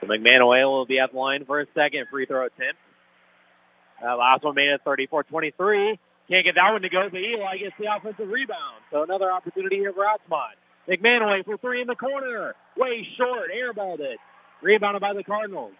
So 0.00 0.06
McManaway 0.06 0.64
will 0.64 0.86
be 0.86 0.98
at 0.98 1.12
the 1.12 1.18
line 1.18 1.44
for 1.44 1.60
a 1.60 1.66
second 1.74 2.06
free 2.10 2.26
throw 2.26 2.46
attempt. 2.46 2.80
Uh, 4.04 4.16
last 4.16 4.42
one 4.42 4.54
made 4.54 4.70
it 4.70 4.84
34-23. 4.84 5.98
Can't 6.28 6.44
get 6.44 6.54
that 6.54 6.72
one 6.72 6.82
to 6.82 6.88
go, 6.88 7.08
but 7.10 7.20
Eli 7.20 7.58
gets 7.58 7.76
the 7.78 7.94
offensive 7.94 8.28
rebound. 8.28 8.82
So 8.90 9.02
another 9.02 9.30
opportunity 9.30 9.76
here 9.76 9.92
for 9.92 10.06
Altamont. 10.06 10.56
McManaway 10.88 11.44
for 11.44 11.56
three 11.58 11.80
in 11.80 11.86
the 11.86 11.96
corner. 11.96 12.54
Way 12.76 13.06
short. 13.16 13.50
Airballed 13.52 14.00
it. 14.00 14.18
Rebounded 14.62 15.02
by 15.02 15.12
the 15.12 15.24
Cardinals. 15.24 15.72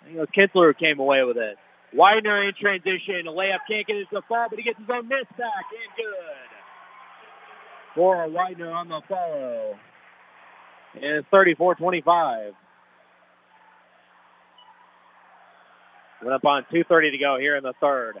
I 0.00 0.04
think 0.06 0.16
it 0.16 0.20
was 0.20 0.28
Kinsler 0.30 0.66
who 0.68 0.74
came 0.74 0.98
away 0.98 1.24
with 1.24 1.36
it. 1.36 1.58
Widener 1.92 2.42
in 2.42 2.54
transition. 2.54 3.26
A 3.26 3.32
layup 3.32 3.60
can't 3.68 3.86
get 3.86 3.96
it 3.96 4.08
to 4.10 4.16
the 4.16 4.22
fall, 4.22 4.48
but 4.48 4.58
he 4.58 4.64
gets 4.64 4.78
his 4.78 4.88
own 4.88 5.08
miss 5.08 5.24
back. 5.38 5.64
And 5.72 5.96
good. 5.96 6.14
For 7.94 8.26
Widener 8.28 8.70
on 8.70 8.88
the 8.88 9.00
follow. 9.08 9.78
And 10.94 11.04
it's 11.04 11.28
34-25. 11.30 12.54
Went 16.22 16.34
up 16.34 16.44
on 16.46 16.64
2.30 16.72 17.10
to 17.10 17.18
go 17.18 17.38
here 17.38 17.56
in 17.56 17.62
the 17.62 17.74
third. 17.80 18.16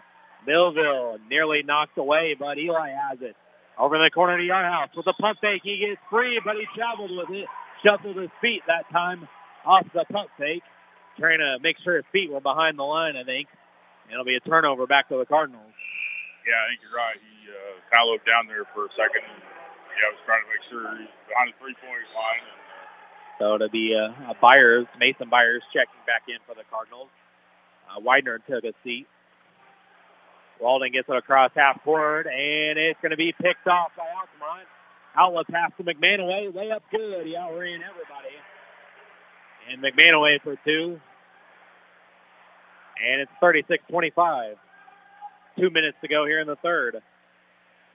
Millville 0.46 1.18
nearly 1.30 1.62
knocked 1.62 1.98
away, 1.98 2.34
but 2.34 2.58
Eli 2.58 2.90
has 2.90 3.20
it. 3.20 3.36
Over 3.76 3.96
in 3.96 4.02
the 4.02 4.10
corner 4.10 4.36
to 4.36 4.42
Yarhouse 4.42 4.94
with 4.96 5.06
a 5.06 5.12
pump 5.14 5.40
fake. 5.40 5.62
He 5.64 5.78
gets 5.78 6.00
free, 6.08 6.40
but 6.44 6.56
he 6.56 6.66
traveled 6.74 7.10
with 7.16 7.30
it. 7.30 7.48
Shuffled 7.84 8.16
his 8.16 8.30
feet 8.40 8.62
that 8.66 8.88
time 8.90 9.28
off 9.64 9.86
the 9.92 10.04
pump 10.04 10.30
fake. 10.38 10.62
Trying 11.18 11.40
to 11.40 11.58
make 11.60 11.78
sure 11.78 11.96
his 11.96 12.04
feet 12.12 12.30
were 12.30 12.40
behind 12.40 12.78
the 12.78 12.84
line, 12.84 13.16
I 13.16 13.24
think. 13.24 13.48
It'll 14.10 14.24
be 14.24 14.36
a 14.36 14.40
turnover 14.40 14.86
back 14.86 15.08
to 15.08 15.16
the 15.16 15.26
Cardinals. 15.26 15.72
Yeah, 16.46 16.54
I 16.64 16.68
think 16.68 16.80
you're 16.82 16.96
right. 16.96 17.16
He 17.16 17.50
uh, 17.50 17.80
kind 17.90 18.06
of 18.06 18.12
looked 18.12 18.26
down 18.26 18.46
there 18.46 18.64
for 18.74 18.86
a 18.86 18.88
second. 18.90 19.22
And, 19.22 19.42
yeah, 19.98 20.10
was 20.10 20.18
trying 20.26 20.42
to 20.42 20.48
make 20.48 20.62
sure 20.70 20.98
he's 20.98 21.08
behind 21.28 21.52
the 21.52 21.58
three-point 21.58 22.06
line. 22.14 22.44
And, 22.44 22.60
uh, 22.60 23.38
so 23.38 23.54
it'll 23.56 23.68
be 23.68 23.96
uh, 23.96 24.34
Byers, 24.40 24.86
Mason 24.98 25.28
Byers 25.28 25.62
checking 25.72 26.00
back 26.06 26.22
in 26.28 26.36
for 26.46 26.54
the 26.54 26.64
Cardinals. 26.70 27.08
Uh, 27.88 28.00
Widener 28.00 28.38
took 28.38 28.64
a 28.64 28.72
seat. 28.84 29.06
Walden 30.60 30.92
gets 30.92 31.08
it 31.08 31.16
across 31.16 31.50
half 31.54 31.82
court, 31.82 32.26
and 32.26 32.78
it's 32.78 33.00
going 33.00 33.10
to 33.10 33.16
be 33.16 33.32
picked 33.32 33.66
off 33.66 33.92
by 33.96 34.04
Altamont. 34.04 34.68
Outlet 35.16 35.48
pass 35.48 35.70
to 35.76 35.84
McManaway. 35.84 36.52
Layup 36.52 36.80
good. 36.90 37.26
He 37.26 37.36
outran 37.36 37.80
everybody. 37.82 38.34
And 39.70 39.82
McManaway 39.82 40.40
for 40.40 40.56
two. 40.64 41.00
And 43.02 43.20
it's 43.20 43.32
36-25. 43.42 44.54
Two 45.58 45.70
minutes 45.70 45.96
to 46.02 46.08
go 46.08 46.26
here 46.26 46.40
in 46.40 46.46
the 46.46 46.56
third. 46.56 47.00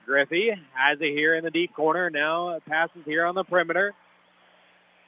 Griffey 0.05 0.51
has 0.73 0.99
it 1.01 1.13
here 1.13 1.35
in 1.35 1.43
the 1.43 1.51
deep 1.51 1.73
corner. 1.73 2.09
Now 2.09 2.57
passes 2.67 3.01
here 3.05 3.25
on 3.25 3.35
the 3.35 3.43
perimeter. 3.43 3.93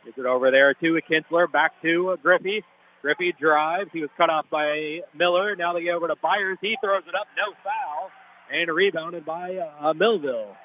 Gets 0.05 0.17
it 0.17 0.25
over 0.25 0.51
there 0.51 0.73
to 0.73 1.01
Kinsler. 1.09 1.51
Back 1.51 1.81
to 1.81 2.17
Griffey. 2.21 2.63
Griffey 3.01 3.31
drives. 3.31 3.89
He 3.91 4.01
was 4.01 4.09
cut 4.15 4.29
off 4.29 4.45
by 4.49 5.01
Miller. 5.13 5.55
Now 5.55 5.73
they 5.73 5.83
get 5.83 5.95
over 5.95 6.07
to 6.07 6.15
Byers. 6.15 6.57
He 6.61 6.77
throws 6.83 7.03
it 7.07 7.15
up. 7.15 7.27
No 7.35 7.53
foul. 7.63 8.11
And 8.51 8.69
rebounded 8.69 9.25
by 9.25 9.57
uh, 9.57 9.93
Millville. 9.93 10.55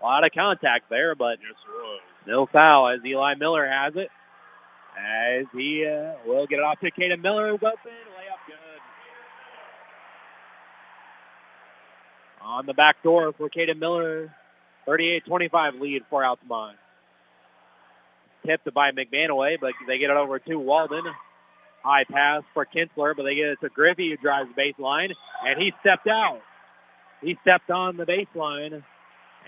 A 0.00 0.04
lot 0.04 0.24
of 0.24 0.32
contact 0.32 0.90
there, 0.90 1.14
but 1.14 1.38
no 2.26 2.46
foul 2.46 2.88
as 2.88 3.00
Eli 3.04 3.34
Miller 3.34 3.66
has 3.66 3.94
it. 3.96 4.10
As 4.98 5.46
he 5.54 5.86
uh, 5.86 6.14
will 6.26 6.46
get 6.46 6.58
it 6.58 6.64
off 6.64 6.80
to 6.80 6.90
Caden 6.90 7.22
Miller 7.22 7.50
who's 7.50 7.62
open. 7.62 7.78
Layup 7.86 8.46
good. 8.46 8.56
On 12.42 12.66
the 12.66 12.74
back 12.74 13.02
door 13.02 13.32
for 13.32 13.48
Caden 13.48 13.78
Miller. 13.78 14.34
38-25 14.86 15.80
lead 15.80 16.02
for 16.10 16.24
Altamont 16.24 16.76
tipped 18.46 18.72
by 18.72 18.92
McManaway, 18.92 19.58
but 19.60 19.74
they 19.86 19.98
get 19.98 20.10
it 20.10 20.16
over 20.16 20.38
to 20.38 20.56
Walden. 20.56 21.04
High 21.82 22.04
pass 22.04 22.42
for 22.54 22.64
Kinsler, 22.64 23.16
but 23.16 23.24
they 23.24 23.34
get 23.34 23.48
it 23.50 23.60
to 23.60 23.68
Griffey 23.68 24.10
who 24.10 24.16
drives 24.16 24.48
the 24.54 24.60
baseline, 24.60 25.12
and 25.44 25.60
he 25.60 25.72
stepped 25.80 26.06
out. 26.06 26.40
He 27.20 27.38
stepped 27.42 27.70
on 27.70 27.96
the 27.96 28.06
baseline, 28.06 28.82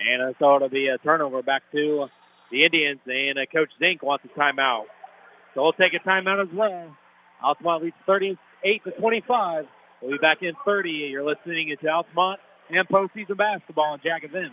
and 0.01 0.35
so 0.39 0.57
it'll 0.57 0.69
be 0.69 0.89
a 0.89 0.99
turnover 0.99 1.43
back 1.43 1.63
to 1.73 2.09
the 2.51 2.65
Indians, 2.65 3.01
and 3.07 3.39
uh, 3.39 3.47
Coach 3.47 3.71
Zink 3.79 4.03
wants 4.03 4.25
a 4.25 4.39
timeout. 4.39 4.87
So 5.55 5.63
we'll 5.63 5.73
take 5.73 5.95
a 5.95 6.01
timeout 6.01 6.43
as 6.43 6.53
well. 6.53 6.97
Altamont 7.43 7.85
leads 7.85 7.97
38 8.07 8.85
to 8.85 8.91
25. 8.93 9.67
We'll 10.01 10.13
be 10.13 10.19
back 10.19 10.43
in 10.43 10.55
30. 10.65 10.91
You're 10.91 11.25
listening 11.25 11.77
to 11.77 11.89
Altamont 11.89 12.41
and 12.71 12.89
postseason 12.89 13.37
basketball 13.37 13.93
on 13.93 14.01
Jack 14.03 14.23
FM. 14.25 14.51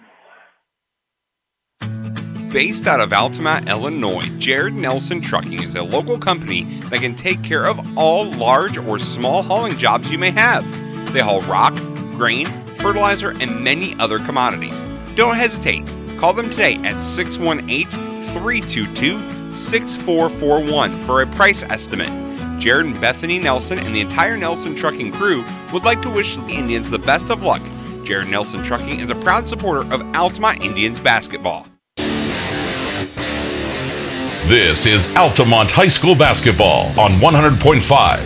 Based 2.51 2.85
out 2.85 2.99
of 2.99 3.13
Altamont, 3.13 3.69
Illinois, 3.69 4.27
Jared 4.37 4.73
Nelson 4.73 5.21
Trucking 5.21 5.63
is 5.63 5.75
a 5.75 5.83
local 5.83 6.17
company 6.17 6.63
that 6.89 6.99
can 6.99 7.15
take 7.15 7.41
care 7.43 7.65
of 7.65 7.97
all 7.97 8.25
large 8.25 8.77
or 8.77 8.99
small 8.99 9.41
hauling 9.41 9.77
jobs 9.77 10.11
you 10.11 10.17
may 10.17 10.31
have. 10.31 10.65
They 11.13 11.21
haul 11.21 11.39
rock, 11.43 11.73
grain, 12.17 12.47
fertilizer, 12.77 13.29
and 13.39 13.63
many 13.63 13.95
other 13.99 14.19
commodities. 14.19 14.77
Don't 15.15 15.37
hesitate. 15.37 15.87
Call 16.17 16.33
them 16.33 16.49
today 16.49 16.75
at 16.83 17.01
618 17.01 17.85
322 18.33 19.51
6441 19.51 21.03
for 21.05 21.21
a 21.21 21.27
price 21.27 21.63
estimate. 21.63 22.09
Jared 22.59 22.85
and 22.85 22.99
Bethany 22.99 23.39
Nelson 23.39 23.79
and 23.79 23.95
the 23.95 24.01
entire 24.01 24.35
Nelson 24.35 24.75
Trucking 24.75 25.13
crew 25.13 25.45
would 25.71 25.85
like 25.85 26.01
to 26.01 26.09
wish 26.09 26.35
the 26.35 26.47
Indians 26.49 26.91
the 26.91 26.99
best 26.99 27.29
of 27.29 27.43
luck. 27.43 27.61
Jared 28.03 28.27
Nelson 28.27 28.61
Trucking 28.61 28.99
is 28.99 29.09
a 29.09 29.15
proud 29.15 29.47
supporter 29.47 29.89
of 29.93 30.01
Altamont 30.15 30.65
Indians 30.65 30.99
basketball. 30.99 31.65
This 34.51 34.85
is 34.85 35.07
Altamont 35.15 35.71
High 35.71 35.87
School 35.87 36.13
basketball 36.13 36.87
on 36.99 37.11
100.5, 37.21 37.79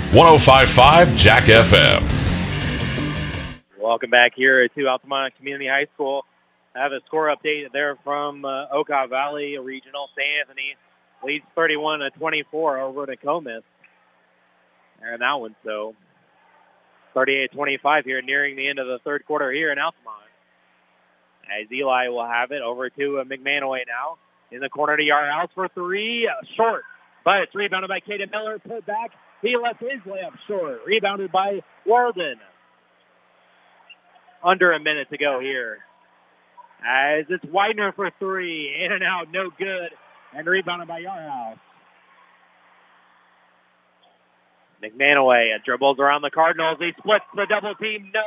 105.5 0.10 1.16
Jack 1.16 1.44
FM. 1.44 2.02
Welcome 3.80 4.10
back 4.10 4.34
here 4.34 4.68
to 4.68 4.88
Altamont 4.88 5.36
Community 5.36 5.68
High 5.68 5.86
School. 5.94 6.26
I 6.76 6.82
have 6.82 6.94
a 6.94 7.02
score 7.06 7.28
update 7.28 7.72
there 7.74 7.96
from 7.98 8.44
uh, 8.44 8.66
Okaw 8.70 9.08
Valley 9.08 9.60
Regional. 9.60 10.10
St. 10.18 10.40
Anthony 10.40 10.76
leads 11.24 11.46
31 11.54 12.00
to 12.00 12.10
24 12.10 12.80
over 12.80 13.06
to 13.06 13.16
Nokomis. 13.18 13.62
And 15.04 15.22
that 15.22 15.40
one, 15.40 15.56
so 15.64 15.94
38-25 17.16 18.04
here, 18.04 18.24
nearing 18.24 18.56
the 18.56 18.68
end 18.68 18.80
of 18.80 18.88
the 18.88 18.98
third 18.98 19.28
quarter 19.28 19.52
here 19.52 19.72
in 19.72 19.78
Altamont. 19.78 20.18
As 21.56 21.72
Eli 21.72 22.08
will 22.08 22.26
have 22.26 22.50
it 22.50 22.64
over 22.64 22.90
to 22.90 23.20
uh, 23.20 23.26
McManaway 23.26 23.84
now. 23.86 24.18
In 24.52 24.60
the 24.62 24.70
corner 24.70 24.96
to 24.96 25.04
Yarhouse 25.04 25.50
for 25.54 25.68
three. 25.70 26.28
Uh, 26.28 26.34
short. 26.56 26.84
But 27.24 27.44
it's 27.44 27.56
rebounded 27.56 27.90
by 27.90 28.00
Caden 28.00 28.32
Miller. 28.32 28.60
Put 28.60 28.86
back. 28.86 29.12
He 29.42 29.58
left 29.58 29.80
his 29.82 30.00
layup 30.06 30.38
short. 30.48 30.82
Rebounded 30.86 31.32
by 31.32 31.62
Walden. 31.86 32.40
Under 34.44 34.72
a 34.72 34.80
minute 34.80 35.10
to 35.10 35.18
go 35.18 35.40
here. 35.40 35.80
As 36.86 37.26
it's 37.30 37.44
Widener 37.46 37.92
for 37.92 38.12
three. 38.20 38.76
In 38.76 38.92
and 38.92 39.04
out. 39.04 39.32
No 39.32 39.50
good. 39.50 39.90
And 40.34 40.48
rebounded 40.48 40.88
by 40.88 41.02
Yarhouse. 41.02 41.58
McManaway 44.84 45.64
dribbles 45.64 46.00
around 46.00 46.22
the 46.22 46.30
Cardinals. 46.30 46.78
He 46.80 46.94
splits 47.00 47.26
the 47.36 47.46
double 47.46 47.76
team. 47.76 48.12
No. 48.14 48.24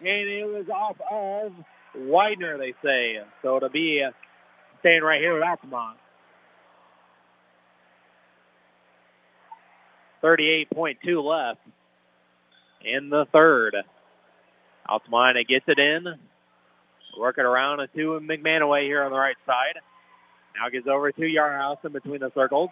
And 0.00 0.28
it 0.28 0.46
was 0.46 0.68
off 0.68 0.96
of 1.10 1.52
Widener, 1.94 2.58
they 2.58 2.74
say. 2.84 3.20
So 3.42 3.56
it'll 3.56 3.68
be 3.70 4.06
staying 4.84 5.02
right 5.02 5.18
here 5.18 5.32
with 5.32 5.42
Altamont. 5.42 5.96
38.2 10.22 11.24
left 11.24 11.60
in 12.82 13.08
the 13.08 13.24
third. 13.32 13.76
Altamont 14.86 15.48
gets 15.48 15.64
it 15.68 15.78
in. 15.78 16.18
Working 17.18 17.44
around 17.44 17.80
a 17.80 17.86
two 17.86 18.16
and 18.16 18.28
McManaway 18.28 18.82
here 18.82 19.02
on 19.02 19.10
the 19.10 19.16
right 19.16 19.36
side. 19.46 19.78
Now 20.54 20.68
gives 20.68 20.86
over 20.86 21.10
to 21.10 21.20
Yarhouse 21.22 21.82
in 21.82 21.92
between 21.92 22.20
the 22.20 22.30
circles. 22.34 22.68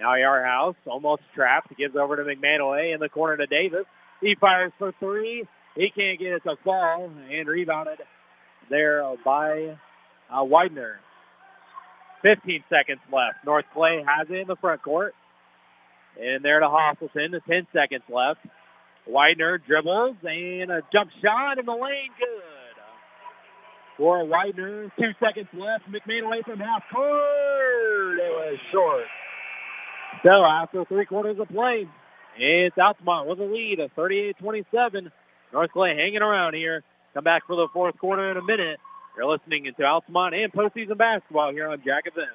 Now 0.00 0.14
Yarhouse 0.14 0.76
almost 0.86 1.22
trapped. 1.34 1.76
Gives 1.76 1.96
over 1.96 2.16
to 2.16 2.22
McManaway 2.22 2.94
in 2.94 3.00
the 3.00 3.10
corner 3.10 3.36
to 3.36 3.46
Davis. 3.46 3.84
He 4.22 4.36
fires 4.36 4.72
for 4.78 4.92
three. 5.00 5.46
He 5.74 5.90
can't 5.90 6.18
get 6.18 6.32
it 6.32 6.44
to 6.44 6.56
fall 6.64 7.10
and 7.30 7.46
rebounded 7.46 8.00
there 8.70 9.04
by 9.22 9.76
uh, 10.30 10.42
Widener. 10.42 11.00
15 12.22 12.64
seconds 12.68 13.00
left. 13.12 13.44
North 13.44 13.66
Clay 13.72 14.02
has 14.06 14.28
it 14.30 14.40
in 14.40 14.46
the 14.46 14.56
front 14.56 14.82
court. 14.82 15.14
And 16.20 16.44
there 16.44 16.60
to 16.60 16.66
Hostleton. 16.66 17.38
10 17.46 17.66
seconds 17.72 18.04
left. 18.08 18.40
Widener 19.06 19.58
dribbles 19.58 20.16
and 20.28 20.70
a 20.70 20.82
jump 20.92 21.10
shot 21.22 21.58
in 21.58 21.66
the 21.66 21.74
lane. 21.74 22.10
Good. 22.18 22.42
For 23.96 24.24
Widener. 24.24 24.90
Two 24.98 25.14
seconds 25.20 25.48
left. 25.52 25.90
McManaway 25.90 26.44
from 26.44 26.60
half 26.60 26.82
court. 26.90 28.18
It 28.18 28.32
was 28.32 28.58
short. 28.72 29.06
So 30.22 30.44
after 30.44 30.84
three 30.84 31.04
quarters 31.04 31.38
of 31.38 31.48
play, 31.48 31.86
it's 32.36 32.76
Altamont 32.78 33.28
with 33.28 33.40
a 33.40 33.44
lead 33.44 33.80
of 33.80 33.94
38-27. 33.94 35.10
North 35.52 35.70
Clay 35.72 35.94
hanging 35.94 36.22
around 36.22 36.54
here. 36.54 36.82
Come 37.14 37.24
back 37.24 37.46
for 37.46 37.56
the 37.56 37.68
fourth 37.68 37.96
quarter 37.98 38.30
in 38.30 38.36
a 38.36 38.42
minute. 38.42 38.78
You're 39.16 39.26
listening 39.26 39.64
to 39.64 39.84
Altamont 39.84 40.34
and 40.34 40.52
postseason 40.52 40.98
basketball 40.98 41.50
here 41.50 41.68
on 41.68 41.80
Jack 41.82 42.04
FM. 42.04 42.26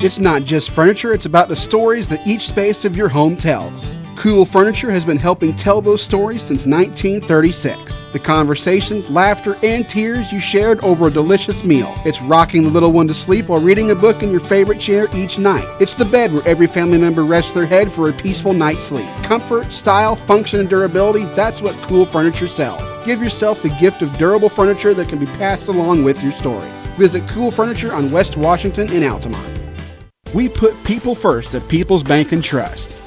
It's 0.00 0.18
not 0.18 0.42
just 0.42 0.70
furniture, 0.70 1.14
it's 1.14 1.24
about 1.24 1.46
the 1.48 1.54
stories 1.54 2.08
that 2.08 2.26
each 2.26 2.48
space 2.48 2.84
of 2.84 2.96
your 2.96 3.08
home 3.08 3.36
tells. 3.36 3.88
Cool 4.16 4.46
Furniture 4.46 4.90
has 4.90 5.04
been 5.04 5.18
helping 5.18 5.54
tell 5.54 5.82
those 5.82 6.02
stories 6.02 6.42
since 6.42 6.64
1936. 6.64 8.04
The 8.12 8.18
conversations, 8.18 9.10
laughter, 9.10 9.58
and 9.62 9.86
tears 9.86 10.32
you 10.32 10.40
shared 10.40 10.80
over 10.80 11.08
a 11.08 11.10
delicious 11.10 11.62
meal. 11.62 11.92
It's 12.06 12.22
rocking 12.22 12.62
the 12.62 12.70
little 12.70 12.92
one 12.92 13.06
to 13.08 13.14
sleep 13.14 13.48
while 13.48 13.60
reading 13.60 13.90
a 13.90 13.94
book 13.94 14.22
in 14.22 14.30
your 14.30 14.40
favorite 14.40 14.80
chair 14.80 15.06
each 15.14 15.38
night. 15.38 15.68
It's 15.80 15.94
the 15.94 16.06
bed 16.06 16.32
where 16.32 16.46
every 16.48 16.66
family 16.66 16.96
member 16.96 17.24
rests 17.24 17.52
their 17.52 17.66
head 17.66 17.92
for 17.92 18.08
a 18.08 18.12
peaceful 18.14 18.54
night's 18.54 18.84
sleep. 18.84 19.06
Comfort, 19.22 19.70
style, 19.70 20.16
function, 20.16 20.60
and 20.60 20.68
durability 20.68 21.24
that's 21.36 21.60
what 21.60 21.74
Cool 21.82 22.06
Furniture 22.06 22.48
sells. 22.48 22.82
Give 23.04 23.22
yourself 23.22 23.62
the 23.62 23.76
gift 23.78 24.00
of 24.00 24.16
durable 24.16 24.48
furniture 24.48 24.94
that 24.94 25.10
can 25.10 25.18
be 25.18 25.26
passed 25.26 25.68
along 25.68 26.04
with 26.04 26.22
your 26.22 26.32
stories. 26.32 26.86
Visit 26.98 27.28
Cool 27.28 27.50
Furniture 27.50 27.92
on 27.92 28.10
West 28.10 28.38
Washington 28.38 28.90
in 28.90 29.04
Altamont. 29.04 29.46
We 30.32 30.48
put 30.48 30.82
people 30.84 31.14
first 31.14 31.54
at 31.54 31.68
People's 31.68 32.02
Bank 32.02 32.32
and 32.32 32.42
Trust. 32.42 32.96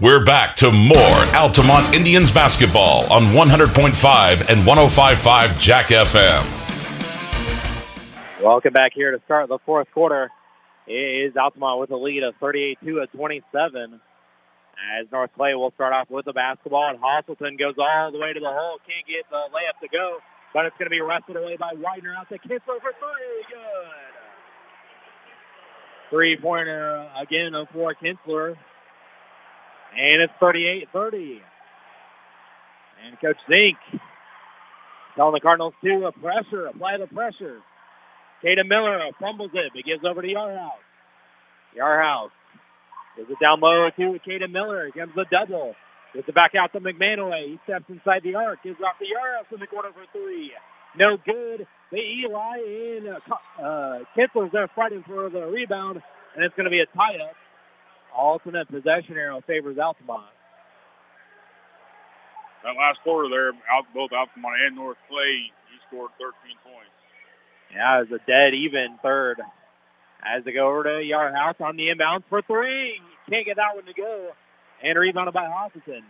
We're 0.00 0.24
back 0.24 0.54
to 0.56 0.70
more 0.70 0.96
Altamont 1.34 1.92
Indians 1.92 2.30
basketball 2.30 3.12
on 3.12 3.24
100.5 3.34 4.48
and 4.48 4.62
105.5 4.62 5.58
Jack 5.58 5.86
FM. 5.86 6.44
Welcome 8.40 8.72
back 8.72 8.92
here 8.94 9.10
to 9.10 9.20
start 9.24 9.48
the 9.48 9.58
fourth 9.58 9.90
quarter. 9.90 10.30
It 10.86 10.92
is 10.92 11.36
Altamont 11.36 11.80
with 11.80 11.90
a 11.90 11.96
lead 11.96 12.22
of 12.22 12.38
38-2 12.38 13.02
at 13.02 13.12
27. 13.12 14.00
As 14.88 15.06
North 15.10 15.30
Clay 15.34 15.56
will 15.56 15.72
start 15.72 15.92
off 15.92 16.08
with 16.08 16.26
the 16.26 16.32
basketball, 16.32 16.90
and 16.90 17.00
Hostleton 17.00 17.58
goes 17.58 17.74
all 17.76 18.12
the 18.12 18.18
way 18.20 18.32
to 18.32 18.38
the 18.38 18.52
hole. 18.52 18.78
Can't 18.88 19.04
get 19.04 19.28
the 19.30 19.48
layup 19.52 19.80
to 19.82 19.88
go, 19.88 20.18
but 20.54 20.64
it's 20.64 20.76
going 20.78 20.86
to 20.86 20.90
be 20.90 21.00
wrestled 21.00 21.38
away 21.38 21.56
by 21.56 21.72
Widener 21.72 22.14
out 22.14 22.28
to 22.28 22.38
Kinsler 22.38 22.80
for 22.80 22.92
three. 22.92 23.44
Good. 23.48 23.88
Three-pointer 26.10 27.10
again 27.18 27.56
uh, 27.56 27.64
for 27.72 27.94
Kinsler. 27.94 28.56
And 29.98 30.22
it's 30.22 30.32
38-30. 30.40 31.40
And 33.04 33.20
Coach 33.20 33.38
Zink 33.50 33.76
telling 35.16 35.34
the 35.34 35.40
Cardinals 35.40 35.74
to 35.84 36.06
a 36.06 36.12
pressure, 36.12 36.66
apply 36.66 36.98
the 36.98 37.08
pressure. 37.08 37.58
Caden 38.42 38.68
Miller 38.68 39.00
fumbles 39.18 39.50
it, 39.54 39.72
but 39.74 39.84
gives 39.84 40.04
over 40.04 40.22
to 40.22 40.28
Yarhouse. 40.28 40.70
Yarhouse 41.76 42.30
gives 43.16 43.28
it 43.30 43.40
down 43.40 43.58
low 43.58 43.90
to 43.90 44.20
Caden 44.24 44.52
Miller. 44.52 44.88
Comes 44.92 45.14
the 45.16 45.24
double. 45.24 45.74
Gets 46.14 46.28
it 46.28 46.34
back 46.34 46.54
out 46.54 46.72
to 46.74 46.80
McManaway. 46.80 47.48
He 47.48 47.60
steps 47.64 47.86
inside 47.88 48.22
the 48.22 48.36
arc. 48.36 48.62
Gives 48.62 48.80
off 48.80 48.98
to 49.00 49.04
Yarhouse 49.04 49.52
in 49.52 49.58
the 49.58 49.66
corner 49.66 49.90
for 49.92 50.06
three. 50.12 50.52
No 50.96 51.16
good. 51.16 51.66
The 51.90 51.98
Eli 51.98 52.58
and 52.58 53.08
uh, 53.08 54.04
Kinsler's 54.16 54.52
there 54.52 54.68
fighting 54.68 55.02
for 55.02 55.28
the 55.28 55.46
rebound, 55.46 56.02
and 56.34 56.44
it's 56.44 56.54
going 56.54 56.64
to 56.64 56.70
be 56.70 56.80
a 56.80 56.86
tie-up. 56.86 57.34
Alternate 58.14 58.68
possession 58.68 59.16
arrow 59.16 59.40
favors 59.46 59.78
Altamont. 59.78 60.24
That 62.64 62.76
last 62.76 63.00
quarter 63.02 63.28
there, 63.28 63.52
out, 63.70 63.86
both 63.94 64.12
Altamont 64.12 64.56
and 64.60 64.76
North 64.76 64.96
Clay, 65.08 65.52
he 65.70 65.78
scored 65.86 66.10
13 66.18 66.32
points. 66.64 66.90
Yeah, 67.72 68.02
it's 68.02 68.10
a 68.10 68.18
dead 68.26 68.54
even 68.54 68.98
third. 69.02 69.40
As 70.22 70.42
they 70.44 70.52
go 70.52 70.68
over 70.68 70.82
to 70.84 70.90
Yarhouse 71.04 71.60
on 71.60 71.76
the 71.76 71.90
inbound 71.90 72.24
for 72.28 72.42
three. 72.42 73.00
Can't 73.30 73.46
get 73.46 73.56
that 73.56 73.74
one 73.74 73.84
to 73.84 73.92
go. 73.92 74.32
And 74.82 74.98
rebounded 74.98 75.34
by 75.34 75.44
Hosselton. 75.44 76.02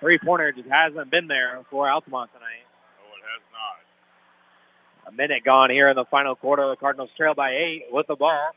Three-pointer 0.00 0.52
just 0.52 0.68
hasn't 0.68 1.10
been 1.10 1.26
there 1.26 1.60
for 1.70 1.88
Altamont 1.88 2.30
tonight. 2.32 2.66
No, 2.98 3.04
it 3.16 3.24
has 3.32 3.42
not. 3.52 5.12
A 5.12 5.16
minute 5.16 5.44
gone 5.44 5.70
here 5.70 5.88
in 5.88 5.96
the 5.96 6.04
final 6.04 6.36
quarter. 6.36 6.68
The 6.68 6.76
Cardinals 6.76 7.10
trail 7.16 7.34
by 7.34 7.52
eight 7.52 7.84
with 7.90 8.06
the 8.06 8.16
ball. 8.16 8.50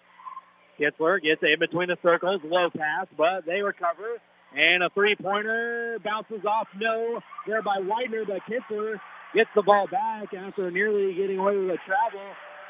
Kinsler 0.80 1.22
gets 1.22 1.44
in 1.44 1.60
between 1.60 1.90
the 1.90 1.98
circles. 2.02 2.42
Low 2.44 2.70
pass, 2.70 3.08
but 3.18 3.46
they 3.46 3.62
recover. 3.62 4.18
And 4.56 4.82
a 4.82 4.90
three-pointer 4.90 6.00
bounces 6.04 6.46
off. 6.46 6.68
No, 6.80 7.22
there 7.46 7.62
by 7.62 7.78
Widener, 7.80 8.26
but 8.26 8.42
Kinsler 8.50 9.00
gets 9.34 9.50
the 9.54 9.62
ball 9.62 9.88
back 9.88 10.34
after 10.34 10.72
nearly 10.72 11.14
getting 11.14 11.38
away 11.38 11.58
with 11.58 11.70
a 11.70 11.78
travel. 11.86 12.22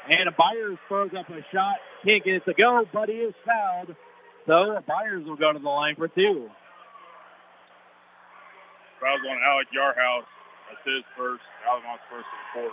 And 0.08 0.34
Byers 0.36 0.78
throws 0.88 1.14
up 1.14 1.28
a 1.30 1.44
shot. 1.52 1.76
Can't 2.04 2.24
get 2.24 2.34
it 2.34 2.44
to 2.46 2.54
go, 2.54 2.86
but 2.92 3.08
he 3.08 3.16
is 3.16 3.34
fouled. 3.46 3.94
So 4.46 4.82
Byers 4.86 5.24
will 5.24 5.36
go 5.36 5.52
to 5.52 5.58
the 5.58 5.68
line 5.68 5.96
for 5.96 6.08
two. 6.08 6.50
Fouls 9.00 9.20
on 9.28 9.38
Alec 9.42 9.68
Yarhouse. 9.74 10.24
That's 10.68 10.84
his 10.84 11.04
first, 11.16 11.42
Altamont's 11.68 12.02
first 12.10 12.26
quarter. 12.52 12.70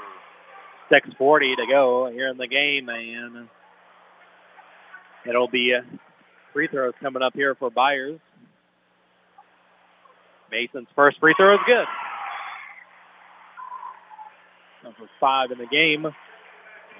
6.40 0.89 1.57
to 1.57 1.65
go 1.67 2.09
here 2.11 2.29
in 2.29 2.37
the 2.37 2.47
game, 2.47 2.89
and 2.89 3.49
it'll 5.27 5.47
be 5.47 5.77
free 6.53 6.67
throws 6.67 6.93
coming 7.01 7.21
up 7.21 7.33
here 7.35 7.55
for 7.55 7.69
Byers. 7.69 8.19
Mason's 10.49 10.87
first 10.95 11.19
free 11.19 11.33
throw 11.37 11.55
is 11.55 11.59
good. 11.65 11.87
Number 14.83 15.09
five 15.19 15.51
in 15.51 15.57
the 15.57 15.65
game. 15.65 16.07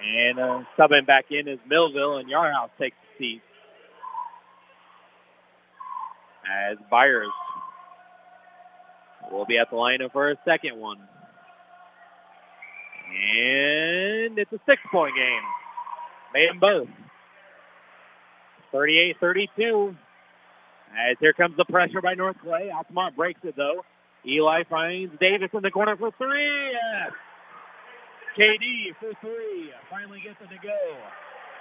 And 0.04 0.40
uh, 0.40 0.64
subbing 0.78 1.06
back 1.06 1.32
in 1.32 1.48
is 1.48 1.60
Millville, 1.68 2.18
and 2.18 2.30
Yarhouse 2.30 2.70
takes 2.78 2.96
the 3.18 3.24
seat. 3.24 3.42
As 6.50 6.78
Byers 6.92 7.32
will 9.32 9.46
be 9.46 9.58
at 9.58 9.70
the 9.70 9.76
line 9.76 10.08
for 10.12 10.30
a 10.30 10.38
second 10.46 10.78
one. 10.78 11.00
And 13.10 14.38
it's 14.38 14.52
a 14.54 14.60
six-point 14.68 15.16
game. 15.16 15.42
Made 16.34 16.50
them 16.50 16.60
both. 16.60 16.88
38-32. 18.74 19.96
As 20.96 21.16
here 21.20 21.34
comes 21.34 21.58
the 21.58 21.66
pressure 21.66 22.02
by 22.02 22.14
North 22.14 22.38
Clay. 22.42 22.72
Altamont 22.72 23.16
breaks 23.16 23.42
it, 23.44 23.56
though. 23.56 23.84
Eli 24.26 24.64
finds 24.64 25.18
Davis 25.20 25.50
in 25.54 25.62
the 25.62 25.72
corner 25.72 25.96
for 25.96 26.12
three. 26.18 26.72
Yes. 26.72 27.12
KD 28.38 28.96
for 29.00 29.14
three. 29.22 29.72
Finally 29.90 30.22
gets 30.22 30.42
it 30.42 30.50
to 30.50 30.62
go. 30.62 30.78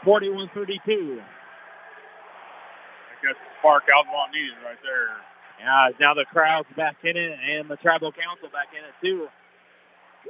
41-32. 0.05 1.21
I 1.21 1.25
that's 3.23 3.39
the 3.39 3.59
spark 3.59 3.85
Altamont 3.95 4.33
needed 4.33 4.57
right 4.65 4.79
there. 4.83 5.17
Yeah, 5.59 5.89
now 5.99 6.15
the 6.15 6.25
crowd's 6.27 6.69
back 6.77 6.97
in 7.03 7.17
it 7.17 7.39
and 7.43 7.69
the 7.69 7.77
tribal 7.77 8.13
council 8.13 8.49
back 8.53 8.69
in 8.77 8.85
it 8.85 8.95
too. 9.03 9.29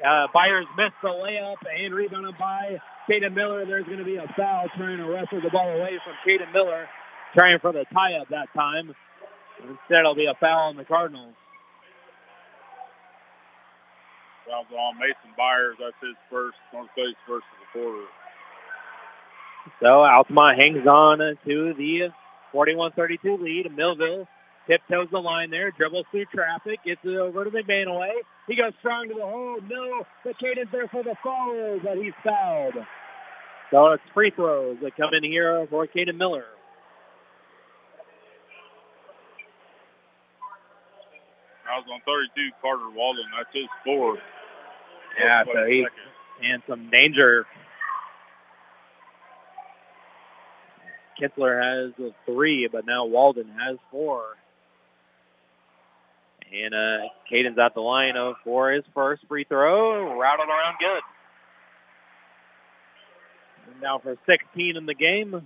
Uh, 0.05 0.29
Byers 0.33 0.67
missed 0.77 0.95
the 1.03 1.09
layup 1.09 1.57
and 1.75 1.95
rebounded 1.95 2.39
by 2.39 2.81
Caden 3.09 3.35
Miller. 3.35 3.65
There's 3.65 3.85
going 3.85 3.99
to 3.99 4.05
be 4.05 4.17
a 4.17 4.27
foul 4.37 4.69
trying 4.77 4.99
to 4.99 5.05
wrestle 5.05 5.41
the 5.41 5.51
ball 5.51 5.69
away 5.69 5.99
from 6.05 6.15
Caden 6.27 6.53
Miller, 6.53 6.89
trying 7.35 7.59
for 7.59 7.73
the 7.73 7.85
tie-up 7.93 8.29
that 8.31 8.53
time. 8.55 8.95
Instead, 9.61 10.01
it'll 10.01 10.15
be 10.15 10.27
a 10.27 10.35
foul 10.35 10.69
on 10.69 10.77
the 10.77 10.85
Cardinals. 10.85 11.35
Fouls 14.47 14.67
on 14.77 14.99
Mason 14.99 15.17
Byers. 15.37 15.77
That's 15.81 15.97
his 16.01 16.15
first, 16.31 16.57
North 16.73 16.89
Clay's 16.95 17.15
first 17.27 17.47
of 17.53 17.59
the 17.61 17.81
quarter. 17.81 18.07
So 19.83 20.05
Altamont 20.05 20.59
hangs 20.59 20.87
on 20.87 21.19
to 21.19 21.75
the 21.75 22.11
41-32 22.55 23.41
lead. 23.41 23.75
Millville 23.75 24.29
tiptoes 24.69 25.09
the 25.11 25.21
line 25.21 25.51
there, 25.51 25.71
dribbles 25.71 26.07
through 26.11 26.27
traffic, 26.27 26.81
gets 26.85 27.01
it 27.05 27.17
over 27.17 27.45
to 27.45 27.51
McManaway. 27.51 28.13
He 28.47 28.55
goes 28.55 28.73
strong 28.79 29.09
to 29.09 29.15
the 29.15 29.21
hole. 29.27 29.59
No, 29.69 30.07
but 30.25 30.39
Caden's 30.39 30.71
there 30.71 30.87
for 30.89 31.03
the 31.03 31.17
foul, 31.23 31.81
but 31.83 31.99
he's 31.99 32.13
fouled. 32.23 32.75
So 33.71 33.93
it's 33.93 34.03
free 34.15 34.31
throws 34.31 34.79
that 34.83 34.97
come 34.97 35.13
in 35.15 35.25
here 35.25 35.67
for 35.69 35.87
Caden 35.87 36.17
Miller. 36.17 36.45
I 41.69 41.79
was 41.79 41.87
on 41.93 42.01
32, 42.07 42.51
Carter 42.63 42.89
Walden. 42.91 43.25
That's 43.37 43.49
his 43.53 43.67
fourth. 43.85 44.21
Yeah, 45.19 45.45
Fourth 45.45 45.57
so 45.57 45.65
play 45.65 45.77
he's 46.41 46.51
in 46.51 46.63
some 46.69 46.91
danger. 46.91 47.47
Kinsler 51.21 51.63
has 51.63 51.93
a 51.99 52.13
three, 52.25 52.69
but 52.69 52.87
now 52.87 53.05
Walden 53.07 53.49
has 53.59 53.79
four. 53.91 54.37
And 56.55 56.75
uh, 56.75 56.99
Caden's 57.29 57.59
at 57.59 57.75
the 57.75 57.81
line 57.81 58.15
for 58.45 58.71
his 58.71 58.85
first 58.95 59.25
free 59.29 59.45
throw, 59.45 60.17
routed 60.19 60.49
around 60.49 60.77
good. 60.79 61.03
And 63.73 63.83
now 63.83 63.99
for 63.99 64.17
16 64.27 64.77
in 64.77 64.87
the 64.87 64.95
game, 64.95 65.43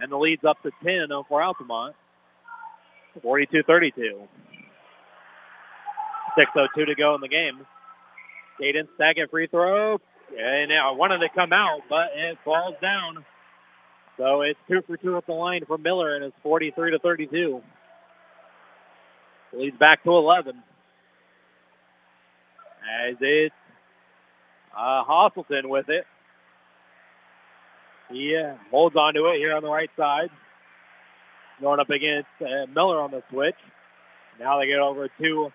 and 0.00 0.10
the 0.10 0.16
lead's 0.16 0.44
up 0.44 0.62
to 0.62 0.70
10 0.82 1.08
for 1.28 1.42
Altamont. 1.42 1.94
42-32. 3.22 4.26
6.02 6.36 6.86
to 6.86 6.94
go 6.94 7.14
in 7.14 7.20
the 7.20 7.28
game. 7.28 7.66
Caden's 8.60 8.88
second 8.98 9.30
free 9.30 9.46
throw, 9.46 10.00
and 10.36 10.72
I 10.72 10.90
wanted 10.92 11.18
to 11.18 11.28
come 11.28 11.52
out, 11.52 11.82
but 11.88 12.10
it 12.14 12.38
falls 12.44 12.74
down. 12.80 13.24
So 14.16 14.42
it's 14.42 14.58
two 14.68 14.82
for 14.82 14.96
two 14.96 15.16
at 15.16 15.26
the 15.26 15.32
line 15.32 15.64
for 15.66 15.76
Miller, 15.76 16.14
and 16.14 16.24
it's 16.24 16.36
43 16.42 16.92
to 16.92 16.98
32. 16.98 17.62
Leads 19.56 19.78
back 19.78 20.02
to 20.04 20.10
11. 20.10 20.62
As 22.90 23.16
it's 23.20 23.54
uh, 24.76 25.04
Hostleton 25.04 25.68
with 25.68 25.88
it. 25.88 26.06
He 28.10 28.36
uh, 28.36 28.54
holds 28.70 28.96
on 28.96 29.14
to 29.14 29.26
it 29.26 29.38
here 29.38 29.54
on 29.54 29.62
the 29.62 29.70
right 29.70 29.90
side. 29.96 30.30
Going 31.60 31.80
up 31.80 31.90
against 31.90 32.28
uh, 32.40 32.66
Miller 32.74 33.00
on 33.00 33.10
the 33.10 33.22
switch. 33.30 33.56
Now 34.38 34.58
they 34.58 34.66
get 34.66 34.80
over 34.80 35.08
to 35.08 35.52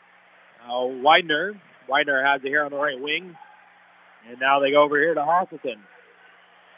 uh, 0.67 0.85
Widener. 0.85 1.59
Widener 1.87 2.23
has 2.23 2.41
it 2.43 2.47
here 2.47 2.63
on 2.63 2.71
the 2.71 2.77
right 2.77 2.99
wing. 2.99 3.35
And 4.29 4.39
now 4.39 4.59
they 4.59 4.71
go 4.71 4.83
over 4.83 4.97
here 4.97 5.13
to 5.13 5.21
Hostleton. 5.21 5.77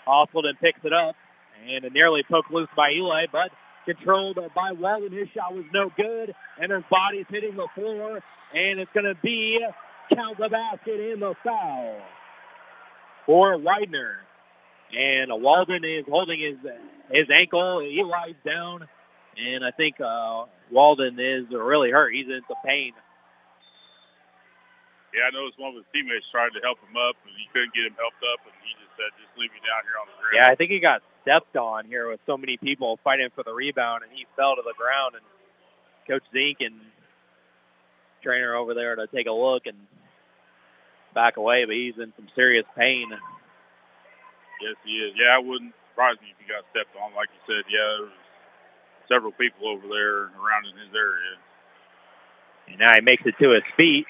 Hostleton 0.08 0.60
picks 0.60 0.84
it 0.84 0.94
up. 0.94 1.16
And 1.68 1.88
nearly 1.94 2.24
poked 2.24 2.52
loose 2.52 2.70
by 2.76 2.92
Eli, 2.92 3.28
but 3.32 3.52
controlled 3.86 4.40
by 4.56 4.72
Walden. 4.72 5.12
His 5.12 5.30
shot 5.30 5.54
was 5.54 5.66
no 5.74 5.92
good, 5.96 6.34
and 6.60 6.72
his 6.72 6.84
body's 6.90 7.26
hitting 7.30 7.56
the 7.56 7.68
floor, 7.76 8.22
and 8.54 8.80
it's 8.80 8.92
going 8.94 9.06
to 9.06 9.16
be 9.22 9.66
count 10.14 10.38
the 10.38 10.50
basket 10.50 11.00
in 11.00 11.20
the 11.20 11.36
foul 11.44 12.02
for 13.26 13.58
Widener. 13.58 14.18
And 14.96 15.32
Walden 15.42 15.86
is 15.86 16.04
holding 16.08 16.40
his 16.40 16.58
his 17.12 17.30
ankle. 17.30 17.80
Eli's 17.80 18.36
down, 18.46 18.88
and 19.38 19.64
I 19.64 19.72
think 19.72 20.02
uh, 20.02 20.46
Walden 20.70 21.18
is 21.20 21.46
really 21.50 21.92
hurt. 21.92 22.14
He's 22.14 22.28
in 22.28 22.42
some 22.48 22.58
pain. 22.66 22.94
Yeah, 25.14 25.24
I 25.28 25.32
noticed 25.32 25.60
one 25.60 25.72
of 25.72 25.76
his 25.76 25.86
teammates 25.94 26.26
tried 26.32 26.52
to 26.56 26.62
help 26.64 26.80
him 26.80 26.96
up, 26.96 27.16
and 27.28 27.36
he 27.38 27.48
couldn't 27.54 27.74
get 27.74 27.86
him 27.86 27.96
helped 28.00 28.24
up, 28.34 28.40
and 28.44 28.54
he 28.64 28.74
just 28.80 28.96
said, 28.96 29.12
"Just 29.20 29.38
leave 29.38 29.52
me 29.52 29.60
down 29.60 29.84
here 29.84 30.00
on 30.00 30.08
the 30.08 30.16
ground." 30.22 30.36
Yeah, 30.36 30.52
I 30.52 30.56
think 30.56 30.72
he 30.72 30.80
got 30.80 31.04
stepped 31.22 31.56
on 31.56 31.86
here 31.86 32.10
with 32.10 32.20
so 32.26 32.38
many 32.38 32.58
people 32.58 33.00
fighting 33.04 33.30
for 33.36 33.44
the 33.44 33.54
rebound, 33.54 34.04
and 34.04 34.12
he 34.12 34.26
fell 34.36 34.56
to 34.56 34.62
the 34.64 34.74
ground. 34.78 35.16
And 35.16 35.24
Coach 36.08 36.24
Zink 36.34 36.62
and 36.62 36.76
trainer 38.22 38.56
over 38.56 38.74
there 38.74 38.96
to 38.96 39.08
take 39.08 39.28
a 39.28 39.32
look 39.32 39.66
and 39.66 39.78
back 41.14 41.38
away, 41.38 41.66
but 41.66 41.76
he's 41.76 41.98
in 41.98 42.14
some 42.16 42.28
serious 42.36 42.66
pain. 42.78 43.10
Yes, 44.62 44.76
he 44.86 44.98
is. 44.98 45.14
Yeah, 45.16 45.38
it 45.40 45.46
wouldn't 45.46 45.74
surprise 45.90 46.16
me 46.22 46.28
if 46.32 46.46
he 46.46 46.52
got 46.52 46.64
stepped 46.72 46.96
on. 46.96 47.14
Like 47.16 47.30
you 47.34 47.56
said, 47.56 47.64
yeah, 47.70 47.98
there's 48.00 48.12
several 49.10 49.32
people 49.32 49.68
over 49.68 49.88
there 49.88 50.24
around 50.42 50.66
in 50.66 50.78
his 50.78 50.96
area. 50.96 51.38
And 52.68 52.80
now 52.80 52.94
he 52.94 53.02
makes 53.02 53.24
it 53.26 53.36
to 53.40 53.50
his 53.50 53.64
feet. 53.76 54.06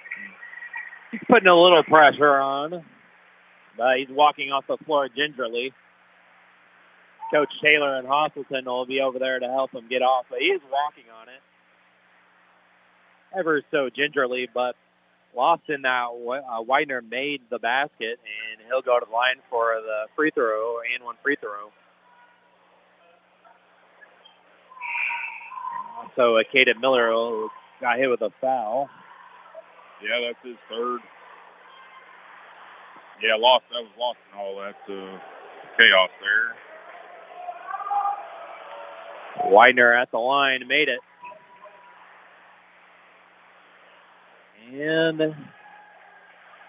He's 1.11 1.21
putting 1.27 1.47
a 1.47 1.55
little 1.55 1.83
pressure 1.83 2.39
on, 2.39 2.85
but 3.77 3.97
he's 3.97 4.09
walking 4.09 4.51
off 4.51 4.67
the 4.67 4.77
floor 4.77 5.09
gingerly. 5.09 5.73
Coach 7.31 7.61
Taylor 7.61 7.95
and 7.95 8.07
Hostleton 8.07 8.65
will 8.65 8.85
be 8.85 8.99
over 8.99 9.17
there 9.17 9.39
to 9.39 9.47
help 9.47 9.71
him 9.71 9.87
get 9.89 10.01
off, 10.01 10.25
but 10.29 10.39
he 10.39 10.47
is 10.47 10.61
walking 10.69 11.05
on 11.21 11.29
it. 11.29 11.41
Ever 13.33 13.61
so 13.71 13.89
gingerly, 13.89 14.49
but 14.53 14.75
lost 15.35 15.69
in 15.69 15.83
that 15.83 16.07
uh, 16.09 16.61
Widener 16.61 17.01
made 17.01 17.41
the 17.49 17.59
basket, 17.59 18.19
and 18.19 18.67
he'll 18.67 18.81
go 18.81 18.99
to 18.99 19.05
the 19.05 19.11
line 19.11 19.37
for 19.49 19.75
the 19.75 20.07
free 20.15 20.31
throw 20.31 20.79
and 20.93 21.03
one 21.03 21.15
free 21.23 21.37
throw. 21.39 21.71
So 26.17 26.37
uh, 26.37 26.43
Caden 26.53 26.81
Miller 26.81 27.47
got 27.79 27.97
hit 27.97 28.09
with 28.09 28.21
a 28.21 28.31
foul. 28.41 28.89
Yeah, 30.03 30.19
that's 30.19 30.39
his 30.43 30.57
third. 30.69 30.99
Yeah, 33.21 33.35
lost. 33.35 33.63
That 33.71 33.83
was 33.83 33.91
lost 33.97 34.17
in 34.33 34.39
all 34.39 34.55
that 34.57 34.75
uh, 34.89 35.19
chaos 35.77 36.09
there. 36.19 36.55
Widener 39.45 39.93
at 39.93 40.11
the 40.11 40.19
line 40.19 40.67
made 40.67 40.89
it. 40.89 40.99
And 44.73 45.21
it 45.21 45.35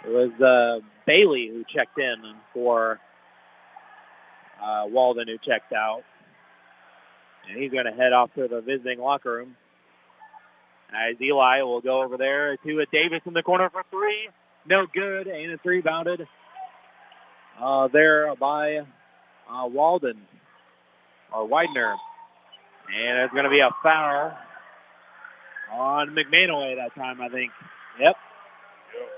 was 0.05 0.33
uh, 0.41 0.81
Bailey 1.07 1.49
who 1.49 1.65
checked 1.65 1.99
in 1.99 2.35
for 2.53 3.01
uh, 4.61 4.87
Walden 4.89 5.29
who 5.29 5.39
checked 5.39 5.73
out. 5.73 6.03
And 7.49 7.59
he's 7.59 7.71
going 7.71 7.87
to 7.87 7.93
head 7.93 8.13
off 8.13 8.33
to 8.35 8.49
the 8.49 8.61
visiting 8.61 9.01
locker 9.01 9.33
room. 9.33 9.57
As 10.95 11.17
Eli 11.21 11.63
will 11.63 11.81
go 11.81 12.03
over 12.03 12.17
there 12.17 12.57
to 12.59 12.81
a 12.81 12.87
Davis 12.87 13.21
in 13.25 13.33
the 13.33 13.43
corner 13.43 13.71
for 13.71 13.85
three. 13.91 14.29
No 14.67 14.87
good. 14.87 15.27
And 15.27 15.51
it's 15.51 15.65
rebounded 15.65 16.27
uh, 17.59 17.89
there 17.89 18.35
by 18.37 18.79
uh, 19.51 19.67
Walden 19.67 20.21
or 21.33 21.47
Widener. 21.47 21.97
And 22.89 23.19
there's 23.19 23.31
going 23.31 23.45
to 23.45 23.51
be 23.51 23.61
a 23.61 23.71
foul 23.83 24.37
on 25.73 26.11
McManaway 26.11 26.77
that 26.77 26.95
time, 26.95 27.21
I 27.21 27.29
think. 27.29 27.53
Yep. 27.99 28.17
Yep. 28.95 29.09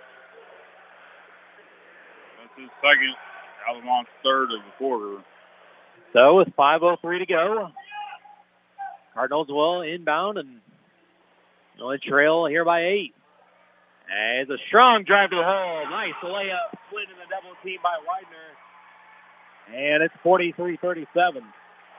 That's 2.40 2.60
his 2.60 2.70
second. 2.82 3.14
Altamont's 3.68 4.10
third 4.22 4.52
of 4.52 4.58
the 4.58 4.70
quarter. 4.78 5.22
So 6.12 6.36
with 6.36 6.54
5.03 6.56 7.18
to 7.20 7.26
go, 7.26 7.72
Cardinals 9.14 9.48
will 9.48 9.82
inbound 9.82 10.38
and 10.38 10.60
only 11.80 11.98
trail 11.98 12.46
here 12.46 12.64
by 12.64 12.82
eight. 12.82 13.14
It's 14.08 14.50
a 14.50 14.58
strong 14.58 15.04
drive 15.04 15.30
to 15.30 15.36
the 15.36 15.44
hole. 15.44 15.88
Nice 15.88 16.12
layup. 16.22 16.58
Split 16.88 17.08
in 17.08 17.16
the 17.16 17.26
double 17.30 17.56
team 17.64 17.78
by 17.82 17.96
Widener. 17.98 18.54
And 19.72 20.02
it's 20.02 20.14
43-37. 20.24 21.42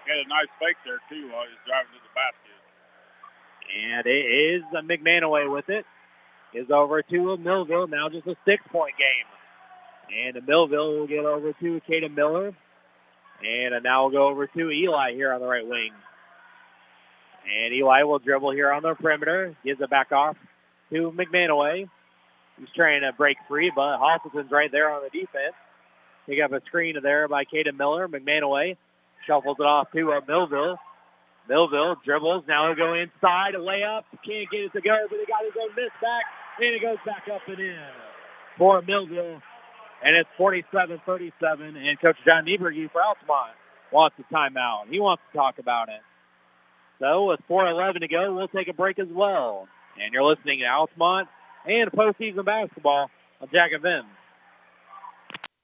Got 0.07 0.17
a 0.17 0.27
nice 0.27 0.47
fake 0.59 0.77
there, 0.85 0.99
too, 1.09 1.31
while 1.31 1.43
he's 1.43 1.57
driving 1.65 1.91
to 1.93 1.99
the 2.03 2.13
basket. 2.13 2.55
And 3.75 4.05
it 4.05 4.25
is 4.25 4.63
McManaway 4.73 5.51
with 5.51 5.69
it. 5.69 5.85
Is 6.53 6.71
over 6.71 7.01
to 7.01 7.37
Millville. 7.37 7.87
Now 7.87 8.07
just 8.07 8.27
a 8.27 8.37
six-point 8.45 8.93
game. 8.97 9.25
And 10.15 10.47
Millville 10.47 10.99
will 10.99 11.07
get 11.07 11.25
over 11.25 11.51
to 11.51 11.81
Caden 11.89 12.15
Miller. 12.15 12.53
And 13.43 13.83
now 13.83 14.03
we'll 14.03 14.11
go 14.11 14.27
over 14.27 14.47
to 14.47 14.71
Eli 14.71 15.13
here 15.13 15.33
on 15.33 15.41
the 15.41 15.47
right 15.47 15.67
wing. 15.67 15.91
And 17.51 17.73
Eli 17.73 18.03
will 18.03 18.19
dribble 18.19 18.51
here 18.51 18.71
on 18.71 18.83
the 18.83 18.95
perimeter. 18.95 19.55
Gives 19.65 19.81
it 19.81 19.89
back 19.89 20.11
off 20.13 20.37
to 20.91 21.11
McManaway. 21.11 21.89
He's 22.57 22.69
trying 22.73 23.01
to 23.01 23.11
break 23.11 23.37
free, 23.49 23.69
but 23.75 23.97
Hostleton's 23.97 24.51
right 24.51 24.71
there 24.71 24.89
on 24.89 25.03
the 25.03 25.09
defense. 25.09 25.55
Pick 26.25 26.39
up 26.39 26.53
a 26.53 26.61
screen 26.65 26.97
there 27.03 27.27
by 27.27 27.43
Caden 27.43 27.77
Miller. 27.77 28.07
McManaway 28.07 28.77
shuffles 29.25 29.57
it 29.59 29.65
off 29.65 29.91
to 29.91 30.13
uh, 30.13 30.21
Millville. 30.27 30.77
Millville 31.47 31.95
dribbles. 32.03 32.43
Now 32.47 32.67
he'll 32.67 32.75
go 32.75 32.93
inside. 32.93 33.55
A 33.55 33.59
layup. 33.59 34.03
Can't 34.25 34.49
get 34.49 34.61
it 34.61 34.73
to 34.73 34.81
go, 34.81 35.05
but 35.09 35.19
he 35.19 35.25
got 35.25 35.43
his 35.43 35.53
own 35.61 35.69
miss 35.75 35.91
back. 36.01 36.23
And 36.57 36.67
it 36.67 36.81
goes 36.81 36.97
back 37.05 37.27
up 37.31 37.41
and 37.47 37.59
in 37.59 37.77
for 38.57 38.81
Millville. 38.81 39.41
And 40.03 40.15
it's 40.15 40.29
47-37. 40.37 41.77
And 41.77 41.99
Coach 41.99 42.17
John 42.25 42.45
Niebrugge 42.45 42.91
for 42.91 43.01
Altamont 43.01 43.51
wants 43.91 44.15
a 44.19 44.33
timeout. 44.33 44.87
He 44.89 44.99
wants 44.99 45.23
to 45.31 45.37
talk 45.37 45.59
about 45.59 45.89
it. 45.89 46.01
So 46.99 47.25
with 47.25 47.41
4.11 47.49 48.01
to 48.01 48.07
go, 48.07 48.33
we'll 48.33 48.47
take 48.47 48.67
a 48.67 48.73
break 48.73 48.99
as 48.99 49.07
well. 49.09 49.67
And 49.99 50.13
you're 50.13 50.23
listening 50.23 50.59
to 50.59 50.65
Altamont 50.65 51.27
and 51.65 51.91
postseason 51.91 52.45
basketball 52.45 53.09
on 53.41 53.49
Jack 53.51 53.71
FM. 53.71 54.05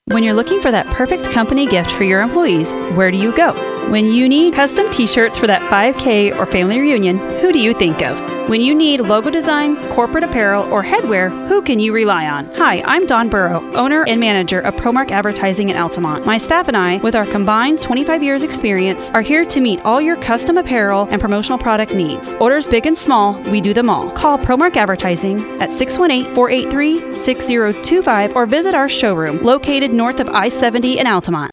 When 0.05 0.23
you're 0.23 0.33
looking 0.33 0.63
for 0.63 0.71
that 0.71 0.87
perfect 0.87 1.29
company 1.29 1.67
gift 1.67 1.91
for 1.91 2.03
your 2.03 2.21
employees, 2.21 2.73
where 2.95 3.11
do 3.11 3.17
you 3.17 3.31
go? 3.33 3.53
When 3.91 4.07
you 4.07 4.27
need 4.27 4.55
custom 4.55 4.89
t 4.89 5.05
shirts 5.05 5.37
for 5.37 5.45
that 5.45 5.61
5K 5.71 6.35
or 6.39 6.47
family 6.47 6.79
reunion, 6.79 7.19
who 7.39 7.51
do 7.53 7.59
you 7.59 7.75
think 7.75 8.01
of? 8.01 8.40
When 8.51 8.59
you 8.59 8.75
need 8.75 8.99
logo 8.99 9.29
design, 9.29 9.77
corporate 9.93 10.25
apparel, 10.25 10.69
or 10.73 10.83
headwear, 10.83 11.47
who 11.47 11.61
can 11.61 11.79
you 11.79 11.93
rely 11.93 12.27
on? 12.27 12.53
Hi, 12.55 12.81
I'm 12.81 13.05
Don 13.05 13.29
Burrow, 13.29 13.61
owner 13.75 14.03
and 14.05 14.19
manager 14.19 14.59
of 14.59 14.75
Promark 14.75 15.09
Advertising 15.09 15.69
in 15.69 15.77
Altamont. 15.77 16.25
My 16.25 16.37
staff 16.37 16.67
and 16.67 16.75
I, 16.75 16.97
with 16.97 17.15
our 17.15 17.25
combined 17.25 17.81
25 17.81 18.21
years 18.21 18.43
experience, 18.43 19.09
are 19.11 19.21
here 19.21 19.45
to 19.45 19.61
meet 19.61 19.79
all 19.85 20.01
your 20.01 20.17
custom 20.17 20.57
apparel 20.57 21.07
and 21.11 21.21
promotional 21.21 21.57
product 21.57 21.95
needs. 21.95 22.33
Orders 22.41 22.67
big 22.67 22.85
and 22.85 22.97
small, 22.97 23.39
we 23.43 23.61
do 23.61 23.73
them 23.73 23.89
all. 23.89 24.11
Call 24.11 24.37
Promark 24.37 24.75
Advertising 24.75 25.39
at 25.61 25.69
618-483-6025 25.69 28.35
or 28.35 28.45
visit 28.45 28.75
our 28.75 28.89
showroom 28.89 29.41
located 29.41 29.93
north 29.93 30.19
of 30.19 30.27
I-70 30.27 30.97
in 30.97 31.07
Altamont. 31.07 31.51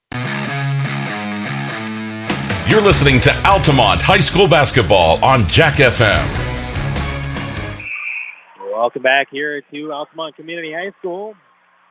You're 2.69 2.83
listening 2.83 3.21
to 3.21 3.33
Altamont 3.47 4.03
High 4.03 4.19
School 4.19 4.49
Basketball 4.49 5.25
on 5.25 5.47
Jack 5.47 5.75
FM. 5.75 6.48
Welcome 8.79 9.03
back 9.03 9.29
here 9.29 9.61
to 9.61 9.93
Altamont 9.93 10.37
Community 10.37 10.73
High 10.73 10.93
School. 11.01 11.35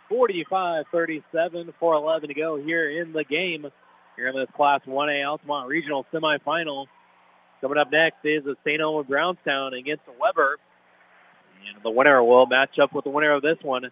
45-37, 0.09 1.73
4-11 1.81 2.27
to 2.29 2.33
go 2.33 2.55
here 2.55 2.89
in 2.89 3.11
the 3.11 3.25
game. 3.25 3.69
Here 4.15 4.29
in 4.29 4.35
this 4.37 4.47
Class 4.55 4.79
1A 4.87 5.27
Altamont 5.27 5.67
Regional 5.67 6.05
Semifinal. 6.13 6.85
Coming 7.59 7.77
up 7.77 7.91
next 7.91 8.23
is 8.23 8.45
the 8.45 8.55
St. 8.65 8.79
Elmo 8.79 9.03
Brownstown 9.03 9.73
against 9.73 10.03
Webber. 10.17 10.59
And 11.67 11.83
the 11.83 11.91
winner 11.91 12.23
will 12.23 12.45
match 12.45 12.79
up 12.79 12.93
with 12.93 13.03
the 13.03 13.11
winner 13.11 13.33
of 13.33 13.41
this 13.41 13.57
one 13.61 13.91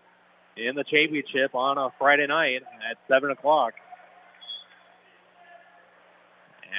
in 0.55 0.75
the 0.75 0.85
championship 0.85 1.53
on 1.53 1.77
a 1.77 1.91
Friday 1.99 2.27
night 2.27 2.63
at 2.89 2.95
7 3.09 3.29
o'clock. 3.29 3.73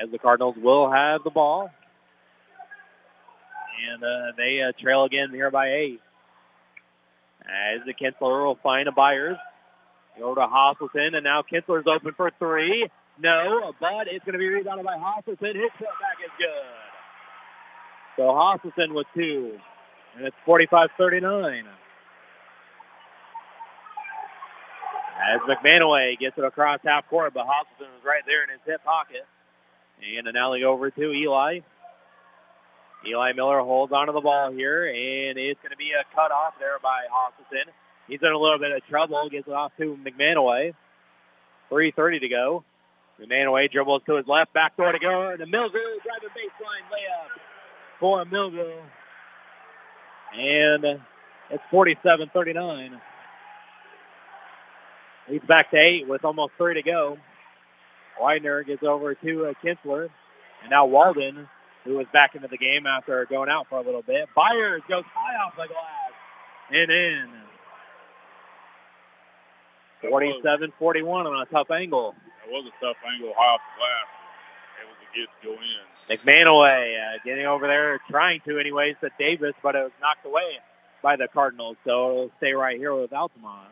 As 0.02 0.08
the 0.10 0.18
Cardinals 0.18 0.56
will 0.56 0.90
have 0.90 1.24
the 1.24 1.30
ball. 1.30 1.70
And 3.90 4.02
uh, 4.02 4.32
they 4.38 4.62
uh, 4.62 4.72
trail 4.80 5.04
again 5.04 5.28
here 5.28 5.50
by 5.50 5.74
eight. 5.74 6.00
As 7.48 7.80
the 7.86 7.94
Kinsler 7.94 8.44
will 8.44 8.58
find 8.62 8.88
a 8.88 8.92
Byers. 8.92 9.38
Go 10.18 10.34
to 10.34 10.40
Hosselton, 10.40 11.14
and 11.14 11.24
now 11.24 11.42
Kinsler's 11.42 11.86
open 11.86 12.14
for 12.14 12.30
three. 12.38 12.88
No, 13.18 13.74
but 13.80 14.08
it's 14.08 14.24
going 14.24 14.32
to 14.32 14.38
be 14.38 14.48
rebounded 14.48 14.84
by 14.84 14.96
Hosselton. 14.96 15.54
His 15.54 15.70
shot 15.78 15.94
back 16.00 16.18
is 16.24 16.30
good. 16.38 16.48
So 18.16 18.22
Hosselton 18.24 18.94
with 18.94 19.06
two, 19.14 19.58
and 20.16 20.26
it's 20.26 20.36
45-39. 20.46 21.64
As 25.18 25.40
McManaway 25.40 26.18
gets 26.18 26.36
it 26.38 26.44
across 26.44 26.80
half 26.84 27.08
court, 27.08 27.34
but 27.34 27.46
Hosselton 27.46 27.88
is 27.98 28.04
right 28.04 28.22
there 28.26 28.44
in 28.44 28.50
his 28.50 28.60
hip 28.66 28.84
pocket. 28.84 29.26
And 30.16 30.28
an 30.28 30.36
alley 30.36 30.64
over 30.64 30.90
to 30.90 31.12
Eli. 31.12 31.60
Eli 33.06 33.32
Miller 33.32 33.60
holds 33.60 33.92
onto 33.92 34.12
the 34.12 34.20
ball 34.20 34.50
here, 34.50 34.86
and 34.86 35.38
it's 35.38 35.60
going 35.62 35.70
to 35.70 35.76
be 35.76 35.92
a 35.92 36.02
cut 36.14 36.32
off 36.32 36.54
there 36.58 36.78
by 36.82 37.04
Hosselton. 37.12 37.70
He's 38.08 38.20
in 38.22 38.32
a 38.32 38.38
little 38.38 38.58
bit 38.58 38.72
of 38.72 38.86
trouble. 38.86 39.28
Gets 39.28 39.48
it 39.48 39.54
off 39.54 39.72
to 39.78 39.96
McManaway. 40.04 40.74
3.30 41.70 42.20
to 42.20 42.28
go. 42.28 42.64
McManaway 43.20 43.70
dribbles 43.70 44.02
to 44.06 44.16
his 44.16 44.26
left, 44.26 44.52
back 44.52 44.76
door 44.76 44.92
to 44.92 44.98
go. 44.98 45.30
And 45.30 45.40
the 45.40 45.46
Millville 45.46 45.98
driving 46.04 46.28
baseline 46.30 46.84
layup 46.92 47.40
for 47.98 48.24
Millville. 48.24 48.82
And 50.36 51.00
it's 51.50 51.62
47-39. 51.72 53.00
He's 55.28 55.40
back 55.40 55.70
to 55.70 55.76
eight 55.76 56.06
with 56.06 56.24
almost 56.24 56.52
three 56.56 56.74
to 56.74 56.82
go. 56.82 57.18
Widener 58.20 58.62
gets 58.62 58.82
over 58.82 59.14
to 59.14 59.46
uh, 59.46 59.52
Kinsler. 59.62 60.08
And 60.62 60.70
now 60.70 60.86
Walden, 60.86 61.48
who 61.86 61.96
was 61.96 62.06
back 62.12 62.34
into 62.34 62.48
the 62.48 62.58
game 62.58 62.86
after 62.86 63.24
going 63.26 63.48
out 63.48 63.68
for 63.68 63.78
a 63.78 63.82
little 63.82 64.02
bit. 64.02 64.28
Byers 64.34 64.82
goes 64.88 65.04
high 65.14 65.36
off 65.42 65.56
the 65.56 65.66
glass 65.66 66.12
and 66.70 66.90
in. 66.90 67.28
47-41 70.02 71.26
on 71.26 71.42
a 71.42 71.46
tough 71.46 71.70
angle. 71.70 72.14
That 72.44 72.52
was 72.52 72.66
a 72.66 72.84
tough 72.84 72.96
angle 73.12 73.32
high 73.36 73.54
off 73.54 73.60
the 73.74 73.80
glass. 73.80 74.06
It 74.82 74.86
was 74.86 74.96
a 75.02 75.16
get 75.16 75.28
to 75.40 75.46
go 75.46 75.62
in. 75.62 76.18
McManaway 76.18 77.14
uh, 77.14 77.18
getting 77.24 77.46
over 77.46 77.66
there, 77.66 77.98
trying 78.08 78.40
to 78.46 78.58
anyways, 78.58 78.96
to 79.00 79.10
Davis, 79.18 79.54
but 79.62 79.74
it 79.74 79.82
was 79.82 79.92
knocked 80.00 80.24
away 80.24 80.58
by 81.02 81.16
the 81.16 81.28
Cardinals. 81.28 81.76
So 81.84 82.10
it'll 82.10 82.32
stay 82.38 82.52
right 82.52 82.78
here 82.78 82.94
with 82.94 83.12
Altamont. 83.12 83.70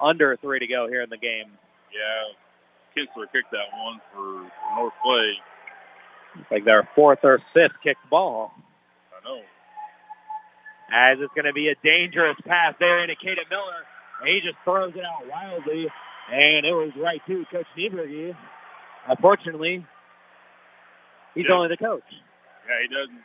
Under 0.00 0.36
three 0.36 0.58
to 0.58 0.66
go 0.66 0.88
here 0.88 1.02
in 1.02 1.10
the 1.10 1.18
game. 1.18 1.50
Yeah, 1.92 2.32
Kinsler 2.96 3.30
kicked 3.32 3.52
that 3.52 3.66
one 3.72 4.00
for, 4.12 4.50
for 4.50 4.76
North 4.76 4.94
Clay. 5.02 5.34
Like 6.50 6.64
their 6.64 6.88
fourth 6.94 7.20
or 7.22 7.40
fifth 7.52 7.74
kicked 7.82 8.08
ball. 8.10 8.52
I 9.12 9.28
know. 9.28 9.42
As 10.90 11.18
it's 11.20 11.32
going 11.34 11.46
to 11.46 11.52
be 11.52 11.68
a 11.68 11.74
dangerous 11.82 12.36
pass 12.46 12.74
there 12.78 12.98
into 13.00 13.14
Caden 13.16 13.48
Miller. 13.50 13.84
He 14.24 14.40
just 14.40 14.56
throws 14.64 14.92
it 14.96 15.04
out 15.04 15.26
wildly, 15.28 15.88
and 16.32 16.64
it 16.64 16.72
was 16.72 16.92
right 16.96 17.20
to 17.26 17.44
Coach 17.46 17.66
Niebrugge. 17.76 18.34
Unfortunately, 19.08 19.84
he's 21.34 21.46
Yeah. 21.48 21.54
only 21.54 21.68
the 21.68 21.76
coach. 21.76 22.04
Yeah, 22.68 22.80
he 22.82 22.88
doesn't. 22.88 23.24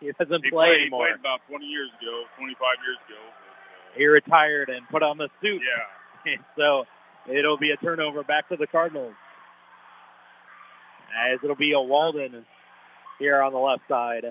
He 0.00 0.12
doesn't 0.12 0.44
He 0.44 0.50
play 0.50 0.68
played, 0.76 0.80
he 0.82 0.90
played 0.90 1.14
about 1.14 1.40
20 1.48 1.64
years 1.66 1.88
ago, 2.02 2.24
25 2.36 2.76
years 2.84 2.98
ago. 3.08 3.18
Uh, 3.20 3.96
he 3.98 4.06
retired 4.06 4.68
and 4.68 4.86
put 4.88 5.02
on 5.02 5.16
the 5.16 5.30
suit. 5.40 5.62
Yeah. 6.26 6.36
so 6.58 6.86
it'll 7.26 7.56
be 7.56 7.70
a 7.70 7.76
turnover 7.76 8.22
back 8.22 8.48
to 8.48 8.56
the 8.56 8.66
Cardinals. 8.66 9.14
As 11.16 11.38
it'll 11.42 11.56
be 11.56 11.72
a 11.72 11.80
Walden 11.80 12.44
here 13.18 13.40
on 13.40 13.52
the 13.52 13.58
left 13.58 13.82
side. 13.88 14.24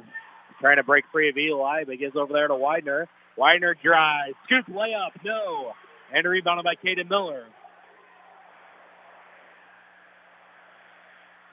Trying 0.59 0.77
to 0.77 0.83
break 0.83 1.05
free 1.11 1.29
of 1.29 1.37
Eli, 1.37 1.83
but 1.85 1.97
gets 1.97 2.15
over 2.15 2.33
there 2.33 2.47
to 2.47 2.55
Widener. 2.55 3.07
Widener 3.37 3.75
drives. 3.75 4.35
Scoop 4.45 4.67
layup. 4.67 5.11
No. 5.23 5.73
And 6.11 6.27
rebounded 6.27 6.63
by 6.63 6.75
Caden 6.75 7.09
Miller. 7.09 7.45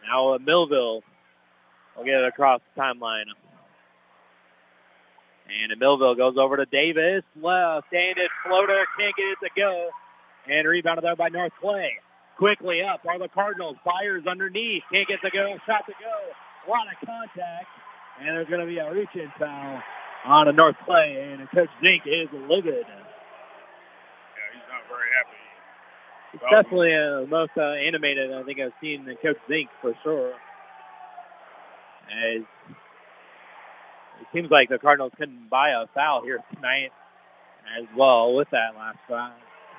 Now 0.06 0.36
Millville 0.38 1.02
will 1.96 2.04
get 2.04 2.22
it 2.22 2.26
across 2.26 2.60
the 2.74 2.80
timeline. 2.80 3.24
And 5.48 5.78
Millville 5.78 6.14
goes 6.14 6.36
over 6.36 6.56
to 6.56 6.66
Davis. 6.66 7.24
Left-handed 7.40 8.30
floater. 8.46 8.84
Can't 8.98 9.16
get 9.16 9.26
it 9.26 9.38
to 9.42 9.50
go. 9.56 9.90
And 10.46 10.66
rebounded 10.66 11.04
there 11.04 11.16
by 11.16 11.28
North 11.28 11.52
Clay. 11.60 11.98
Quickly 12.40 12.82
up 12.82 13.02
are 13.06 13.18
the 13.18 13.28
Cardinals. 13.28 13.76
Fires 13.84 14.26
underneath. 14.26 14.82
Can't 14.90 15.06
get 15.06 15.20
the 15.22 15.28
go. 15.28 15.58
Shot 15.66 15.84
to 15.84 15.92
go. 16.00 16.66
A 16.66 16.70
lot 16.70 16.86
of 16.86 16.94
contact. 17.06 17.66
And 18.18 18.28
there's 18.28 18.48
going 18.48 18.62
to 18.62 18.66
be 18.66 18.78
a 18.78 18.90
reach-in 18.90 19.30
foul 19.38 19.82
on 20.24 20.48
a 20.48 20.52
North 20.52 20.76
Clay. 20.86 21.20
And 21.20 21.46
Coach 21.50 21.68
Zink 21.84 22.04
is 22.06 22.28
livid. 22.48 22.86
Yeah, 22.88 22.94
he's 24.54 24.62
not 24.70 24.88
very 24.88 25.10
happy. 25.18 25.36
It's 26.32 26.42
definitely 26.50 26.94
uh, 26.94 27.20
the 27.20 27.26
most 27.26 27.50
uh, 27.58 27.72
animated 27.72 28.32
I 28.32 28.42
think 28.44 28.58
I've 28.58 28.72
seen 28.80 29.06
in 29.06 29.16
Coach 29.16 29.36
Zink 29.46 29.68
for 29.82 29.94
sure. 30.02 30.32
As 32.10 32.36
it 32.36 34.26
seems 34.32 34.50
like 34.50 34.70
the 34.70 34.78
Cardinals 34.78 35.12
couldn't 35.18 35.50
buy 35.50 35.70
a 35.70 35.86
foul 35.88 36.22
here 36.22 36.42
tonight 36.54 36.90
as 37.78 37.84
well 37.94 38.32
with 38.34 38.48
that 38.48 38.74
last 38.76 38.98
foul. 39.06 39.32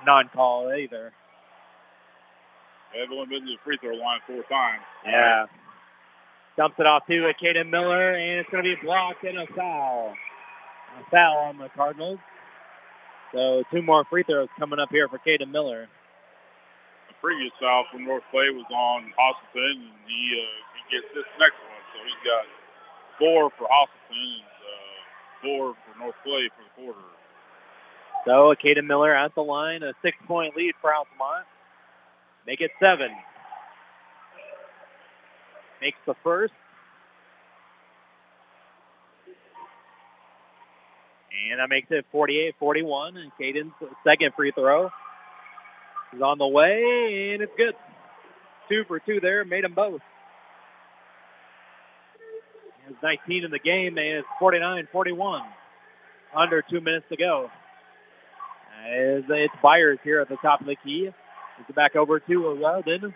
Non-call 0.06 0.72
either. 0.74 1.12
Only 2.96 3.26
been 3.26 3.46
to 3.46 3.54
the 3.54 3.58
free 3.64 3.78
throw 3.78 3.96
line 3.96 4.20
four 4.28 4.44
times. 4.44 4.84
Yeah. 5.06 5.46
Dumps 6.58 6.80
it 6.80 6.86
off 6.86 7.08
to 7.08 7.34
Caden 7.42 7.70
Miller, 7.70 8.14
and 8.14 8.40
it's 8.40 8.50
going 8.50 8.64
to 8.64 8.76
be 8.76 8.82
blocked 8.82 9.24
and 9.24 9.38
a 9.38 9.48
foul. 9.48 10.14
A 11.00 11.10
foul 11.10 11.38
on 11.38 11.58
the 11.58 11.70
Cardinals. 11.70 12.20
So 13.32 13.64
two 13.72 13.82
more 13.82 14.04
free 14.06 14.24
throws 14.24 14.50
coming 14.60 14.80
up 14.80 14.90
here 14.92 15.08
for 15.08 15.18
Caden 15.20 15.50
Miller. 15.50 15.88
The 17.08 17.14
previous 17.22 17.54
foul 17.60 17.86
from 17.92 18.04
North 18.04 18.24
Clay 18.32 18.50
was 18.50 18.66
on 18.70 19.14
Hosselton, 19.18 19.72
and 19.72 19.92
he 20.06 20.44
uh, 20.44 20.46
he 20.76 20.96
gets 20.98 21.08
this 21.16 21.24
next 21.40 21.56
one. 21.56 21.82
So 21.96 22.04
he's 22.04 22.30
got 22.30 22.46
four 23.18 23.50
for 23.58 23.68
Hosselton 23.68 24.36
and 24.36 24.44
uh, 24.44 25.42
four 25.42 25.74
for 25.74 26.00
North 26.00 26.16
Clay 26.24 26.50
for 26.50 26.64
the 26.64 26.84
quarter. 26.84 27.08
So 28.26 28.54
Caden 28.56 28.86
Miller 28.86 29.14
at 29.14 29.34
the 29.34 29.44
line, 29.44 29.82
a 29.84 29.94
six-point 30.04 30.56
lead 30.58 30.76
for 30.82 30.94
Altamont. 30.94 31.46
Make 32.46 32.62
it 32.62 32.72
seven. 32.80 33.12
Makes 35.82 36.00
the 36.06 36.16
first. 36.24 36.54
And 41.50 41.60
that 41.60 41.70
makes 41.70 41.90
it 41.92 42.06
48-41. 42.14 43.18
And 43.22 43.32
Caden's 43.40 43.74
second 44.04 44.34
free 44.36 44.52
throw 44.52 44.92
is 46.14 46.22
on 46.22 46.38
the 46.38 46.48
way, 46.48 47.34
and 47.34 47.42
it's 47.42 47.54
good. 47.56 47.76
Two 48.70 48.84
for 48.86 49.00
two 49.00 49.20
there, 49.20 49.44
made 49.44 49.64
them 49.64 49.74
both. 49.74 50.02
It's 52.90 53.02
19 53.02 53.46
in 53.46 53.52
the 53.52 53.60
game, 53.60 53.98
and 53.98 54.18
it's 54.20 54.28
49-41. 54.42 55.44
Under 56.34 56.62
two 56.62 56.82
minutes 56.82 57.06
to 57.10 57.18
go. 57.18 57.50
It's 58.86 59.56
Byers 59.62 60.00
here 60.04 60.22
at 60.22 60.30
the 60.30 60.38
top 60.38 60.62
of 60.62 60.68
the 60.68 60.76
key. 60.76 61.12
Back 61.76 61.96
over 61.96 62.20
to 62.20 62.56
Walden. 62.56 63.14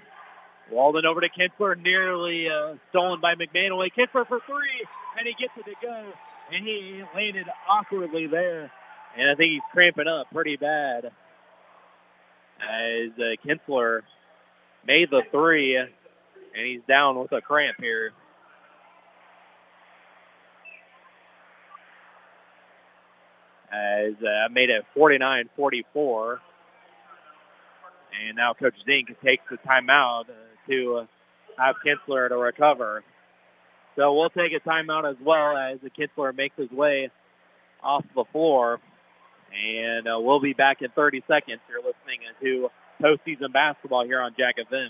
Walden 0.72 1.06
over 1.06 1.22
to 1.22 1.30
Kinsler, 1.30 1.80
nearly 1.82 2.50
uh, 2.50 2.76
stolen 2.90 3.20
by 3.20 3.36
McManaway. 3.36 3.92
Kinsler 3.94 4.28
for 4.28 4.40
three, 4.48 4.86
and 5.18 5.28
he 5.28 5.34
gets 5.34 5.54
it 5.58 5.66
to 5.66 5.76
go. 5.82 6.06
And 6.52 6.66
he 6.66 7.04
landed 7.14 7.48
awkwardly 7.68 8.28
there. 8.28 8.72
And 9.18 9.30
I 9.30 9.36
think 9.36 9.52
he's 9.52 9.62
cramping 9.72 10.08
up 10.08 10.28
pretty 10.32 10.58
bad. 10.58 11.12
As 12.62 13.12
uh, 13.18 13.36
Kinsler 13.46 14.02
made 14.86 15.10
the 15.12 15.24
three, 15.32 15.76
and 15.76 15.90
he's 16.54 16.82
down 16.88 17.20
with 17.20 17.32
a 17.32 17.42
cramp 17.42 17.78
here. 17.80 18.12
As 23.72 24.14
uh, 24.24 24.30
I 24.30 24.48
made 24.48 24.70
it 24.70 24.86
49-44. 24.96 26.40
And 28.24 28.38
now 28.38 28.54
Coach 28.54 28.76
Zink 28.86 29.16
takes 29.24 29.44
the 29.50 29.58
timeout 29.58 30.30
uh, 30.30 30.34
to 30.70 30.96
uh, 30.96 31.06
have 31.58 31.76
Kinsler 31.86 32.30
to 32.30 32.38
recover. 32.38 33.04
So 33.96 34.14
we'll 34.14 34.30
take 34.30 34.54
a 34.54 34.60
timeout 34.60 35.10
as 35.10 35.18
well 35.22 35.56
as 35.56 35.80
the 35.82 35.90
Kinsler 35.90 36.36
makes 36.36 36.58
his 36.58 36.70
way 36.72 37.10
off 37.82 38.06
the 38.16 38.26
floor. 38.26 38.80
And 39.54 40.08
uh, 40.08 40.20
we'll 40.20 40.40
be 40.40 40.54
back 40.54 40.82
in 40.82 40.90
30 40.90 41.24
seconds. 41.28 41.62
You're 41.70 41.80
listening 41.80 42.20
to 42.42 42.72
postseason 43.02 43.54
basketball 43.54 44.06
here 44.06 44.20
on 44.20 44.34
Jack 44.38 44.58
FM. 44.58 44.90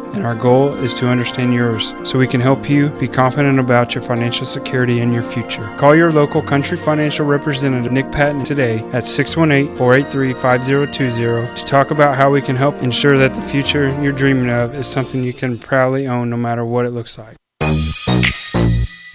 and 0.13 0.25
our 0.25 0.35
goal 0.35 0.73
is 0.75 0.93
to 0.95 1.07
understand 1.07 1.53
yours 1.53 1.93
so 2.03 2.19
we 2.19 2.27
can 2.27 2.41
help 2.41 2.69
you 2.69 2.89
be 2.99 3.07
confident 3.07 3.59
about 3.59 3.95
your 3.95 4.03
financial 4.03 4.45
security 4.45 4.99
and 4.99 5.13
your 5.13 5.23
future. 5.23 5.63
Call 5.77 5.95
your 5.95 6.11
local 6.11 6.41
Country 6.41 6.77
Financial 6.77 7.25
representative, 7.25 7.91
Nick 7.91 8.11
Patton, 8.11 8.43
today 8.43 8.79
at 8.93 9.07
618 9.07 9.77
483 9.77 10.33
5020 10.33 11.55
to 11.55 11.65
talk 11.65 11.91
about 11.91 12.15
how 12.15 12.31
we 12.31 12.41
can 12.41 12.55
help 12.55 12.81
ensure 12.81 13.17
that 13.17 13.33
the 13.35 13.41
future 13.41 13.89
you're 14.01 14.11
dreaming 14.11 14.49
of 14.49 14.73
is 14.75 14.87
something 14.87 15.23
you 15.23 15.33
can 15.33 15.57
proudly 15.57 16.07
own 16.07 16.29
no 16.29 16.37
matter 16.37 16.65
what 16.65 16.85
it 16.85 16.91
looks 16.91 17.17
like. 17.17 17.35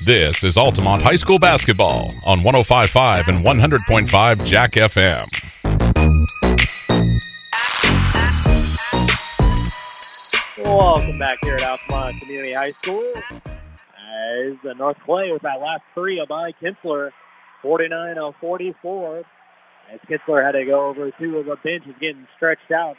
This 0.07 0.45
is 0.45 0.57
Altamont 0.57 1.03
High 1.03 1.17
School 1.17 1.41
basketball 1.41 2.15
on 2.25 2.45
1055 2.45 3.27
and 3.27 3.45
100.5 3.45 4.47
Jack 4.47 4.73
FM. 4.73 5.56
Welcome 10.67 11.21
back 11.21 11.39
here 11.43 11.55
at 11.55 11.63
Altamont 11.63 12.21
Community 12.21 12.53
High 12.53 12.71
School. 12.71 13.13
As 13.15 14.57
the 14.65 14.75
North 14.77 14.97
Clay 15.05 15.31
with 15.31 15.43
that 15.43 15.61
last 15.61 15.83
three 15.95 16.23
by 16.29 16.51
Kinsler, 16.61 17.13
49 17.63 18.19
of 18.19 18.35
44. 18.41 19.23
As 19.89 20.01
Kinsler 20.11 20.45
had 20.45 20.53
to 20.53 20.65
go 20.65 20.87
over 20.87 21.13
two 21.13 21.39
of 21.39 21.47
the 21.47 21.55
benches 21.55 21.95
getting 22.01 22.27
stretched 22.35 22.73
out 22.73 22.97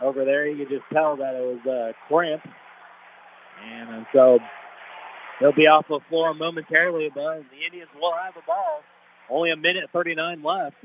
over 0.00 0.24
there. 0.24 0.48
You 0.48 0.56
could 0.56 0.70
just 0.70 0.88
tell 0.90 1.16
that 1.16 1.34
it 1.34 1.42
was 1.42 1.66
a 1.66 1.94
cramp. 2.08 2.48
And 3.62 3.90
uh, 3.90 4.04
so 4.14 4.38
they'll 5.38 5.52
be 5.52 5.66
off 5.66 5.86
the 5.88 6.00
floor 6.08 6.32
momentarily, 6.32 7.10
but 7.14 7.44
the 7.50 7.62
Indians 7.62 7.90
will 8.00 8.14
have 8.14 8.34
the 8.34 8.40
ball. 8.46 8.80
Only 9.28 9.50
a 9.50 9.56
minute 9.56 9.90
39 9.92 10.42
left. 10.42 10.76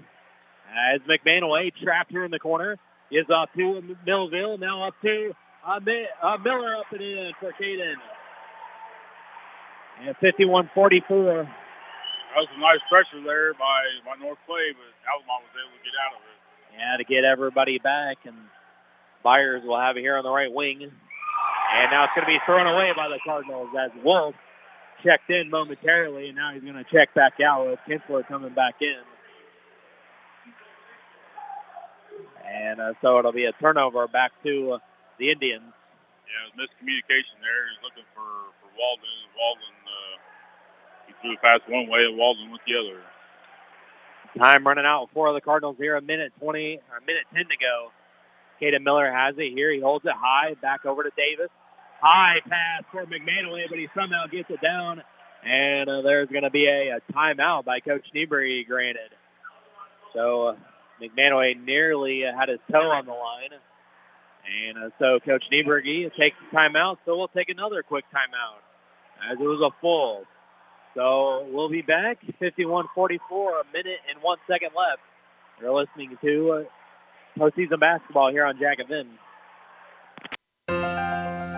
As 0.75 0.99
McManaway 1.07 1.73
trapped 1.73 2.11
here 2.11 2.25
in 2.25 2.31
the 2.31 2.39
corner. 2.39 2.77
Is 3.09 3.29
up 3.29 3.49
to 3.55 3.95
Millville, 4.05 4.57
now 4.57 4.83
up 4.83 4.93
to 5.01 5.33
uh, 5.67 6.37
Miller 6.43 6.75
up 6.75 6.91
and 6.91 7.01
in 7.01 7.33
for 7.39 7.51
Caden. 7.53 7.95
And 10.01 10.15
51-44. 10.17 10.69
That 10.77 11.49
was 12.35 12.47
a 12.55 12.59
nice 12.59 12.79
pressure 12.89 13.21
there 13.23 13.53
by, 13.53 13.83
by 14.05 14.15
North 14.21 14.37
Clay, 14.45 14.73
but 14.73 15.11
Altamont 15.11 15.43
was 15.43 15.61
able 15.61 15.77
to 15.77 15.83
get 15.83 15.93
out 16.05 16.13
of 16.13 16.21
it. 16.21 16.77
Yeah, 16.77 16.97
to 16.97 17.03
get 17.03 17.23
everybody 17.23 17.79
back, 17.79 18.17
and 18.25 18.35
Byers 19.23 19.63
will 19.63 19.79
have 19.79 19.97
it 19.97 20.01
here 20.01 20.17
on 20.17 20.23
the 20.23 20.29
right 20.29 20.51
wing. 20.51 20.83
And 20.83 21.91
now 21.91 22.03
it's 22.03 22.13
going 22.15 22.27
to 22.27 22.31
be 22.31 22.39
thrown 22.45 22.67
away 22.67 22.93
by 22.95 23.09
the 23.09 23.19
Cardinals 23.25 23.69
as 23.77 23.91
Wolf 24.03 24.35
checked 25.03 25.29
in 25.29 25.49
momentarily, 25.49 26.27
and 26.27 26.37
now 26.37 26.53
he's 26.53 26.61
going 26.61 26.75
to 26.75 26.83
check 26.83 27.13
back 27.13 27.39
out 27.39 27.67
with 27.67 27.79
Kinsler 27.87 28.27
coming 28.27 28.53
back 28.53 28.75
in. 28.81 28.97
And 32.45 32.79
uh, 32.79 32.93
so 33.01 33.19
it'll 33.19 33.31
be 33.31 33.45
a 33.45 33.51
turnover 33.53 34.07
back 34.07 34.31
to 34.43 34.73
uh, 34.73 34.79
the 35.17 35.31
Indians. 35.31 35.73
Yeah, 36.27 36.47
it 36.47 36.57
was 36.57 36.67
miscommunication 36.67 37.39
there. 37.41 37.69
He's 37.71 37.83
looking 37.83 38.07
for, 38.13 38.51
for 38.61 38.69
Walden. 38.77 39.17
Walden, 39.37 39.73
uh, 39.85 40.15
he 41.07 41.13
threw 41.21 41.31
the 41.31 41.37
pass 41.37 41.59
one 41.67 41.87
way 41.87 42.05
and 42.05 42.17
Walden 42.17 42.49
went 42.51 42.61
the 42.67 42.75
other. 42.77 43.01
Time 44.37 44.67
running 44.67 44.85
out 44.85 45.09
for 45.13 45.31
the 45.33 45.41
Cardinals 45.41 45.77
here. 45.79 45.95
A 45.95 46.01
minute 46.01 46.33
20, 46.39 46.81
or 46.91 46.97
a 46.97 47.05
minute 47.05 47.23
10 47.33 47.47
to 47.47 47.57
go. 47.57 47.91
Caden 48.61 48.83
Miller 48.83 49.11
has 49.11 49.35
it 49.37 49.53
here. 49.53 49.71
He 49.71 49.79
holds 49.79 50.05
it 50.05 50.13
high. 50.13 50.55
Back 50.55 50.85
over 50.85 51.03
to 51.03 51.11
Davis. 51.17 51.49
High 51.99 52.41
pass 52.47 52.83
for 52.91 53.05
McManaway, 53.05 53.69
but 53.69 53.79
he 53.79 53.87
somehow 53.95 54.27
gets 54.27 54.49
it 54.49 54.61
down. 54.61 55.01
And 55.43 55.89
uh, 55.89 56.01
there's 56.01 56.29
going 56.29 56.43
to 56.43 56.49
be 56.49 56.67
a, 56.67 56.97
a, 56.97 57.01
timeout 57.13 57.65
by 57.65 57.79
Coach 57.79 58.05
Niebrugge 58.13 58.67
granted. 58.67 59.11
So 60.13 60.47
uh, 60.47 60.55
McManaway 61.01 61.63
nearly 61.63 62.21
had 62.21 62.49
his 62.49 62.59
toe 62.71 62.89
on 62.89 63.05
the 63.05 63.13
line. 63.13 63.49
And 64.47 64.77
uh, 64.77 64.89
so 64.99 65.19
Coach 65.19 65.45
Niebrugge 65.51 66.15
takes 66.15 66.37
the 66.39 66.57
timeout, 66.57 66.97
so 67.05 67.17
we'll 67.17 67.27
take 67.27 67.49
another 67.49 67.83
quick 67.83 68.05
timeout 68.13 68.59
as 69.31 69.37
it 69.39 69.43
was 69.43 69.61
a 69.61 69.71
full. 69.81 70.23
So 70.95 71.45
we'll 71.51 71.69
be 71.69 71.81
back, 71.81 72.19
51-44, 72.41 72.87
a 73.01 73.63
minute 73.73 73.99
and 74.09 74.21
one 74.21 74.37
second 74.47 74.69
left. 74.75 75.01
You're 75.61 75.73
listening 75.73 76.17
to 76.23 76.51
uh, 76.51 76.63
postseason 77.37 77.79
basketball 77.79 78.31
here 78.31 78.45
on 78.45 78.57
Jack 78.59 78.79
FM. 78.79 79.07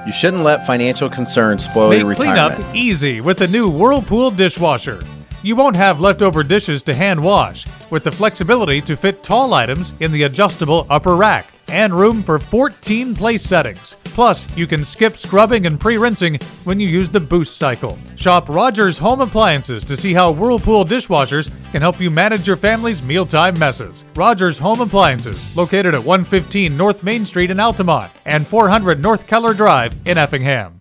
You 0.06 0.14
shouldn't 0.14 0.44
let 0.44 0.66
financial 0.66 1.10
concerns 1.10 1.66
spoil 1.66 1.90
Make 1.90 2.00
your 2.00 2.08
retirement. 2.08 2.56
cleanup 2.56 2.76
easy 2.76 3.22
with 3.22 3.38
the 3.38 3.48
new 3.48 3.70
Whirlpool 3.70 4.32
dishwasher. 4.32 5.04
You 5.42 5.56
won't 5.56 5.78
have 5.78 6.02
leftover 6.02 6.44
dishes 6.44 6.84
to 6.84 6.94
hand 6.94 7.24
wash 7.24 7.66
with 7.90 8.04
the 8.04 8.12
flexibility 8.12 8.82
to 8.82 8.98
fit 8.98 9.24
tall 9.24 9.54
items 9.54 9.94
in 10.02 10.12
the 10.12 10.24
adjustable 10.24 10.86
upper 10.90 11.16
rack 11.16 11.48
and 11.70 11.94
room 11.94 12.24
for 12.24 12.40
14 12.40 13.16
place 13.16 13.44
settings. 13.44 13.96
Plus, 14.04 14.46
you 14.58 14.68
can 14.68 14.84
skip 14.84 15.16
scrubbing 15.16 15.66
and 15.66 15.80
pre 15.80 15.98
rinsing 15.98 16.40
when 16.66 16.78
you 16.78 16.90
use 16.90 17.10
the 17.10 17.20
boost 17.20 17.58
cycle. 17.58 17.98
Shop 18.18 18.50
Rogers 18.50 18.98
Home 18.98 19.22
Appliances 19.22 19.86
to 19.86 19.96
see 19.96 20.14
how 20.14 20.32
Whirlpool 20.32 20.84
dishwashers 20.84 21.50
can 21.72 21.82
help 21.82 22.02
you 22.02 22.10
manage 22.10 22.46
your 22.46 22.58
family's 22.58 23.02
mealtime 23.02 23.58
messes. 23.58 24.04
Rogers 24.16 24.58
Home 24.58 24.82
Appliances, 24.82 25.56
located 25.56 25.94
at 25.94 26.04
115 26.04 26.76
North 26.76 27.02
Main 27.02 27.26
Street 27.26 27.52
in 27.52 27.62
Altamont 27.62 28.12
and 28.26 28.46
400 28.46 29.02
North 29.02 29.26
Keller 29.26 29.54
Drive 29.54 29.96
in 30.06 30.18
Effingham. 30.18 30.79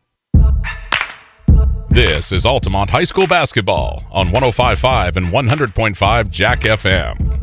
This 1.90 2.32
is 2.32 2.44
Altamont 2.44 2.90
High 2.90 3.04
School 3.04 3.26
basketball 3.26 4.04
on 4.10 4.30
1055 4.30 5.16
and 5.16 5.28
100.5 5.28 6.30
Jack 6.30 6.60
FM. 6.60 7.40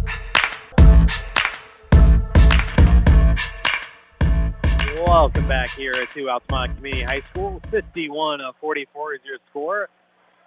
Welcome 5.03 5.47
back 5.47 5.71
here 5.71 5.93
to 5.93 6.29
Altamont 6.29 6.77
Community 6.77 7.03
High 7.03 7.21
School. 7.21 7.59
51 7.71 8.41
of 8.41 8.55
44 8.61 9.15
is 9.15 9.21
your 9.25 9.39
score 9.49 9.89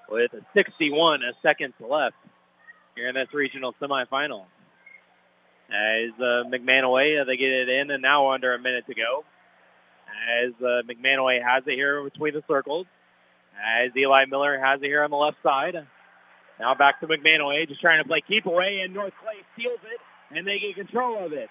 with 0.08 0.32
61 0.54 1.22
seconds 1.42 1.74
left 1.80 2.16
here 2.94 3.08
in 3.08 3.16
this 3.16 3.34
regional 3.34 3.74
semifinal. 3.82 4.44
As 5.70 6.10
uh, 6.18 6.44
McManaway, 6.46 7.20
uh, 7.20 7.24
they 7.24 7.36
get 7.36 7.50
it 7.50 7.68
in 7.68 7.90
and 7.90 8.00
now 8.00 8.30
under 8.30 8.54
a 8.54 8.58
minute 8.60 8.86
to 8.86 8.94
go. 8.94 9.24
As 10.30 10.52
uh, 10.60 10.82
McManaway 10.88 11.42
has 11.42 11.64
it 11.66 11.74
here 11.74 12.02
between 12.04 12.32
the 12.32 12.44
circles. 12.46 12.86
As 13.64 13.90
Eli 13.96 14.26
Miller 14.26 14.58
has 14.58 14.80
it 14.82 14.86
here 14.86 15.02
on 15.02 15.10
the 15.10 15.16
left 15.16 15.38
side. 15.42 15.76
Now 16.60 16.74
back 16.74 17.00
to 17.00 17.06
McManaway, 17.06 17.68
just 17.68 17.80
trying 17.80 18.02
to 18.02 18.08
play 18.08 18.20
keep 18.20 18.46
away, 18.46 18.80
and 18.80 18.92
North 18.92 19.12
Clay 19.22 19.36
steals 19.54 19.78
it, 19.84 20.00
and 20.36 20.46
they 20.46 20.58
get 20.58 20.74
control 20.74 21.24
of 21.24 21.32
it. 21.32 21.50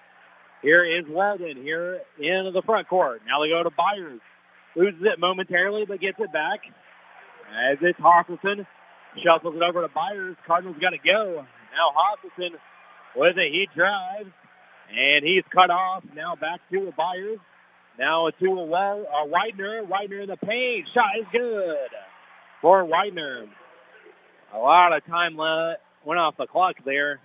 Here 0.62 0.84
is 0.84 1.06
Walden 1.06 1.56
here 1.56 2.00
in 2.18 2.52
the 2.52 2.62
front 2.62 2.88
court. 2.88 3.22
Now 3.26 3.40
they 3.40 3.48
go 3.48 3.62
to 3.62 3.70
Byers. 3.70 4.20
Loses 4.74 5.02
it 5.02 5.18
momentarily, 5.18 5.86
but 5.86 6.00
gets 6.00 6.20
it 6.20 6.32
back. 6.32 6.60
As 7.54 7.78
it's 7.80 7.98
Hofferson. 7.98 8.66
Shuffles 9.16 9.56
it 9.56 9.62
over 9.62 9.82
to 9.82 9.88
Byers. 9.88 10.36
Cardinals 10.46 10.76
got 10.80 10.90
to 10.90 10.98
go. 10.98 11.46
Now 11.74 11.92
Hofferson 11.96 12.52
with 13.16 13.38
a 13.38 13.50
heat 13.50 13.70
drive. 13.74 14.30
And 14.94 15.24
he's 15.24 15.42
cut 15.50 15.70
off. 15.70 16.04
Now 16.14 16.34
back 16.34 16.60
to 16.72 16.92
Byers. 16.96 17.38
Now 17.98 18.30
to 18.30 18.46
a 18.46 18.64
well, 18.64 19.06
uh, 19.12 19.26
Widener. 19.26 19.82
Widener 19.82 20.20
in 20.20 20.28
the 20.28 20.36
paint. 20.36 20.88
Shot 20.94 21.18
is 21.18 21.26
good 21.32 21.88
for 22.60 22.84
Widener. 22.84 23.46
A 24.54 24.58
lot 24.58 24.92
of 24.92 25.04
time 25.06 25.36
left. 25.36 25.80
Went 26.04 26.20
off 26.20 26.36
the 26.36 26.46
clock 26.46 26.76
there. 26.84 27.20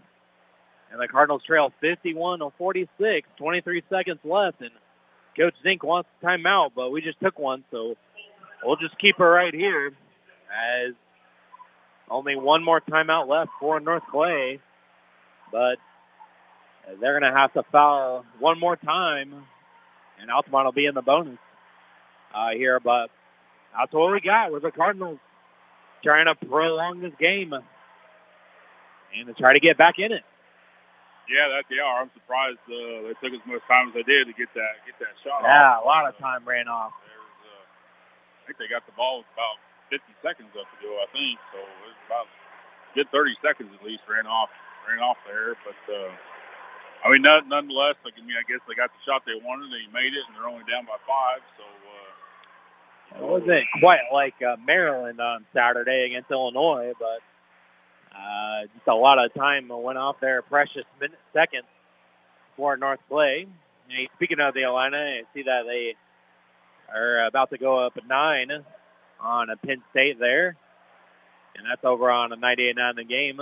And 0.91 0.99
the 0.99 1.07
Cardinals 1.07 1.43
trail 1.43 1.71
51 1.79 2.39
to 2.39 2.51
46, 2.57 3.27
23 3.37 3.83
seconds 3.89 4.19
left. 4.23 4.61
And 4.61 4.71
Coach 5.37 5.55
Zink 5.63 5.83
wants 5.83 6.09
timeout, 6.23 6.71
but 6.75 6.91
we 6.91 7.01
just 7.01 7.19
took 7.19 7.39
one, 7.39 7.63
so 7.71 7.95
we'll 8.63 8.75
just 8.75 8.97
keep 8.99 9.17
her 9.17 9.31
right 9.31 9.53
here 9.53 9.93
as 10.55 10.93
only 12.09 12.35
one 12.35 12.63
more 12.63 12.79
timeout 12.81 13.27
left 13.27 13.49
for 13.59 13.79
North 13.79 14.03
Clay. 14.11 14.59
But 15.51 15.79
they're 16.99 17.19
going 17.19 17.31
to 17.31 17.37
have 17.37 17.53
to 17.53 17.63
foul 17.71 18.25
one 18.39 18.59
more 18.59 18.75
time, 18.75 19.45
and 20.19 20.29
Altamont 20.31 20.65
will 20.65 20.71
be 20.71 20.85
in 20.85 20.95
the 20.95 21.01
bonus 21.01 21.37
uh, 22.33 22.51
here. 22.51 22.79
But 22.79 23.09
that's 23.77 23.91
what 23.93 24.11
we 24.11 24.21
got 24.21 24.51
with 24.51 24.63
the 24.63 24.71
Cardinals 24.71 25.19
trying 26.03 26.25
to 26.25 26.35
prolong 26.35 26.99
this 27.01 27.13
game 27.19 27.53
and 27.53 29.27
to 29.27 29.33
try 29.33 29.53
to 29.53 29.59
get 29.59 29.77
back 29.77 29.99
in 29.99 30.11
it. 30.11 30.23
Yeah, 31.29 31.47
that 31.47 31.65
they 31.69 31.79
are. 31.79 32.01
I'm 32.01 32.11
surprised 32.13 32.59
uh, 32.67 33.07
they 33.07 33.15
took 33.23 33.31
as 33.31 33.45
much 33.47 33.61
time 33.69 33.87
as 33.89 33.93
they 33.93 34.03
did 34.03 34.27
to 34.27 34.33
get 34.33 34.49
that 34.55 34.83
get 34.85 34.99
that 34.99 35.15
shot. 35.23 35.39
Yeah, 35.43 35.79
off. 35.79 35.83
a 35.83 35.87
lot 35.87 36.05
of 36.07 36.17
time 36.17 36.43
ran 36.43 36.67
off. 36.67 36.91
Uh, 36.91 37.63
I 38.43 38.47
think 38.47 38.59
they 38.59 38.67
got 38.67 38.85
the 38.85 38.91
ball 38.91 39.19
with 39.23 39.31
about 39.33 39.55
50 39.89 40.03
seconds 40.21 40.49
left 40.51 40.67
to 40.75 40.83
go. 40.83 40.99
I 40.99 41.07
think 41.15 41.39
so. 41.53 41.59
It's 41.87 42.03
about 42.07 42.27
good 42.93 43.07
30 43.11 43.39
seconds 43.41 43.69
at 43.71 43.85
least 43.85 44.03
ran 44.09 44.27
off. 44.27 44.49
ran 44.83 44.99
off 44.99 45.15
there. 45.25 45.55
But 45.63 45.79
uh, 45.87 46.11
I 47.03 47.11
mean, 47.11 47.21
none, 47.21 47.49
nonetheless, 47.49 47.95
like, 48.05 48.13
I 48.17 48.21
mean, 48.21 48.37
I 48.37 48.43
guess 48.47 48.59
they 48.67 48.75
got 48.75 48.89
the 48.91 49.11
shot 49.11 49.23
they 49.25 49.35
wanted. 49.35 49.71
They 49.71 49.91
made 49.91 50.13
it, 50.13 50.23
and 50.27 50.35
they're 50.35 50.47
only 50.47 50.63
down 50.69 50.85
by 50.85 50.97
five. 51.05 51.41
So. 51.57 51.63
Uh, 51.63 52.03
it 53.19 53.21
wasn't 53.21 53.65
quite 53.79 54.01
like 54.11 54.41
uh, 54.41 54.55
Maryland 54.65 55.19
on 55.19 55.45
Saturday 55.53 56.05
against 56.05 56.31
Illinois, 56.31 56.93
but 56.99 57.19
uh, 58.17 58.63
just 58.73 58.87
a 58.87 58.95
lot 58.95 59.23
of 59.23 59.33
time 59.33 59.67
went 59.67 59.97
off 59.97 60.19
there, 60.19 60.41
precious 60.41 60.85
minute, 60.99 61.19
seconds 61.33 61.65
for 62.55 62.77
North 62.77 62.99
Clay. 63.09 63.47
And 63.89 64.07
speaking 64.15 64.39
of 64.39 64.53
the 64.53 64.63
Illini, 64.63 64.97
I 64.97 65.23
see 65.33 65.43
that 65.43 65.65
they 65.65 65.95
are 66.93 67.25
about 67.25 67.49
to 67.51 67.57
go 67.57 67.79
up 67.79 67.97
nine 68.07 68.63
on 69.19 69.49
a 69.49 69.57
Penn 69.57 69.83
State 69.91 70.19
there. 70.19 70.55
And 71.55 71.67
that's 71.69 71.83
over 71.83 72.09
on 72.09 72.31
a 72.31 72.37
98-9 72.37 72.95
the 72.95 73.03
game. 73.03 73.41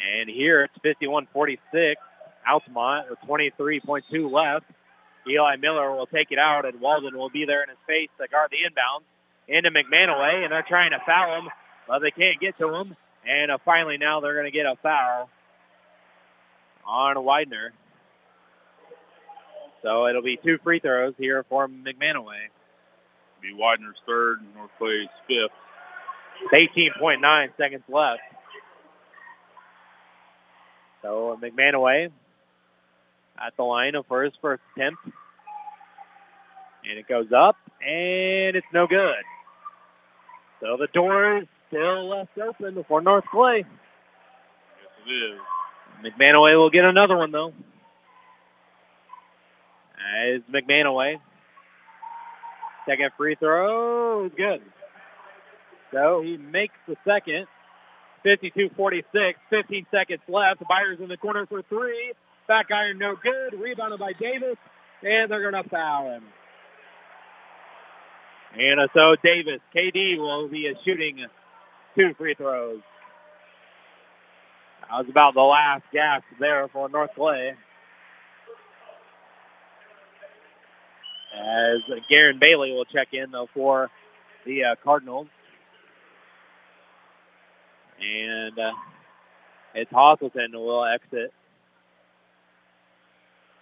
And 0.00 0.28
here 0.28 0.62
it's 0.64 1.00
51-46. 1.02 1.96
Altamont 2.46 3.10
with 3.10 3.18
23.2 3.20 4.30
left. 4.30 4.66
Eli 5.26 5.56
Miller 5.56 5.90
will 5.92 6.06
take 6.06 6.32
it 6.32 6.38
out, 6.38 6.66
and 6.66 6.80
Walden 6.80 7.16
will 7.16 7.30
be 7.30 7.44
there 7.46 7.62
in 7.62 7.70
his 7.70 7.78
face 7.86 8.10
to 8.20 8.28
guard 8.28 8.50
the 8.50 8.64
inbound 8.64 9.04
into 9.48 9.70
McManaway, 9.70 10.42
and 10.42 10.52
they're 10.52 10.62
trying 10.62 10.90
to 10.90 11.00
foul 11.06 11.40
him, 11.40 11.48
but 11.88 12.00
they 12.00 12.10
can't 12.10 12.38
get 12.40 12.58
to 12.58 12.74
him. 12.74 12.96
And 13.26 13.50
uh, 13.50 13.58
finally 13.64 13.96
now 13.96 14.20
they're 14.20 14.34
going 14.34 14.44
to 14.44 14.50
get 14.50 14.66
a 14.66 14.76
foul 14.82 15.30
on 16.86 17.24
Widener. 17.24 17.72
So 19.82 20.06
it'll 20.06 20.22
be 20.22 20.36
two 20.36 20.58
free 20.58 20.78
throws 20.78 21.14
here 21.18 21.44
for 21.48 21.68
McManaway. 21.68 22.48
Be 23.40 23.54
Widener's 23.54 24.00
third, 24.06 24.40
North 24.54 24.70
Clay's 24.78 25.08
fifth. 25.28 25.52
18.9 26.52 27.56
seconds 27.56 27.82
left. 27.88 28.20
So 31.04 31.38
McManaway 31.40 32.10
at 33.38 33.54
the 33.58 33.62
line 33.62 33.94
for 34.08 34.24
his 34.24 34.32
first 34.40 34.62
attempt. 34.74 35.02
And 36.88 36.98
it 36.98 37.06
goes 37.06 37.30
up, 37.30 37.56
and 37.82 38.56
it's 38.56 38.66
no 38.72 38.86
good. 38.86 39.22
So 40.60 40.78
the 40.78 40.86
door 40.88 41.38
is 41.38 41.46
still 41.68 42.08
left 42.08 42.38
open 42.38 42.82
for 42.88 43.02
North 43.02 43.26
Clay. 43.30 43.58
Yes, 43.58 43.66
it 45.06 45.10
is. 45.10 45.40
McManaway 46.02 46.56
will 46.56 46.70
get 46.70 46.86
another 46.86 47.18
one, 47.18 47.32
though. 47.32 47.52
As 50.16 50.40
McManaway. 50.50 51.20
Second 52.86 53.12
free 53.16 53.34
throw 53.34 54.24
is 54.24 54.32
good. 54.36 54.62
So 55.92 56.22
he 56.22 56.38
makes 56.38 56.74
the 56.86 56.96
second. 57.04 57.46
52-46, 58.24 59.34
15 59.50 59.86
seconds 59.90 60.22
left. 60.28 60.62
Byers 60.68 60.98
in 61.00 61.08
the 61.08 61.16
corner 61.16 61.46
for 61.46 61.62
three. 61.62 62.12
Back 62.48 62.70
iron 62.70 62.98
no 62.98 63.16
good. 63.16 63.54
Rebounded 63.58 64.00
by 64.00 64.12
Davis. 64.12 64.56
And 65.02 65.30
they're 65.30 65.50
going 65.50 65.62
to 65.62 65.68
foul 65.68 66.10
him. 66.10 66.24
And 68.58 68.88
so 68.94 69.16
Davis, 69.16 69.60
KD 69.74 70.16
will 70.18 70.48
be 70.48 70.72
shooting 70.84 71.26
two 71.96 72.14
free 72.14 72.34
throws. 72.34 72.80
That 74.82 74.98
was 74.98 75.08
about 75.08 75.34
the 75.34 75.42
last 75.42 75.82
gasp 75.92 76.24
there 76.38 76.68
for 76.68 76.88
North 76.88 77.10
Clay. 77.14 77.54
As 81.36 81.80
Garen 82.08 82.38
Bailey 82.38 82.72
will 82.72 82.84
check 82.84 83.08
in 83.12 83.32
though 83.32 83.48
for 83.52 83.90
the 84.46 84.64
uh, 84.64 84.74
Cardinals. 84.84 85.26
And 88.04 88.58
uh, 88.58 88.72
it's 89.74 89.90
Hostleton 89.90 90.52
who 90.52 90.60
will 90.60 90.84
exit. 90.84 91.32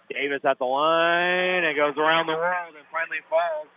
Davis 0.09 0.41
at 0.43 0.59
the 0.59 0.65
line. 0.65 1.63
It 1.63 1.75
goes 1.75 1.95
around 1.97 2.27
the 2.27 2.33
world 2.33 2.75
and 2.75 2.85
finally 2.91 3.19
falls. 3.29 3.67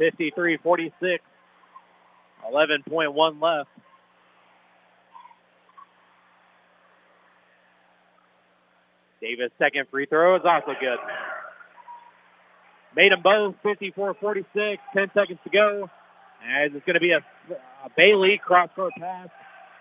53-46. 0.00 1.18
11.1 2.52 3.42
left. 3.42 3.70
Davis' 9.20 9.50
second 9.58 9.88
free 9.90 10.06
throw 10.06 10.36
is 10.36 10.42
also 10.44 10.74
good. 10.78 10.98
Made 12.94 13.12
them 13.12 13.22
both 13.22 13.54
54-46. 13.64 14.78
10 14.94 15.10
seconds 15.14 15.38
to 15.44 15.50
go. 15.50 15.90
As 16.46 16.70
it's 16.74 16.84
going 16.84 16.94
to 16.94 17.00
be 17.00 17.12
a, 17.12 17.24
Bailey 17.96 18.38
cross-court 18.38 18.92
pass 18.98 19.28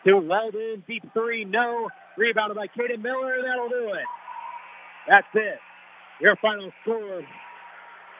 to 0.05 0.17
Weldon. 0.17 0.83
Deep 0.87 1.03
three, 1.13 1.45
no. 1.45 1.89
Rebounded 2.17 2.55
by 2.55 2.67
Caden 2.67 3.01
Miller. 3.01 3.41
That'll 3.43 3.69
do 3.69 3.93
it. 3.93 4.05
That's 5.07 5.27
it. 5.33 5.59
Your 6.21 6.35
final 6.37 6.71
score. 6.81 7.21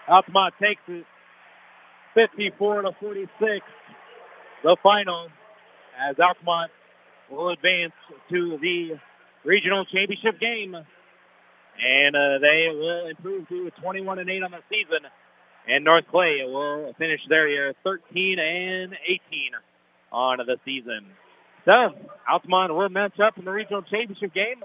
Altamont 0.07 0.53
takes 0.61 0.81
it 0.87 1.05
54 2.13 2.83
to 2.83 2.91
46. 2.99 3.65
The 4.63 4.77
final 4.83 5.29
as 5.97 6.19
Altamont 6.19 6.71
will 7.29 7.49
advance 7.49 7.93
to 8.29 8.57
the 8.57 8.99
regional 9.43 9.85
championship 9.85 10.39
game. 10.39 10.75
And 11.81 12.15
uh, 12.15 12.39
they 12.39 12.69
will 12.69 13.07
improve 13.07 13.47
to 13.49 13.69
21 13.81 14.19
and 14.19 14.29
8 14.29 14.43
on 14.43 14.51
the 14.51 14.61
season. 14.71 15.07
And 15.67 15.83
North 15.83 16.07
Clay 16.07 16.43
will 16.45 16.93
finish 16.97 17.21
their 17.27 17.47
year 17.47 17.73
13 17.83 18.39
and 18.39 18.97
18 19.05 19.51
on 20.15 20.37
the 20.37 20.57
season. 20.63 21.05
So 21.65 21.93
Altamont 22.27 22.73
will 22.73 22.89
match 22.89 23.19
up 23.19 23.37
in 23.37 23.45
the 23.45 23.51
regional 23.51 23.81
championship 23.81 24.33
game, 24.33 24.63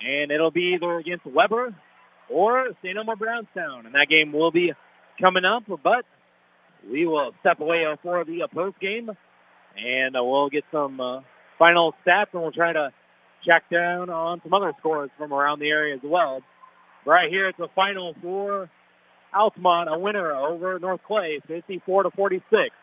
and 0.00 0.30
it'll 0.30 0.50
be 0.50 0.74
either 0.74 0.98
against 0.98 1.24
Webber 1.24 1.74
or 2.28 2.68
St. 2.82 2.96
Elmo 2.96 3.16
Brownstown. 3.16 3.86
And 3.86 3.94
that 3.94 4.08
game 4.08 4.32
will 4.32 4.50
be 4.50 4.74
coming 5.20 5.44
up, 5.44 5.64
but 5.82 6.04
we 6.88 7.06
will 7.06 7.32
step 7.40 7.60
away 7.60 7.86
for 8.02 8.24
the 8.24 8.46
post 8.52 8.78
game, 8.80 9.10
and 9.78 10.16
uh, 10.16 10.22
we'll 10.22 10.50
get 10.50 10.64
some 10.70 11.00
uh, 11.00 11.20
final 11.58 11.94
stats, 12.04 12.26
and 12.32 12.42
we'll 12.42 12.52
try 12.52 12.72
to 12.72 12.92
check 13.44 13.64
down 13.70 14.10
on 14.10 14.42
some 14.42 14.52
other 14.52 14.72
scores 14.78 15.10
from 15.16 15.32
around 15.32 15.60
the 15.60 15.70
area 15.70 15.94
as 15.94 16.02
well. 16.02 16.42
Right 17.04 17.30
here, 17.30 17.48
it's 17.48 17.58
the 17.58 17.68
final 17.74 18.14
for 18.20 18.68
Altamont, 19.34 19.88
a 19.90 19.98
winner 19.98 20.32
over 20.32 20.78
North 20.78 21.02
Clay, 21.06 21.40
54 21.46 22.04
to 22.04 22.10
46. 22.10 22.74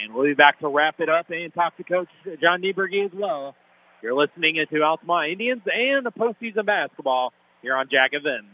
And 0.00 0.14
we'll 0.14 0.24
be 0.24 0.34
back 0.34 0.58
to 0.60 0.68
wrap 0.68 1.00
it 1.00 1.08
up 1.08 1.30
and 1.30 1.52
talk 1.52 1.76
to 1.76 1.84
Coach 1.84 2.08
John 2.40 2.62
Niebrugge 2.62 3.06
as 3.06 3.12
well. 3.12 3.54
You're 4.02 4.14
listening 4.14 4.56
to 4.56 4.82
Altamont 4.82 5.30
Indians 5.30 5.62
and 5.72 6.04
the 6.04 6.12
postseason 6.12 6.66
basketball 6.66 7.32
here 7.62 7.76
on 7.76 7.88
Jack 7.88 8.12
FM. 8.12 8.46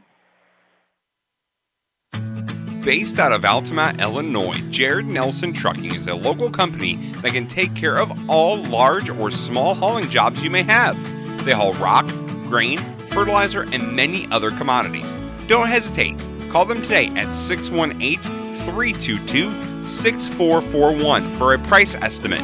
Based 2.85 3.19
out 3.19 3.33
of 3.33 3.45
Altamont, 3.45 4.01
Illinois, 4.01 4.61
Jared 4.71 5.07
Nelson 5.07 5.53
Trucking 5.53 5.95
is 5.95 6.07
a 6.07 6.15
local 6.15 6.51
company 6.51 6.97
that 7.23 7.33
can 7.33 7.47
take 7.47 7.75
care 7.75 7.99
of 7.99 8.31
all 8.31 8.57
large 8.65 9.11
or 9.11 9.31
small 9.31 9.75
hauling 9.75 10.09
jobs 10.09 10.43
you 10.43 10.51
may 10.51 10.63
have. 10.63 10.97
They 11.45 11.53
haul 11.53 11.73
rock, 11.75 12.07
grain, 12.49 12.79
fertilizer, 13.11 13.63
and 13.73 13.95
many 13.95 14.27
other 14.31 14.51
commodities. 14.51 15.11
Don't 15.49 15.67
hesitate. 15.67 16.17
Call 16.51 16.65
them 16.65 16.81
today 16.83 17.09
at 17.17 17.33
618 17.33 18.19
322 18.65 19.78
6441 19.89 21.35
for 21.37 21.55
a 21.55 21.59
price 21.59 21.95
estimate. 21.97 22.43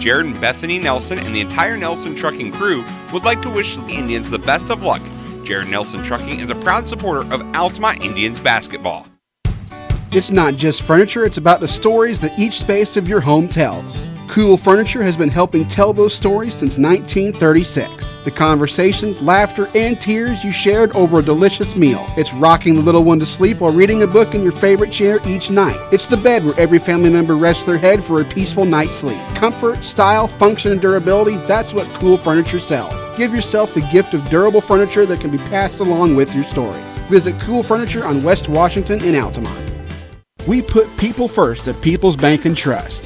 Jared 0.00 0.26
and 0.26 0.40
Bethany 0.40 0.78
Nelson 0.78 1.18
and 1.18 1.34
the 1.34 1.40
entire 1.40 1.76
Nelson 1.76 2.14
Trucking 2.14 2.52
crew 2.52 2.84
would 3.12 3.24
like 3.24 3.40
to 3.42 3.50
wish 3.50 3.76
the 3.76 3.92
Indians 3.92 4.30
the 4.30 4.38
best 4.38 4.70
of 4.70 4.82
luck. 4.82 5.02
Jared 5.44 5.68
Nelson 5.68 6.02
Trucking 6.02 6.40
is 6.40 6.50
a 6.50 6.54
proud 6.54 6.88
supporter 6.88 7.32
of 7.32 7.42
Altamont 7.54 8.04
Indians 8.04 8.40
basketball. 8.40 9.06
It's 10.12 10.30
not 10.30 10.54
just 10.56 10.82
furniture, 10.82 11.24
it's 11.24 11.36
about 11.36 11.60
the 11.60 11.68
stories 11.68 12.20
that 12.20 12.38
each 12.38 12.58
space 12.58 12.96
of 12.96 13.08
your 13.08 13.20
home 13.20 13.48
tells. 13.48 14.00
Cool 14.28 14.56
Furniture 14.56 15.02
has 15.02 15.16
been 15.16 15.30
helping 15.30 15.66
tell 15.66 15.92
those 15.92 16.12
stories 16.12 16.54
since 16.54 16.76
1936. 16.76 18.16
The 18.24 18.30
conversations, 18.30 19.22
laughter, 19.22 19.68
and 19.74 19.98
tears 20.00 20.44
you 20.44 20.52
shared 20.52 20.90
over 20.92 21.20
a 21.20 21.22
delicious 21.22 21.76
meal. 21.76 22.04
It's 22.16 22.34
rocking 22.34 22.74
the 22.74 22.82
little 22.82 23.04
one 23.04 23.20
to 23.20 23.26
sleep 23.26 23.60
while 23.60 23.72
reading 23.72 24.02
a 24.02 24.06
book 24.06 24.34
in 24.34 24.42
your 24.42 24.52
favorite 24.52 24.92
chair 24.92 25.20
each 25.24 25.50
night. 25.50 25.78
It's 25.92 26.06
the 26.06 26.16
bed 26.16 26.44
where 26.44 26.58
every 26.58 26.78
family 26.78 27.08
member 27.08 27.36
rests 27.36 27.64
their 27.64 27.78
head 27.78 28.04
for 28.04 28.20
a 28.20 28.24
peaceful 28.24 28.64
night's 28.64 28.96
sleep. 28.96 29.18
Comfort, 29.36 29.84
style, 29.84 30.28
function, 30.28 30.72
and 30.72 30.80
durability 30.80 31.36
that's 31.46 31.72
what 31.72 31.86
Cool 31.94 32.18
Furniture 32.18 32.58
sells. 32.58 32.94
Give 33.16 33.32
yourself 33.32 33.72
the 33.72 33.88
gift 33.92 34.12
of 34.12 34.28
durable 34.28 34.60
furniture 34.60 35.06
that 35.06 35.20
can 35.20 35.30
be 35.30 35.38
passed 35.38 35.80
along 35.80 36.16
with 36.16 36.34
your 36.34 36.44
stories. 36.44 36.98
Visit 37.08 37.40
Cool 37.40 37.62
Furniture 37.62 38.04
on 38.04 38.22
West 38.22 38.48
Washington 38.48 39.02
in 39.02 39.14
Altamont. 39.14 39.72
We 40.46 40.62
put 40.62 40.94
people 40.96 41.28
first 41.28 41.68
at 41.68 41.80
People's 41.80 42.16
Bank 42.16 42.44
and 42.44 42.56
Trust. 42.56 43.05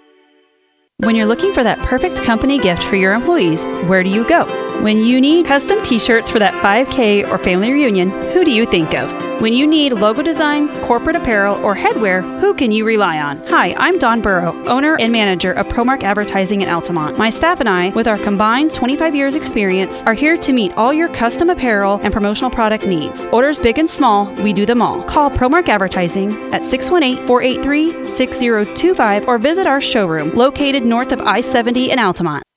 When 1.03 1.15
you're 1.15 1.25
looking 1.25 1.51
for 1.51 1.63
that 1.63 1.79
perfect 1.79 2.21
company 2.21 2.59
gift 2.59 2.83
for 2.83 2.95
your 2.95 3.13
employees, 3.13 3.65
where 3.87 4.03
do 4.03 4.09
you 4.11 4.23
go? 4.23 4.70
When 4.81 5.03
you 5.03 5.21
need 5.21 5.45
custom 5.45 5.83
t 5.83 5.99
shirts 5.99 6.31
for 6.31 6.39
that 6.39 6.55
5K 6.55 7.29
or 7.29 7.37
family 7.37 7.71
reunion, 7.71 8.09
who 8.33 8.43
do 8.43 8.49
you 8.49 8.65
think 8.65 8.95
of? 8.95 9.11
When 9.39 9.53
you 9.53 9.67
need 9.67 9.93
logo 9.93 10.23
design, 10.23 10.69
corporate 10.85 11.15
apparel, 11.15 11.63
or 11.63 11.75
headwear, 11.75 12.23
who 12.39 12.55
can 12.55 12.71
you 12.71 12.83
rely 12.83 13.19
on? 13.19 13.45
Hi, 13.49 13.75
I'm 13.77 13.99
Don 13.99 14.21
Burrow, 14.21 14.59
owner 14.65 14.97
and 14.99 15.13
manager 15.13 15.51
of 15.51 15.67
Promark 15.67 16.01
Advertising 16.01 16.61
in 16.61 16.67
Altamont. 16.67 17.15
My 17.15 17.29
staff 17.29 17.59
and 17.59 17.69
I, 17.69 17.89
with 17.89 18.07
our 18.07 18.17
combined 18.17 18.73
25 18.73 19.13
years 19.13 19.35
experience, 19.35 20.01
are 20.07 20.15
here 20.15 20.35
to 20.37 20.51
meet 20.51 20.73
all 20.73 20.91
your 20.91 21.09
custom 21.09 21.51
apparel 21.51 21.99
and 22.01 22.11
promotional 22.11 22.49
product 22.49 22.87
needs. 22.87 23.27
Orders 23.27 23.59
big 23.59 23.77
and 23.77 23.87
small, 23.87 24.33
we 24.43 24.51
do 24.51 24.65
them 24.65 24.81
all. 24.81 25.03
Call 25.03 25.29
Promark 25.29 25.69
Advertising 25.69 26.31
at 26.51 26.63
618-483-6025 26.63 29.27
or 29.27 29.37
visit 29.37 29.67
our 29.67 29.79
showroom 29.79 30.31
located 30.31 30.83
north 30.83 31.11
of 31.11 31.21
I-70 31.21 31.89
in 31.89 31.99
Altamont. 31.99 32.43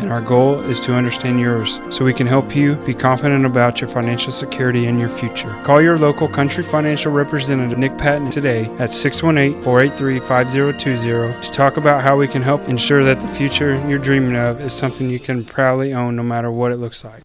and 0.00 0.12
our 0.12 0.20
goal 0.20 0.60
is 0.60 0.80
to 0.80 0.94
understand 0.94 1.40
yours 1.40 1.80
so 1.90 2.04
we 2.04 2.14
can 2.14 2.26
help 2.26 2.54
you 2.54 2.74
be 2.76 2.94
confident 2.94 3.44
about 3.44 3.80
your 3.80 3.88
financial 3.88 4.32
security 4.32 4.86
and 4.86 4.98
your 4.98 5.08
future. 5.08 5.50
Call 5.64 5.82
your 5.82 5.98
local 5.98 6.28
Country 6.28 6.62
Financial 6.62 7.12
representative, 7.12 7.78
Nick 7.78 7.96
Patton, 7.98 8.30
today 8.30 8.66
at 8.78 8.92
618 8.92 9.62
483 9.62 10.20
5020 10.20 11.42
to 11.42 11.50
talk 11.50 11.76
about 11.76 12.02
how 12.02 12.16
we 12.16 12.28
can 12.28 12.42
help 12.42 12.68
ensure 12.68 13.04
that 13.04 13.20
the 13.20 13.28
future 13.28 13.74
you're 13.88 13.98
dreaming 13.98 14.36
of 14.36 14.60
is 14.60 14.72
something 14.72 15.10
you 15.10 15.20
can 15.20 15.44
proudly 15.44 15.92
own 15.92 16.16
no 16.16 16.22
matter 16.22 16.50
what 16.50 16.72
it 16.72 16.76
looks 16.76 17.04
like. 17.04 17.22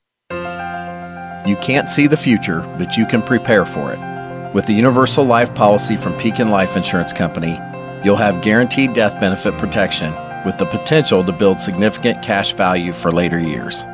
You 1.47 1.57
can't 1.57 1.89
see 1.89 2.07
the 2.07 2.17
future, 2.17 2.61
but 2.77 2.95
you 2.95 3.05
can 3.05 3.21
prepare 3.21 3.65
for 3.65 3.91
it. 3.91 4.53
With 4.53 4.65
the 4.65 4.73
Universal 4.73 5.25
Life 5.25 5.53
policy 5.55 5.97
from 5.97 6.13
Pekin 6.17 6.49
Life 6.49 6.77
Insurance 6.77 7.11
Company, 7.11 7.59
you'll 8.05 8.15
have 8.15 8.41
guaranteed 8.41 8.93
death 8.93 9.19
benefit 9.19 9.57
protection 9.57 10.13
with 10.45 10.57
the 10.57 10.65
potential 10.65 11.23
to 11.23 11.31
build 11.31 11.59
significant 11.59 12.21
cash 12.23 12.53
value 12.53 12.93
for 12.93 13.11
later 13.11 13.39
years. 13.39 13.85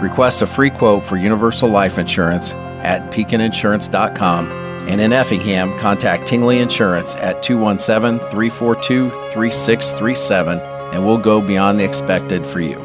Request 0.00 0.42
a 0.42 0.46
free 0.46 0.70
quote 0.70 1.04
for 1.04 1.16
Universal 1.16 1.70
Life 1.70 1.98
Insurance 1.98 2.54
at 2.82 3.10
pekininsurance.com 3.10 4.50
and 4.88 5.00
in 5.00 5.12
Effingham, 5.12 5.76
contact 5.78 6.26
Tingley 6.26 6.60
Insurance 6.60 7.16
at 7.16 7.42
217 7.42 8.20
342 8.30 9.10
3637 9.10 10.60
and 10.92 11.04
we'll 11.04 11.18
go 11.18 11.40
beyond 11.40 11.80
the 11.80 11.84
expected 11.84 12.46
for 12.46 12.60
you. 12.60 12.76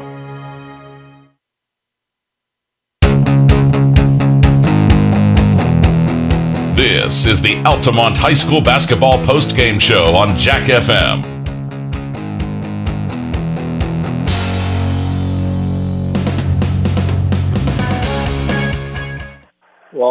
This 6.74 7.26
is 7.26 7.40
the 7.40 7.62
Altamont 7.64 8.16
High 8.16 8.32
School 8.32 8.60
Basketball 8.60 9.24
Post 9.24 9.54
Game 9.54 9.78
Show 9.78 10.16
on 10.16 10.36
Jack 10.36 10.66
FM. 10.66 11.41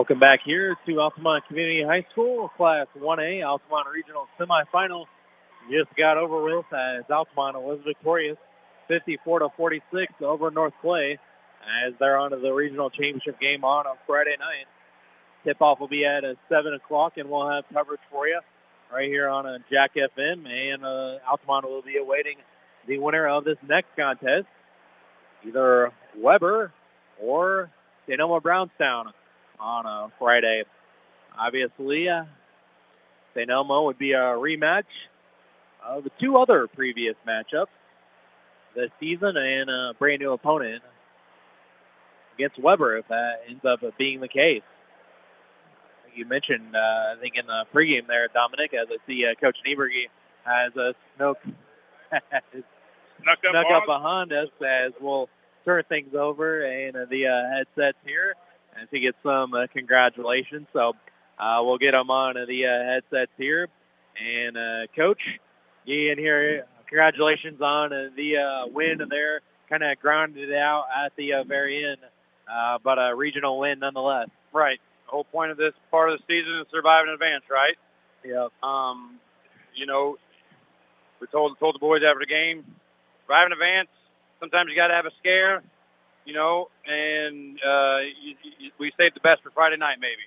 Welcome 0.02 0.18
back 0.18 0.42
here 0.42 0.76
to 0.88 1.00
Altamont 1.00 1.46
Community 1.48 1.84
High 1.84 2.08
School, 2.12 2.50
Class 2.50 2.88
1A, 2.98 3.46
Altamont 3.46 3.86
Regional 3.94 4.28
Semifinal. 4.40 5.06
Just 5.70 5.96
got 5.96 6.18
over 6.18 6.42
with 6.42 6.66
as 6.74 7.04
Altamont 7.08 7.62
was 7.62 7.82
victorious 7.86 8.38
54 8.88 9.42
to 9.42 9.50
46 9.56 10.12
over 10.22 10.50
North 10.50 10.74
Clay 10.82 11.20
as 11.84 11.94
they're 12.00 12.18
on 12.18 12.32
to 12.32 12.38
the 12.38 12.52
regional 12.52 12.90
championship 12.90 13.40
game 13.40 13.64
on 13.64 13.86
on 13.86 13.96
Friday 14.08 14.36
night. 14.40 14.66
Tip-off 15.44 15.80
will 15.80 15.88
be 15.88 16.04
at 16.04 16.26
uh, 16.26 16.34
7 16.50 16.74
o'clock, 16.74 17.18
and 17.18 17.30
we'll 17.30 17.48
have 17.48 17.66
coverage 17.72 18.02
for 18.10 18.28
you 18.28 18.40
right 18.92 19.08
here 19.08 19.30
on 19.30 19.46
uh, 19.46 19.60
Jack 19.70 19.94
FM. 19.94 20.50
And 20.50 20.84
uh, 20.84 21.20
Altamont 21.30 21.70
will 21.70 21.84
be 21.84 21.98
awaiting 21.98 22.38
the 22.88 22.98
winner 22.98 23.28
of 23.28 23.44
this 23.44 23.58
next 23.68 23.96
contest, 23.96 24.48
either 25.46 25.92
Webber 26.18 26.74
or. 27.22 27.70
Elmo 28.10 28.42
Brownstown 28.42 29.14
on 29.62 29.86
a 29.86 30.12
Friday. 30.18 30.64
Obviously, 31.38 32.10
uh, 32.10 32.26
St. 33.36 33.50
Elmo 33.50 33.86
would 33.86 33.98
be 33.98 34.14
a 34.14 34.20
rematch 34.20 34.84
of 35.86 36.04
the 36.04 36.12
two 36.20 36.38
other 36.38 36.68
previous 36.68 37.16
matchups 37.28 37.68
this 38.76 38.90
season 39.00 39.38
and 39.38 39.70
a 39.70 39.94
brand 39.98 40.22
new 40.22 40.32
opponent 40.32 40.84
against 42.36 42.60
Webber 42.60 42.98
if 42.98 43.08
that 43.08 43.44
ends 43.48 43.64
up 43.66 43.82
being 43.98 44.20
the 44.20 44.28
case. 44.28 44.64
You 46.14 46.26
mentioned, 46.26 46.76
uh, 46.76 47.14
I 47.14 47.16
think 47.22 47.38
in 47.38 47.46
the 47.46 47.66
pregame 47.74 48.08
there, 48.08 48.28
Dominic, 48.28 48.74
as 48.74 48.88
I 48.90 48.98
see 49.08 49.26
uh, 49.26 49.36
Coach 49.36 49.58
Niebrugge 49.66 50.08
has 50.44 50.76
a 50.76 50.94
snook 51.16 51.40
Snuck 53.24 53.40
up, 53.46 53.52
snuck 53.52 53.72
up 53.72 53.86
behind 53.86 54.34
us 54.34 54.50
as 54.66 54.92
we'll 55.00 55.30
turn 55.64 55.84
things 55.88 56.14
over 56.16 56.64
and 56.64 56.96
uh, 56.96 57.06
the 57.06 57.28
uh, 57.28 57.50
headsets 57.50 57.98
here 58.06 58.36
and 58.82 58.90
to 58.90 59.00
get 59.00 59.16
some 59.24 59.54
uh, 59.54 59.68
congratulations. 59.68 60.68
So 60.74 60.96
uh, 61.38 61.62
we'll 61.64 61.78
get 61.78 61.92
them 61.92 62.10
on 62.10 62.36
the 62.48 62.66
uh, 62.66 62.84
headsets 62.84 63.32
here. 63.38 63.70
And 64.20 64.58
uh, 64.58 64.88
Coach, 64.96 65.40
you 65.86 66.12
in 66.12 66.18
here, 66.18 66.66
congratulations 66.88 67.62
on 67.62 67.94
uh, 67.94 68.10
the 68.16 68.38
uh, 68.38 68.68
win 68.68 69.02
there. 69.10 69.42
Kind 69.70 69.84
of 69.84 70.00
grounded 70.02 70.50
it 70.50 70.56
out 70.56 70.86
at 70.94 71.16
the 71.16 71.34
uh, 71.34 71.44
very 71.44 71.86
end, 71.86 72.00
uh, 72.52 72.80
but 72.84 72.98
a 72.98 73.16
regional 73.16 73.60
win 73.60 73.80
nonetheless. 73.80 74.28
Right. 74.52 74.82
The 75.06 75.12
whole 75.12 75.24
point 75.24 75.52
of 75.52 75.58
this 75.58 75.74
part 75.92 76.10
of 76.12 76.20
the 76.20 76.24
season 76.28 76.60
is 76.60 76.66
survive 76.72 77.08
in 77.08 77.14
advance, 77.14 77.46
right? 77.50 77.76
Yeah. 78.26 78.48
Um, 78.62 79.20
you 79.74 79.86
know, 79.86 80.18
we 81.22 81.28
told 81.28 81.58
told 81.60 81.76
the 81.76 81.80
boys 81.80 82.04
after 82.04 82.20
the 82.20 82.26
game, 82.26 82.66
survive 83.26 83.46
in 83.46 83.54
advance. 83.54 83.88
Sometimes 84.42 84.70
you 84.70 84.76
got 84.76 84.88
to 84.88 84.96
have 84.96 85.06
a 85.06 85.12
scare, 85.20 85.64
you 86.26 86.34
know, 86.34 86.70
and 86.88 87.60
uh, 87.64 88.00
you, 88.22 88.36
you, 88.60 88.72
we 88.78 88.92
saved 89.00 89.16
the 89.16 89.20
best 89.22 89.42
for 89.44 89.52
Friday 89.52 89.78
night, 89.78 89.98
maybe. 90.00 90.22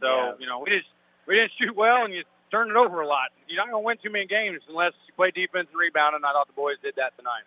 So 0.00 0.06
Yeah. 0.08 0.32
you 0.38 0.46
know, 0.46 0.60
we 0.60 0.70
just 0.70 0.88
we 1.26 1.36
didn't 1.36 1.52
shoot 1.58 1.74
well, 1.74 2.04
and 2.04 2.12
you 2.14 2.24
turned 2.50 2.70
it 2.70 2.76
over 2.76 3.00
a 3.00 3.06
lot. 3.06 3.30
You're 3.48 3.56
not 3.58 3.70
going 3.70 3.82
to 3.82 3.86
win 3.86 3.96
too 4.02 4.10
many 4.10 4.26
games 4.26 4.60
unless 4.68 4.92
you 5.06 5.12
play 5.14 5.30
defense 5.30 5.68
and 5.70 5.78
rebound, 5.78 6.14
and 6.16 6.24
I 6.24 6.32
thought 6.32 6.46
the 6.46 6.52
boys 6.52 6.76
did 6.82 6.94
that 6.96 7.16
tonight. 7.18 7.42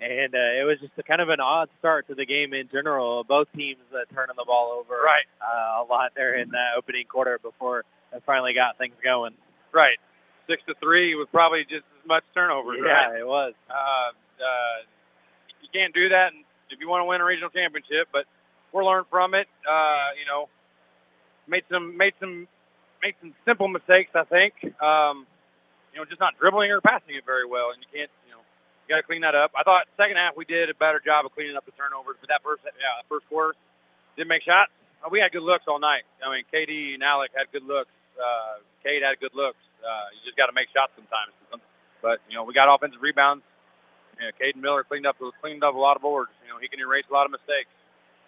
And 0.00 0.34
uh, 0.34 0.38
it 0.38 0.64
was 0.64 0.78
just 0.80 0.92
a 0.96 1.02
kind 1.02 1.20
of 1.20 1.28
an 1.28 1.40
odd 1.40 1.68
start 1.78 2.06
to 2.08 2.14
the 2.14 2.24
game 2.24 2.54
in 2.54 2.68
general. 2.72 3.22
Both 3.22 3.48
teams 3.54 3.80
uh, 3.94 3.98
turning 4.14 4.34
the 4.36 4.44
ball 4.46 4.72
over 4.80 4.94
Right. 5.02 5.24
uh, 5.42 5.82
a 5.82 5.86
lot 5.90 6.12
there 6.16 6.34
in 6.36 6.50
that 6.52 6.72
opening 6.78 7.04
quarter 7.06 7.38
before 7.38 7.84
they 8.10 8.18
finally 8.24 8.54
got 8.54 8.78
things 8.78 8.94
going. 9.04 9.34
Right. 9.72 9.98
Six 10.48 10.62
to 10.68 10.74
three 10.80 11.14
was 11.16 11.28
probably 11.30 11.64
just 11.64 11.84
as 12.00 12.08
much 12.08 12.24
turnovers, 12.34 12.78
yeah, 12.82 13.08
right? 13.08 13.20
it 13.20 13.26
was. 13.26 13.52
uh, 13.68 13.74
uh, 13.74 14.82
you 15.62 15.68
can't 15.70 15.94
do 15.94 16.08
that 16.08 16.32
if 16.70 16.80
you 16.80 16.88
want 16.88 17.02
to 17.02 17.04
win 17.06 17.20
a 17.20 17.24
regional 17.24 17.50
championship. 17.50 18.08
But 18.12 18.26
we'll 18.72 18.86
learn 18.86 19.04
from 19.10 19.34
it. 19.34 19.48
Uh, 19.68 20.08
you 20.18 20.26
know, 20.26 20.48
made 21.46 21.64
some 21.70 21.96
made 21.96 22.14
some 22.20 22.48
made 23.02 23.14
some 23.20 23.34
simple 23.46 23.68
mistakes. 23.68 24.10
I 24.14 24.24
think. 24.24 24.54
Um, 24.80 25.26
you 25.92 25.98
know, 25.98 26.04
just 26.04 26.20
not 26.20 26.38
dribbling 26.38 26.70
or 26.70 26.80
passing 26.80 27.16
it 27.16 27.26
very 27.26 27.46
well, 27.46 27.70
and 27.70 27.82
you 27.82 27.98
can't. 27.98 28.10
You 28.26 28.32
know, 28.32 28.40
you 28.86 28.94
got 28.94 28.96
to 28.96 29.02
clean 29.02 29.22
that 29.22 29.34
up. 29.34 29.52
I 29.56 29.62
thought 29.62 29.86
second 29.96 30.16
half 30.16 30.36
we 30.36 30.44
did 30.44 30.70
a 30.70 30.74
better 30.74 31.00
job 31.00 31.26
of 31.26 31.34
cleaning 31.34 31.56
up 31.56 31.66
the 31.66 31.72
turnovers, 31.72 32.16
but 32.20 32.28
that 32.28 32.42
first 32.42 32.62
yeah 32.64 33.02
first 33.08 33.28
quarter 33.28 33.54
didn't 34.16 34.28
make 34.28 34.42
shots. 34.42 34.70
We 35.10 35.18
had 35.18 35.32
good 35.32 35.42
looks 35.42 35.64
all 35.66 35.78
night. 35.78 36.02
I 36.24 36.30
mean, 36.30 36.44
KD 36.52 36.94
and 36.94 37.02
Alec 37.02 37.30
had 37.34 37.50
good 37.52 37.64
looks. 37.64 37.90
Uh, 38.22 38.60
Cade 38.84 39.02
had 39.02 39.18
good 39.18 39.34
looks. 39.34 39.56
Uh, 39.82 40.12
you 40.12 40.20
just 40.26 40.36
got 40.36 40.46
to 40.46 40.52
make 40.52 40.68
shots 40.74 40.92
sometimes. 40.94 41.32
But 42.02 42.20
you 42.28 42.36
know, 42.36 42.44
we 42.44 42.54
got 42.54 42.72
offensive 42.72 43.00
rebounds. 43.02 43.44
You 44.18 44.26
know, 44.26 44.32
Caden 44.40 44.60
Miller 44.60 44.84
cleaned 44.84 45.06
up 45.06 45.16
cleaned 45.40 45.64
up 45.64 45.74
a 45.74 45.78
lot 45.78 45.96
of 45.96 46.02
boards. 46.02 46.30
You 46.50 46.56
know, 46.56 46.60
he 46.60 46.66
can 46.68 46.80
erase 46.80 47.04
a 47.08 47.12
lot 47.12 47.26
of 47.26 47.30
mistakes. 47.32 47.68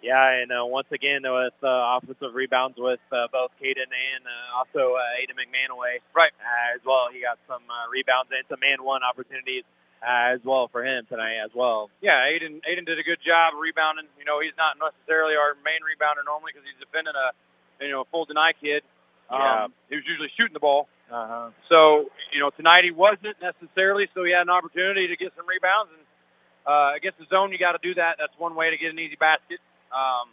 Yeah, 0.00 0.30
and 0.30 0.50
uh, 0.52 0.64
once 0.64 0.86
again 0.92 1.22
with 1.22 1.54
uh, 1.62 1.98
offensive 1.98 2.34
rebounds 2.34 2.76
with 2.78 3.00
uh, 3.10 3.26
both 3.32 3.50
Caden 3.62 3.90
and 3.90 4.22
uh, 4.26 4.58
also 4.58 4.94
uh, 4.94 5.00
Aiden 5.20 5.34
McManaway 5.34 5.98
Right. 6.14 6.30
uh, 6.40 6.74
as 6.74 6.80
well. 6.86 7.08
He 7.12 7.20
got 7.20 7.38
some 7.48 7.62
uh, 7.68 7.90
rebounds 7.90 8.30
and 8.34 8.44
some 8.48 8.60
man 8.60 8.82
one 8.84 9.02
opportunities 9.02 9.64
uh, 10.02 10.34
as 10.34 10.40
well 10.44 10.68
for 10.68 10.84
him 10.84 11.04
tonight 11.08 11.36
as 11.36 11.50
well. 11.54 11.90
Yeah, 12.00 12.20
Aiden 12.26 12.60
Aiden 12.68 12.86
did 12.86 12.98
a 13.00 13.02
good 13.04 13.18
job 13.24 13.54
rebounding. 13.60 14.06
You 14.18 14.24
know, 14.24 14.38
he's 14.40 14.56
not 14.56 14.76
necessarily 14.78 15.34
our 15.36 15.56
main 15.64 15.80
rebounder 15.82 16.24
normally 16.26 16.52
because 16.54 16.66
he's 16.68 16.78
defending 16.80 17.14
a 17.14 17.84
you 17.84 17.90
know 17.90 18.02
a 18.02 18.04
full 18.06 18.24
deny 18.24 18.52
kid. 18.52 18.82
Um, 19.30 19.40
Yeah. 19.40 19.66
He 19.90 19.96
was 19.96 20.06
usually 20.06 20.30
shooting 20.36 20.54
the 20.54 20.60
ball. 20.60 20.88
Uh-huh. 21.12 21.50
So 21.68 22.10
you 22.32 22.40
know 22.40 22.50
tonight 22.50 22.82
he 22.84 22.90
wasn't 22.90 23.36
necessarily. 23.40 24.08
So 24.14 24.24
he 24.24 24.32
had 24.32 24.42
an 24.42 24.50
opportunity 24.50 25.06
to 25.08 25.16
get 25.16 25.32
some 25.36 25.46
rebounds 25.46 25.92
and 25.96 26.01
uh, 26.66 26.92
against 26.94 27.18
the 27.18 27.26
zone, 27.26 27.52
you 27.52 27.58
got 27.58 27.72
to 27.72 27.78
do 27.82 27.94
that. 27.94 28.16
That's 28.18 28.32
one 28.38 28.54
way 28.54 28.70
to 28.70 28.76
get 28.76 28.92
an 28.92 28.98
easy 28.98 29.16
basket. 29.16 29.60
Um, 29.92 30.28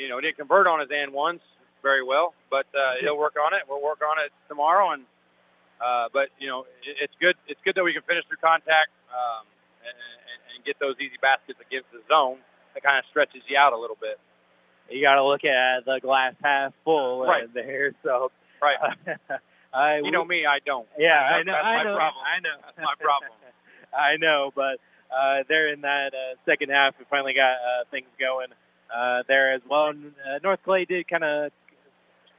you 0.00 0.08
know, 0.08 0.16
he 0.16 0.22
didn't 0.22 0.36
convert 0.38 0.66
on 0.66 0.80
his 0.80 0.88
and 0.92 1.12
ones 1.12 1.40
very 1.82 2.02
well, 2.02 2.34
but 2.50 2.66
uh, 2.76 2.94
he'll 3.00 3.16
work 3.18 3.36
on 3.42 3.54
it. 3.54 3.62
We'll 3.68 3.82
work 3.82 4.02
on 4.08 4.18
it 4.24 4.32
tomorrow, 4.48 4.90
and 4.90 5.04
uh, 5.80 6.08
but 6.12 6.30
you 6.38 6.46
know, 6.48 6.60
it, 6.84 6.96
it's 7.00 7.14
good. 7.20 7.36
It's 7.46 7.60
good 7.64 7.74
that 7.76 7.84
we 7.84 7.92
can 7.92 8.02
finish 8.02 8.24
through 8.26 8.38
contact 8.38 8.88
um, 9.12 9.46
and, 9.82 9.94
and, 9.94 10.56
and 10.56 10.64
get 10.64 10.78
those 10.80 10.96
easy 11.00 11.16
baskets 11.22 11.60
against 11.66 11.90
the 11.92 12.00
zone. 12.10 12.38
That 12.74 12.82
kind 12.82 12.98
of 12.98 13.04
stretches 13.10 13.42
you 13.48 13.56
out 13.56 13.72
a 13.72 13.76
little 13.76 13.96
bit. 14.00 14.18
You 14.90 15.00
got 15.02 15.16
to 15.16 15.24
look 15.24 15.44
at 15.44 15.84
the 15.84 16.00
glass 16.00 16.34
half 16.42 16.72
full 16.84 17.22
Right. 17.24 17.44
uh, 17.44 17.48
there. 17.54 17.94
So, 18.02 18.30
Right. 18.60 18.76
I, 19.72 19.98
You 19.98 20.10
know 20.10 20.24
me, 20.24 20.46
I 20.46 20.58
don't. 20.58 20.86
Yeah, 20.98 21.20
That's- 21.20 21.40
I 21.40 21.42
know. 21.44 21.52
That's 21.52 21.64
I 21.66 21.76
my 21.76 21.82
know. 21.84 21.96
problem. 21.96 22.24
I 22.26 22.40
know. 22.40 22.56
That's 22.64 22.78
my 22.78 22.94
problem. 23.00 23.30
I 23.96 24.16
know, 24.18 24.52
but 24.54 24.78
uh, 25.16 25.42
there 25.48 25.68
in 25.68 25.80
that 25.82 26.14
uh, 26.14 26.34
second 26.46 26.70
half, 26.70 26.98
we 26.98 27.04
finally 27.10 27.34
got 27.34 27.54
uh, 27.56 27.84
things 27.90 28.06
going 28.18 28.48
uh, 28.94 29.22
there 29.28 29.52
as 29.52 29.60
well. 29.68 29.88
And, 29.88 30.12
uh, 30.28 30.38
North 30.42 30.62
Clay 30.64 30.84
did 30.84 31.08
kind 31.08 31.24
of 31.24 31.52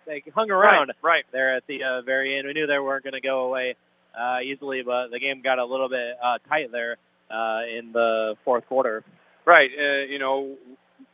they 0.06 0.24
hung 0.34 0.50
around 0.52 0.88
Right, 0.88 0.96
right. 1.02 1.26
there 1.32 1.56
at 1.56 1.68
the 1.68 1.84
uh, 1.84 2.02
very 2.02 2.36
end. 2.36 2.48
We 2.48 2.54
knew 2.54 2.66
they 2.68 2.80
weren't 2.80 3.04
going 3.04 3.14
to 3.14 3.22
go 3.22 3.42
away 3.44 3.76
uh, 4.20 4.40
easily, 4.44 4.82
but 4.82 5.12
the 5.12 5.20
game 5.20 5.42
got 5.42 5.60
a 5.60 5.66
little 5.66 5.90
bit 5.90 6.16
uh, 6.22 6.40
tight 6.50 6.72
there 6.72 6.98
uh, 7.30 7.62
in 7.70 7.92
the 7.92 8.36
fourth 8.44 8.68
quarter. 8.68 9.04
Right. 9.46 9.72
Uh, 9.80 9.84
you 10.10 10.18
know, 10.20 10.56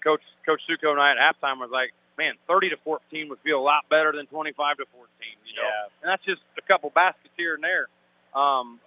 Coach 0.03 0.21
Coach 0.45 0.61
Suko 0.69 0.91
and 0.91 0.99
I 1.01 1.11
at 1.11 1.17
halftime 1.17 1.59
was 1.59 1.69
like, 1.71 1.91
man, 2.17 2.33
30 2.47 2.69
to 2.69 2.77
14 2.77 3.29
would 3.29 3.39
feel 3.39 3.59
a 3.59 3.61
lot 3.61 3.87
better 3.89 4.11
than 4.13 4.25
25 4.27 4.77
to 4.77 4.85
14. 4.95 5.07
You 5.45 5.55
know, 5.61 5.67
Yeah. 5.67 5.85
and 6.01 6.09
that's 6.09 6.23
just 6.25 6.41
a 6.57 6.61
couple 6.61 6.89
baskets 6.89 7.33
here 7.37 7.55
and 7.55 7.63
there. 7.63 7.87
Um, 8.33 8.79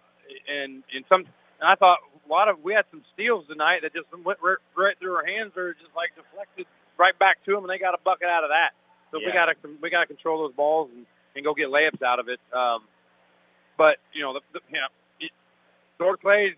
and 0.49 0.83
and 0.95 1.05
some, 1.09 1.21
and 1.61 1.69
I 1.69 1.75
thought 1.75 1.99
a 2.31 2.32
lot 2.32 2.48
of 2.48 2.62
we 2.62 2.73
had 2.73 2.85
some 2.90 3.02
steals 3.12 3.47
tonight 3.48 3.82
that 3.82 3.93
just 3.93 4.07
went 4.24 4.39
right, 4.40 4.97
through 5.01 5.15
our 5.16 5.24
hands 5.27 5.52
or 5.57 5.74
just 5.74 5.94
like 5.97 6.11
deflected 6.15 6.66
right 6.97 7.19
back 7.19 7.44
to 7.44 7.52
them, 7.52 7.65
and 7.65 7.70
they 7.70 7.78
got 7.78 7.94
a 7.94 7.98
bucket 8.05 8.28
out 8.28 8.44
of 8.44 8.51
that. 8.51 8.70
So 9.11 9.19
we 9.19 9.32
got 9.32 9.47
to 9.47 9.57
we 9.82 9.90
got 9.90 10.01
to 10.02 10.07
control 10.07 10.43
those 10.47 10.55
balls 10.55 10.89
and, 10.94 11.05
and 11.35 11.44
go 11.44 11.55
get 11.55 11.69
layups 11.69 12.02
out 12.02 12.20
of 12.20 12.28
it. 12.28 12.39
Um, 12.52 12.82
but 13.77 13.98
you 14.12 14.23
know, 14.23 14.35
the, 14.35 14.40
the 14.52 14.61
you 14.73 14.81
know, 14.81 14.86
it, 15.19 15.31
North 15.98 16.20
Clay's 16.20 16.55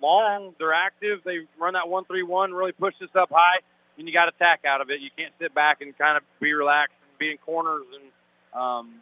long. 0.00 0.54
They're 0.58 0.72
active. 0.72 1.20
They 1.24 1.40
run 1.58 1.74
that 1.74 1.88
one 1.88 2.04
three 2.04 2.24
one, 2.24 2.52
really 2.52 2.72
push 2.72 2.94
this 3.00 3.14
up 3.14 3.30
high, 3.32 3.58
and 3.98 4.08
you 4.08 4.12
got 4.12 4.24
to 4.26 4.32
attack 4.34 4.64
out 4.64 4.80
of 4.80 4.90
it. 4.90 5.00
You 5.00 5.10
can't 5.16 5.32
sit 5.40 5.54
back 5.54 5.80
and 5.80 5.96
kind 5.96 6.16
of 6.16 6.24
be 6.40 6.52
relaxed 6.52 6.96
and 7.08 7.18
be 7.18 7.30
in 7.30 7.38
corners. 7.38 7.84
And 7.94 8.60
um, 8.60 8.94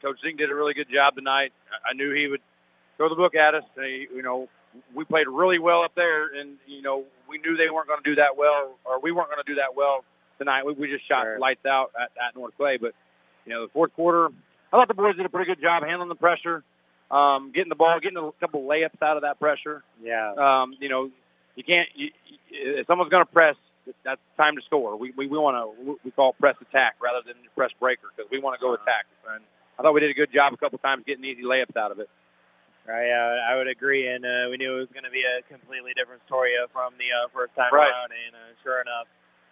Coach 0.00 0.20
Zink 0.22 0.38
did 0.38 0.50
a 0.50 0.54
really 0.54 0.74
good 0.74 0.88
job 0.90 1.14
tonight. 1.16 1.52
I- 1.70 1.90
I 1.90 1.92
knew 1.92 2.12
he 2.12 2.28
would 2.28 2.40
throw 2.96 3.08
the 3.10 3.14
book 3.16 3.34
at 3.34 3.54
us. 3.54 3.64
They, 3.76 4.06
you 4.14 4.22
know, 4.22 4.48
we 4.94 5.04
played 5.04 5.28
really 5.28 5.58
well 5.58 5.82
up 5.82 5.94
there, 5.94 6.26
and 6.34 6.56
you 6.66 6.82
know, 6.82 7.04
we 7.28 7.38
knew 7.38 7.56
they 7.56 7.70
weren't 7.70 7.88
going 7.88 8.02
to 8.02 8.10
do 8.10 8.16
that 8.16 8.36
well, 8.36 8.76
or 8.84 9.00
we 9.00 9.12
weren't 9.12 9.28
going 9.30 9.42
to 9.44 9.50
do 9.50 9.56
that 9.56 9.74
well 9.76 10.04
tonight. 10.38 10.64
We, 10.66 10.72
we 10.74 10.88
just 10.88 11.06
shot 11.06 11.24
Sure. 11.24 11.38
lights 11.38 11.64
out 11.66 11.90
at, 12.00 12.10
at 12.22 12.34
North 12.36 12.54
Clay. 12.56 12.76
But 12.76 12.94
you 13.46 13.52
know, 13.52 13.62
the 13.66 13.68
fourth 13.72 13.94
quarter, 13.94 14.26
I 14.72 14.76
thought 14.76 14.88
the 14.88 14.94
boys 14.94 15.16
did 15.16 15.26
a 15.26 15.28
pretty 15.28 15.46
good 15.46 15.60
job 15.62 15.82
handling 15.84 16.08
the 16.08 16.14
pressure, 16.14 16.62
um, 17.10 17.52
getting 17.52 17.68
the 17.68 17.74
ball, 17.76 17.98
getting 18.00 18.18
a 18.18 18.32
couple 18.40 18.62
layups 18.62 19.00
out 19.02 19.16
of 19.16 19.22
that 19.22 19.38
pressure. 19.38 19.82
Yeah. 20.02 20.32
Um, 20.32 20.74
you 20.80 20.88
know, 20.88 21.10
you 21.56 21.64
can't. 21.64 21.88
You, 21.94 22.10
you- 22.26 22.38
if 22.54 22.86
someone's 22.86 23.10
going 23.10 23.24
to 23.24 23.32
press, 23.32 23.56
that's 24.04 24.20
time 24.36 24.56
to 24.56 24.62
score. 24.62 24.94
We 24.96 25.10
we, 25.16 25.26
we 25.26 25.38
want 25.38 25.56
to 25.56 25.98
we 26.04 26.10
call 26.10 26.30
it 26.30 26.38
press 26.38 26.54
attack 26.60 26.96
rather 27.02 27.20
than 27.26 27.34
press 27.56 27.70
breaker 27.80 28.08
because 28.14 28.30
we 28.30 28.38
want 28.38 28.58
to 28.58 28.60
go 28.64 28.74
attack. 28.74 29.06
And 29.32 29.42
I 29.78 29.82
thought 29.82 29.94
we 29.94 30.00
did 30.00 30.10
a 30.10 30.14
good 30.14 30.30
job 30.32 30.52
a 30.52 30.56
couple 30.58 30.76
times 30.78 31.02
getting 31.06 31.24
easy 31.24 31.42
layups 31.42 31.74
out 31.76 31.90
of 31.92 31.98
it. 31.98 32.10
Right, 32.86 33.06
yeah, 33.06 33.46
I 33.48 33.56
would 33.56 33.68
agree, 33.68 34.08
and 34.08 34.24
uh, 34.26 34.48
we 34.50 34.56
knew 34.56 34.74
it 34.74 34.78
was 34.80 34.88
going 34.92 35.04
to 35.04 35.10
be 35.10 35.22
a 35.22 35.40
completely 35.42 35.92
different 35.94 36.20
story 36.26 36.52
uh, 36.60 36.66
from 36.72 36.94
the 36.98 37.12
uh, 37.12 37.28
first 37.32 37.54
time 37.54 37.72
Right. 37.72 37.88
around, 37.90 38.10
and 38.26 38.34
uh, 38.34 38.54
sure 38.64 38.80
enough, 38.80 39.06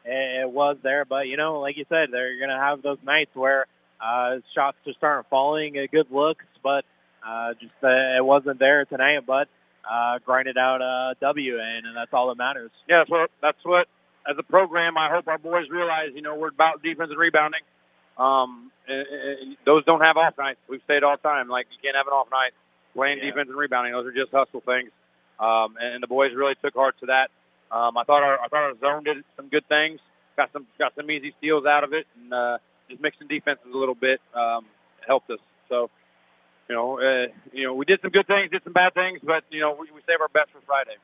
it, 0.05 0.41
it 0.43 0.51
was 0.51 0.79
there. 0.83 1.05
But 1.05 1.29
you 1.29 1.37
know, 1.37 1.61
like 1.61 1.77
you 1.77 1.87
said, 1.89 2.11
they're 2.11 2.39
going 2.39 2.51
to 2.51 2.57
have 2.59 2.83
those 2.83 2.99
nights 3.05 3.31
where 3.35 3.67
uh, 4.01 4.39
shots 4.53 4.79
just 4.85 4.99
aren't 5.03 5.29
falling, 5.29 5.79
uh, 5.79 5.87
good 5.93 6.11
looks, 6.11 6.45
but 6.63 6.85
uh, 7.25 7.55
just 7.55 7.73
uh, 7.85 8.17
it 8.17 8.25
wasn't 8.25 8.59
there 8.59 8.85
tonight. 8.85 9.25
But 9.25 9.49
uh, 9.89 10.19
grinded 10.27 10.59
out 10.59 10.83
a 10.83 11.15
W, 11.21 11.61
and, 11.61 11.87
and 11.87 11.97
that's 11.97 12.13
all 12.13 12.29
that 12.31 12.37
matters. 12.37 12.73
Yeah, 12.89 12.99
that's 12.99 13.11
what 13.11 13.31
that's 13.41 13.65
what 13.65 13.87
as 14.29 14.37
a 14.39 14.43
program. 14.43 14.99
I 14.99 15.09
hope 15.09 15.29
our 15.29 15.39
boys 15.39 15.69
realize. 15.71 16.11
You 16.17 16.23
know, 16.23 16.35
we're 16.35 16.49
about 16.49 16.83
defense 16.83 17.11
and 17.11 17.19
rebounding. 17.19 17.63
Um, 18.19 18.73
and, 18.89 19.07
and 19.07 19.57
those 19.65 19.85
don't 19.85 20.01
have 20.03 20.17
off 20.17 20.37
nights. 20.37 20.59
We've 20.69 20.83
stayed 20.85 21.05
all 21.05 21.17
time. 21.17 21.49
Like 21.49 21.69
you 21.71 21.79
can't 21.81 21.97
have 21.97 22.09
an 22.09 22.13
off 22.13 22.29
night 22.33 22.51
playing 23.01 23.19
Yeah. 23.19 23.31
defense 23.31 23.49
and 23.49 23.59
rebounding. 23.59 23.93
Those 23.95 24.07
are 24.07 24.13
just 24.13 24.31
hustle 24.31 24.61
things. 24.61 24.91
Um, 25.39 25.77
and 25.81 26.03
the 26.03 26.07
boys 26.07 26.35
really 26.35 26.55
took 26.57 26.75
heart 26.75 26.97
to 27.01 27.07
that. 27.07 27.31
Um, 27.71 27.97
I 27.97 28.05
thought 28.05 28.23
our 28.23 28.39
I 28.39 28.49
thought 28.49 28.63
our 28.65 28.79
zone 28.79 29.05
did 29.05 29.25
some 29.37 29.49
good 29.49 29.67
things. 29.69 30.01
Got 30.37 30.53
some 30.53 30.67
got 30.79 30.95
some 30.97 31.11
easy 31.11 31.35
steals 31.39 31.65
out 31.65 31.83
of 31.83 31.93
it, 31.95 32.07
and 32.17 32.33
uh, 32.35 32.59
just 32.91 33.01
mixing 33.01 33.27
defenses 33.27 33.67
a 33.73 33.77
little 33.77 33.95
bit 33.95 34.21
um, 34.35 34.67
helped 35.07 35.31
us. 35.31 35.39
So, 35.69 35.89
you 36.69 36.75
know, 36.75 37.01
uh, 37.01 37.29
you 37.53 37.65
know, 37.65 37.75
we 37.75 37.85
did 37.87 38.03
some 38.03 38.11
good 38.11 38.27
things, 38.27 38.51
did 38.51 38.65
some 38.65 38.73
bad 38.75 38.93
things, 38.95 39.21
but 39.23 39.45
you 39.51 39.61
know, 39.61 39.73
we, 39.73 39.91
we 39.93 40.01
save 40.07 40.21
our 40.21 40.29
best 40.29 40.51
for 40.51 40.61
Friday. 40.67 40.97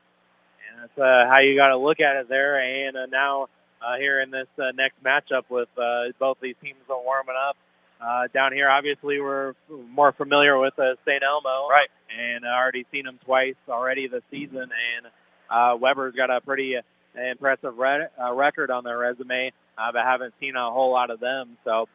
And 0.68 0.82
that's 0.82 0.98
uh, 0.98 1.28
how 1.31 1.39
you 1.39 1.55
got 1.56 1.68
to 1.68 1.77
look 1.77 2.01
at 2.01 2.16
it 2.16 2.28
there. 2.28 2.59
And 2.60 2.97
uh, 2.97 3.06
now 3.06 3.48
uh, 3.81 3.97
here 3.97 4.20
in 4.20 4.31
this 4.31 4.48
uh, 4.59 4.73
next 4.73 5.02
matchup 5.02 5.44
with 5.48 5.68
uh, 5.78 6.09
both 6.18 6.39
these 6.43 6.56
teams 6.62 6.81
are 6.90 7.01
warming 7.01 7.36
up. 7.39 7.56
Uh, 8.01 8.28
down 8.32 8.52
here, 8.52 8.68
obviously, 8.68 9.20
we're 9.20 9.55
more 9.90 10.12
familiar 10.12 10.59
with 10.59 10.78
uh, 10.78 10.94
St. 11.06 11.23
Elmo. 11.23 11.68
Right. 11.68 11.89
And 12.16 12.47
I 12.47 12.56
already 12.56 12.86
seen 12.93 13.05
them 13.05 13.18
twice 13.24 13.55
already 13.68 14.06
this 14.06 14.23
season. 14.31 14.62
And 14.97 15.06
uh, 15.51 15.77
Webber's 15.81 16.14
got 16.14 16.31
a 16.31 16.40
pretty 16.40 16.77
uh, 16.77 16.82
impressive 17.18 17.77
re- 17.78 18.09
uh, 18.23 18.32
record 18.32 18.70
on 18.70 18.85
their 18.85 18.98
resume, 18.98 19.52
uh, 19.78 19.93
but 19.93 20.05
haven't 20.05 20.35
seen 20.40 20.56
a 20.56 20.70
whole 20.70 20.93
lot 20.93 21.10
of 21.10 21.20
them. 21.20 21.56
So 21.64 21.89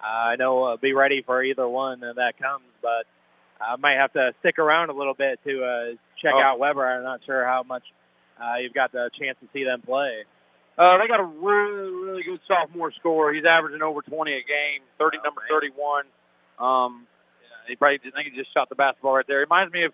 uh, 0.00 0.06
I 0.06 0.36
know 0.36 0.64
uh, 0.64 0.76
be 0.76 0.92
ready 0.92 1.22
for 1.22 1.42
either 1.42 1.68
one 1.68 2.00
that 2.00 2.38
comes. 2.38 2.64
But 2.80 3.06
I 3.60 3.74
might 3.76 3.94
have 3.94 4.12
to 4.12 4.34
stick 4.40 4.58
around 4.60 4.90
a 4.90 4.92
little 4.94 5.14
bit 5.14 5.40
to 5.44 5.64
uh, 5.64 5.86
check 6.16 6.34
Oh. 6.34 6.40
out 6.40 6.58
Weber. 6.60 6.86
I'm 6.86 7.02
not 7.02 7.20
sure 7.26 7.44
how 7.44 7.64
much 7.64 7.82
uh, 8.40 8.54
you've 8.60 8.74
got 8.74 8.92
the 8.92 9.10
chance 9.18 9.36
to 9.40 9.48
see 9.52 9.64
them 9.64 9.82
play. 9.82 10.24
Uh, 10.78 10.96
they 10.98 11.08
got 11.08 11.18
a 11.20 11.24
really, 11.24 11.90
really 11.90 12.22
good 12.22 12.40
sophomore 12.46 12.92
scorer. 12.92 13.32
He's 13.32 13.44
averaging 13.44 13.82
over 13.82 14.00
20 14.00 14.32
a 14.32 14.42
game, 14.42 14.80
30, 14.98 15.18
Oh, 15.18 15.22
number 15.24 15.40
man. 15.40 15.48
31. 15.50 16.04
Um, 16.60 17.06
he 17.66 17.74
probably, 17.76 18.00
I 18.06 18.10
think 18.10 18.32
he 18.32 18.36
just 18.38 18.52
shot 18.54 18.68
the 18.68 18.76
basketball 18.76 19.14
right 19.16 19.26
there. 19.26 19.38
It 19.38 19.46
reminds 19.46 19.72
me 19.72 19.82
of, 19.84 19.92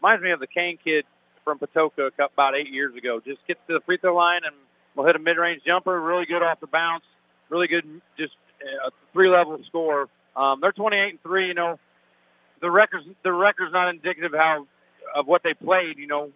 reminds 0.00 0.22
me 0.24 0.30
of 0.30 0.40
the 0.40 0.46
Kane 0.46 0.78
kid 0.82 1.04
from 1.44 1.58
Patoka 1.58 2.10
about 2.18 2.56
eight 2.56 2.70
years 2.70 2.96
ago. 2.96 3.20
Just 3.20 3.46
gets 3.46 3.60
to 3.68 3.74
the 3.74 3.80
free 3.80 3.98
throw 3.98 4.14
line 4.14 4.40
and 4.44 4.54
will 4.94 5.04
hit 5.04 5.16
a 5.16 5.18
mid-range 5.18 5.62
jumper, 5.64 6.00
really 6.00 6.24
good 6.26 6.42
off 6.42 6.60
the 6.60 6.66
bounce, 6.66 7.04
really 7.50 7.68
good, 7.68 7.84
just 8.18 8.34
uh, 8.64 8.88
a 8.88 8.90
three-level 9.12 9.60
score. 9.66 10.08
Um, 10.34 10.60
they're 10.62 10.72
28 10.72 11.10
and 11.10 11.22
three. 11.22 11.48
You 11.48 11.54
know, 11.54 11.78
the 12.60 12.70
records, 12.70 13.04
the 13.22 13.32
record's 13.32 13.72
not 13.72 13.88
indicative 13.88 14.32
how 14.34 14.66
of 15.14 15.26
what 15.26 15.42
they 15.42 15.52
played. 15.52 15.98
You 15.98 16.06
know, 16.06 16.30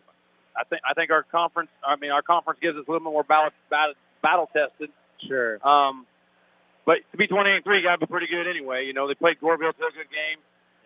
I 0.58 0.64
think 0.64 0.82
I 0.88 0.94
think 0.94 1.10
our 1.10 1.22
conference. 1.22 1.70
I 1.84 1.96
mean, 1.96 2.10
our 2.10 2.22
conference 2.22 2.60
gives 2.60 2.76
us 2.78 2.84
a 2.86 2.90
little 2.90 3.06
bit 3.06 3.12
more 3.12 3.24
battle 3.24 3.50
battle, 3.70 3.94
battle 4.22 4.50
tested. 4.52 4.90
Sure. 5.26 5.58
Um, 5.66 6.06
but 6.84 7.00
to 7.12 7.16
be 7.18 7.26
28 7.26 7.64
three, 7.64 7.76
you 7.78 7.82
got 7.82 8.00
to 8.00 8.06
be 8.06 8.10
pretty 8.10 8.26
good 8.28 8.46
anyway. 8.46 8.86
You 8.86 8.92
know, 8.92 9.08
they 9.08 9.14
played 9.14 9.38
Goreville 9.40 9.76
to 9.76 9.84
a 9.86 9.90
good 9.92 10.10
game, 10.10 10.38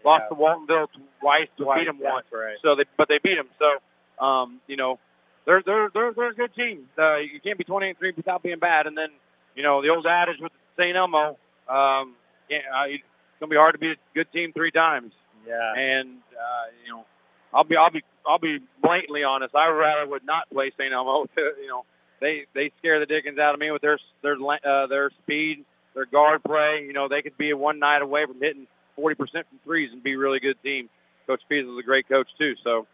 lost 0.05 0.25
to 0.31 0.35
Waltonville 0.35 0.89
twice, 1.21 1.49
Twice, 1.57 1.81
beat 1.81 1.85
them 1.87 1.99
once. 2.01 2.27
right. 2.33 2.57
So 2.63 2.75
they, 2.75 2.85
but 2.97 3.09
they 3.09 3.19
beat 3.19 3.35
them. 3.37 3.49
So, 3.59 4.25
um, 4.25 4.61
you 4.67 4.77
know, 4.77 4.99
they're 5.45 5.63
they're 5.63 5.91
they're 5.93 6.13
they're 6.13 6.31
a 6.31 6.35
good 6.35 6.55
team. 6.55 6.89
Uh, 6.99 7.17
you 7.17 7.41
can't 7.41 7.59
be 7.59 7.65
28 7.65 7.99
three 7.99 8.13
without 8.17 8.43
being 8.43 8.59
bad. 8.59 8.87
And 8.87 8.97
then, 8.97 9.11
you 9.55 9.63
know, 9.63 9.83
the 9.83 9.89
old 9.91 10.07
adage 10.07 10.39
with 10.41 10.53
St. 10.79 10.97
Elmo, 10.97 11.37
um, 11.69 12.15
yeah, 12.49 12.61
uh, 12.75 12.85
it's 12.87 13.03
gonna 13.39 13.51
be 13.51 13.57
hard 13.57 13.75
to 13.75 13.79
beat 13.79 13.93
a 13.93 13.97
good 14.15 14.33
team 14.33 14.53
three 14.53 14.71
times. 14.71 15.13
Yeah. 15.47 15.75
And 15.77 16.19
uh, 16.33 16.65
you 16.85 16.93
know, 16.93 17.05
I'll 17.53 17.65
be 17.65 17.77
I'll 17.77 17.91
be 17.91 18.03
I'll 18.27 18.39
be 18.39 18.61
blatantly 18.83 19.25
honest. 19.25 19.55
I 19.55 19.71
rather 19.71 20.07
would 20.07 20.25
not 20.25 20.49
play 20.51 20.71
St. 20.79 20.93
Elmo. 20.93 21.27
you 21.37 21.69
know, 21.69 21.85
they 22.21 22.47
they 22.55 22.73
scare 22.79 23.01
the 23.01 23.07
dickens 23.07 23.39
out 23.39 23.55
of 23.55 23.61
me 23.61 23.71
with 23.71 23.83
their 23.83 23.99
their 24.23 24.37
uh, 24.65 24.87
their 24.87 25.11
speed, 25.23 25.65
their 25.95 26.07
guard 26.07 26.43
play. 26.43 26.85
You 26.85 26.93
know, 26.93 27.09
they 27.09 27.23
could 27.23 27.37
be 27.37 27.53
one 27.53 27.79
night 27.79 28.03
away 28.03 28.27
from 28.27 28.41
hitting 28.41 28.67
40% 28.99 29.17
from 29.17 29.45
threes 29.65 29.91
and 29.93 30.03
be 30.03 30.13
a 30.13 30.19
really 30.19 30.41
good 30.41 30.63
team. 30.63 30.89
Coach 31.27 31.43
Pease 31.49 31.65
is 31.65 31.79
a 31.79 31.83
great 31.83 32.09
coach 32.09 32.29
too. 32.39 32.57
So 32.63 32.87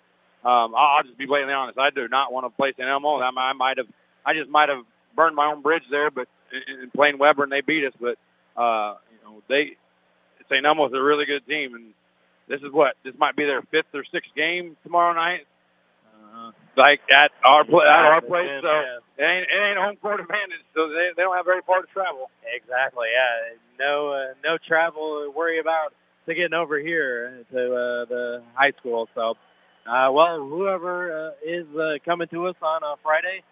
um, 0.44 0.74
I'll, 0.76 1.02
just 1.02 1.18
be 1.18 1.26
blatantly 1.26 1.54
honest. 1.54 1.78
I 1.78 1.90
do 1.90 2.06
not 2.08 2.32
want 2.32 2.46
to 2.46 2.50
play 2.50 2.72
St. 2.72 2.88
Elmo. 2.88 3.18
I, 3.18 3.30
I 3.36 3.52
might 3.52 3.78
have 3.78 3.88
I 4.24 4.34
just 4.34 4.50
might 4.50 4.68
have 4.68 4.84
burned 5.14 5.34
my 5.34 5.46
own 5.46 5.62
bridge 5.62 5.84
there, 5.90 6.10
but 6.10 6.28
in, 6.52 6.82
in 6.82 6.90
playing 6.90 7.18
Webber 7.18 7.42
and 7.44 7.52
they 7.52 7.62
beat 7.62 7.84
us. 7.84 7.94
But 8.00 8.18
uh, 8.56 8.94
you 9.10 9.18
know, 9.24 9.42
they 9.48 9.76
St. 10.50 10.64
Elmo's 10.64 10.92
a 10.92 11.02
really 11.02 11.24
good 11.24 11.46
team 11.46 11.74
and 11.74 11.94
this 12.48 12.62
is 12.62 12.70
what 12.72 12.96
this 13.04 13.14
might 13.18 13.36
be 13.36 13.44
their 13.44 13.62
fifth 13.62 13.94
or 13.94 14.04
sixth 14.04 14.30
game 14.34 14.76
tomorrow 14.82 15.12
night, 15.14 15.46
Uh, 16.34 16.52
like 16.76 17.00
at 17.10 17.32
our 17.44 17.64
pla 17.64 17.82
at 17.82 18.04
our 18.12 18.20
place. 18.20 18.50
So 18.62 18.70
yeah. 18.70 18.98
it 19.18 19.24
ain't 19.24 19.50
it 19.50 19.60
ain't 19.60 19.78
home 19.78 19.96
court 19.96 20.20
advantage. 20.20 20.64
So 20.74 20.88
they 20.88 21.10
they 21.16 21.22
don't 21.22 21.36
have 21.36 21.46
very 21.46 21.62
far 21.66 21.80
to 21.82 21.86
travel. 21.88 22.30
Exactly. 22.44 23.08
Yeah. 23.12 23.54
No. 23.78 24.08
Uh, 24.08 24.26
no 24.44 24.58
travel 24.58 25.24
to 25.24 25.30
worry 25.30 25.58
about 25.58 25.94
to 26.26 26.34
getting 26.34 26.54
over 26.54 26.78
here 26.78 27.44
to 27.52 27.58
uh, 27.74 28.04
the 28.06 28.42
high 28.54 28.72
school. 28.78 29.08
So 29.14 29.36
Uh, 29.86 30.10
well, 30.12 30.38
whoever 30.44 31.28
uh, 31.28 31.30
is 31.44 31.66
uh, 31.76 31.96
coming 32.04 32.26
to 32.28 32.46
us 32.48 32.56
on 32.60 32.82
uh, 32.82 32.96
Friday, 33.04 33.44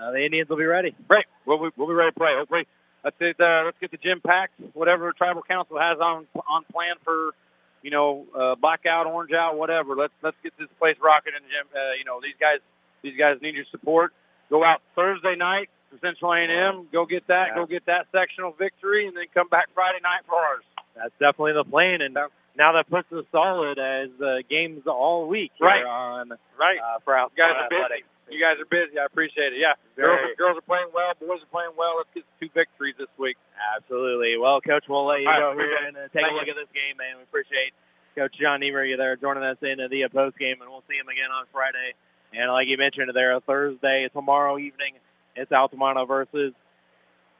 uh, 0.00 0.10
the 0.10 0.24
Indians 0.24 0.48
will 0.48 0.56
be 0.56 0.64
ready. 0.64 0.94
Great. 1.06 1.26
We'll, 1.44 1.58
be- 1.58 1.74
we'll 1.76 1.86
be 1.88 1.92
ready 1.92 2.10
to 2.12 2.18
play. 2.18 2.34
Hopefully, 2.34 2.66
let's 3.04 3.16
get, 3.20 3.38
uh, 3.38 3.62
let's 3.66 3.76
get 3.78 3.90
the 3.90 3.98
gym 3.98 4.20
packed. 4.22 4.54
Whatever 4.72 5.12
tribal 5.12 5.42
council 5.42 5.78
has 5.78 5.98
on 5.98 6.26
on 6.48 6.64
plan 6.72 6.94
for, 7.04 7.34
you 7.82 7.90
know, 7.90 8.26
uh, 8.34 8.54
blackout, 8.54 9.06
orange 9.06 9.32
out, 9.32 9.56
whatever. 9.58 9.94
Let's 9.94 10.12
let's 10.22 10.36
get 10.42 10.56
this 10.58 10.68
place 10.78 10.96
rocking. 11.00 11.32
And 11.34 11.44
gym, 11.50 11.66
uh, 11.74 11.92
you 11.98 12.04
know, 12.04 12.20
these 12.20 12.34
guys 12.40 12.58
these 13.02 13.16
guys 13.16 13.38
need 13.42 13.54
your 13.54 13.64
support. 13.70 14.12
Go 14.50 14.62
out 14.64 14.82
Thursday 14.94 15.34
night 15.36 15.70
for 15.90 15.98
Central 16.06 16.32
A&M. 16.32 16.88
Go 16.92 17.06
get 17.06 17.26
that. 17.28 17.48
Yeah. 17.48 17.54
Go 17.56 17.66
get 17.66 17.86
that 17.86 18.06
sectional 18.12 18.52
victory, 18.52 19.06
and 19.06 19.16
then 19.16 19.24
come 19.34 19.48
back 19.48 19.68
Friday 19.74 20.00
night 20.02 20.20
for 20.26 20.36
ours. 20.36 20.62
That's 20.94 21.12
definitely 21.18 21.54
the 21.54 21.64
plan, 21.64 22.02
and 22.02 22.16
now 22.54 22.72
that 22.72 22.88
puts 22.90 23.10
us 23.12 23.24
solid 23.32 23.78
as 23.78 24.10
uh, 24.20 24.38
games 24.48 24.86
all 24.86 25.26
week 25.26 25.52
Right. 25.58 25.84
on 25.84 26.32
Right. 26.58 26.78
uh, 26.78 26.98
for 27.04 27.16
our 27.16 27.28
guys 27.34 27.54
are 27.56 27.68
busy. 27.70 28.04
You 28.30 28.40
guys 28.40 28.58
are 28.58 28.64
busy. 28.64 28.98
I 28.98 29.04
appreciate 29.04 29.52
it. 29.52 29.58
Yeah. 29.58 29.74
Girls, 29.96 30.20
are- 30.22 30.34
girls 30.36 30.58
are 30.58 30.62
playing 30.62 30.86
well. 30.94 31.12
Boys 31.20 31.42
are 31.42 31.46
playing 31.52 31.72
well. 31.76 31.96
Let's 31.98 32.08
get 32.14 32.24
two 32.40 32.48
victories 32.54 32.94
this 32.98 33.08
week. 33.18 33.36
Absolutely. 33.76 34.38
Well, 34.38 34.60
Coach, 34.60 34.84
we'll 34.88 35.04
let 35.04 35.20
you 35.20 35.28
All 35.28 35.54
right, 35.54 35.56
go 35.56 35.58
here 35.62 35.78
and 35.86 35.96
uh, 35.96 36.00
take 36.12 36.12
Thank 36.24 36.32
a 36.32 36.34
look 36.34 36.46
you. 36.46 36.52
at 36.52 36.56
this 36.56 36.68
game, 36.74 36.96
man. 36.96 37.16
We 37.18 37.22
appreciate 37.24 37.72
Coach 38.16 38.34
John 38.38 38.60
Niebrugge 38.60 38.96
there 38.96 39.16
joining 39.16 39.42
us 39.42 39.58
in 39.62 39.78
the 39.90 40.04
uh, 40.04 40.08
post 40.08 40.38
game, 40.38 40.60
and 40.60 40.70
we'll 40.70 40.82
see 40.88 40.96
him 40.96 41.08
again 41.08 41.30
on 41.30 41.44
Friday. 41.52 41.94
And 42.32 42.50
like 42.50 42.68
you 42.68 42.78
mentioned 42.78 43.10
there, 43.14 43.38
Thursday, 43.40 44.08
tomorrow 44.08 44.58
evening, 44.58 44.94
it's 45.36 45.52
Altamont 45.52 45.98
versus 46.08 46.54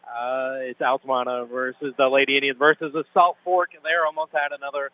uh, 0.07 0.57
it's 0.61 0.81
Altamont 0.83 1.49
versus 1.49 1.95
the 1.97 2.09
Lady 2.09 2.37
Indians 2.37 2.59
versus 2.59 2.93
the 2.93 3.05
Salt 3.15 3.39
Fork. 3.45 3.71
And 3.75 3.83
there 3.85 4.05
almost 4.05 4.33
had 4.33 4.53
another 4.53 4.91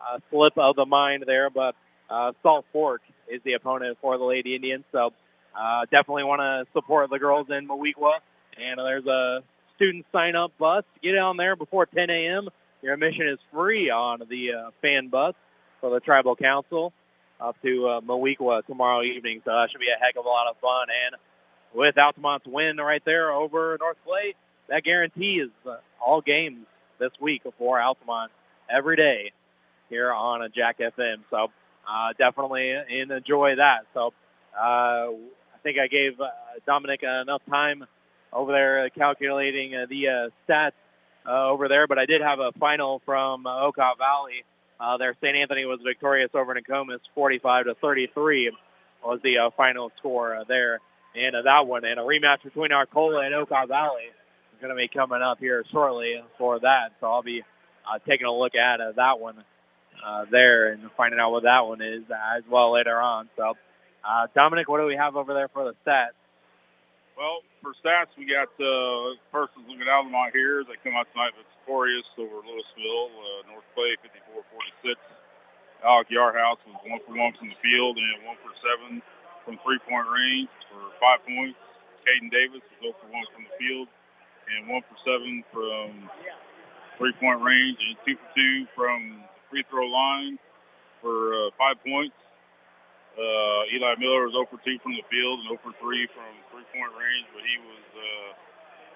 uh, 0.00 0.18
slip 0.30 0.56
of 0.58 0.76
the 0.76 0.86
mind 0.86 1.24
there, 1.26 1.50
but 1.50 1.74
uh, 2.08 2.32
Salt 2.42 2.66
Fork 2.72 3.02
is 3.28 3.40
the 3.44 3.54
opponent 3.54 3.98
for 4.00 4.18
the 4.18 4.24
Lady 4.24 4.54
Indians. 4.54 4.84
So 4.92 5.12
uh, 5.54 5.86
definitely 5.90 6.24
want 6.24 6.40
to 6.40 6.66
support 6.72 7.10
the 7.10 7.18
girls 7.18 7.48
in 7.50 7.66
Moweaqua. 7.68 8.18
And 8.58 8.78
there's 8.78 9.06
a 9.06 9.42
student 9.76 10.06
sign-up 10.12 10.52
bus. 10.58 10.84
Get 11.02 11.16
on 11.18 11.36
there 11.36 11.56
before 11.56 11.86
10 11.86 12.10
a.m. 12.10 12.48
Your 12.82 12.94
admission 12.94 13.26
is 13.26 13.38
free 13.52 13.90
on 13.90 14.22
the 14.28 14.52
uh, 14.52 14.70
fan 14.82 15.08
bus 15.08 15.34
for 15.80 15.90
the 15.90 16.00
Tribal 16.00 16.36
Council 16.36 16.92
up 17.40 17.56
to 17.62 17.88
uh, 17.88 18.00
Moweaqua 18.00 18.64
tomorrow 18.66 19.02
evening. 19.02 19.42
So 19.44 19.52
that 19.52 19.70
should 19.70 19.80
be 19.80 19.90
a 19.90 20.02
heck 20.02 20.16
of 20.16 20.24
a 20.24 20.28
lot 20.28 20.48
of 20.48 20.56
fun. 20.58 20.88
And 21.06 21.16
with 21.74 21.98
Altamont's 21.98 22.46
win 22.46 22.76
right 22.76 23.04
there 23.04 23.32
over 23.32 23.76
North 23.80 23.96
Clay, 24.06 24.34
that 24.68 24.84
guarantees 24.84 25.48
uh, 25.66 25.76
all 26.00 26.20
games 26.20 26.66
this 26.98 27.10
week 27.20 27.42
for 27.58 27.80
Altamont 27.80 28.30
every 28.70 28.96
day 28.96 29.32
here 29.88 30.12
on 30.12 30.42
a 30.42 30.48
Jack 30.48 30.78
FM. 30.78 31.18
So 31.30 31.50
uh, 31.88 32.12
definitely 32.18 32.70
enjoy 32.88 33.56
that. 33.56 33.86
So 33.94 34.12
uh, 34.56 35.10
I 35.10 35.58
think 35.62 35.78
I 35.78 35.86
gave 35.86 36.20
uh, 36.20 36.30
Dominic 36.66 37.02
enough 37.02 37.42
time 37.48 37.86
over 38.32 38.52
there 38.52 38.88
calculating 38.90 39.74
uh, 39.74 39.86
the 39.88 40.08
uh, 40.08 40.28
stats 40.48 40.72
over 41.26 41.68
there, 41.68 41.86
but 41.86 41.98
I 41.98 42.06
did 42.06 42.20
have 42.20 42.38
a 42.38 42.52
final 42.52 43.00
from 43.04 43.46
uh, 43.46 43.70
Valley. 43.98 44.44
There, 44.98 45.16
St. 45.22 45.36
Anthony 45.36 45.64
was 45.64 45.80
victorious 45.82 46.28
over 46.34 46.54
Nokomis, 46.54 47.00
45 47.14 47.66
to 47.66 47.74
33 47.76 48.50
was 49.02 49.18
the 49.22 49.50
final 49.56 49.90
score 49.96 50.42
there. 50.46 50.80
And 51.14 51.34
that 51.34 51.66
one, 51.66 51.84
and 51.84 51.98
a 51.98 52.02
rematch 52.02 52.42
between 52.42 52.72
Arcola 52.72 53.24
and 53.24 53.34
Okaw 53.34 53.68
Valley 53.68 54.04
is 54.04 54.60
going 54.60 54.70
to 54.70 54.76
be 54.76 54.88
coming 54.88 55.22
up 55.22 55.38
here 55.38 55.64
shortly 55.70 56.22
for 56.36 56.58
that. 56.58 56.92
So 57.00 57.06
I'll 57.10 57.22
be 57.22 57.42
taking 58.06 58.26
a 58.26 58.32
look 58.32 58.54
at 58.54 58.96
that 58.96 59.20
one 59.20 59.42
uh, 60.04 60.26
there 60.30 60.72
and 60.72 60.90
finding 60.96 61.18
out 61.18 61.32
what 61.32 61.44
that 61.44 61.66
one 61.66 61.80
is 61.80 62.02
as 62.34 62.42
well 62.48 62.72
later 62.72 63.00
on. 63.00 63.28
So, 63.36 63.56
uh, 64.04 64.26
Dominic, 64.34 64.68
what 64.68 64.78
do 64.78 64.86
we 64.86 64.96
have 64.96 65.16
over 65.16 65.32
there 65.32 65.48
for 65.48 65.64
the 65.64 65.74
stats? 65.86 66.12
Well, 67.16 67.40
for 67.62 67.72
stats, 67.84 68.08
we 68.18 68.26
got 68.26 68.48
uh, 68.60 69.14
first 69.32 69.52
is 69.56 69.64
looking 69.68 69.82
at 69.82 69.88
Altamont 69.88 70.34
here. 70.34 70.64
They 70.64 70.74
come 70.82 70.98
out 70.98 71.06
tonight 71.12 71.32
victorious 71.38 72.04
over 72.18 72.42
Louisville, 72.42 73.10
uh, 73.14 73.50
North 73.50 73.64
Clay, 73.74 73.96
54-46. 74.84 74.96
Alec 75.84 76.08
Yarhouse 76.10 76.58
was 76.66 76.76
one 76.86 77.00
for 77.06 77.14
one 77.14 77.32
from 77.38 77.48
the 77.48 77.54
field 77.62 77.96
and 77.98 78.26
one 78.26 78.36
for 78.42 78.52
seven 78.60 79.02
from 79.44 79.58
three-point 79.64 80.08
range 80.08 80.48
for 80.70 80.80
five 81.00 81.24
points. 81.26 81.58
Caden 82.06 82.30
Davis 82.30 82.60
was 82.60 82.92
0 82.92 82.94
for 83.00 83.12
one 83.12 83.24
from 83.32 83.44
the 83.44 83.54
field 83.58 83.88
and 84.50 84.68
one 84.68 84.82
for 84.82 84.96
seven 85.04 85.44
from 85.52 86.10
three-point 86.98 87.40
range 87.42 87.78
and 87.80 87.96
two 88.06 88.16
for 88.16 88.36
two 88.36 88.66
from 88.74 89.24
free 89.54 89.64
throw 89.70 89.86
line 89.86 90.36
for 91.00 91.32
uh, 91.32 91.50
five 91.56 91.76
points. 91.86 92.16
Uh, 93.14 93.62
Eli 93.70 93.94
Miller 94.02 94.26
was 94.26 94.34
0 94.34 94.50
for 94.50 94.58
2 94.66 94.82
from 94.82 94.98
the 94.98 95.06
field 95.06 95.38
and 95.46 95.54
0 95.54 95.62
for 95.62 95.70
3 95.78 96.10
from 96.10 96.34
three-point 96.50 96.90
range, 96.98 97.26
but 97.30 97.46
he 97.46 97.56
was 97.62 97.86
uh, 97.94 98.30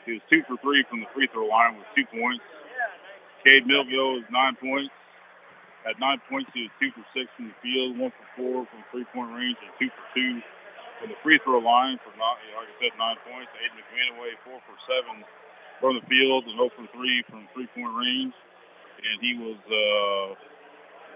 he 0.03 0.13
was 0.19 0.23
2 0.35 0.43
for 0.51 0.59
3 0.59 0.83
from 0.91 1.01
the 1.07 1.11
free 1.15 1.29
throw 1.31 1.47
line 1.47 1.79
with 1.79 1.87
two 1.95 2.03
points. 2.11 2.43
Cade 3.45 3.71
Millville 3.71 4.19
was 4.19 4.27
9 4.35 4.57
points. 4.59 4.91
At 5.87 6.01
9 6.01 6.19
points, 6.29 6.51
he 6.53 6.67
was 6.67 6.75
2 6.83 6.91
for 6.91 7.07
6 7.15 7.31
from 7.39 7.55
the 7.55 7.59
field, 7.63 7.95
1 7.97 8.11
for 8.11 8.67
4 8.67 8.67
from 8.67 8.83
three-point 8.91 9.31
range, 9.39 9.57
and 9.63 9.71
2 9.79 9.87
for 9.95 10.07
2 10.19 10.43
from 10.99 11.09
the 11.15 11.19
free 11.23 11.39
throw 11.39 11.63
line 11.63 12.03
for, 12.03 12.11
not, 12.19 12.35
like 12.59 12.67
I 12.67 12.75
said, 12.83 12.99
9 12.99 13.17
points. 13.31 13.55
Aiden 13.63 13.79
McManaway, 13.79 14.35
4 14.43 14.59
for 14.67 14.77
7 14.91 15.23
from 15.79 15.95
the 15.95 16.05
field 16.11 16.51
and 16.51 16.59
0 16.59 16.75
for 16.75 16.91
3 16.91 17.23
from 17.31 17.47
three-point 17.55 17.95
range. 17.95 18.35
And 18.99 19.23
he 19.23 19.39
was 19.39 19.63
uh, 19.71 20.48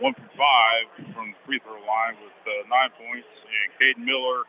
one 0.01 0.15
for 0.15 0.31
five 0.37 0.87
from 1.15 1.33
the 1.33 1.39
free 1.47 1.59
throw 1.61 1.81
line 1.87 2.17
with 2.23 2.35
uh, 2.47 2.69
nine 2.69 2.91
points. 2.99 3.29
And 3.47 3.69
Caden 3.79 4.05
Miller, 4.05 4.45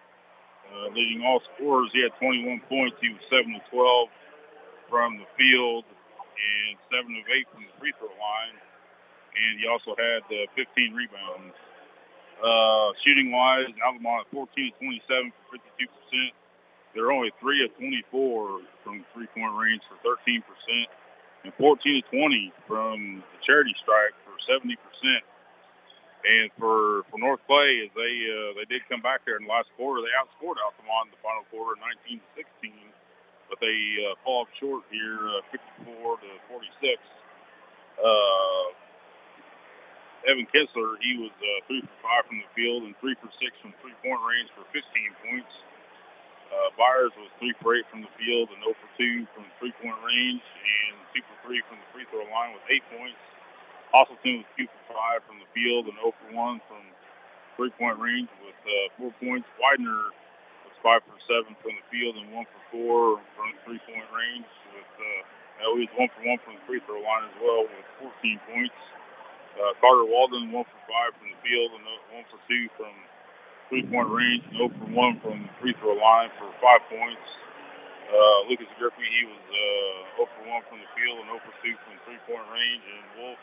uh, 0.72 0.88
leading 0.96 1.26
all 1.26 1.42
scorers, 1.56 1.90
he 1.94 2.02
had 2.02 2.12
21 2.20 2.62
points. 2.70 2.98
He 3.02 3.10
was 3.10 3.22
7 3.30 3.52
to 3.52 3.62
12 3.70 4.10
from 4.90 5.18
the 5.18 5.26
field 5.38 5.86
and 6.68 6.78
7 6.92 7.06
of 7.16 7.26
8 7.30 7.48
from 7.52 7.64
the 7.64 7.74
free 7.80 7.94
throw 8.00 8.08
line. 8.08 8.58
And 9.34 9.60
he 9.60 9.68
also 9.68 9.96
had 9.98 10.24
uh, 10.30 10.46
15 10.56 10.94
rebounds. 10.94 11.56
Uh, 12.44 12.92
shooting 13.06 13.32
wise, 13.32 13.68
at 13.70 14.32
14 14.32 14.48
to 14.56 14.72
27 14.80 15.32
for 15.50 15.58
52 15.58 15.88
percent. 15.88 16.34
They're 16.94 17.12
only 17.12 17.32
three 17.40 17.64
of 17.64 17.76
24 17.78 18.60
from 18.84 19.00
the 19.00 19.06
three 19.14 19.28
point 19.28 19.56
range 19.56 19.82
for 19.88 19.98
13 20.04 20.44
percent, 20.44 20.88
and 21.44 21.54
14 21.56 22.04
to 22.04 22.10
20 22.10 22.54
from 22.68 23.24
the 23.32 23.40
charity 23.46 23.74
strike 23.82 24.14
for 24.26 24.36
70 24.52 24.76
percent. 24.76 25.24
And 26.24 26.50
for 26.58 27.04
for 27.12 27.20
North 27.20 27.42
Clay, 27.48 27.84
as 27.84 27.92
they 27.96 28.16
uh, 28.32 28.56
they 28.56 28.64
did 28.66 28.88
come 28.88 29.02
back 29.02 29.26
there 29.26 29.36
in 29.36 29.44
the 29.44 29.52
last 29.52 29.68
quarter, 29.76 30.00
they 30.00 30.16
outscored 30.16 30.56
Altamont 30.56 31.12
in 31.12 31.12
the 31.12 31.22
final 31.22 31.44
quarter, 31.52 31.76
19 32.08 32.20
to 32.24 32.30
16, 32.64 32.72
but 33.50 33.60
they 33.60 34.00
uh, 34.08 34.16
fall 34.24 34.48
short 34.56 34.84
here, 34.90 35.20
uh, 35.36 35.44
54 35.84 36.18
to 36.24 36.30
46. 36.48 37.02
Uh, 38.00 38.72
Evan 40.24 40.48
Kessler, 40.48 40.96
he 41.04 41.20
was 41.20 41.36
uh, 41.44 41.60
three 41.68 41.84
for 41.84 41.98
five 42.00 42.24
from 42.32 42.40
the 42.40 42.50
field 42.56 42.88
and 42.88 42.96
three 43.04 43.16
for 43.20 43.28
six 43.44 43.52
from 43.60 43.76
three-point 43.84 44.22
range 44.24 44.48
for 44.56 44.64
15 44.72 44.80
points. 45.28 45.52
Uh, 46.48 46.72
Byers 46.80 47.12
was 47.20 47.28
three 47.40 47.52
for 47.60 47.76
eight 47.76 47.84
from 47.92 48.02
the 48.02 48.14
field 48.16 48.48
and 48.56 48.64
0 48.64 48.72
for 48.80 48.90
two 48.96 49.28
from 49.36 49.44
three-point 49.60 50.00
range 50.08 50.40
and 50.40 50.96
two 51.12 51.20
for 51.28 51.36
three 51.44 51.60
from 51.68 51.76
the 51.84 51.88
free 51.92 52.08
throw 52.08 52.24
line 52.32 52.56
with 52.56 52.64
eight 52.72 52.84
points. 52.96 53.20
Hostleton 53.94 54.42
was 54.42 54.50
two 54.58 54.66
for 54.66 54.98
five 54.98 55.22
from 55.30 55.38
the 55.38 55.46
field 55.54 55.86
and 55.86 55.94
0 56.02 56.18
for 56.18 56.30
one 56.34 56.58
from 56.66 56.82
three-point 57.54 58.02
range 58.02 58.30
with 58.42 58.58
uh, 58.66 58.90
four 58.98 59.14
points. 59.22 59.46
Widener 59.62 60.10
was 60.66 60.74
five 60.82 61.06
for 61.06 61.14
seven 61.30 61.54
from 61.62 61.78
the 61.78 61.86
field 61.94 62.18
and 62.18 62.34
one 62.34 62.50
for 62.50 62.62
four 62.74 63.22
from 63.38 63.54
three-point 63.62 64.10
range 64.10 64.50
with 64.74 64.90
uh, 64.98 65.78
he 65.78 65.86
one 65.94 66.10
for 66.18 66.26
one 66.26 66.42
from 66.42 66.58
the 66.58 66.64
free 66.66 66.82
throw 66.90 67.06
line 67.06 67.30
as 67.30 67.38
well 67.38 67.70
with 67.70 68.12
14 68.18 68.42
points. 68.50 68.80
Uh, 69.54 69.78
Carter 69.78 70.10
Walden, 70.10 70.50
one 70.50 70.66
for 70.66 70.82
five 70.90 71.14
from 71.22 71.30
the 71.30 71.40
field 71.46 71.78
and 71.78 71.86
uh, 71.86 72.18
one 72.18 72.26
for 72.34 72.42
two 72.50 72.66
from 72.74 72.94
three-point 73.70 74.10
range, 74.10 74.42
and 74.50 74.58
0 74.58 74.74
for 74.74 74.90
one 74.90 75.22
from 75.22 75.46
the 75.46 75.54
free 75.62 75.78
throw 75.78 75.94
line 75.94 76.34
for 76.42 76.50
five 76.58 76.82
points. 76.90 77.22
Uh, 78.10 78.50
Lucas 78.50 78.68
Griffey, 78.82 79.06
he 79.06 79.30
was 79.30 79.44
uh, 79.54 80.26
0 80.26 80.34
for 80.34 80.44
one 80.50 80.66
from 80.66 80.82
the 80.82 80.90
field 80.98 81.22
and 81.22 81.30
0 81.30 81.38
for 81.46 81.54
two 81.62 81.78
from 81.86 81.94
three-point 82.10 82.46
range, 82.50 82.82
and 82.82 83.06
Wolf 83.22 83.38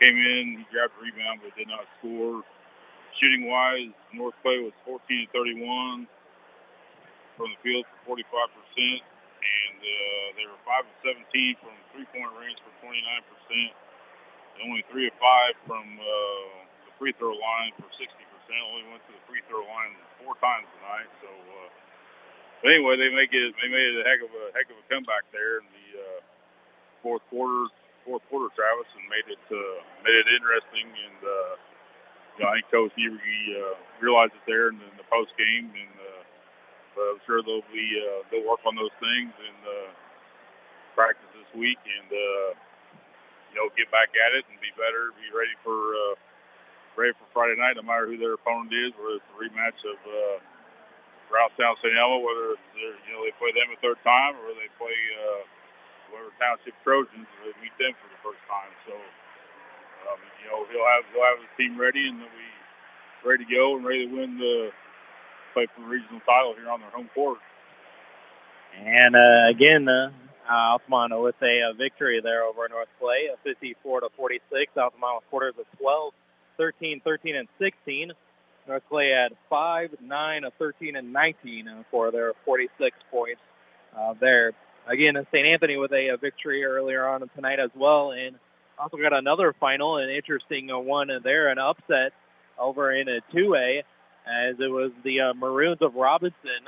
came 0.00 0.16
in, 0.16 0.58
he 0.58 0.66
grabbed 0.72 0.94
a 0.98 1.04
rebound 1.04 1.40
but 1.42 1.56
did 1.56 1.68
not 1.68 1.86
score. 1.98 2.42
Shooting-wise, 3.20 3.90
North 4.14 4.34
Clay 4.42 4.60
was 4.62 4.72
14 4.86 5.02
to 5.26 5.32
31 5.32 6.06
from 7.36 7.48
the 7.50 7.58
field 7.62 7.86
for 8.06 8.18
45 8.18 8.48
percent, 8.54 9.00
and 9.02 9.78
uh, 9.78 10.26
they 10.38 10.46
were 10.46 10.58
5 10.66 10.86
of 10.86 10.96
17 11.02 11.56
from 11.62 11.74
three-point 11.94 12.30
range 12.38 12.58
for 12.62 12.72
29 12.86 13.02
percent 13.26 13.72
and 14.58 14.70
only 14.70 14.84
three 14.90 15.06
of 15.06 15.14
five 15.22 15.54
from 15.66 15.86
uh, 15.98 16.46
the 16.86 16.92
free 16.98 17.14
throw 17.18 17.34
line 17.34 17.72
for 17.78 17.86
60%. 17.94 18.10
Only 18.50 18.84
went 18.90 19.04
to 19.06 19.12
the 19.14 19.22
free 19.28 19.40
throw 19.48 19.62
line 19.62 19.94
four 20.24 20.34
times 20.42 20.66
tonight. 20.80 21.10
So, 21.22 21.28
uh, 21.30 21.70
but 22.62 22.72
anyway, 22.72 22.96
they 22.96 23.14
make 23.14 23.30
it. 23.32 23.54
They 23.62 23.68
made 23.68 23.94
it 23.94 24.06
a 24.06 24.08
heck 24.08 24.20
of 24.20 24.32
a 24.32 24.46
heck 24.56 24.66
of 24.72 24.76
a 24.80 24.86
comeback 24.90 25.28
there 25.32 25.60
in 25.60 25.66
the 25.70 25.88
uh, 26.00 26.20
fourth 27.02 27.22
quarter. 27.30 27.70
Fourth 28.08 28.24
quarter, 28.32 28.48
Travis, 28.56 28.88
and 28.96 29.04
made 29.12 29.28
it 29.28 29.44
uh, 29.52 29.78
made 30.00 30.16
it 30.16 30.28
interesting. 30.32 30.88
And 30.88 31.20
uh, 31.20 31.52
you 32.36 32.40
know, 32.40 32.48
I 32.48 32.52
think 32.56 32.72
Coach 32.72 32.96
Evergy 32.96 33.40
uh, 33.52 33.76
realized 34.00 34.32
it 34.32 34.44
there 34.48 34.72
in 34.72 34.80
in 34.80 34.96
the 34.96 35.04
post 35.12 35.36
game, 35.36 35.68
and 35.68 35.94
uh, 36.00 36.22
but 36.96 37.04
I'm 37.12 37.20
sure 37.28 37.44
they'll 37.44 37.68
be 37.68 38.00
uh, 38.00 38.24
they'll 38.32 38.48
work 38.48 38.64
on 38.64 38.80
those 38.80 38.96
things 38.96 39.28
and 39.36 39.60
uh, 39.68 39.92
practice 40.96 41.28
this 41.36 41.52
week, 41.52 41.78
and 41.84 42.08
uh, 42.08 42.50
you 43.52 43.56
know, 43.60 43.68
get 43.76 43.92
back 43.92 44.08
at 44.16 44.32
it 44.32 44.44
and 44.48 44.56
be 44.60 44.72
better, 44.76 45.12
be 45.20 45.28
ready 45.36 45.52
for 45.60 45.76
uh, 45.92 46.14
ready 46.96 47.12
for 47.12 47.28
Friday 47.32 47.60
night, 47.60 47.76
no 47.76 47.84
matter 47.84 48.08
who 48.08 48.16
their 48.16 48.34
opponent 48.34 48.72
is, 48.72 48.92
whether 48.96 49.20
it's 49.20 49.30
a 49.32 49.36
rematch 49.36 49.78
of 49.84 49.98
uh, 50.08 50.36
Rousetown 51.28 51.76
St. 51.84 51.94
Elmo, 51.96 52.24
whether 52.24 52.56
it's, 52.56 52.72
uh, 52.76 52.96
you 53.04 53.12
know 53.12 53.22
they 53.24 53.32
play 53.36 53.52
them 53.52 53.68
a 53.72 53.78
third 53.80 54.00
time, 54.04 54.34
or 54.40 54.56
they 54.56 54.68
play 54.80 54.96
uh, 55.20 55.42
Webber 56.12 56.32
Township 56.40 56.74
Trojans, 56.82 57.26
they 57.44 57.52
meet 57.62 57.76
them 57.78 57.92
for 57.98 58.08
the 58.08 58.20
first 58.22 58.42
time. 58.48 58.72
So 58.86 58.94
um, 58.94 60.18
you 60.42 60.50
know, 60.50 60.66
he'll 60.70 60.86
have 60.86 61.04
he'll 61.12 61.24
have 61.24 61.38
his 61.38 61.52
team 61.56 61.78
ready, 61.78 62.08
and 62.08 62.20
they'll 62.20 62.26
be 62.26 63.28
ready 63.28 63.44
to 63.44 63.50
go 63.50 63.76
and 63.76 63.84
ready 63.84 64.06
to 64.06 64.14
win 64.14 64.38
the 64.38 64.70
play 65.52 65.66
for 65.74 65.82
the 65.82 65.86
regional 65.86 66.20
title 66.20 66.54
here 66.54 66.70
on 66.70 66.80
their 66.80 66.90
home 66.90 67.10
court. 67.14 67.38
And 68.76 69.16
uh, 69.16 69.46
again, 69.48 69.88
uh, 69.88 70.10
Altamont 70.48 71.20
with 71.20 71.40
a, 71.42 71.70
a 71.70 71.74
victory 71.74 72.20
there 72.20 72.44
over 72.44 72.68
North 72.68 72.88
Clay, 73.00 73.28
54 73.44 74.00
to 74.00 74.08
46. 74.16 74.76
Altamont 74.76 75.16
with 75.16 75.30
quarters 75.30 75.54
of 75.58 75.78
12, 75.78 76.12
13, 76.56 77.00
13, 77.00 77.36
and 77.36 77.48
16. 77.58 78.12
North 78.66 78.82
Clay 78.88 79.10
had 79.10 79.32
5, 79.48 79.96
9, 80.02 80.44
13, 80.58 80.96
and 80.96 81.12
19 81.12 81.84
for 81.90 82.10
their 82.10 82.34
46 82.44 82.96
points 83.10 83.40
uh, 83.96 84.14
there. 84.20 84.52
Again, 84.88 85.14
St. 85.32 85.46
Anthony 85.46 85.76
with 85.76 85.92
a, 85.92 86.08
a 86.08 86.16
victory 86.16 86.64
earlier 86.64 87.06
on 87.06 87.28
tonight 87.36 87.60
as 87.60 87.70
well, 87.74 88.12
and 88.12 88.36
also 88.78 88.96
got 88.96 89.12
another 89.12 89.52
final, 89.52 89.98
an 89.98 90.08
interesting 90.08 90.70
uh, 90.70 90.78
one 90.78 91.10
there, 91.22 91.48
an 91.48 91.58
upset 91.58 92.14
over 92.58 92.90
in 92.90 93.06
a 93.06 93.20
2A, 93.34 93.82
as 94.26 94.58
it 94.58 94.70
was 94.70 94.90
the 95.04 95.20
uh, 95.20 95.34
Maroons 95.34 95.82
of 95.82 95.94
Robinson 95.94 96.62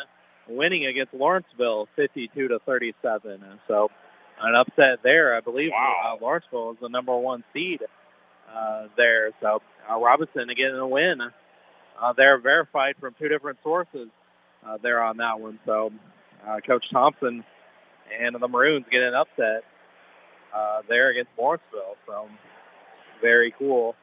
winning 0.46 0.84
against 0.84 1.14
Lawrenceville 1.14 1.88
52 1.96 2.48
to 2.48 2.58
37. 2.58 3.42
So 3.66 3.90
an 4.38 4.54
upset 4.54 5.02
there. 5.02 5.34
I 5.34 5.40
believe 5.40 5.70
wow. 5.70 6.12
uh, 6.20 6.22
Lawrenceville 6.22 6.72
is 6.72 6.76
the 6.80 6.88
number 6.88 7.16
one 7.16 7.42
seed 7.54 7.82
uh, 8.54 8.88
there. 8.96 9.30
So 9.40 9.62
uh, 9.90 9.98
Robinson 9.98 10.48
getting 10.48 10.76
a 10.76 10.86
win. 10.86 11.22
Uh, 11.98 12.12
they're 12.12 12.38
verified 12.38 12.96
from 13.00 13.14
two 13.18 13.28
different 13.28 13.58
sources 13.62 14.08
uh, 14.66 14.76
there 14.82 15.02
on 15.02 15.18
that 15.18 15.40
one. 15.40 15.58
So 15.64 15.92
uh, 16.46 16.60
Coach 16.60 16.90
Thompson 16.90 17.44
and 18.18 18.34
the 18.34 18.48
Maroons 18.48 18.86
get 18.90 19.02
an 19.02 19.14
upset 19.14 19.64
uh, 20.54 20.82
there 20.88 21.10
against 21.10 21.30
Lawrenceville. 21.38 21.96
So 22.06 22.28
very 23.20 23.52
cool 23.58 23.94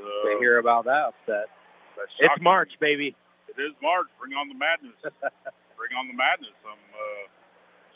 uh, 0.00 0.28
to 0.28 0.38
hear 0.38 0.58
about 0.58 0.84
that 0.86 1.12
upset. 1.14 1.46
It's. 2.18 2.42
March, 2.42 2.72
baby. 2.80 3.14
It 3.48 3.60
is 3.60 3.72
March. 3.82 4.06
Bring 4.20 4.34
on 4.34 4.48
the 4.48 4.54
madness. 4.54 4.94
Bring 5.02 5.98
on 5.98 6.08
the 6.08 6.14
madness. 6.14 6.50
I'm 6.64 6.72
uh, 6.72 7.28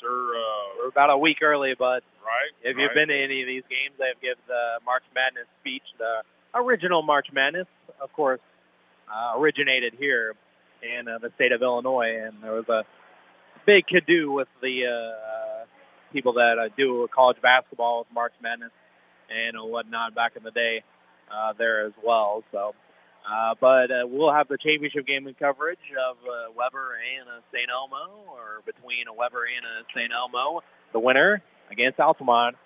sure. 0.00 0.36
Uh, 0.36 0.40
We're 0.78 0.88
about 0.88 1.10
a 1.10 1.18
week 1.18 1.38
early, 1.42 1.74
but 1.74 2.02
right. 2.24 2.50
if 2.62 2.76
right. 2.76 2.82
you've 2.82 2.94
been 2.94 3.08
to 3.08 3.14
any 3.14 3.42
of 3.42 3.46
these 3.46 3.62
games, 3.68 3.94
they've 3.98 4.20
given 4.20 4.42
the 4.46 4.78
March 4.84 5.04
Madness 5.14 5.46
speech. 5.60 5.82
The 5.98 6.22
original 6.54 7.02
March 7.02 7.30
Madness, 7.32 7.66
of 8.00 8.12
course, 8.12 8.40
uh, 9.12 9.34
originated 9.36 9.94
here 9.98 10.34
in 10.82 11.08
uh, 11.08 11.18
the 11.18 11.30
state 11.36 11.52
of 11.52 11.62
Illinois, 11.62 12.20
and 12.22 12.34
there 12.42 12.52
was 12.52 12.68
a 12.68 12.84
big 13.66 13.86
to-do 13.88 14.32
with 14.32 14.48
the 14.62 14.86
uh, 14.86 14.90
people 16.12 16.34
that 16.34 16.58
uh, 16.58 16.68
do 16.76 17.08
college 17.08 17.40
basketball 17.40 18.00
with 18.00 18.08
March 18.12 18.32
Madness 18.42 18.70
and 19.30 19.56
whatnot 19.56 20.14
back 20.14 20.36
in 20.36 20.42
the 20.42 20.50
day 20.50 20.82
uh, 21.30 21.52
there 21.52 21.86
as 21.86 21.92
well. 22.04 22.42
So, 22.52 22.74
uh, 23.28 23.54
but 23.60 23.90
uh, 23.90 24.06
we'll 24.08 24.32
have 24.32 24.48
the 24.48 24.58
championship 24.58 25.06
game 25.06 25.26
in 25.26 25.34
coverage 25.34 25.78
of 26.08 26.16
uh, 26.26 26.52
Webber 26.56 26.98
and 27.18 27.28
uh, 27.28 27.40
St. 27.52 27.70
Elmo, 27.70 28.24
or 28.28 28.62
between 28.66 29.08
uh, 29.08 29.12
Webber 29.12 29.44
and 29.44 29.64
uh, 29.64 29.84
St. 29.94 30.12
Elmo. 30.12 30.62
The 30.92 31.00
winner 31.00 31.42
against 31.70 32.00
Altamont, 32.00 32.56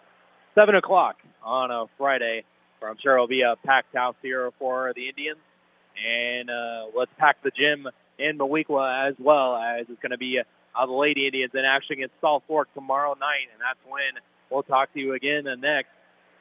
7 0.54 0.74
o'clock 0.74 1.16
on 1.42 1.70
a 1.70 1.86
Friday, 1.98 2.44
where 2.78 2.90
I'm 2.90 2.96
sure 2.98 3.14
it'll 3.14 3.26
be 3.26 3.42
a 3.42 3.56
packed 3.56 3.94
house 3.94 4.16
here 4.22 4.50
for 4.58 4.92
the 4.94 5.08
Indians. 5.08 5.38
And 6.04 6.50
uh, 6.50 6.86
let's 6.96 7.10
pack 7.18 7.42
the 7.42 7.50
gym 7.50 7.88
in 8.18 8.38
Moweaqua 8.38 9.08
as 9.08 9.14
well, 9.18 9.56
as 9.56 9.86
it's 9.88 10.00
going 10.00 10.12
to 10.12 10.18
be 10.18 10.40
uh, 10.74 10.86
the 10.86 10.92
Lady 10.92 11.26
Indians 11.26 11.52
in 11.54 11.64
action 11.64 11.94
against 11.94 12.14
Salt 12.20 12.44
Fork 12.46 12.72
tomorrow 12.74 13.14
night, 13.20 13.48
and 13.52 13.60
that's 13.60 13.78
when 13.88 14.22
we'll 14.50 14.62
talk 14.62 14.92
to 14.94 15.00
you 15.00 15.14
again 15.14 15.46
uh, 15.46 15.54
next. 15.54 15.90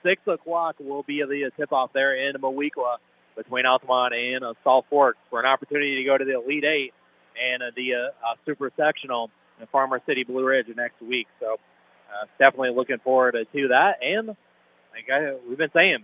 6 0.03 0.21
o'clock 0.27 0.75
will 0.79 1.03
be 1.03 1.21
the 1.23 1.49
tip-off 1.57 1.93
there 1.93 2.13
in 2.15 2.35
Moweaqua 2.35 2.97
between 3.35 3.65
Altamont 3.65 4.13
and 4.13 4.43
uh, 4.43 4.53
Salt 4.63 4.85
Fork 4.89 5.17
for 5.29 5.39
an 5.39 5.45
opportunity 5.45 5.95
to 5.95 6.03
go 6.03 6.17
to 6.17 6.25
the 6.25 6.39
Elite 6.39 6.65
Eight 6.65 6.93
and 7.41 7.63
uh, 7.63 7.71
the 7.75 7.95
uh, 7.95 7.97
uh, 8.25 8.35
Super 8.45 8.71
Sectional 8.77 9.29
in 9.59 9.67
Farmer 9.67 10.01
City 10.05 10.23
Blue 10.23 10.45
Ridge 10.45 10.67
next 10.75 11.01
week. 11.01 11.27
So 11.39 11.53
uh, 11.53 12.25
definitely 12.37 12.71
looking 12.71 12.99
forward 12.99 13.35
uh, 13.35 13.45
to 13.55 13.67
that. 13.69 13.99
And 14.03 14.27
like 14.27 15.09
I, 15.11 15.35
we've 15.47 15.57
been 15.57 15.71
saying, 15.73 16.03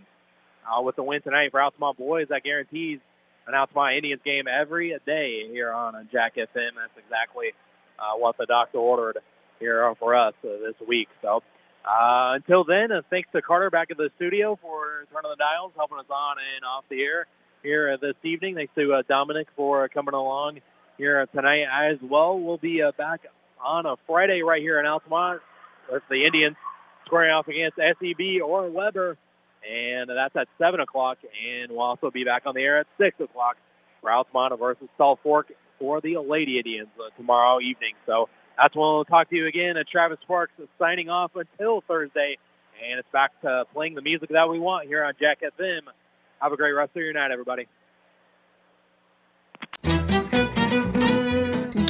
uh, 0.68 0.81
with 0.81 0.95
the 0.95 1.03
win 1.03 1.22
tonight 1.22 1.51
for 1.51 1.61
Altamont 1.61 1.97
boys, 1.97 2.27
that 2.30 2.43
guarantees 2.43 2.99
an 3.47 3.56
Altamont 3.56 3.95
Indians 3.95 4.22
game 4.23 4.47
every 4.47 4.97
day 5.06 5.47
here 5.47 5.72
on 5.72 5.95
uh, 5.95 6.03
Jack 6.11 6.35
FM. 6.35 6.47
That's 6.76 6.97
exactly 6.97 7.53
uh, 8.00 8.18
what 8.18 8.38
the 8.38 8.46
doctor 8.46 8.78
ordered 8.78 9.18
here 9.60 9.94
for 9.96 10.16
us 10.16 10.34
uh, 10.44 10.48
this 10.48 10.76
week. 10.88 11.10
So 11.22 11.44
uh, 11.86 12.34
until 12.36 12.64
then, 12.64 12.92
uh, 12.92 13.02
thanks 13.10 13.30
to 13.34 13.42
Carter 13.42 13.70
back 13.70 13.92
at 13.92 13.98
the 13.98 14.12
studio 14.16 14.58
for 14.62 15.06
turning 15.12 15.32
the 15.32 15.38
dials, 15.38 15.72
helping 15.76 16.00
us 16.00 16.06
on 16.10 16.38
and 16.56 16.66
off 16.66 16.86
the 16.90 17.02
air 17.02 17.28
here 17.64 17.92
uh, 17.92 17.98
this 17.98 18.16
evening. 18.24 18.56
Thanks 18.56 18.74
to 18.76 18.94
uh, 18.94 19.04
Dominic 19.08 19.48
for 19.56 19.88
coming 19.90 20.14
along 20.14 20.62
here 20.98 21.26
tonight 21.28 21.68
as 21.72 21.98
well. 22.02 22.40
We'll 22.40 22.58
be 22.58 22.82
uh, 22.82 22.92
back 22.92 23.26
on 23.64 23.86
a 23.86 23.96
Friday 24.08 24.44
right 24.44 24.62
here 24.62 24.80
in 24.80 24.86
Altamont 24.86 25.42
with 25.92 26.04
the 26.10 26.26
Indians 26.26 26.58
squaring 27.06 27.32
off 27.32 27.48
against 27.48 27.78
SEB 27.78 28.42
or 28.44 28.70
Webber. 28.70 29.18
And 29.70 30.10
that's 30.10 30.36
at 30.36 30.48
7 30.58 30.80
o'clock. 30.80 31.18
And 31.46 31.72
we'll 31.72 31.82
also 31.82 32.12
be 32.12 32.24
back 32.24 32.44
on 32.46 32.56
the 32.56 32.62
air 32.62 32.80
at 32.80 32.88
6 32.98 33.20
o'clock 33.20 33.58
for 34.02 34.12
Altamont 34.12 34.58
versus 34.60 34.88
Salt 34.98 35.20
Fork 35.24 35.52
for 35.80 36.01
the 36.01 36.18
Lady 36.18 36.57
Indians 36.57 36.89
uh, 36.99 37.10
tomorrow 37.18 37.60
evening. 37.60 37.93
So 38.06 38.30
that's 38.57 38.76
when 38.76 38.85
we'll 38.85 39.06
talk 39.06 39.30
to 39.30 39.35
you 39.35 39.47
again. 39.47 39.77
Uh, 39.77 39.84
Travis 39.89 40.19
Sparks 40.22 40.53
is 40.60 40.68
signing 40.77 41.10
off 41.10 41.35
until 41.35 41.81
Thursday. 41.81 42.38
And 42.85 42.99
it's 42.99 43.10
back 43.11 43.39
to 43.41 43.65
playing 43.73 43.95
the 43.95 44.01
music 44.01 44.30
that 44.30 44.47
we 44.47 44.60
want 44.60 44.88
here 44.88 45.03
on 45.03 45.14
Jack 45.19 45.41
FM. 45.41 45.81
Have 46.41 46.53
a 46.53 46.57
great 46.57 46.72
rest 46.72 46.91
of 46.95 47.01
your 47.01 47.14
night, 47.14 47.31
everybody. 47.31 47.68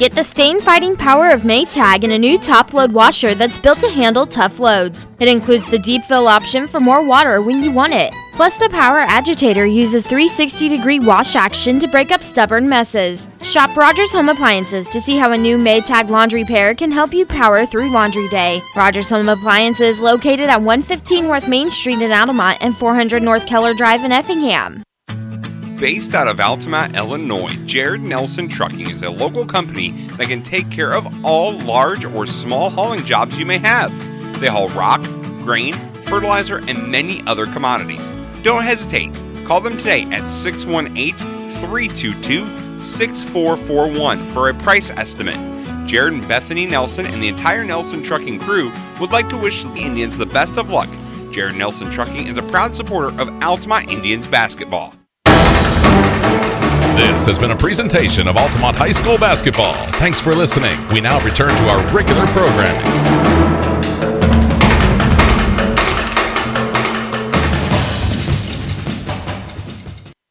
Get 0.00 0.12
the 0.12 0.24
stain 0.24 0.62
fighting 0.62 0.96
power 0.96 1.28
of 1.28 1.42
Maytag 1.42 2.04
in 2.04 2.12
a 2.12 2.18
new 2.18 2.38
top 2.38 2.72
load 2.72 2.90
washer 2.90 3.34
that's 3.34 3.58
built 3.58 3.80
to 3.80 3.90
handle 3.90 4.24
tough 4.24 4.58
loads. 4.58 5.06
It 5.18 5.28
includes 5.28 5.70
the 5.70 5.78
deep 5.78 6.04
fill 6.04 6.26
option 6.26 6.66
for 6.66 6.80
more 6.80 7.06
water 7.06 7.42
when 7.42 7.62
you 7.62 7.70
want 7.70 7.92
it. 7.92 8.10
Plus, 8.32 8.56
the 8.56 8.70
power 8.70 9.00
agitator 9.00 9.66
uses 9.66 10.06
360 10.06 10.70
degree 10.70 11.00
wash 11.00 11.36
action 11.36 11.78
to 11.80 11.86
break 11.86 12.12
up 12.12 12.22
stubborn 12.22 12.66
messes. 12.66 13.28
Shop 13.42 13.76
Rogers 13.76 14.10
Home 14.12 14.30
Appliances 14.30 14.88
to 14.88 15.02
see 15.02 15.18
how 15.18 15.32
a 15.32 15.36
new 15.36 15.58
Maytag 15.58 16.08
laundry 16.08 16.46
pair 16.46 16.74
can 16.74 16.90
help 16.90 17.12
you 17.12 17.26
power 17.26 17.66
through 17.66 17.92
laundry 17.92 18.26
day. 18.30 18.62
Rogers 18.74 19.10
Home 19.10 19.28
Appliances 19.28 20.00
located 20.00 20.48
at 20.48 20.62
115 20.62 21.24
North 21.24 21.46
Main 21.46 21.70
Street 21.70 22.00
in 22.00 22.10
Altamont 22.10 22.56
and 22.62 22.74
400 22.74 23.22
North 23.22 23.46
Keller 23.46 23.74
Drive 23.74 24.02
in 24.02 24.12
Effingham. 24.12 24.82
Based 25.80 26.14
out 26.14 26.28
of 26.28 26.38
Altamont, 26.40 26.94
Illinois, 26.94 27.56
Jared 27.64 28.02
Nelson 28.02 28.48
Trucking 28.48 28.90
is 28.90 29.02
a 29.02 29.08
local 29.08 29.46
company 29.46 29.92
that 30.18 30.28
can 30.28 30.42
take 30.42 30.70
care 30.70 30.92
of 30.92 31.24
all 31.24 31.52
large 31.60 32.04
or 32.04 32.26
small 32.26 32.68
hauling 32.68 33.02
jobs 33.06 33.38
you 33.38 33.46
may 33.46 33.56
have. 33.56 33.90
They 34.40 34.48
haul 34.48 34.68
rock, 34.68 35.00
grain, 35.42 35.72
fertilizer, 36.04 36.58
and 36.68 36.88
many 36.88 37.22
other 37.26 37.46
commodities. 37.46 38.06
Don't 38.42 38.62
hesitate. 38.62 39.14
Call 39.46 39.62
them 39.62 39.78
today 39.78 40.02
at 40.10 40.28
618 40.28 41.14
322 41.14 42.78
6441 42.78 44.30
for 44.32 44.50
a 44.50 44.54
price 44.54 44.90
estimate. 44.90 45.38
Jared 45.88 46.12
and 46.12 46.28
Bethany 46.28 46.66
Nelson 46.66 47.06
and 47.06 47.22
the 47.22 47.28
entire 47.28 47.64
Nelson 47.64 48.02
Trucking 48.02 48.40
crew 48.40 48.70
would 49.00 49.12
like 49.12 49.30
to 49.30 49.38
wish 49.38 49.62
the 49.62 49.76
Indians 49.76 50.18
the 50.18 50.26
best 50.26 50.58
of 50.58 50.68
luck. 50.68 50.90
Jared 51.32 51.56
Nelson 51.56 51.90
Trucking 51.90 52.26
is 52.26 52.36
a 52.36 52.42
proud 52.42 52.76
supporter 52.76 53.18
of 53.18 53.30
Altamont 53.42 53.90
Indians 53.90 54.26
basketball. 54.26 54.94
This 56.96 57.24
has 57.26 57.38
been 57.38 57.50
a 57.50 57.56
presentation 57.56 58.28
of 58.28 58.36
Altamont 58.36 58.76
High 58.76 58.90
School 58.90 59.18
basketball. 59.18 59.74
Thanks 59.98 60.20
for 60.20 60.34
listening. 60.34 60.78
We 60.88 61.00
now 61.00 61.18
return 61.24 61.50
to 61.50 61.68
our 61.68 61.94
regular 61.94 62.26
programming. 62.28 63.19